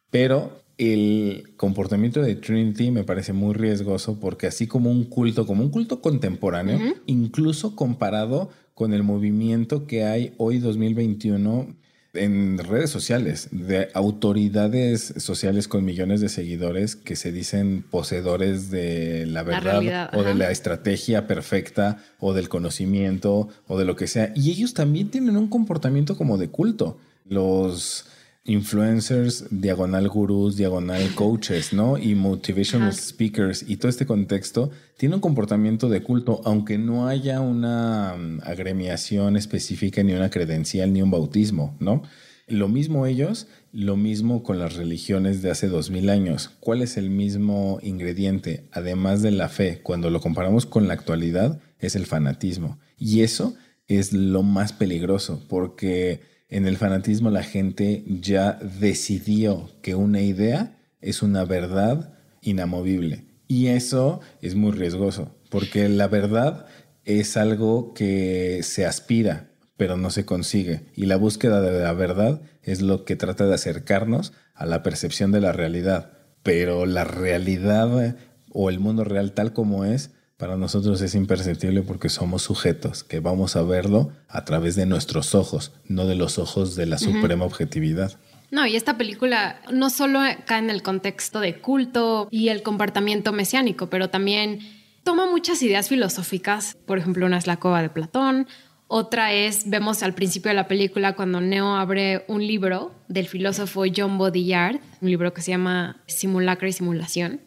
pero 0.09 0.63
el 0.77 1.53
comportamiento 1.57 2.21
de 2.21 2.35
Trinity 2.35 2.91
me 2.91 3.03
parece 3.03 3.33
muy 3.33 3.53
riesgoso 3.53 4.19
porque 4.19 4.47
así 4.47 4.67
como 4.67 4.89
un 4.89 5.03
culto, 5.03 5.45
como 5.45 5.63
un 5.63 5.69
culto 5.69 6.01
contemporáneo, 6.01 6.79
incluso 7.05 7.75
comparado 7.75 8.49
con 8.73 8.93
el 8.93 9.03
movimiento 9.03 9.85
que 9.85 10.05
hay 10.05 10.33
hoy 10.37 10.59
2021 10.59 11.75
en 12.13 12.57
redes 12.57 12.89
sociales 12.89 13.49
de 13.51 13.89
autoridades 13.93 15.13
sociales 15.17 15.67
con 15.67 15.85
millones 15.85 16.21
de 16.21 16.29
seguidores 16.29 16.95
que 16.95 17.15
se 17.15 17.31
dicen 17.31 17.83
poseedores 17.89 18.71
de 18.71 19.25
la 19.27 19.43
verdad 19.43 20.09
o 20.13 20.23
de 20.23 20.33
la 20.33 20.49
estrategia 20.51 21.27
perfecta 21.27 21.97
o 22.19 22.33
del 22.33 22.49
conocimiento 22.49 23.49
o 23.67 23.77
de 23.77 23.85
lo 23.85 23.95
que 23.95 24.07
sea. 24.07 24.33
Y 24.35 24.49
ellos 24.51 24.73
también 24.73 25.09
tienen 25.09 25.37
un 25.37 25.47
comportamiento 25.47 26.17
como 26.17 26.37
de 26.37 26.49
culto. 26.49 26.97
Los 27.27 28.05
influencers, 28.49 29.45
diagonal 29.51 30.09
gurús, 30.09 30.57
diagonal 30.57 31.13
coaches, 31.13 31.71
¿no? 31.71 31.99
Y 31.99 32.15
motivational 32.15 32.91
speakers 32.93 33.63
y 33.67 33.77
todo 33.77 33.89
este 33.89 34.07
contexto 34.07 34.71
tiene 34.97 35.15
un 35.15 35.21
comportamiento 35.21 35.87
de 35.87 36.01
culto, 36.01 36.41
aunque 36.45 36.79
no 36.79 37.07
haya 37.07 37.41
una 37.41 38.15
mm, 38.17 38.41
agremiación 38.43 39.37
específica, 39.37 40.01
ni 40.01 40.13
una 40.13 40.31
credencial, 40.31 40.91
ni 40.91 41.03
un 41.03 41.11
bautismo, 41.11 41.77
¿no? 41.79 42.01
Lo 42.47 42.67
mismo 42.67 43.05
ellos, 43.05 43.45
lo 43.71 43.95
mismo 43.95 44.41
con 44.41 44.57
las 44.57 44.75
religiones 44.75 45.43
de 45.43 45.51
hace 45.51 45.67
dos 45.67 45.91
mil 45.91 46.09
años. 46.09 46.49
¿Cuál 46.59 46.81
es 46.81 46.97
el 46.97 47.11
mismo 47.11 47.77
ingrediente, 47.83 48.65
además 48.71 49.21
de 49.21 49.29
la 49.29 49.49
fe, 49.49 49.81
cuando 49.83 50.09
lo 50.09 50.21
comparamos 50.21 50.65
con 50.65 50.87
la 50.87 50.95
actualidad? 50.95 51.61
Es 51.77 51.95
el 51.95 52.07
fanatismo. 52.07 52.79
Y 52.97 53.21
eso 53.21 53.53
es 53.87 54.11
lo 54.11 54.41
más 54.41 54.73
peligroso, 54.73 55.45
porque 55.47 56.21
en 56.49 56.67
el 56.67 56.77
fanatismo 56.77 57.29
la 57.29 57.43
gente 57.43 58.03
ya 58.07 58.53
decidió 58.53 59.69
que 59.81 59.95
una 59.95 60.21
idea 60.21 60.77
es 60.99 61.21
una 61.21 61.45
verdad 61.45 62.13
inamovible. 62.41 63.25
Y 63.47 63.67
eso 63.67 64.19
es 64.41 64.55
muy 64.55 64.71
riesgoso, 64.71 65.35
porque 65.49 65.89
la 65.89 66.07
verdad 66.07 66.65
es 67.05 67.37
algo 67.37 67.93
que 67.93 68.61
se 68.63 68.85
aspira, 68.85 69.51
pero 69.77 69.97
no 69.97 70.09
se 70.09 70.25
consigue. 70.25 70.81
Y 70.95 71.05
la 71.05 71.17
búsqueda 71.17 71.61
de 71.61 71.79
la 71.79 71.93
verdad 71.93 72.41
es 72.63 72.81
lo 72.81 73.05
que 73.05 73.15
trata 73.15 73.45
de 73.45 73.55
acercarnos 73.55 74.33
a 74.53 74.65
la 74.65 74.83
percepción 74.83 75.31
de 75.31 75.41
la 75.41 75.51
realidad. 75.51 76.11
Pero 76.43 76.85
la 76.85 77.03
realidad 77.03 78.15
o 78.51 78.69
el 78.69 78.79
mundo 78.79 79.03
real 79.03 79.33
tal 79.33 79.53
como 79.53 79.85
es 79.85 80.11
para 80.39 80.55
nosotros 80.55 81.01
es 81.01 81.15
imperceptible 81.15 81.81
porque 81.81 82.07
somos 82.07 82.43
sujetos 82.43 83.03
que 83.03 83.19
vamos 83.19 83.57
a 83.57 83.61
verlo 83.61 84.13
a 84.29 84.45
través 84.45 84.77
de 84.77 84.85
nuestros 84.85 85.35
ojos, 85.35 85.73
no 85.85 86.07
de 86.07 86.15
los 86.15 86.39
ojos 86.39 86.77
de 86.77 86.85
la 86.85 86.97
suprema 86.97 87.43
objetividad. 87.43 88.17
No, 88.49 88.65
y 88.65 88.77
esta 88.77 88.97
película 88.97 89.59
no 89.69 89.89
solo 89.89 90.21
cae 90.45 90.59
en 90.59 90.69
el 90.69 90.81
contexto 90.81 91.41
de 91.41 91.59
culto 91.59 92.29
y 92.31 92.47
el 92.47 92.63
comportamiento 92.63 93.33
mesiánico, 93.33 93.89
pero 93.89 94.09
también 94.09 94.61
toma 95.03 95.29
muchas 95.29 95.61
ideas 95.61 95.89
filosóficas. 95.89 96.77
Por 96.85 96.99
ejemplo, 96.99 97.25
una 97.25 97.37
es 97.37 97.45
la 97.45 97.57
cova 97.57 97.81
de 97.81 97.89
Platón, 97.89 98.47
otra 98.87 99.33
es, 99.33 99.69
vemos 99.69 100.03
al 100.03 100.15
principio 100.15 100.49
de 100.49 100.55
la 100.55 100.69
película 100.69 101.17
cuando 101.17 101.41
Neo 101.41 101.75
abre 101.75 102.23
un 102.29 102.47
libro 102.47 102.95
del 103.09 103.27
filósofo 103.27 103.83
John 103.93 104.17
Baudrillard, 104.17 104.79
un 105.01 105.09
libro 105.09 105.33
que 105.33 105.41
se 105.41 105.51
llama 105.51 106.01
Simulacra 106.07 106.69
y 106.69 106.71
Simulación 106.71 107.41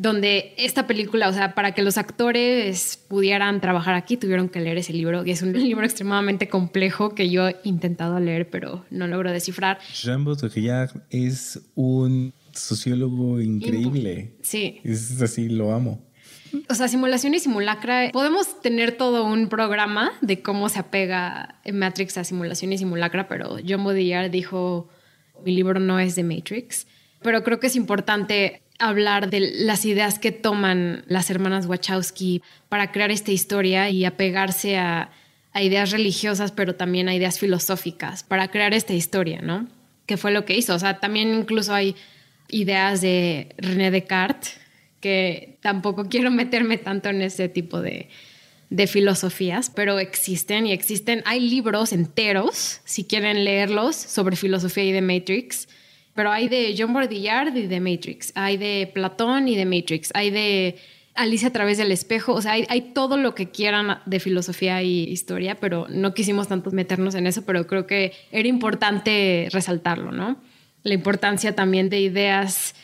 donde 0.00 0.54
esta 0.58 0.86
película, 0.86 1.28
o 1.28 1.32
sea, 1.32 1.56
para 1.56 1.72
que 1.72 1.82
los 1.82 1.98
actores 1.98 3.04
pudieran 3.08 3.60
trabajar 3.60 3.94
aquí, 3.94 4.16
tuvieron 4.16 4.48
que 4.48 4.60
leer 4.60 4.78
ese 4.78 4.92
libro, 4.92 5.26
y 5.26 5.32
es 5.32 5.42
un 5.42 5.52
libro 5.58 5.84
extremadamente 5.84 6.48
complejo 6.48 7.16
que 7.16 7.28
yo 7.30 7.48
he 7.48 7.56
intentado 7.64 8.20
leer, 8.20 8.48
pero 8.48 8.84
no 8.90 9.08
logro 9.08 9.32
descifrar. 9.32 9.80
Jean 9.92 10.24
Baudrillard 10.24 11.02
es 11.10 11.60
un 11.74 12.32
sociólogo 12.52 13.40
increíble. 13.40 14.36
Sí. 14.40 14.80
Es 14.84 15.20
así, 15.20 15.48
lo 15.48 15.72
amo. 15.72 16.06
O 16.70 16.74
sea, 16.74 16.86
simulación 16.86 17.34
y 17.34 17.40
simulacra, 17.40 18.10
podemos 18.12 18.62
tener 18.62 18.92
todo 18.92 19.24
un 19.24 19.48
programa 19.48 20.12
de 20.20 20.42
cómo 20.42 20.68
se 20.68 20.78
apega 20.78 21.60
Matrix 21.72 22.16
a 22.18 22.22
simulación 22.22 22.72
y 22.72 22.78
simulacra, 22.78 23.26
pero 23.26 23.56
John 23.68 23.82
Baudrillard 23.82 24.30
dijo, 24.30 24.88
mi 25.44 25.56
libro 25.56 25.80
no 25.80 25.98
es 25.98 26.14
de 26.14 26.22
Matrix, 26.22 26.86
pero 27.20 27.42
creo 27.42 27.58
que 27.58 27.66
es 27.66 27.74
importante 27.74 28.62
hablar 28.78 29.30
de 29.30 29.40
las 29.40 29.84
ideas 29.84 30.18
que 30.18 30.32
toman 30.32 31.04
las 31.08 31.30
hermanas 31.30 31.66
Wachowski 31.66 32.42
para 32.68 32.92
crear 32.92 33.10
esta 33.10 33.32
historia 33.32 33.90
y 33.90 34.04
apegarse 34.04 34.78
a, 34.78 35.10
ideas 35.60 35.90
religiosas, 35.90 36.52
pero 36.52 36.76
también 36.76 37.08
a 37.08 37.14
ideas 37.16 37.40
filosóficas 37.40 38.22
para 38.22 38.48
crear 38.48 38.74
esta 38.74 38.92
historia, 38.92 39.40
¿no? 39.42 39.66
Que 40.06 40.16
fue 40.16 40.30
lo 40.30 40.44
que 40.44 40.56
hizo. 40.56 40.72
O 40.72 40.78
sea, 40.78 41.00
también 41.00 41.34
incluso 41.34 41.74
hay 41.74 41.96
ideas 42.48 43.00
de 43.00 43.56
René 43.58 43.90
Descartes 43.90 44.56
que 45.00 45.58
tampoco 45.60 46.04
quiero 46.08 46.30
meterme 46.30 46.78
tanto 46.78 47.08
en 47.08 47.22
ese 47.22 47.48
tipo 47.48 47.80
de, 47.80 48.08
de 48.70 48.86
filosofías, 48.86 49.68
pero 49.74 49.98
existen 49.98 50.66
y 50.66 50.72
existen. 50.72 51.22
Hay 51.24 51.40
libros 51.40 51.92
enteros, 51.92 52.80
si 52.84 53.02
quieren 53.02 53.42
leerlos, 53.42 53.96
sobre 53.96 54.36
filosofía 54.36 54.84
y 54.84 54.92
de 54.92 55.02
Matrix, 55.02 55.66
pero 56.18 56.32
hay 56.32 56.48
de 56.48 56.74
John 56.76 56.92
Baudrillard 56.92 57.56
y 57.56 57.68
de 57.68 57.78
Matrix, 57.78 58.32
hay 58.34 58.56
de 58.56 58.90
Platón 58.92 59.46
y 59.46 59.54
de 59.54 59.64
Matrix, 59.64 60.10
hay 60.14 60.30
de 60.32 60.74
Alicia 61.14 61.46
a 61.46 61.52
través 61.52 61.78
del 61.78 61.92
espejo, 61.92 62.32
o 62.32 62.42
sea, 62.42 62.54
hay, 62.54 62.66
hay, 62.68 62.92
todo 62.92 63.16
lo 63.16 63.36
que 63.36 63.50
quieran 63.52 64.00
de 64.04 64.18
filosofía 64.18 64.82
y 64.82 65.04
historia, 65.04 65.54
pero 65.60 65.86
no 65.88 66.14
quisimos 66.14 66.48
tanto 66.48 66.72
meternos 66.72 67.14
en 67.14 67.28
eso, 67.28 67.42
pero 67.46 67.68
creo 67.68 67.86
que 67.86 68.14
era 68.32 68.48
importante 68.48 69.46
resaltarlo, 69.52 70.10
¿no? 70.10 70.38
La 70.82 70.94
importancia 70.94 71.54
también 71.54 71.88
de 71.88 72.00
ideas 72.00 72.74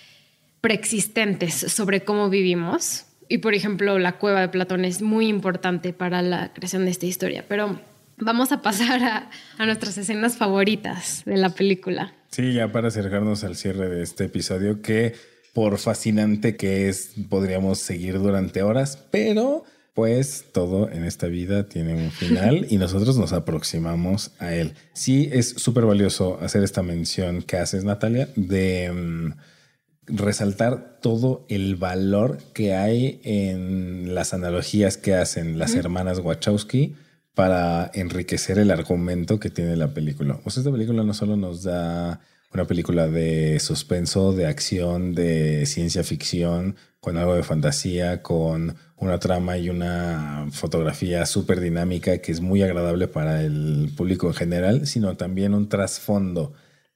preexistentes 0.60 1.54
sobre 1.54 2.04
cómo 2.04 2.30
vivimos 2.30 3.06
y 3.28 3.38
por 3.38 3.54
ejemplo, 3.54 3.98
la 3.98 4.12
cueva 4.12 4.42
de 4.42 4.48
Platón 4.48 4.84
es 4.84 5.02
muy 5.02 5.26
importante 5.26 5.92
para 5.92 6.22
la 6.22 6.52
creación 6.52 6.84
de 6.84 6.92
esta 6.92 7.06
historia. 7.06 7.44
Pero 7.48 7.80
vamos 8.18 8.52
a 8.52 8.62
pasar 8.62 9.02
a, 9.02 9.30
a, 9.58 9.66
nuestras 9.66 9.98
escenas 9.98 10.36
favoritas 10.36 11.22
de 11.24 11.36
la 11.36 11.50
película. 11.50 12.14
Sí, 12.30 12.52
ya 12.52 12.72
para 12.72 12.88
acercarnos 12.88 13.44
al 13.44 13.56
cierre 13.56 13.88
de 13.88 14.02
este 14.02 14.24
episodio, 14.24 14.82
que 14.82 15.14
por 15.52 15.78
fascinante 15.78 16.56
que 16.56 16.88
es, 16.88 17.12
podríamos 17.28 17.78
seguir 17.78 18.18
durante 18.18 18.62
horas, 18.62 18.98
pero 19.10 19.64
pues 19.94 20.46
todo 20.52 20.90
en 20.90 21.04
esta 21.04 21.28
vida 21.28 21.68
tiene 21.68 21.94
un 21.94 22.10
final 22.10 22.66
y 22.70 22.78
nosotros 22.78 23.16
nos 23.16 23.32
aproximamos 23.32 24.32
a 24.40 24.52
él. 24.54 24.74
Sí, 24.92 25.30
es 25.32 25.50
súper 25.50 25.86
valioso 25.86 26.38
hacer 26.42 26.64
esta 26.64 26.82
mención 26.82 27.42
que 27.42 27.56
haces, 27.56 27.84
Natalia, 27.84 28.28
de... 28.36 28.92
Mm, 28.92 29.32
resaltar 30.06 30.98
todo 31.00 31.46
el 31.48 31.76
valor 31.76 32.38
que 32.52 32.74
hay 32.74 33.20
en 33.24 34.14
las 34.14 34.34
analogías 34.34 34.96
que 34.96 35.14
hacen 35.14 35.58
las 35.58 35.74
hermanas 35.74 36.18
Wachowski 36.18 36.94
para 37.34 37.90
enriquecer 37.94 38.58
el 38.58 38.70
argumento 38.70 39.40
que 39.40 39.50
tiene 39.50 39.76
la 39.76 39.92
película. 39.92 40.40
O 40.44 40.50
sea, 40.50 40.60
esta 40.60 40.72
película 40.72 41.02
no 41.02 41.14
solo 41.14 41.36
nos 41.36 41.62
da 41.64 42.20
una 42.52 42.66
película 42.66 43.08
de 43.08 43.58
suspenso, 43.58 44.32
de 44.32 44.46
acción, 44.46 45.14
de 45.14 45.66
ciencia 45.66 46.04
ficción, 46.04 46.76
con 47.00 47.18
algo 47.18 47.34
de 47.34 47.42
fantasía, 47.42 48.22
con 48.22 48.76
una 48.96 49.18
trama 49.18 49.58
y 49.58 49.68
una 49.68 50.46
fotografía 50.52 51.26
súper 51.26 51.60
dinámica 51.60 52.18
que 52.18 52.30
es 52.30 52.40
muy 52.40 52.62
agradable 52.62 53.08
para 53.08 53.42
el 53.42 53.92
público 53.96 54.28
en 54.28 54.34
general, 54.34 54.86
sino 54.86 55.16
también 55.16 55.52
un 55.52 55.68
trasfondo 55.68 56.52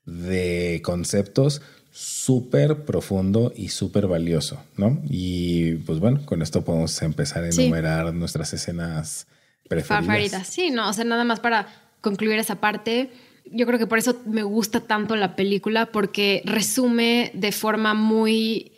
de 0.06 0.80
conceptos 0.84 1.60
súper 1.90 2.84
profundo 2.84 3.52
y 3.54 3.70
súper 3.70 4.06
valioso, 4.06 4.62
¿no? 4.76 5.02
Y 5.10 5.74
pues 5.78 5.98
bueno, 5.98 6.24
con 6.24 6.42
esto 6.42 6.64
podemos 6.64 7.02
empezar 7.02 7.42
a 7.42 7.50
enumerar 7.50 8.14
nuestras 8.14 8.52
escenas 8.52 9.26
preferidas. 9.68 10.06
Favoritas, 10.06 10.46
sí, 10.46 10.70
no, 10.70 10.88
o 10.88 10.92
sea, 10.92 11.04
nada 11.04 11.24
más 11.24 11.40
para 11.40 11.68
concluir 12.00 12.38
esa 12.38 12.56
parte. 12.56 13.10
Yo 13.50 13.66
creo 13.66 13.78
que 13.78 13.86
por 13.86 13.98
eso 13.98 14.20
me 14.26 14.42
gusta 14.42 14.80
tanto 14.80 15.16
la 15.16 15.36
película, 15.36 15.86
porque 15.86 16.42
resume 16.44 17.30
de 17.34 17.52
forma 17.52 17.94
muy 17.94 18.72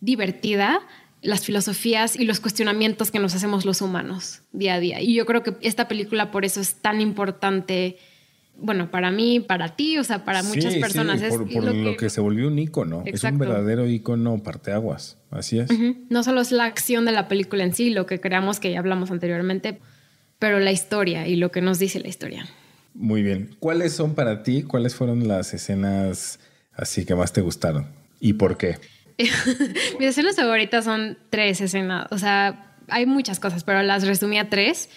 divertida 0.00 0.80
las 1.20 1.44
filosofías 1.44 2.16
y 2.16 2.24
los 2.24 2.40
cuestionamientos 2.40 3.10
que 3.10 3.18
nos 3.18 3.34
hacemos 3.34 3.64
los 3.64 3.80
humanos 3.80 4.42
día 4.52 4.74
a 4.74 4.80
día. 4.80 5.00
Y 5.00 5.14
yo 5.14 5.26
creo 5.26 5.42
que 5.42 5.56
esta 5.60 5.88
película 5.88 6.30
por 6.30 6.44
eso 6.44 6.60
es 6.60 6.76
tan 6.76 7.00
importante 7.00 7.98
bueno, 8.60 8.90
para 8.90 9.10
mí, 9.10 9.40
para 9.40 9.76
ti, 9.76 9.98
o 9.98 10.04
sea, 10.04 10.24
para 10.24 10.42
muchas 10.42 10.74
personas. 10.76 11.22
es 11.22 11.36
por, 11.36 11.46
lo, 11.64 11.96
que, 11.96 12.10
se 12.10 12.20
volvió 12.20 12.48
un 12.48 12.58
icono. 12.58 13.02
Es 13.06 13.22
un 13.22 13.38
verdadero 13.38 13.86
icono 13.86 14.42
parteaguas. 14.42 15.16
Así 15.30 15.60
es. 15.60 15.70
No 16.10 16.24
solo 16.24 16.40
es 16.40 16.50
la 16.50 16.64
acción 16.64 17.04
de 17.04 17.12
la 17.12 17.28
película 17.28 17.62
en 17.62 17.72
sí, 17.72 17.90
lo 17.90 18.06
que 18.06 18.20
creamos 18.20 18.58
que 18.58 18.72
ya 18.72 18.80
hablamos 18.80 19.10
anteriormente, 19.10 19.78
pero 20.38 20.60
la 20.60 20.72
historia 20.72 21.26
y 21.26 21.36
lo 21.36 21.50
que 21.50 21.60
nos 21.60 21.78
dice 21.78 22.00
la 22.00 22.08
historia. 22.08 22.46
Muy 22.94 23.22
bien. 23.22 23.56
¿Cuáles 23.58 23.92
son 23.92 24.14
para 24.14 24.42
ti, 24.42 24.62
cuáles 24.62 24.94
fueron 24.94 25.28
las 25.28 25.54
escenas 25.54 26.40
así 26.72 27.04
que 27.04 27.14
más 27.14 27.32
te 27.32 27.40
gustaron? 27.40 27.86
¿Y 28.20 28.34
por 28.34 28.56
qué? 28.56 28.78
Mis 29.98 30.08
escenas 30.08 30.36
favoritas 30.36 30.84
son 30.84 31.18
tres 31.30 31.60
escenas. 31.60 32.06
O 32.10 32.18
sea, 32.18 32.76
hay 32.88 33.06
muchas 33.06 33.40
cosas, 33.40 33.64
pero 33.64 33.82
las 33.82 34.06
resumí 34.06 34.38
a 34.38 34.48
tres. 34.48 34.88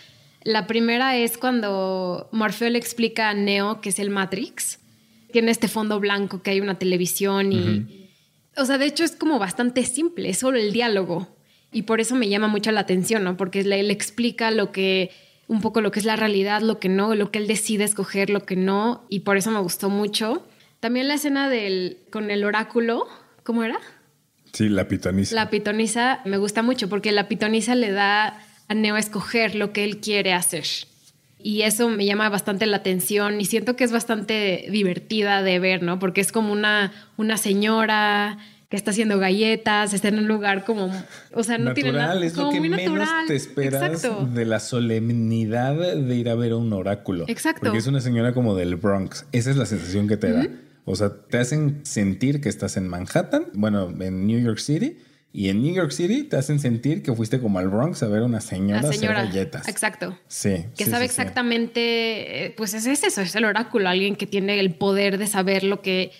La 0.44 0.68
primera 0.68 1.18
es 1.18 1.38
cuando 1.38 2.30
Morfeo 2.32 2.70
le 2.70 2.80
explica 2.80 3.30
a 3.30 3.34
Neo 3.34 3.82
que 3.82 3.90
es 3.90 4.00
el 4.00 4.10
Matrix. 4.10 4.80
Tiene 5.32 5.52
este 5.52 5.68
fondo 5.68 6.00
blanco 6.00 6.42
que 6.42 6.52
hay 6.52 6.62
una 6.62 6.78
televisión 6.78 7.54
y... 7.54 8.10
O 8.58 8.66
sea, 8.66 8.78
de 8.78 8.86
hecho 8.86 9.06
es 9.06 9.16
como 9.16 9.40
bastante 9.40 9.86
simple, 9.86 10.30
es 10.30 10.40
solo 10.40 10.58
el 10.58 10.74
diálogo. 10.74 11.38
Y 11.72 11.84
por 11.84 12.02
eso 12.02 12.16
me 12.16 12.28
llama 12.28 12.48
mucho 12.48 12.72
la 12.72 12.82
atención, 12.82 13.24
¿no? 13.24 13.38
Porque 13.38 13.62
él 13.62 13.70
le 13.70 13.94
explica 13.94 14.52
lo 14.52 14.74
que 14.74 15.12
un 15.52 15.60
poco 15.60 15.82
lo 15.82 15.91
que 15.91 15.99
es 15.99 16.06
la 16.06 16.15
realidad, 16.15 16.61
lo 16.61 16.80
que 16.80 16.88
no, 16.88 17.14
lo 17.14 17.30
que 17.30 17.38
él 17.38 17.45
decide 17.45 17.84
escoger, 17.84 18.30
lo 18.30 18.45
que 18.45 18.56
no, 18.56 19.06
y 19.10 19.19
por 19.19 19.36
eso 19.36 19.52
me 19.52 19.60
gustó 19.60 19.90
mucho. 19.90 20.48
También 20.80 21.10
la 21.10 21.15
escena 21.15 21.49
del 21.49 21.98
con 22.10 22.32
el 22.32 22.45
oráculo, 22.45 23.06
¿cómo 23.44 23.61
era? 23.65 23.78
Sí, 24.53 24.69
la 24.69 24.88
pitonisa. 24.88 25.36
La 25.36 25.49
pitonisa 25.49 26.22
me 26.23 26.38
gusta 26.38 26.64
mucho 26.64 26.88
porque 26.88 27.11
la 27.11 27.28
pitonisa 27.28 27.76
le 27.76 27.91
da 27.91 28.40
a 28.69 28.73
Neo 28.73 28.95
escoger 28.95 29.56
lo 29.56 29.73
que 29.73 29.84
él 29.84 29.99
quiere 29.99 30.32
hacer. 30.32 30.64
Y 31.38 31.64
eso 31.64 31.90
me 31.90 32.06
llama 32.06 32.30
bastante 32.30 32.65
la 32.65 32.78
atención 32.78 33.41
y 33.41 33.44
siento 33.44 33.76
que 33.76 33.84
es 33.84 33.91
bastante 33.91 34.68
divertida 34.69 35.44
de 35.44 35.60
ver, 35.60 35.84
¿no? 35.84 35.99
Porque 35.99 36.22
es 36.22 36.32
como 36.32 36.53
una, 36.53 36.94
una 37.18 37.36
señora 37.36 38.38
que 38.72 38.77
está 38.77 38.91
haciendo 38.91 39.19
galletas, 39.19 39.93
está 39.93 40.07
en 40.07 40.19
un 40.19 40.30
lugar 40.30 40.64
como, 40.64 40.89
o 41.34 41.43
sea, 41.43 41.57
no 41.57 41.73
tiene 41.73 41.91
nada. 41.91 42.18
Es 42.26 42.38
lo 42.38 42.49
que 42.49 42.61
menos 42.61 43.10
te 43.27 43.35
esperas 43.35 44.02
de 44.34 44.45
la 44.45 44.61
solemnidad 44.61 45.76
de 45.76 46.15
ir 46.15 46.30
a 46.30 46.35
ver 46.35 46.53
a 46.53 46.56
un 46.56 46.72
oráculo. 46.72 47.26
Exacto. 47.27 47.64
Porque 47.65 47.80
es 47.80 47.88
una 47.88 47.99
señora 47.99 48.34
como 48.34 48.56
del 48.56 48.77
Bronx. 48.77 49.26
Esa 49.34 49.52
es 49.52 49.57
la 49.57 49.65
sensación 49.65 50.07
que 50.07 50.15
te 50.15 50.31
da. 50.31 50.48
O 50.85 50.95
sea, 50.95 51.10
te 51.10 51.38
hacen 51.38 51.81
sentir 51.84 52.39
que 52.39 52.48
estás 52.48 52.77
en 52.77 52.88
Manhattan, 52.88 53.48
bueno, 53.53 53.93
en 53.99 54.26
New 54.26 54.39
York 54.39 54.60
City 54.60 54.98
y 55.34 55.49
en 55.49 55.61
New 55.61 55.76
York 55.76 55.91
City 55.91 56.23
te 56.23 56.38
hacen 56.38 56.60
sentir 56.60 57.03
que 57.03 57.14
fuiste 57.14 57.41
como 57.41 57.60
al 57.60 57.68
Bronx 57.68 58.02
a 58.03 58.07
ver 58.07 58.22
a 58.22 58.26
una 58.26 58.39
señora, 58.39 58.88
hacer 58.88 59.14
galletas. 59.14 59.68
Exacto. 59.68 60.18
Sí. 60.30 60.65
Que 60.77 60.85
sabe 60.85 61.03
exactamente, 61.03 62.45
eh, 62.45 62.53
pues 62.56 62.73
es, 62.73 62.85
eso, 62.85 63.22
es 63.22 63.35
el 63.35 63.43
oráculo, 63.43 63.89
alguien 63.89 64.15
que 64.15 64.27
tiene 64.27 64.61
el 64.61 64.76
poder 64.76 65.18
de 65.18 65.27
saber 65.27 65.65
lo 65.65 65.81
que, 65.81 66.11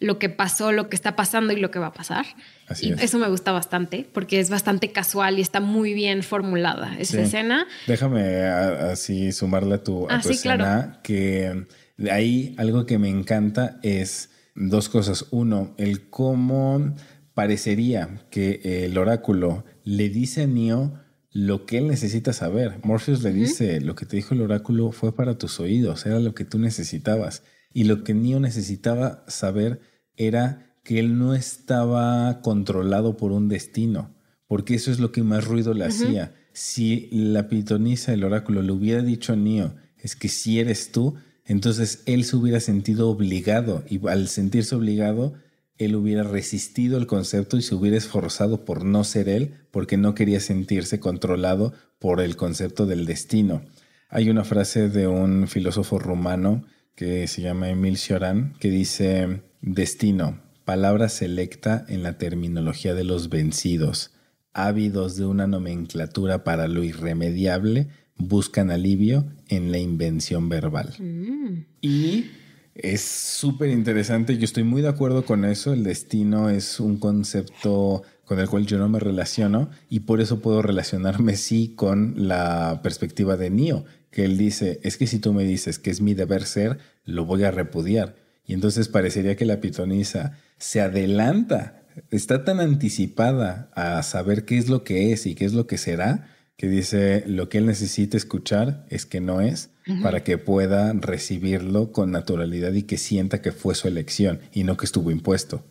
lo 0.00 0.18
que 0.18 0.30
pasó, 0.30 0.72
lo 0.72 0.88
que 0.88 0.96
está 0.96 1.14
pasando 1.14 1.52
y 1.52 1.56
lo 1.56 1.70
que 1.70 1.78
va 1.78 1.88
a 1.88 1.92
pasar. 1.92 2.24
Así 2.66 2.88
y 2.88 2.92
eso 2.92 3.18
me 3.18 3.28
gusta 3.28 3.52
bastante 3.52 4.08
porque 4.12 4.40
es 4.40 4.48
bastante 4.48 4.90
casual 4.92 5.38
y 5.38 5.42
está 5.42 5.60
muy 5.60 5.92
bien 5.92 6.22
formulada 6.22 6.96
esa 6.98 7.20
escena. 7.20 7.66
Déjame 7.86 8.44
así 8.44 9.30
sumarle 9.32 9.76
a 9.76 9.84
tu, 9.84 10.08
a 10.08 10.16
ah, 10.16 10.22
escena 10.24 11.00
que 11.02 11.66
de 11.98 12.10
ahí 12.10 12.54
algo 12.56 12.86
que 12.86 12.98
me 12.98 13.10
encanta 13.10 13.78
es 13.82 14.30
dos 14.54 14.88
cosas. 14.88 15.26
Uno, 15.30 15.74
el 15.76 16.08
cómo 16.08 16.94
parecería 17.34 18.22
que 18.30 18.86
el 18.86 18.96
oráculo 18.96 19.64
le 19.84 20.08
dice 20.08 20.42
a 20.42 20.46
Neo 20.46 20.94
lo 21.32 21.66
que 21.66 21.78
él 21.78 21.88
necesita 21.88 22.32
saber. 22.32 22.80
Morpheus 22.82 23.22
le 23.22 23.32
dice, 23.32 23.80
lo 23.80 23.94
que 23.94 24.06
te 24.06 24.16
dijo 24.16 24.34
el 24.34 24.40
oráculo 24.40 24.92
fue 24.92 25.14
para 25.14 25.38
tus 25.38 25.60
oídos, 25.60 26.06
era 26.06 26.18
lo 26.18 26.34
que 26.34 26.44
tú 26.44 26.58
necesitabas. 26.58 27.42
Y 27.72 27.84
lo 27.84 28.02
que 28.02 28.14
Neo 28.14 28.40
necesitaba 28.40 29.24
saber 29.28 29.80
era 30.20 30.76
que 30.84 30.98
él 30.98 31.18
no 31.18 31.34
estaba 31.34 32.40
controlado 32.42 33.16
por 33.16 33.32
un 33.32 33.48
destino, 33.48 34.14
porque 34.46 34.74
eso 34.74 34.90
es 34.90 35.00
lo 35.00 35.12
que 35.12 35.22
más 35.22 35.46
ruido 35.46 35.72
le 35.72 35.86
hacía. 35.86 36.34
Si 36.52 37.08
la 37.10 37.48
pitonisa, 37.48 38.12
el 38.12 38.24
oráculo, 38.24 38.62
le 38.62 38.72
hubiera 38.72 39.02
dicho 39.02 39.32
a 39.32 39.36
Neo, 39.36 39.74
es 39.98 40.16
que 40.16 40.28
si 40.28 40.60
eres 40.60 40.92
tú, 40.92 41.14
entonces 41.46 42.02
él 42.06 42.24
se 42.24 42.36
hubiera 42.36 42.60
sentido 42.60 43.08
obligado 43.08 43.82
y 43.88 44.06
al 44.08 44.28
sentirse 44.28 44.74
obligado, 44.74 45.34
él 45.78 45.96
hubiera 45.96 46.22
resistido 46.22 46.98
el 46.98 47.06
concepto 47.06 47.56
y 47.56 47.62
se 47.62 47.74
hubiera 47.74 47.96
esforzado 47.96 48.66
por 48.66 48.84
no 48.84 49.04
ser 49.04 49.28
él 49.28 49.54
porque 49.70 49.96
no 49.96 50.14
quería 50.14 50.40
sentirse 50.40 51.00
controlado 51.00 51.72
por 51.98 52.20
el 52.20 52.36
concepto 52.36 52.84
del 52.84 53.06
destino. 53.06 53.62
Hay 54.10 54.28
una 54.28 54.44
frase 54.44 54.90
de 54.90 55.06
un 55.06 55.48
filósofo 55.48 55.98
rumano 55.98 56.64
que 56.94 57.26
se 57.26 57.40
llama 57.40 57.70
Emil 57.70 57.96
Cioran 57.96 58.52
que 58.58 58.68
dice 58.68 59.40
destino, 59.60 60.40
palabra 60.64 61.08
selecta 61.08 61.84
en 61.88 62.02
la 62.02 62.18
terminología 62.18 62.94
de 62.94 63.04
los 63.04 63.28
vencidos, 63.28 64.12
ávidos 64.52 65.16
de 65.16 65.26
una 65.26 65.46
nomenclatura 65.46 66.44
para 66.44 66.68
lo 66.68 66.82
irremediable, 66.82 67.88
buscan 68.16 68.70
alivio 68.70 69.26
en 69.48 69.72
la 69.72 69.78
invención 69.78 70.48
verbal. 70.48 70.94
Mm. 70.98 71.64
Y 71.80 72.26
es 72.74 73.00
súper 73.02 73.70
interesante, 73.70 74.38
yo 74.38 74.44
estoy 74.44 74.62
muy 74.62 74.82
de 74.82 74.88
acuerdo 74.88 75.24
con 75.24 75.44
eso, 75.44 75.72
el 75.72 75.84
destino 75.84 76.50
es 76.50 76.80
un 76.80 76.98
concepto 76.98 78.02
con 78.24 78.38
el 78.38 78.48
cual 78.48 78.64
yo 78.64 78.78
no 78.78 78.88
me 78.88 79.00
relaciono 79.00 79.70
y 79.88 80.00
por 80.00 80.20
eso 80.20 80.40
puedo 80.40 80.62
relacionarme 80.62 81.36
sí 81.36 81.72
con 81.74 82.14
la 82.28 82.80
perspectiva 82.82 83.36
de 83.36 83.50
Neo, 83.50 83.84
que 84.10 84.24
él 84.24 84.38
dice, 84.38 84.80
es 84.84 84.96
que 84.96 85.06
si 85.06 85.18
tú 85.18 85.32
me 85.32 85.44
dices 85.44 85.78
que 85.78 85.90
es 85.90 86.00
mi 86.00 86.14
deber 86.14 86.44
ser, 86.44 86.78
lo 87.04 87.24
voy 87.24 87.42
a 87.42 87.50
repudiar. 87.50 88.16
Y 88.46 88.54
entonces 88.54 88.88
parecería 88.88 89.36
que 89.36 89.44
la 89.44 89.60
pitonisa 89.60 90.38
se 90.58 90.80
adelanta 90.80 91.80
está 92.10 92.44
tan 92.44 92.60
anticipada 92.60 93.70
a 93.74 94.02
saber 94.02 94.44
qué 94.44 94.58
es 94.58 94.68
lo 94.68 94.84
que 94.84 95.12
es 95.12 95.26
y 95.26 95.34
qué 95.34 95.44
es 95.44 95.52
lo 95.52 95.66
que 95.66 95.78
será, 95.78 96.28
que 96.56 96.68
dice 96.68 97.24
lo 97.26 97.48
que 97.48 97.58
él 97.58 97.66
necesita 97.66 98.16
escuchar 98.16 98.84
es 98.90 99.06
que 99.06 99.20
no 99.20 99.40
es 99.40 99.70
para 100.02 100.22
que 100.22 100.38
pueda 100.38 100.92
recibirlo 100.92 101.90
con 101.90 102.12
naturalidad 102.12 102.72
y 102.74 102.82
que 102.82 102.98
sienta 102.98 103.42
que 103.42 103.50
fue 103.50 103.74
su 103.74 103.88
elección 103.88 104.40
y 104.52 104.64
no 104.64 104.76
que 104.76 104.84
estuvo 104.84 105.10
impuesto. 105.10 105.64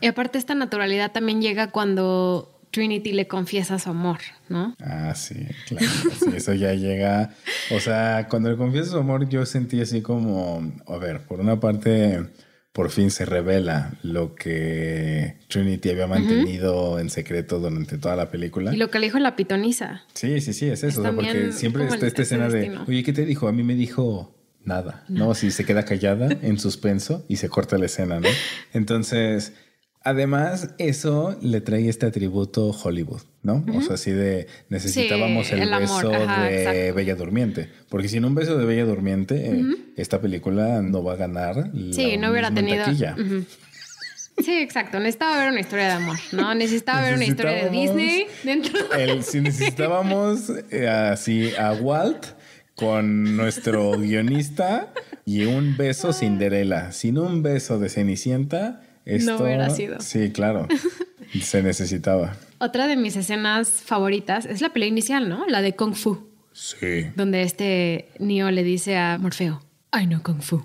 Y 0.00 0.06
aparte 0.06 0.38
esta 0.38 0.54
naturalidad 0.54 1.12
también 1.12 1.42
llega 1.42 1.70
cuando 1.70 2.57
Trinity 2.70 3.12
le 3.12 3.26
confiesa 3.26 3.78
su 3.78 3.90
amor, 3.90 4.18
¿no? 4.48 4.76
Ah, 4.80 5.14
sí, 5.14 5.46
claro. 5.66 5.86
Sí, 6.18 6.30
eso 6.36 6.54
ya 6.54 6.74
llega. 6.74 7.34
O 7.70 7.80
sea, 7.80 8.26
cuando 8.28 8.50
le 8.50 8.56
confiesa 8.56 8.90
su 8.90 8.98
amor, 8.98 9.28
yo 9.28 9.46
sentí 9.46 9.80
así 9.80 10.02
como, 10.02 10.72
a 10.86 10.96
ver, 10.98 11.22
por 11.22 11.40
una 11.40 11.60
parte, 11.60 12.26
por 12.72 12.90
fin 12.90 13.10
se 13.10 13.24
revela 13.24 13.94
lo 14.02 14.34
que 14.34 15.38
Trinity 15.48 15.90
había 15.90 16.06
mantenido 16.06 16.98
en 16.98 17.10
secreto 17.10 17.58
durante 17.58 17.98
toda 17.98 18.16
la 18.16 18.30
película. 18.30 18.74
Y 18.74 18.76
lo 18.76 18.90
que 18.90 18.98
le 18.98 19.06
dijo 19.06 19.18
la 19.18 19.36
pitonisa. 19.36 20.04
Sí, 20.14 20.40
sí, 20.40 20.52
sí, 20.52 20.66
es 20.68 20.84
eso. 20.84 21.02
porque 21.02 21.52
siempre 21.52 21.86
está 21.86 22.06
esta 22.06 22.22
escena 22.22 22.48
de, 22.48 22.78
oye, 22.86 23.02
¿qué 23.02 23.12
te 23.12 23.24
dijo? 23.24 23.48
A 23.48 23.52
mí 23.52 23.62
me 23.62 23.74
dijo 23.74 24.34
nada, 24.64 25.04
¿no? 25.08 25.34
Si 25.34 25.50
se 25.50 25.64
queda 25.64 25.84
callada 25.84 26.28
en 26.42 26.58
suspenso 26.58 27.24
y 27.28 27.36
se 27.36 27.48
corta 27.48 27.78
la 27.78 27.86
escena, 27.86 28.20
¿no? 28.20 28.28
Entonces 28.72 29.54
Además, 30.08 30.70
eso 30.78 31.36
le 31.42 31.60
trae 31.60 31.86
este 31.86 32.06
atributo 32.06 32.70
Hollywood, 32.70 33.20
¿no? 33.42 33.62
O 33.74 33.82
sea, 33.82 33.96
así 33.96 34.10
de 34.10 34.46
necesitábamos 34.70 35.52
el, 35.52 35.68
beso 35.68 36.08
de 36.08 36.92
Bella 36.92 37.14
Durmiente. 37.14 37.68
Porque 37.90 38.08
sin 38.08 38.24
un 38.24 38.34
beso 38.34 38.56
de 38.56 38.64
Bella 38.64 38.86
Durmiente, 38.86 39.50
eh, 39.50 39.62
esta 39.98 40.18
película 40.18 40.80
no 40.80 41.04
va 41.04 41.12
a 41.12 41.16
ganar. 41.16 41.70
Sí, 41.92 42.16
no 42.16 42.30
hubiera 42.30 42.50
tenido. 42.50 42.86
Sí, 44.42 44.62
exacto. 44.62 44.98
Necesitaba 44.98 45.40
ver 45.40 45.50
una 45.50 45.60
historia 45.60 45.84
de 45.84 45.92
amor, 45.92 46.16
¿no? 46.32 46.54
Necesitaba 46.54 47.02
ver 47.02 47.14
una 47.14 47.26
historia 47.26 47.64
de 47.64 47.68
Disney 47.68 48.26
dentro. 48.44 48.80
si 49.20 49.40
necesitábamos 49.42 50.50
eh, 50.70 50.88
así 50.88 51.50
a 51.58 51.74
Walt 51.74 52.28
con 52.74 53.36
nuestro 53.36 53.90
guionista 53.98 54.90
y 55.26 55.44
un 55.44 55.76
beso 55.76 56.14
Cinderella. 56.14 56.92
Sin 56.92 57.18
un 57.18 57.42
beso 57.42 57.78
de 57.78 57.90
Cenicienta 57.90 58.87
no 59.24 59.38
hubiera 59.38 59.70
sido. 59.70 60.00
Sí, 60.00 60.30
claro. 60.30 60.68
Se 61.40 61.62
necesitaba. 61.62 62.36
Otra 62.58 62.86
de 62.86 62.96
mis 62.96 63.16
escenas 63.16 63.70
favoritas 63.70 64.46
es 64.46 64.60
la 64.60 64.70
pelea 64.70 64.88
inicial, 64.88 65.28
¿no? 65.28 65.46
La 65.46 65.62
de 65.62 65.74
Kung 65.74 65.94
Fu. 65.94 66.28
Sí. 66.52 67.06
Donde 67.14 67.42
este 67.42 68.08
Neo 68.18 68.50
le 68.50 68.64
dice 68.64 68.96
a 68.96 69.18
Morfeo, 69.18 69.62
I 69.92 70.06
know 70.06 70.22
Kung 70.22 70.40
Fu. 70.40 70.64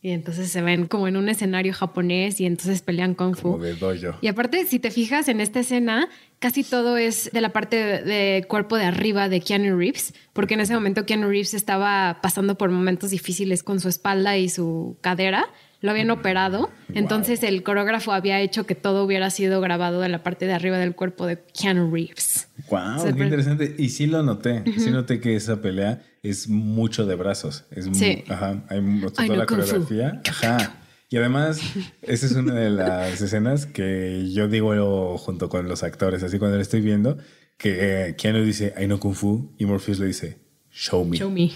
Y 0.00 0.10
entonces 0.10 0.48
se 0.48 0.62
ven 0.62 0.86
como 0.86 1.08
en 1.08 1.16
un 1.16 1.28
escenario 1.28 1.72
japonés 1.72 2.40
y 2.40 2.46
entonces 2.46 2.82
pelean 2.82 3.14
Kung 3.14 3.34
Fu. 3.34 3.52
Como 3.52 3.64
de 3.64 3.74
dojo. 3.74 4.16
Y 4.20 4.28
aparte, 4.28 4.64
si 4.64 4.78
te 4.78 4.92
fijas 4.92 5.28
en 5.28 5.40
esta 5.40 5.60
escena, 5.60 6.08
casi 6.38 6.62
todo 6.62 6.96
es 6.96 7.30
de 7.32 7.40
la 7.40 7.52
parte 7.52 7.76
de, 7.76 8.44
cuerpo 8.48 8.76
de 8.76 8.84
arriba 8.84 9.28
de 9.28 9.40
Keanu 9.40 9.76
Reeves, 9.76 10.14
porque 10.32 10.54
en 10.54 10.60
ese 10.60 10.72
momento 10.72 11.04
Keanu 11.04 11.28
Reeves 11.28 11.52
estaba 11.52 12.20
pasando 12.22 12.56
por 12.56 12.70
momentos 12.70 13.10
difíciles 13.10 13.64
con 13.64 13.80
su 13.80 13.88
espalda 13.88 14.38
y 14.38 14.48
su 14.48 14.96
cadera 15.00 15.46
lo 15.80 15.90
habían 15.90 16.10
operado. 16.10 16.70
Entonces 16.92 17.42
el 17.42 17.62
coreógrafo 17.62 18.12
había 18.12 18.40
hecho 18.40 18.66
que 18.66 18.74
todo 18.74 19.04
hubiera 19.04 19.30
sido 19.30 19.60
grabado 19.60 20.00
de 20.00 20.08
la 20.08 20.22
parte 20.22 20.46
de 20.46 20.52
arriba 20.52 20.78
del 20.78 20.94
cuerpo 20.94 21.26
de 21.26 21.38
Keanu 21.38 21.92
Reeves. 21.92 22.48
Wow, 22.70 23.14
qué 23.16 23.22
interesante. 23.24 23.74
Y 23.78 23.90
sí 23.90 24.06
lo 24.06 24.22
noté. 24.22 24.64
Sí 24.78 24.90
noté 24.90 25.20
que 25.20 25.36
esa 25.36 25.60
pelea 25.60 26.02
es 26.22 26.48
mucho 26.48 27.06
de 27.06 27.14
brazos. 27.14 27.64
Es 27.70 27.88
sí. 27.92 28.24
ajá, 28.28 28.64
hay 28.68 28.80
toda 29.14 29.36
la 29.36 29.46
coreografía. 29.46 30.20
Ajá. 30.28 30.74
Y 31.10 31.16
además, 31.16 31.60
esa 32.02 32.26
es 32.26 32.32
una 32.32 32.54
de 32.54 32.70
las 32.70 33.20
escenas 33.20 33.64
que 33.64 34.30
yo 34.30 34.48
digo 34.48 35.16
junto 35.16 35.48
con 35.48 35.66
los 35.68 35.82
actores, 35.82 36.22
así 36.22 36.38
cuando 36.38 36.56
lo 36.56 36.62
estoy 36.62 36.82
viendo, 36.82 37.16
que 37.56 38.14
Keanu 38.18 38.44
dice, 38.44 38.74
I 38.78 38.84
know 38.84 38.98
Kung 38.98 39.14
Fu, 39.14 39.54
y 39.58 39.64
Morpheus 39.64 40.00
le 40.00 40.06
dice, 40.06 40.38
Show 40.70 41.04
me. 41.04 41.16
Show 41.16 41.30
me. 41.30 41.50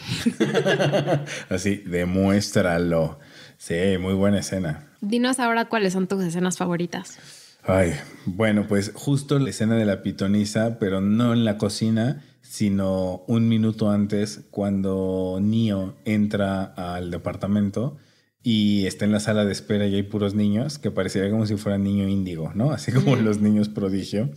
así, 1.48 1.76
demuéstralo. 1.86 3.20
Sí, 3.62 3.96
muy 4.00 4.14
buena 4.14 4.40
escena. 4.40 4.88
Dinos 5.00 5.38
ahora 5.38 5.66
cuáles 5.66 5.92
son 5.92 6.08
tus 6.08 6.24
escenas 6.24 6.58
favoritas. 6.58 7.16
Ay, 7.62 7.92
bueno, 8.26 8.66
pues 8.66 8.90
justo 8.92 9.38
la 9.38 9.50
escena 9.50 9.76
de 9.76 9.84
la 9.84 10.02
pitonisa, 10.02 10.80
pero 10.80 11.00
no 11.00 11.32
en 11.32 11.44
la 11.44 11.58
cocina, 11.58 12.24
sino 12.40 13.22
un 13.28 13.48
minuto 13.48 13.88
antes, 13.88 14.40
cuando 14.50 15.38
Neo 15.40 15.94
entra 16.04 16.64
al 16.64 17.12
departamento 17.12 17.98
y 18.42 18.84
está 18.86 19.04
en 19.04 19.12
la 19.12 19.20
sala 19.20 19.44
de 19.44 19.52
espera 19.52 19.86
y 19.86 19.94
hay 19.94 20.02
puros 20.02 20.34
niños, 20.34 20.80
que 20.80 20.90
parecería 20.90 21.30
como 21.30 21.46
si 21.46 21.56
fuera 21.56 21.78
niño 21.78 22.08
índigo, 22.08 22.50
¿no? 22.56 22.72
Así 22.72 22.90
como 22.90 23.14
los 23.14 23.40
niños 23.40 23.68
prodigio. 23.68 24.28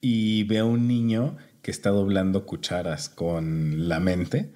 Y 0.00 0.44
ve 0.44 0.60
a 0.60 0.64
un 0.64 0.88
niño 0.88 1.36
que 1.60 1.70
está 1.70 1.90
doblando 1.90 2.46
cucharas 2.46 3.10
con 3.10 3.86
la 3.90 4.00
mente 4.00 4.54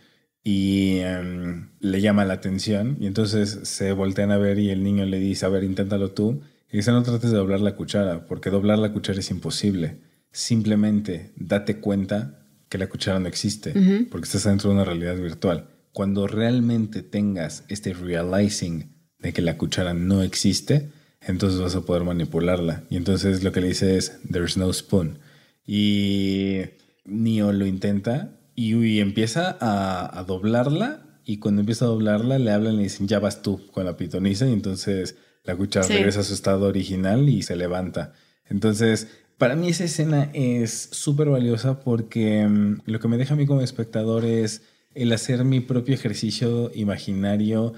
y 0.49 1.01
em, 1.01 1.71
le 1.81 2.01
llama 2.01 2.25
la 2.25 2.35
atención 2.35 2.99
y 3.01 3.09
entonces 3.09 3.59
se 3.65 3.91
voltean 3.91 4.31
a 4.31 4.39
ver 4.39 4.61
y 4.61 4.71
el 4.71 4.85
niño 4.85 5.05
le 5.05 5.19
dice, 5.19 5.45
a 5.45 5.49
ver, 5.49 5.65
inténtalo 5.65 6.13
tú. 6.13 6.41
Y 6.71 6.77
dice, 6.77 6.93
no 6.93 7.03
trates 7.03 7.33
de 7.33 7.37
doblar 7.37 7.61
la 7.61 7.75
cuchara, 7.75 8.27
porque 8.27 8.51
doblar 8.51 8.79
la 8.79 8.93
cuchara 8.93 9.19
es 9.19 9.33
imposible. 9.33 10.03
Simplemente 10.31 11.33
date 11.35 11.81
cuenta 11.81 12.47
que 12.69 12.79
la 12.79 12.87
cuchara 12.87 13.19
no 13.19 13.27
existe, 13.27 13.75
porque 14.09 14.27
estás 14.27 14.45
dentro 14.45 14.71
de 14.71 14.77
una 14.77 14.85
realidad 14.85 15.17
virtual. 15.17 15.67
Cuando 15.91 16.29
realmente 16.29 17.03
tengas 17.03 17.65
este 17.67 17.93
realizing 17.93 18.95
de 19.19 19.33
que 19.33 19.43
la 19.43 19.59
cuchara 19.59 19.95
no 19.95 20.23
existe, 20.23 20.91
entonces 21.23 21.61
vas 21.61 21.75
a 21.75 21.81
poder 21.81 22.05
manipularla. 22.05 22.85
Y 22.89 22.99
entonces 22.99 23.43
lo 23.43 23.51
que 23.51 23.63
le 23.63 23.67
dice 23.67 23.97
es, 23.97 24.21
there's 24.31 24.57
no 24.57 24.73
spoon. 24.73 25.19
Y 25.67 26.61
Neo 27.05 27.51
lo 27.51 27.67
intenta 27.67 28.37
y, 28.57 29.01
empieza 29.01 29.57
a, 29.61 30.25
doblarla 30.25 31.03
y 31.25 31.39
cuando 31.39 31.61
empieza 31.61 31.85
a 31.85 31.89
doblarla 31.89 32.39
le 32.39 32.51
hablan 32.51 32.75
y 32.75 32.77
le 32.79 32.83
dicen, 32.85 33.07
ya 33.07 33.19
vas 33.19 33.43
tú 33.43 33.61
con 33.71 33.85
la 33.85 33.97
pitonisa 33.97 34.49
y 34.49 34.53
entonces 34.53 35.17
la 35.45 35.55
cuchara 35.55 35.87
regresa 35.87 36.21
a 36.21 36.25
su 36.25 36.35
estado 36.35 36.67
original 36.67 37.29
y 37.29 37.43
se 37.43 37.55
levanta. 37.55 38.15
Entonces, 38.49 39.09
para 39.39 39.55
mí 39.55 39.69
esa 39.69 39.85
escena 39.85 40.31
es 40.33 40.89
súper 40.93 41.29
valiosa 41.29 41.81
porque 41.81 42.47
mm, 42.47 42.83
lo 42.87 42.99
que 42.99 43.09
me 43.09 43.19
deja 43.19 43.35
a 43.35 43.37
mí 43.37 43.47
como 43.47 43.61
espectador 43.61 44.25
es 44.25 44.63
el 44.95 45.13
hacer 45.13 45.45
mi 45.45 45.61
propio 45.61 45.95
ejercicio 45.95 46.71
imaginario 46.75 47.75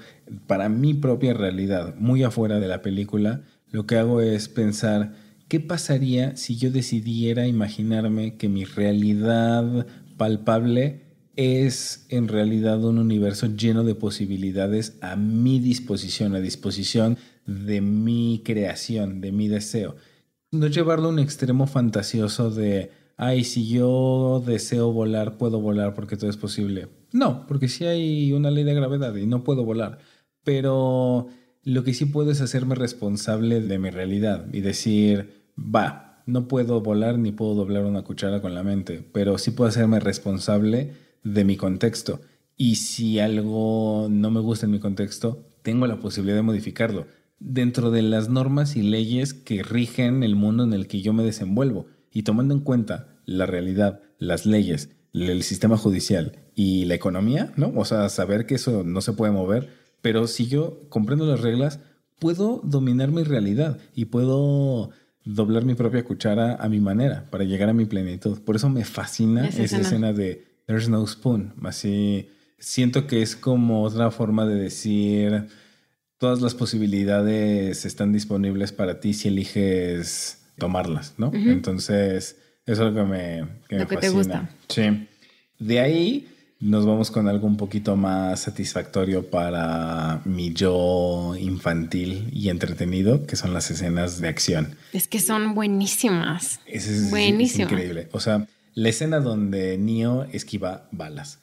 para 0.47 0.69
mi 0.69 0.93
propia 0.93 1.33
realidad, 1.33 1.95
muy 1.97 2.23
afuera 2.23 2.61
de 2.61 2.67
la 2.69 2.81
película. 2.81 3.41
Lo 3.71 3.85
que 3.85 3.97
hago 3.97 4.21
es 4.21 4.47
pensar, 4.47 5.13
¿qué 5.49 5.59
pasaría 5.59 6.37
si 6.37 6.55
yo 6.55 6.71
decidiera 6.71 7.45
imaginarme 7.45 8.35
que 8.37 8.47
mi 8.47 8.63
realidad 8.63 9.85
palpable 10.19 11.09
es 11.35 12.05
en 12.09 12.27
realidad 12.27 12.83
un 12.83 12.99
universo 12.99 13.47
lleno 13.47 13.83
de 13.83 13.95
posibilidades 13.95 14.97
a 15.01 15.15
mi 15.15 15.59
disposición, 15.59 16.35
a 16.35 16.41
disposición 16.41 17.17
de 17.47 17.81
mi 17.81 18.41
creación, 18.43 19.21
de 19.21 19.31
mi 19.31 19.47
deseo. 19.47 19.95
No 20.51 20.67
llevarlo 20.67 21.07
a 21.07 21.11
un 21.11 21.19
extremo 21.19 21.65
fantasioso 21.65 22.51
de, 22.51 22.91
ay, 23.17 23.45
si 23.45 23.69
yo 23.69 24.43
deseo 24.45 24.91
volar, 24.91 25.37
puedo 25.37 25.61
volar 25.61 25.93
porque 25.93 26.17
todo 26.17 26.29
es 26.29 26.37
posible. 26.37 26.89
No, 27.13 27.47
porque 27.47 27.69
sí 27.69 27.85
hay 27.85 28.33
una 28.33 28.51
ley 28.51 28.65
de 28.65 28.75
gravedad 28.75 29.15
y 29.15 29.25
no 29.25 29.43
puedo 29.43 29.63
volar. 29.63 29.99
Pero 30.43 31.27
lo 31.63 31.83
que 31.83 31.93
sí 31.93 32.05
puedo 32.05 32.31
es 32.31 32.41
hacerme 32.41 32.75
responsable 32.75 33.61
de 33.61 33.79
mi 33.79 33.91
realidad 33.91 34.45
y 34.51 34.59
decir, 34.59 35.51
va, 35.57 36.08
no 36.29 36.47
puedo 36.47 36.81
volar 36.81 37.17
ni 37.17 37.31
puedo 37.31 37.55
doblar 37.55 37.85
una 37.85 38.03
cuchara 38.03 38.41
con 38.41 38.53
la 38.53 38.63
mente, 38.63 39.03
pero 39.11 39.37
sí 39.37 39.51
puedo 39.51 39.69
hacerme 39.69 39.99
responsable 39.99 40.93
de 41.23 41.43
mi 41.43 41.57
contexto. 41.57 42.21
Y 42.55 42.75
si 42.75 43.19
algo 43.19 44.07
no 44.09 44.31
me 44.31 44.39
gusta 44.39 44.65
en 44.65 44.71
mi 44.71 44.79
contexto, 44.79 45.45
tengo 45.61 45.87
la 45.87 45.99
posibilidad 45.99 46.37
de 46.37 46.43
modificarlo 46.43 47.05
dentro 47.39 47.89
de 47.89 48.01
las 48.01 48.29
normas 48.29 48.75
y 48.75 48.81
leyes 48.81 49.33
que 49.33 49.63
rigen 49.63 50.23
el 50.23 50.35
mundo 50.35 50.63
en 50.63 50.73
el 50.73 50.87
que 50.87 51.01
yo 51.01 51.13
me 51.13 51.23
desenvuelvo. 51.23 51.87
Y 52.11 52.23
tomando 52.23 52.53
en 52.53 52.59
cuenta 52.61 53.07
la 53.25 53.45
realidad, 53.45 54.01
las 54.17 54.45
leyes, 54.45 54.89
el 55.13 55.43
sistema 55.43 55.77
judicial 55.77 56.37
y 56.55 56.85
la 56.85 56.95
economía, 56.95 57.53
¿no? 57.55 57.71
O 57.75 57.85
sea, 57.85 58.09
saber 58.09 58.45
que 58.45 58.55
eso 58.55 58.83
no 58.83 59.01
se 59.01 59.13
puede 59.13 59.31
mover, 59.31 59.69
pero 60.01 60.27
si 60.27 60.47
yo 60.47 60.81
comprendo 60.89 61.25
las 61.25 61.41
reglas, 61.41 61.79
puedo 62.19 62.61
dominar 62.63 63.11
mi 63.11 63.23
realidad 63.23 63.79
y 63.95 64.05
puedo 64.05 64.91
doblar 65.35 65.63
mi 65.63 65.75
propia 65.75 66.03
cuchara 66.03 66.55
a 66.55 66.67
mi 66.69 66.79
manera 66.79 67.25
para 67.29 67.43
llegar 67.43 67.69
a 67.69 67.73
mi 67.73 67.85
plenitud. 67.85 68.39
Por 68.39 68.55
eso 68.55 68.69
me 68.69 68.83
fascina 68.83 69.47
esa, 69.47 69.63
escena. 69.63 70.13
de 70.13 70.45
There's 70.65 70.89
no 70.89 71.05
spoon. 71.05 71.53
Así 71.63 72.29
siento 72.57 73.07
que 73.07 73.21
es 73.21 73.35
como 73.35 73.83
otra 73.83 74.11
forma 74.11 74.45
de 74.45 74.55
decir 74.55 75.47
todas 76.17 76.41
las 76.41 76.53
posibilidades 76.53 77.85
están 77.85 78.11
disponibles 78.11 78.71
para 78.71 78.99
ti 78.99 79.13
si 79.13 79.29
eliges 79.29 80.41
tomarlas, 80.57 81.13
¿no? 81.17 81.31
Entonces, 81.33 82.37
eso 82.65 82.87
es 82.87 82.93
lo 82.93 82.93
que 82.93 83.09
me, 83.09 83.47
que 83.69 83.79
lo 83.79 83.87
que 83.87 83.97
te 83.97 84.09
gusta. 84.09 84.49
Sí. 84.67 85.07
De 85.59 85.79
ahí 85.79 86.27
nos 86.59 86.85
vamos 86.85 87.09
con 87.09 87.27
algo 87.29 87.47
un 87.47 87.55
poquito 87.55 87.95
más 87.95 88.41
satisfactorio 88.41 89.29
para 89.29 90.21
mi 90.25 90.53
yo 90.53 91.35
infantil 91.39 92.29
y 92.33 92.49
entretenido, 92.49 93.25
que 93.25 93.37
son 93.37 93.53
las 93.53 93.71
escenas 93.71 94.19
de 94.19 94.27
acción. 94.27 94.75
Es 94.91 95.07
que 95.07 95.19
son 95.19 95.55
buenísimas. 95.55 96.59
Es, 96.65 97.09
Buenísimo. 97.09 97.63
increíble. 97.63 98.09
O 98.11 98.19
sea, 98.19 98.45
la 98.73 98.89
escena 98.89 99.21
donde 99.21 99.77
Neo 99.77 100.25
esquiva 100.33 100.87
balas. 100.91 101.39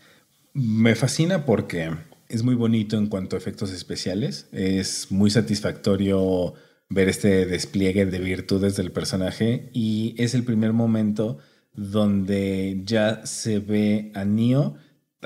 Me 0.52 0.94
fascina 0.94 1.46
porque 1.46 1.90
es 2.28 2.42
muy 2.42 2.54
bonito 2.54 2.98
en 2.98 3.06
cuanto 3.06 3.36
a 3.36 3.38
efectos 3.38 3.72
especiales. 3.72 4.48
Es 4.52 5.10
muy 5.10 5.30
satisfactorio 5.30 6.54
ver 6.90 7.08
este 7.08 7.46
despliegue 7.46 8.04
de 8.04 8.18
virtudes 8.18 8.76
del 8.76 8.92
personaje 8.92 9.70
y 9.72 10.14
es 10.18 10.34
el 10.34 10.44
primer 10.44 10.74
momento 10.74 11.38
donde 11.74 12.82
ya 12.84 13.24
se 13.26 13.58
ve 13.58 14.12
a 14.14 14.24
Neo 14.24 14.76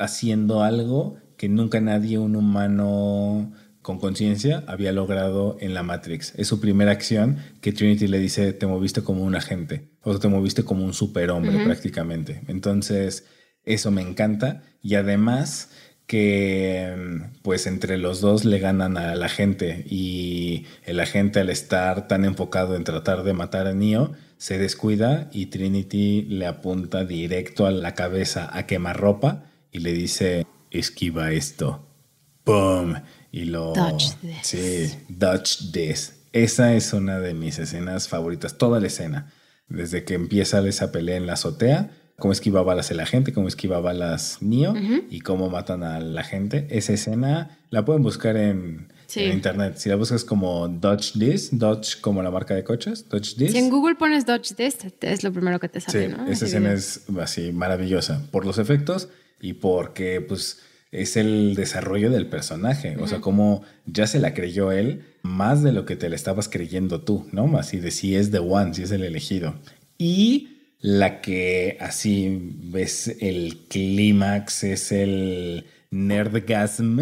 haciendo 0.01 0.63
algo 0.63 1.17
que 1.37 1.49
nunca 1.49 1.81
nadie, 1.81 2.19
un 2.19 2.37
humano 2.37 3.53
con 3.83 3.99
conciencia, 3.99 4.63
había 4.67 4.93
logrado 4.93 5.57
en 5.61 5.73
la 5.73 5.83
Matrix. 5.83 6.35
Es 6.37 6.49
su 6.49 6.61
primera 6.61 6.93
acción 6.93 7.39
que 7.61 7.73
Trinity 7.73 8.09
le 8.09 8.19
dice, 8.19 8.53
te 8.53 8.67
moviste 8.67 9.03
como 9.03 9.25
un 9.25 9.35
agente, 9.35 9.89
o 10.03 10.19
te 10.19 10.29
moviste 10.29 10.65
como 10.65 10.85
un 10.85 10.93
superhombre 10.93 11.65
prácticamente. 11.65 12.43
Entonces, 12.47 13.25
eso 13.65 13.91
me 13.91 14.03
encanta. 14.03 14.63
Y 14.83 14.97
además 14.97 15.71
que 16.11 16.93
pues 17.43 17.69
entre 17.69 17.97
los 17.97 18.21
dos 18.21 18.45
le 18.45 18.59
ganan 18.59 18.97
a 18.97 19.15
la 19.15 19.29
gente 19.29 19.85
y 19.89 20.67
el 20.85 20.99
agente 20.99 21.39
al 21.39 21.51
estar 21.51 22.09
tan 22.09 22.25
enfocado 22.25 22.75
en 22.75 22.83
tratar 22.83 23.23
de 23.23 23.33
matar 23.33 23.69
a 23.69 23.75
Neo 23.75 24.11
se 24.37 24.59
descuida 24.59 25.31
y 25.33 25.47
Trinity 25.47 26.23
le 26.23 26.47
apunta 26.47 27.05
directo 27.05 27.65
a 27.65 27.71
la 27.71 27.95
cabeza 27.95 28.51
a 28.53 28.67
quemarropa 28.67 29.50
y 29.73 29.81
le 29.81 29.93
dice 29.93 30.47
esquiva 30.71 31.33
esto. 31.33 31.87
¡Pum! 32.45 32.95
Y 33.33 33.45
lo... 33.45 33.73
Dodge 33.73 34.15
this. 34.21 34.39
Sí, 34.43 34.99
dodge 35.09 35.71
this. 35.73 36.15
Esa 36.33 36.75
es 36.75 36.93
una 36.93 37.19
de 37.19 37.35
mis 37.35 37.59
escenas 37.59 38.09
favoritas, 38.09 38.57
toda 38.59 38.81
la 38.81 38.87
escena. 38.87 39.33
Desde 39.69 40.05
que 40.05 40.15
empieza 40.15 40.67
esa 40.67 40.91
pelea 40.93 41.17
en 41.17 41.27
la 41.27 41.35
azotea 41.35 41.91
cómo 42.21 42.33
esquiva 42.33 42.63
balas 42.63 42.93
la 42.93 43.07
gente, 43.07 43.33
cómo 43.33 43.49
esquiva 43.49 43.81
balas 43.81 44.39
Neo 44.41 44.75
y 45.11 45.21
cómo 45.21 45.51
matan 45.51 45.83
a 45.83 45.99
la 45.99 46.23
gente. 46.23 46.69
Esa 46.71 46.93
escena 46.93 47.59
la 47.71 47.85
pueden 47.85 48.05
buscar 48.05 48.37
en, 48.37 48.93
internet. 49.17 49.75
Si 49.79 49.89
la 49.89 49.97
buscas 49.97 50.25
como 50.25 50.69
Dodge 50.69 51.19
This, 51.19 51.49
Dodge 51.59 52.01
como 52.01 52.23
la 52.23 52.31
marca 52.31 52.55
de 52.55 52.63
coches, 52.63 53.09
Dodge 53.09 53.35
This. 53.37 53.53
Si 53.53 53.59
en 53.59 53.71
Google 53.71 53.97
pones 53.97 54.25
Dodge 54.25 54.55
This, 54.55 54.77
es 55.01 55.25
lo 55.25 55.33
primero 55.33 55.59
que 55.59 55.69
te 55.69 55.81
sale, 55.81 56.11
sí, 56.11 56.15
Esa 56.29 56.45
escena 56.45 56.73
es 56.73 57.03
así 57.21 57.51
maravillosa 57.51 58.23
por 58.31 58.47
los 58.47 58.59
efectos 58.59 59.09
y 59.41 59.55
porque 59.55 60.21
pues 60.21 60.61
es 60.93 61.17
el 61.17 61.55
desarrollo 61.55 62.11
del 62.11 62.27
personaje, 62.27 62.97
o 62.99 63.07
sea, 63.07 63.21
como 63.21 63.63
ya 63.87 64.07
se 64.07 64.19
la 64.19 64.35
creyó 64.35 64.73
él 64.73 65.05
más 65.23 65.63
de 65.63 65.73
lo 65.73 65.85
que 65.85 65.97
te 65.97 66.09
la 66.09 66.17
estabas 66.17 66.49
creyendo 66.49 67.03
tú, 67.03 67.27
¿no? 67.33 67.57
Así 67.59 67.79
de 67.79 67.91
si 67.91 68.17
es 68.17 68.31
the 68.31 68.41
one, 68.41 68.75
si 68.75 68.83
es 68.83 68.91
el 68.91 69.05
elegido. 69.05 69.55
Y 69.99 70.49
la 70.81 71.21
que 71.21 71.77
así 71.81 72.57
ves 72.65 73.17
el 73.21 73.67
clímax, 73.69 74.65
es 74.65 74.93
el 74.93 75.67
nerdgasm, 75.91 77.01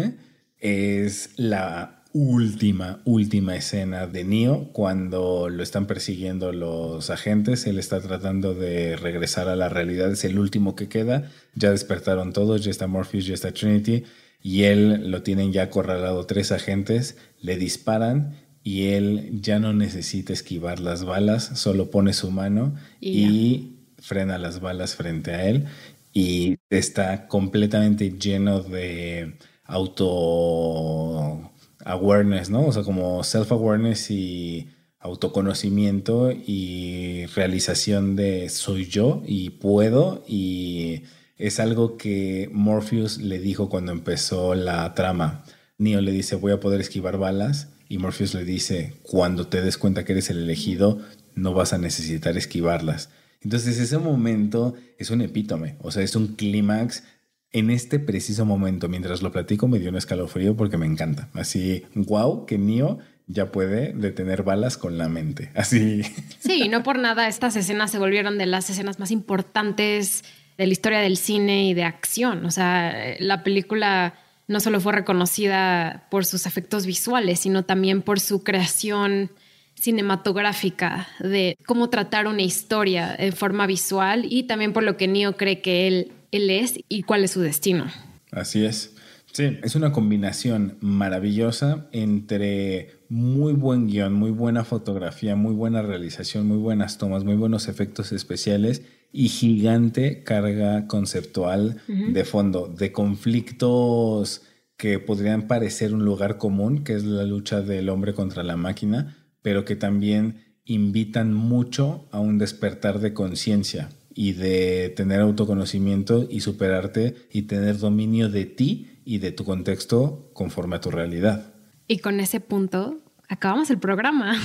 es 0.59 1.31
la 1.37 1.98
última, 2.13 3.01
última 3.05 3.55
escena 3.55 4.07
de 4.07 4.23
Neo 4.23 4.69
cuando 4.73 5.49
lo 5.49 5.61
están 5.61 5.85
persiguiendo 5.85 6.51
los 6.51 7.09
agentes. 7.09 7.67
Él 7.67 7.79
está 7.79 8.01
tratando 8.01 8.53
de 8.53 8.95
regresar 8.95 9.47
a 9.47 9.55
la 9.55 9.69
realidad, 9.69 10.11
es 10.11 10.25
el 10.25 10.39
último 10.39 10.75
que 10.75 10.89
queda. 10.89 11.31
Ya 11.55 11.71
despertaron 11.71 12.33
todos, 12.33 12.63
ya 12.63 12.71
está 12.71 12.87
Morpheus, 12.87 13.25
ya 13.25 13.33
está 13.33 13.51
Trinity. 13.51 14.03
Y 14.41 14.63
él 14.63 15.11
lo 15.11 15.21
tienen 15.21 15.51
ya 15.51 15.63
acorralado 15.63 16.25
tres 16.25 16.51
agentes, 16.51 17.17
le 17.41 17.57
disparan 17.57 18.35
y 18.63 18.87
él 18.87 19.41
ya 19.41 19.59
no 19.59 19.73
necesita 19.73 20.33
esquivar 20.33 20.79
las 20.79 21.03
balas, 21.03 21.51
solo 21.55 21.91
pone 21.91 22.13
su 22.13 22.31
mano 22.31 22.75
y, 23.01 23.75
frena 24.01 24.37
las 24.37 24.61
balas 24.61 24.95
frente 24.95 25.31
a 25.31 25.49
él 25.49 25.65
y 26.13 26.57
está 26.69 27.27
completamente 27.27 28.11
lleno 28.17 28.61
de 28.61 29.35
auto 29.65 31.51
awareness, 31.89 32.49
¿no? 32.49 32.65
O 32.67 32.71
sea, 32.71 32.83
como 32.83 33.23
self 33.23 33.51
awareness 33.51 34.11
y 34.11 34.69
autoconocimiento 34.99 36.31
y 36.31 37.25
realización 37.27 38.15
de 38.15 38.49
soy 38.49 38.85
yo 38.85 39.23
y 39.25 39.51
puedo 39.51 40.23
y 40.27 41.03
es 41.37 41.59
algo 41.59 41.97
que 41.97 42.49
Morpheus 42.51 43.17
le 43.17 43.39
dijo 43.39 43.69
cuando 43.69 43.91
empezó 43.91 44.55
la 44.55 44.93
trama. 44.93 45.43
Neo 45.77 46.01
le 46.01 46.11
dice 46.11 46.35
voy 46.35 46.51
a 46.51 46.59
poder 46.59 46.81
esquivar 46.81 47.17
balas 47.17 47.69
y 47.87 47.97
Morpheus 47.97 48.35
le 48.35 48.43
dice, 48.43 48.93
cuando 49.01 49.47
te 49.47 49.61
des 49.61 49.77
cuenta 49.77 50.05
que 50.05 50.11
eres 50.11 50.29
el 50.29 50.43
elegido, 50.43 50.99
no 51.33 51.53
vas 51.55 51.73
a 51.73 51.79
necesitar 51.79 52.37
esquivarlas. 52.37 53.09
Entonces 53.41 53.79
ese 53.79 53.97
momento 53.97 54.75
es 54.99 55.09
un 55.09 55.21
epítome, 55.21 55.77
o 55.81 55.91
sea, 55.91 56.03
es 56.03 56.15
un 56.15 56.35
clímax 56.35 57.03
en 57.51 57.69
este 57.69 57.99
preciso 57.99 58.45
momento. 58.45 58.89
Mientras 58.89 59.21
lo 59.21 59.31
platico 59.31 59.67
me 59.67 59.79
dio 59.79 59.89
un 59.89 59.97
escalofrío 59.97 60.55
porque 60.55 60.77
me 60.77 60.85
encanta. 60.85 61.29
Así, 61.33 61.83
wow, 61.95 62.45
que 62.45 62.57
mío 62.57 62.99
ya 63.27 63.51
puede 63.51 63.93
detener 63.93 64.43
balas 64.43 64.77
con 64.77 64.97
la 64.97 65.07
mente. 65.07 65.51
Así. 65.55 66.01
Sí, 66.39 66.67
no 66.69 66.83
por 66.83 66.99
nada 66.99 67.27
estas 67.27 67.55
escenas 67.55 67.91
se 67.91 67.99
volvieron 67.99 68.37
de 68.37 68.45
las 68.45 68.69
escenas 68.69 68.99
más 68.99 69.11
importantes 69.11 70.23
de 70.57 70.67
la 70.67 70.73
historia 70.73 70.99
del 70.99 71.17
cine 71.17 71.65
y 71.65 71.73
de 71.73 71.83
acción. 71.83 72.45
O 72.45 72.51
sea, 72.51 73.15
la 73.19 73.43
película 73.43 74.15
no 74.47 74.59
solo 74.59 74.81
fue 74.81 74.93
reconocida 74.93 76.07
por 76.09 76.25
sus 76.25 76.45
efectos 76.45 76.85
visuales, 76.85 77.39
sino 77.39 77.63
también 77.63 78.01
por 78.01 78.19
su 78.19 78.43
creación 78.43 79.31
cinematográfica 79.75 81.07
de 81.19 81.55
cómo 81.65 81.89
tratar 81.89 82.27
una 82.27 82.41
historia 82.41 83.15
en 83.17 83.31
forma 83.31 83.67
visual 83.67 84.25
y 84.29 84.43
también 84.43 84.73
por 84.73 84.83
lo 84.83 84.97
que 84.97 85.07
Neo 85.07 85.37
cree 85.37 85.61
que 85.61 85.87
él, 85.87 86.11
él 86.31 86.49
es 86.49 86.79
y 86.87 87.03
cuál 87.03 87.23
es 87.23 87.31
su 87.31 87.41
destino. 87.41 87.85
Así 88.31 88.65
es. 88.65 88.95
Sí, 89.31 89.59
es 89.63 89.75
una 89.75 89.91
combinación 89.91 90.77
maravillosa 90.81 91.87
entre 91.91 93.03
muy 93.09 93.53
buen 93.53 93.87
guion, 93.87 94.13
muy 94.13 94.31
buena 94.31 94.63
fotografía, 94.63 95.35
muy 95.35 95.53
buena 95.53 95.83
realización, 95.83 96.47
muy 96.47 96.57
buenas 96.57 96.97
tomas, 96.97 97.23
muy 97.23 97.35
buenos 97.35 97.67
efectos 97.67 98.11
especiales 98.11 98.81
y 99.11 99.29
gigante 99.29 100.23
carga 100.23 100.87
conceptual 100.87 101.81
de 101.87 102.25
fondo, 102.25 102.67
de 102.67 102.91
conflictos 102.91 104.43
que 104.77 104.97
podrían 104.97 105.47
parecer 105.47 105.93
un 105.93 106.05
lugar 106.05 106.37
común, 106.37 106.83
que 106.83 106.95
es 106.95 107.03
la 107.03 107.23
lucha 107.23 107.61
del 107.61 107.89
hombre 107.89 108.13
contra 108.13 108.43
la 108.43 108.57
máquina, 108.57 109.17
pero 109.41 109.63
que 109.63 109.75
también 109.75 110.55
invitan 110.65 111.33
mucho 111.33 112.07
a 112.11 112.19
un 112.19 112.37
despertar 112.37 112.99
de 112.99 113.13
conciencia 113.13 113.89
y 114.21 114.33
de 114.33 114.89
tener 114.89 115.21
autoconocimiento 115.21 116.27
y 116.29 116.41
superarte 116.41 117.15
y 117.31 117.43
tener 117.43 117.77
dominio 117.77 118.27
de 118.27 118.43
ti 118.43 118.99
y 119.05 119.19
de 119.19 119.31
tu 119.31 119.45
contexto 119.45 120.29
conforme 120.33 120.75
a 120.75 120.81
tu 120.81 120.91
realidad. 120.91 121.53
Y 121.87 121.99
con 121.99 122.19
ese 122.19 122.41
punto 122.41 122.97
acabamos 123.29 123.69
el 123.69 123.79
programa. 123.79 124.35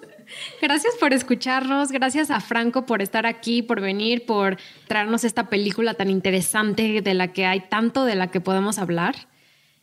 Gracias 0.60 0.94
por 0.98 1.12
escucharnos, 1.12 1.92
gracias 1.92 2.32
a 2.32 2.40
Franco 2.40 2.84
por 2.84 3.00
estar 3.00 3.26
aquí, 3.26 3.62
por 3.62 3.80
venir, 3.80 4.26
por 4.26 4.56
traernos 4.88 5.22
esta 5.22 5.48
película 5.48 5.94
tan 5.94 6.10
interesante 6.10 7.00
de 7.00 7.14
la 7.14 7.32
que 7.32 7.46
hay 7.46 7.60
tanto 7.60 8.04
de 8.04 8.16
la 8.16 8.32
que 8.32 8.40
podemos 8.40 8.78
hablar. 8.78 9.14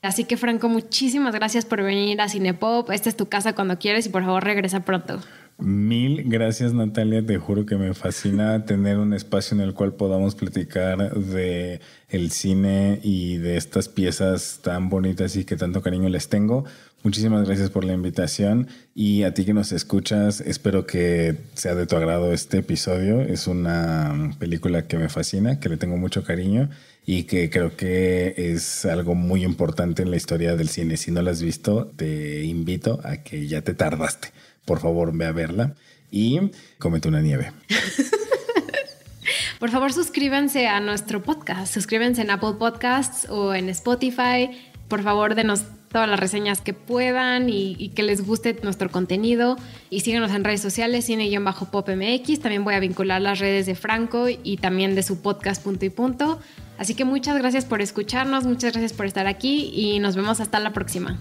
Así 0.01 0.25
que 0.25 0.35
Franco, 0.35 0.67
muchísimas 0.67 1.33
gracias 1.33 1.65
por 1.65 1.81
venir 1.81 2.19
a 2.19 2.27
Cinepop. 2.27 2.89
Esta 2.89 3.07
es 3.07 3.15
tu 3.15 3.29
casa 3.29 3.53
cuando 3.53 3.79
quieres 3.79 4.05
y 4.05 4.09
por 4.09 4.25
favor 4.25 4.43
regresa 4.43 4.81
pronto. 4.81 5.21
Mil 5.61 6.23
gracias 6.23 6.73
Natalia, 6.73 7.25
te 7.25 7.37
juro 7.37 7.65
que 7.65 7.75
me 7.75 7.93
fascina 7.93 8.63
tener 8.65 8.97
un 8.97 9.13
espacio 9.13 9.55
en 9.55 9.61
el 9.61 9.73
cual 9.73 9.91
podamos 9.93 10.33
platicar 10.33 11.13
de 11.13 11.81
el 12.07 12.31
cine 12.31 13.01
y 13.03 13.37
de 13.37 13.57
estas 13.57 13.89
piezas 13.89 14.61
tan 14.63 14.87
bonitas 14.87 15.35
y 15.35 15.43
que 15.43 15.57
tanto 15.57 15.81
cariño 15.81 16.07
les 16.07 16.29
tengo. 16.29 16.63
Muchísimas 17.03 17.45
gracias 17.45 17.69
por 17.71 17.83
la 17.83 17.91
invitación 17.91 18.69
y 18.95 19.23
a 19.23 19.33
ti 19.33 19.43
que 19.43 19.53
nos 19.53 19.73
escuchas, 19.73 20.39
espero 20.39 20.85
que 20.85 21.35
sea 21.55 21.75
de 21.75 21.85
tu 21.85 21.97
agrado 21.97 22.31
este 22.31 22.59
episodio. 22.59 23.19
Es 23.19 23.45
una 23.45 24.31
película 24.39 24.87
que 24.87 24.97
me 24.97 25.09
fascina, 25.09 25.59
que 25.59 25.67
le 25.67 25.75
tengo 25.75 25.97
mucho 25.97 26.23
cariño 26.23 26.69
y 27.05 27.23
que 27.23 27.49
creo 27.49 27.75
que 27.75 28.33
es 28.37 28.85
algo 28.85 29.13
muy 29.13 29.43
importante 29.43 30.03
en 30.03 30.11
la 30.11 30.17
historia 30.17 30.55
del 30.55 30.69
cine. 30.69 30.95
Si 30.95 31.11
no 31.11 31.21
la 31.21 31.31
has 31.31 31.41
visto, 31.41 31.91
te 31.97 32.45
invito 32.45 33.01
a 33.03 33.17
que 33.17 33.45
ya 33.47 33.61
te 33.61 33.73
tardaste. 33.73 34.29
Por 34.69 34.79
favor, 34.79 35.17
ve 35.17 35.25
a 35.25 35.31
verla 35.31 35.73
y 36.11 36.39
comete 36.77 37.07
una 37.07 37.21
nieve. 37.21 37.51
Por 39.59 39.71
favor, 39.71 39.91
suscríbanse 39.91 40.67
a 40.67 40.79
nuestro 40.79 41.23
podcast. 41.23 41.73
Suscríbanse 41.73 42.21
en 42.21 42.29
Apple 42.29 42.53
Podcasts 42.59 43.27
o 43.31 43.55
en 43.55 43.67
Spotify. 43.69 44.51
Por 44.87 45.01
favor, 45.01 45.33
denos 45.33 45.63
todas 45.91 46.07
las 46.07 46.19
reseñas 46.19 46.61
que 46.61 46.73
puedan 46.73 47.49
y, 47.49 47.89
que 47.95 48.03
les 48.03 48.23
guste 48.23 48.59
nuestro 48.61 48.91
contenido. 48.91 49.55
Y 49.89 50.01
síganos 50.01 50.31
en 50.33 50.43
redes 50.43 50.61
sociales, 50.61 51.05
cine-popmx. 51.05 52.39
También 52.39 52.63
voy 52.63 52.75
a 52.75 52.79
vincular 52.79 53.23
las 53.23 53.39
redes 53.39 53.65
de 53.65 53.73
Franco 53.73 54.27
y 54.29 54.57
también 54.57 54.93
de 54.93 55.01
su 55.01 55.23
podcast 55.23 55.63
Punto 55.63 55.83
y 55.83 55.89
Punto. 55.89 56.39
Así 56.77 56.93
que 56.93 57.05
muchas 57.05 57.39
gracias 57.39 57.65
por 57.65 57.81
escucharnos, 57.81 58.45
muchas 58.45 58.73
gracias 58.73 58.93
por 58.93 59.07
estar 59.07 59.25
aquí 59.25 59.71
y 59.73 59.97
nos 59.97 60.15
vemos 60.15 60.39
hasta 60.39 60.59
la 60.59 60.73
próxima. 60.73 61.17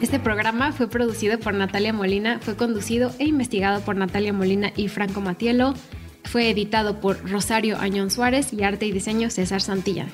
Este 0.00 0.18
programa 0.18 0.72
fue 0.72 0.88
producido 0.88 1.38
por 1.38 1.52
Natalia 1.52 1.92
Molina, 1.92 2.38
fue 2.40 2.56
conducido 2.56 3.12
e 3.18 3.26
investigado 3.26 3.82
por 3.82 3.96
Natalia 3.96 4.32
Molina 4.32 4.72
y 4.74 4.88
Franco 4.88 5.20
Matielo. 5.20 5.74
Fue 6.24 6.48
editado 6.48 7.00
por 7.00 7.28
Rosario 7.30 7.78
Añón 7.78 8.10
Suárez 8.10 8.52
y 8.54 8.62
arte 8.62 8.86
y 8.86 8.92
diseño 8.92 9.28
César 9.28 9.60
Santillán. 9.60 10.08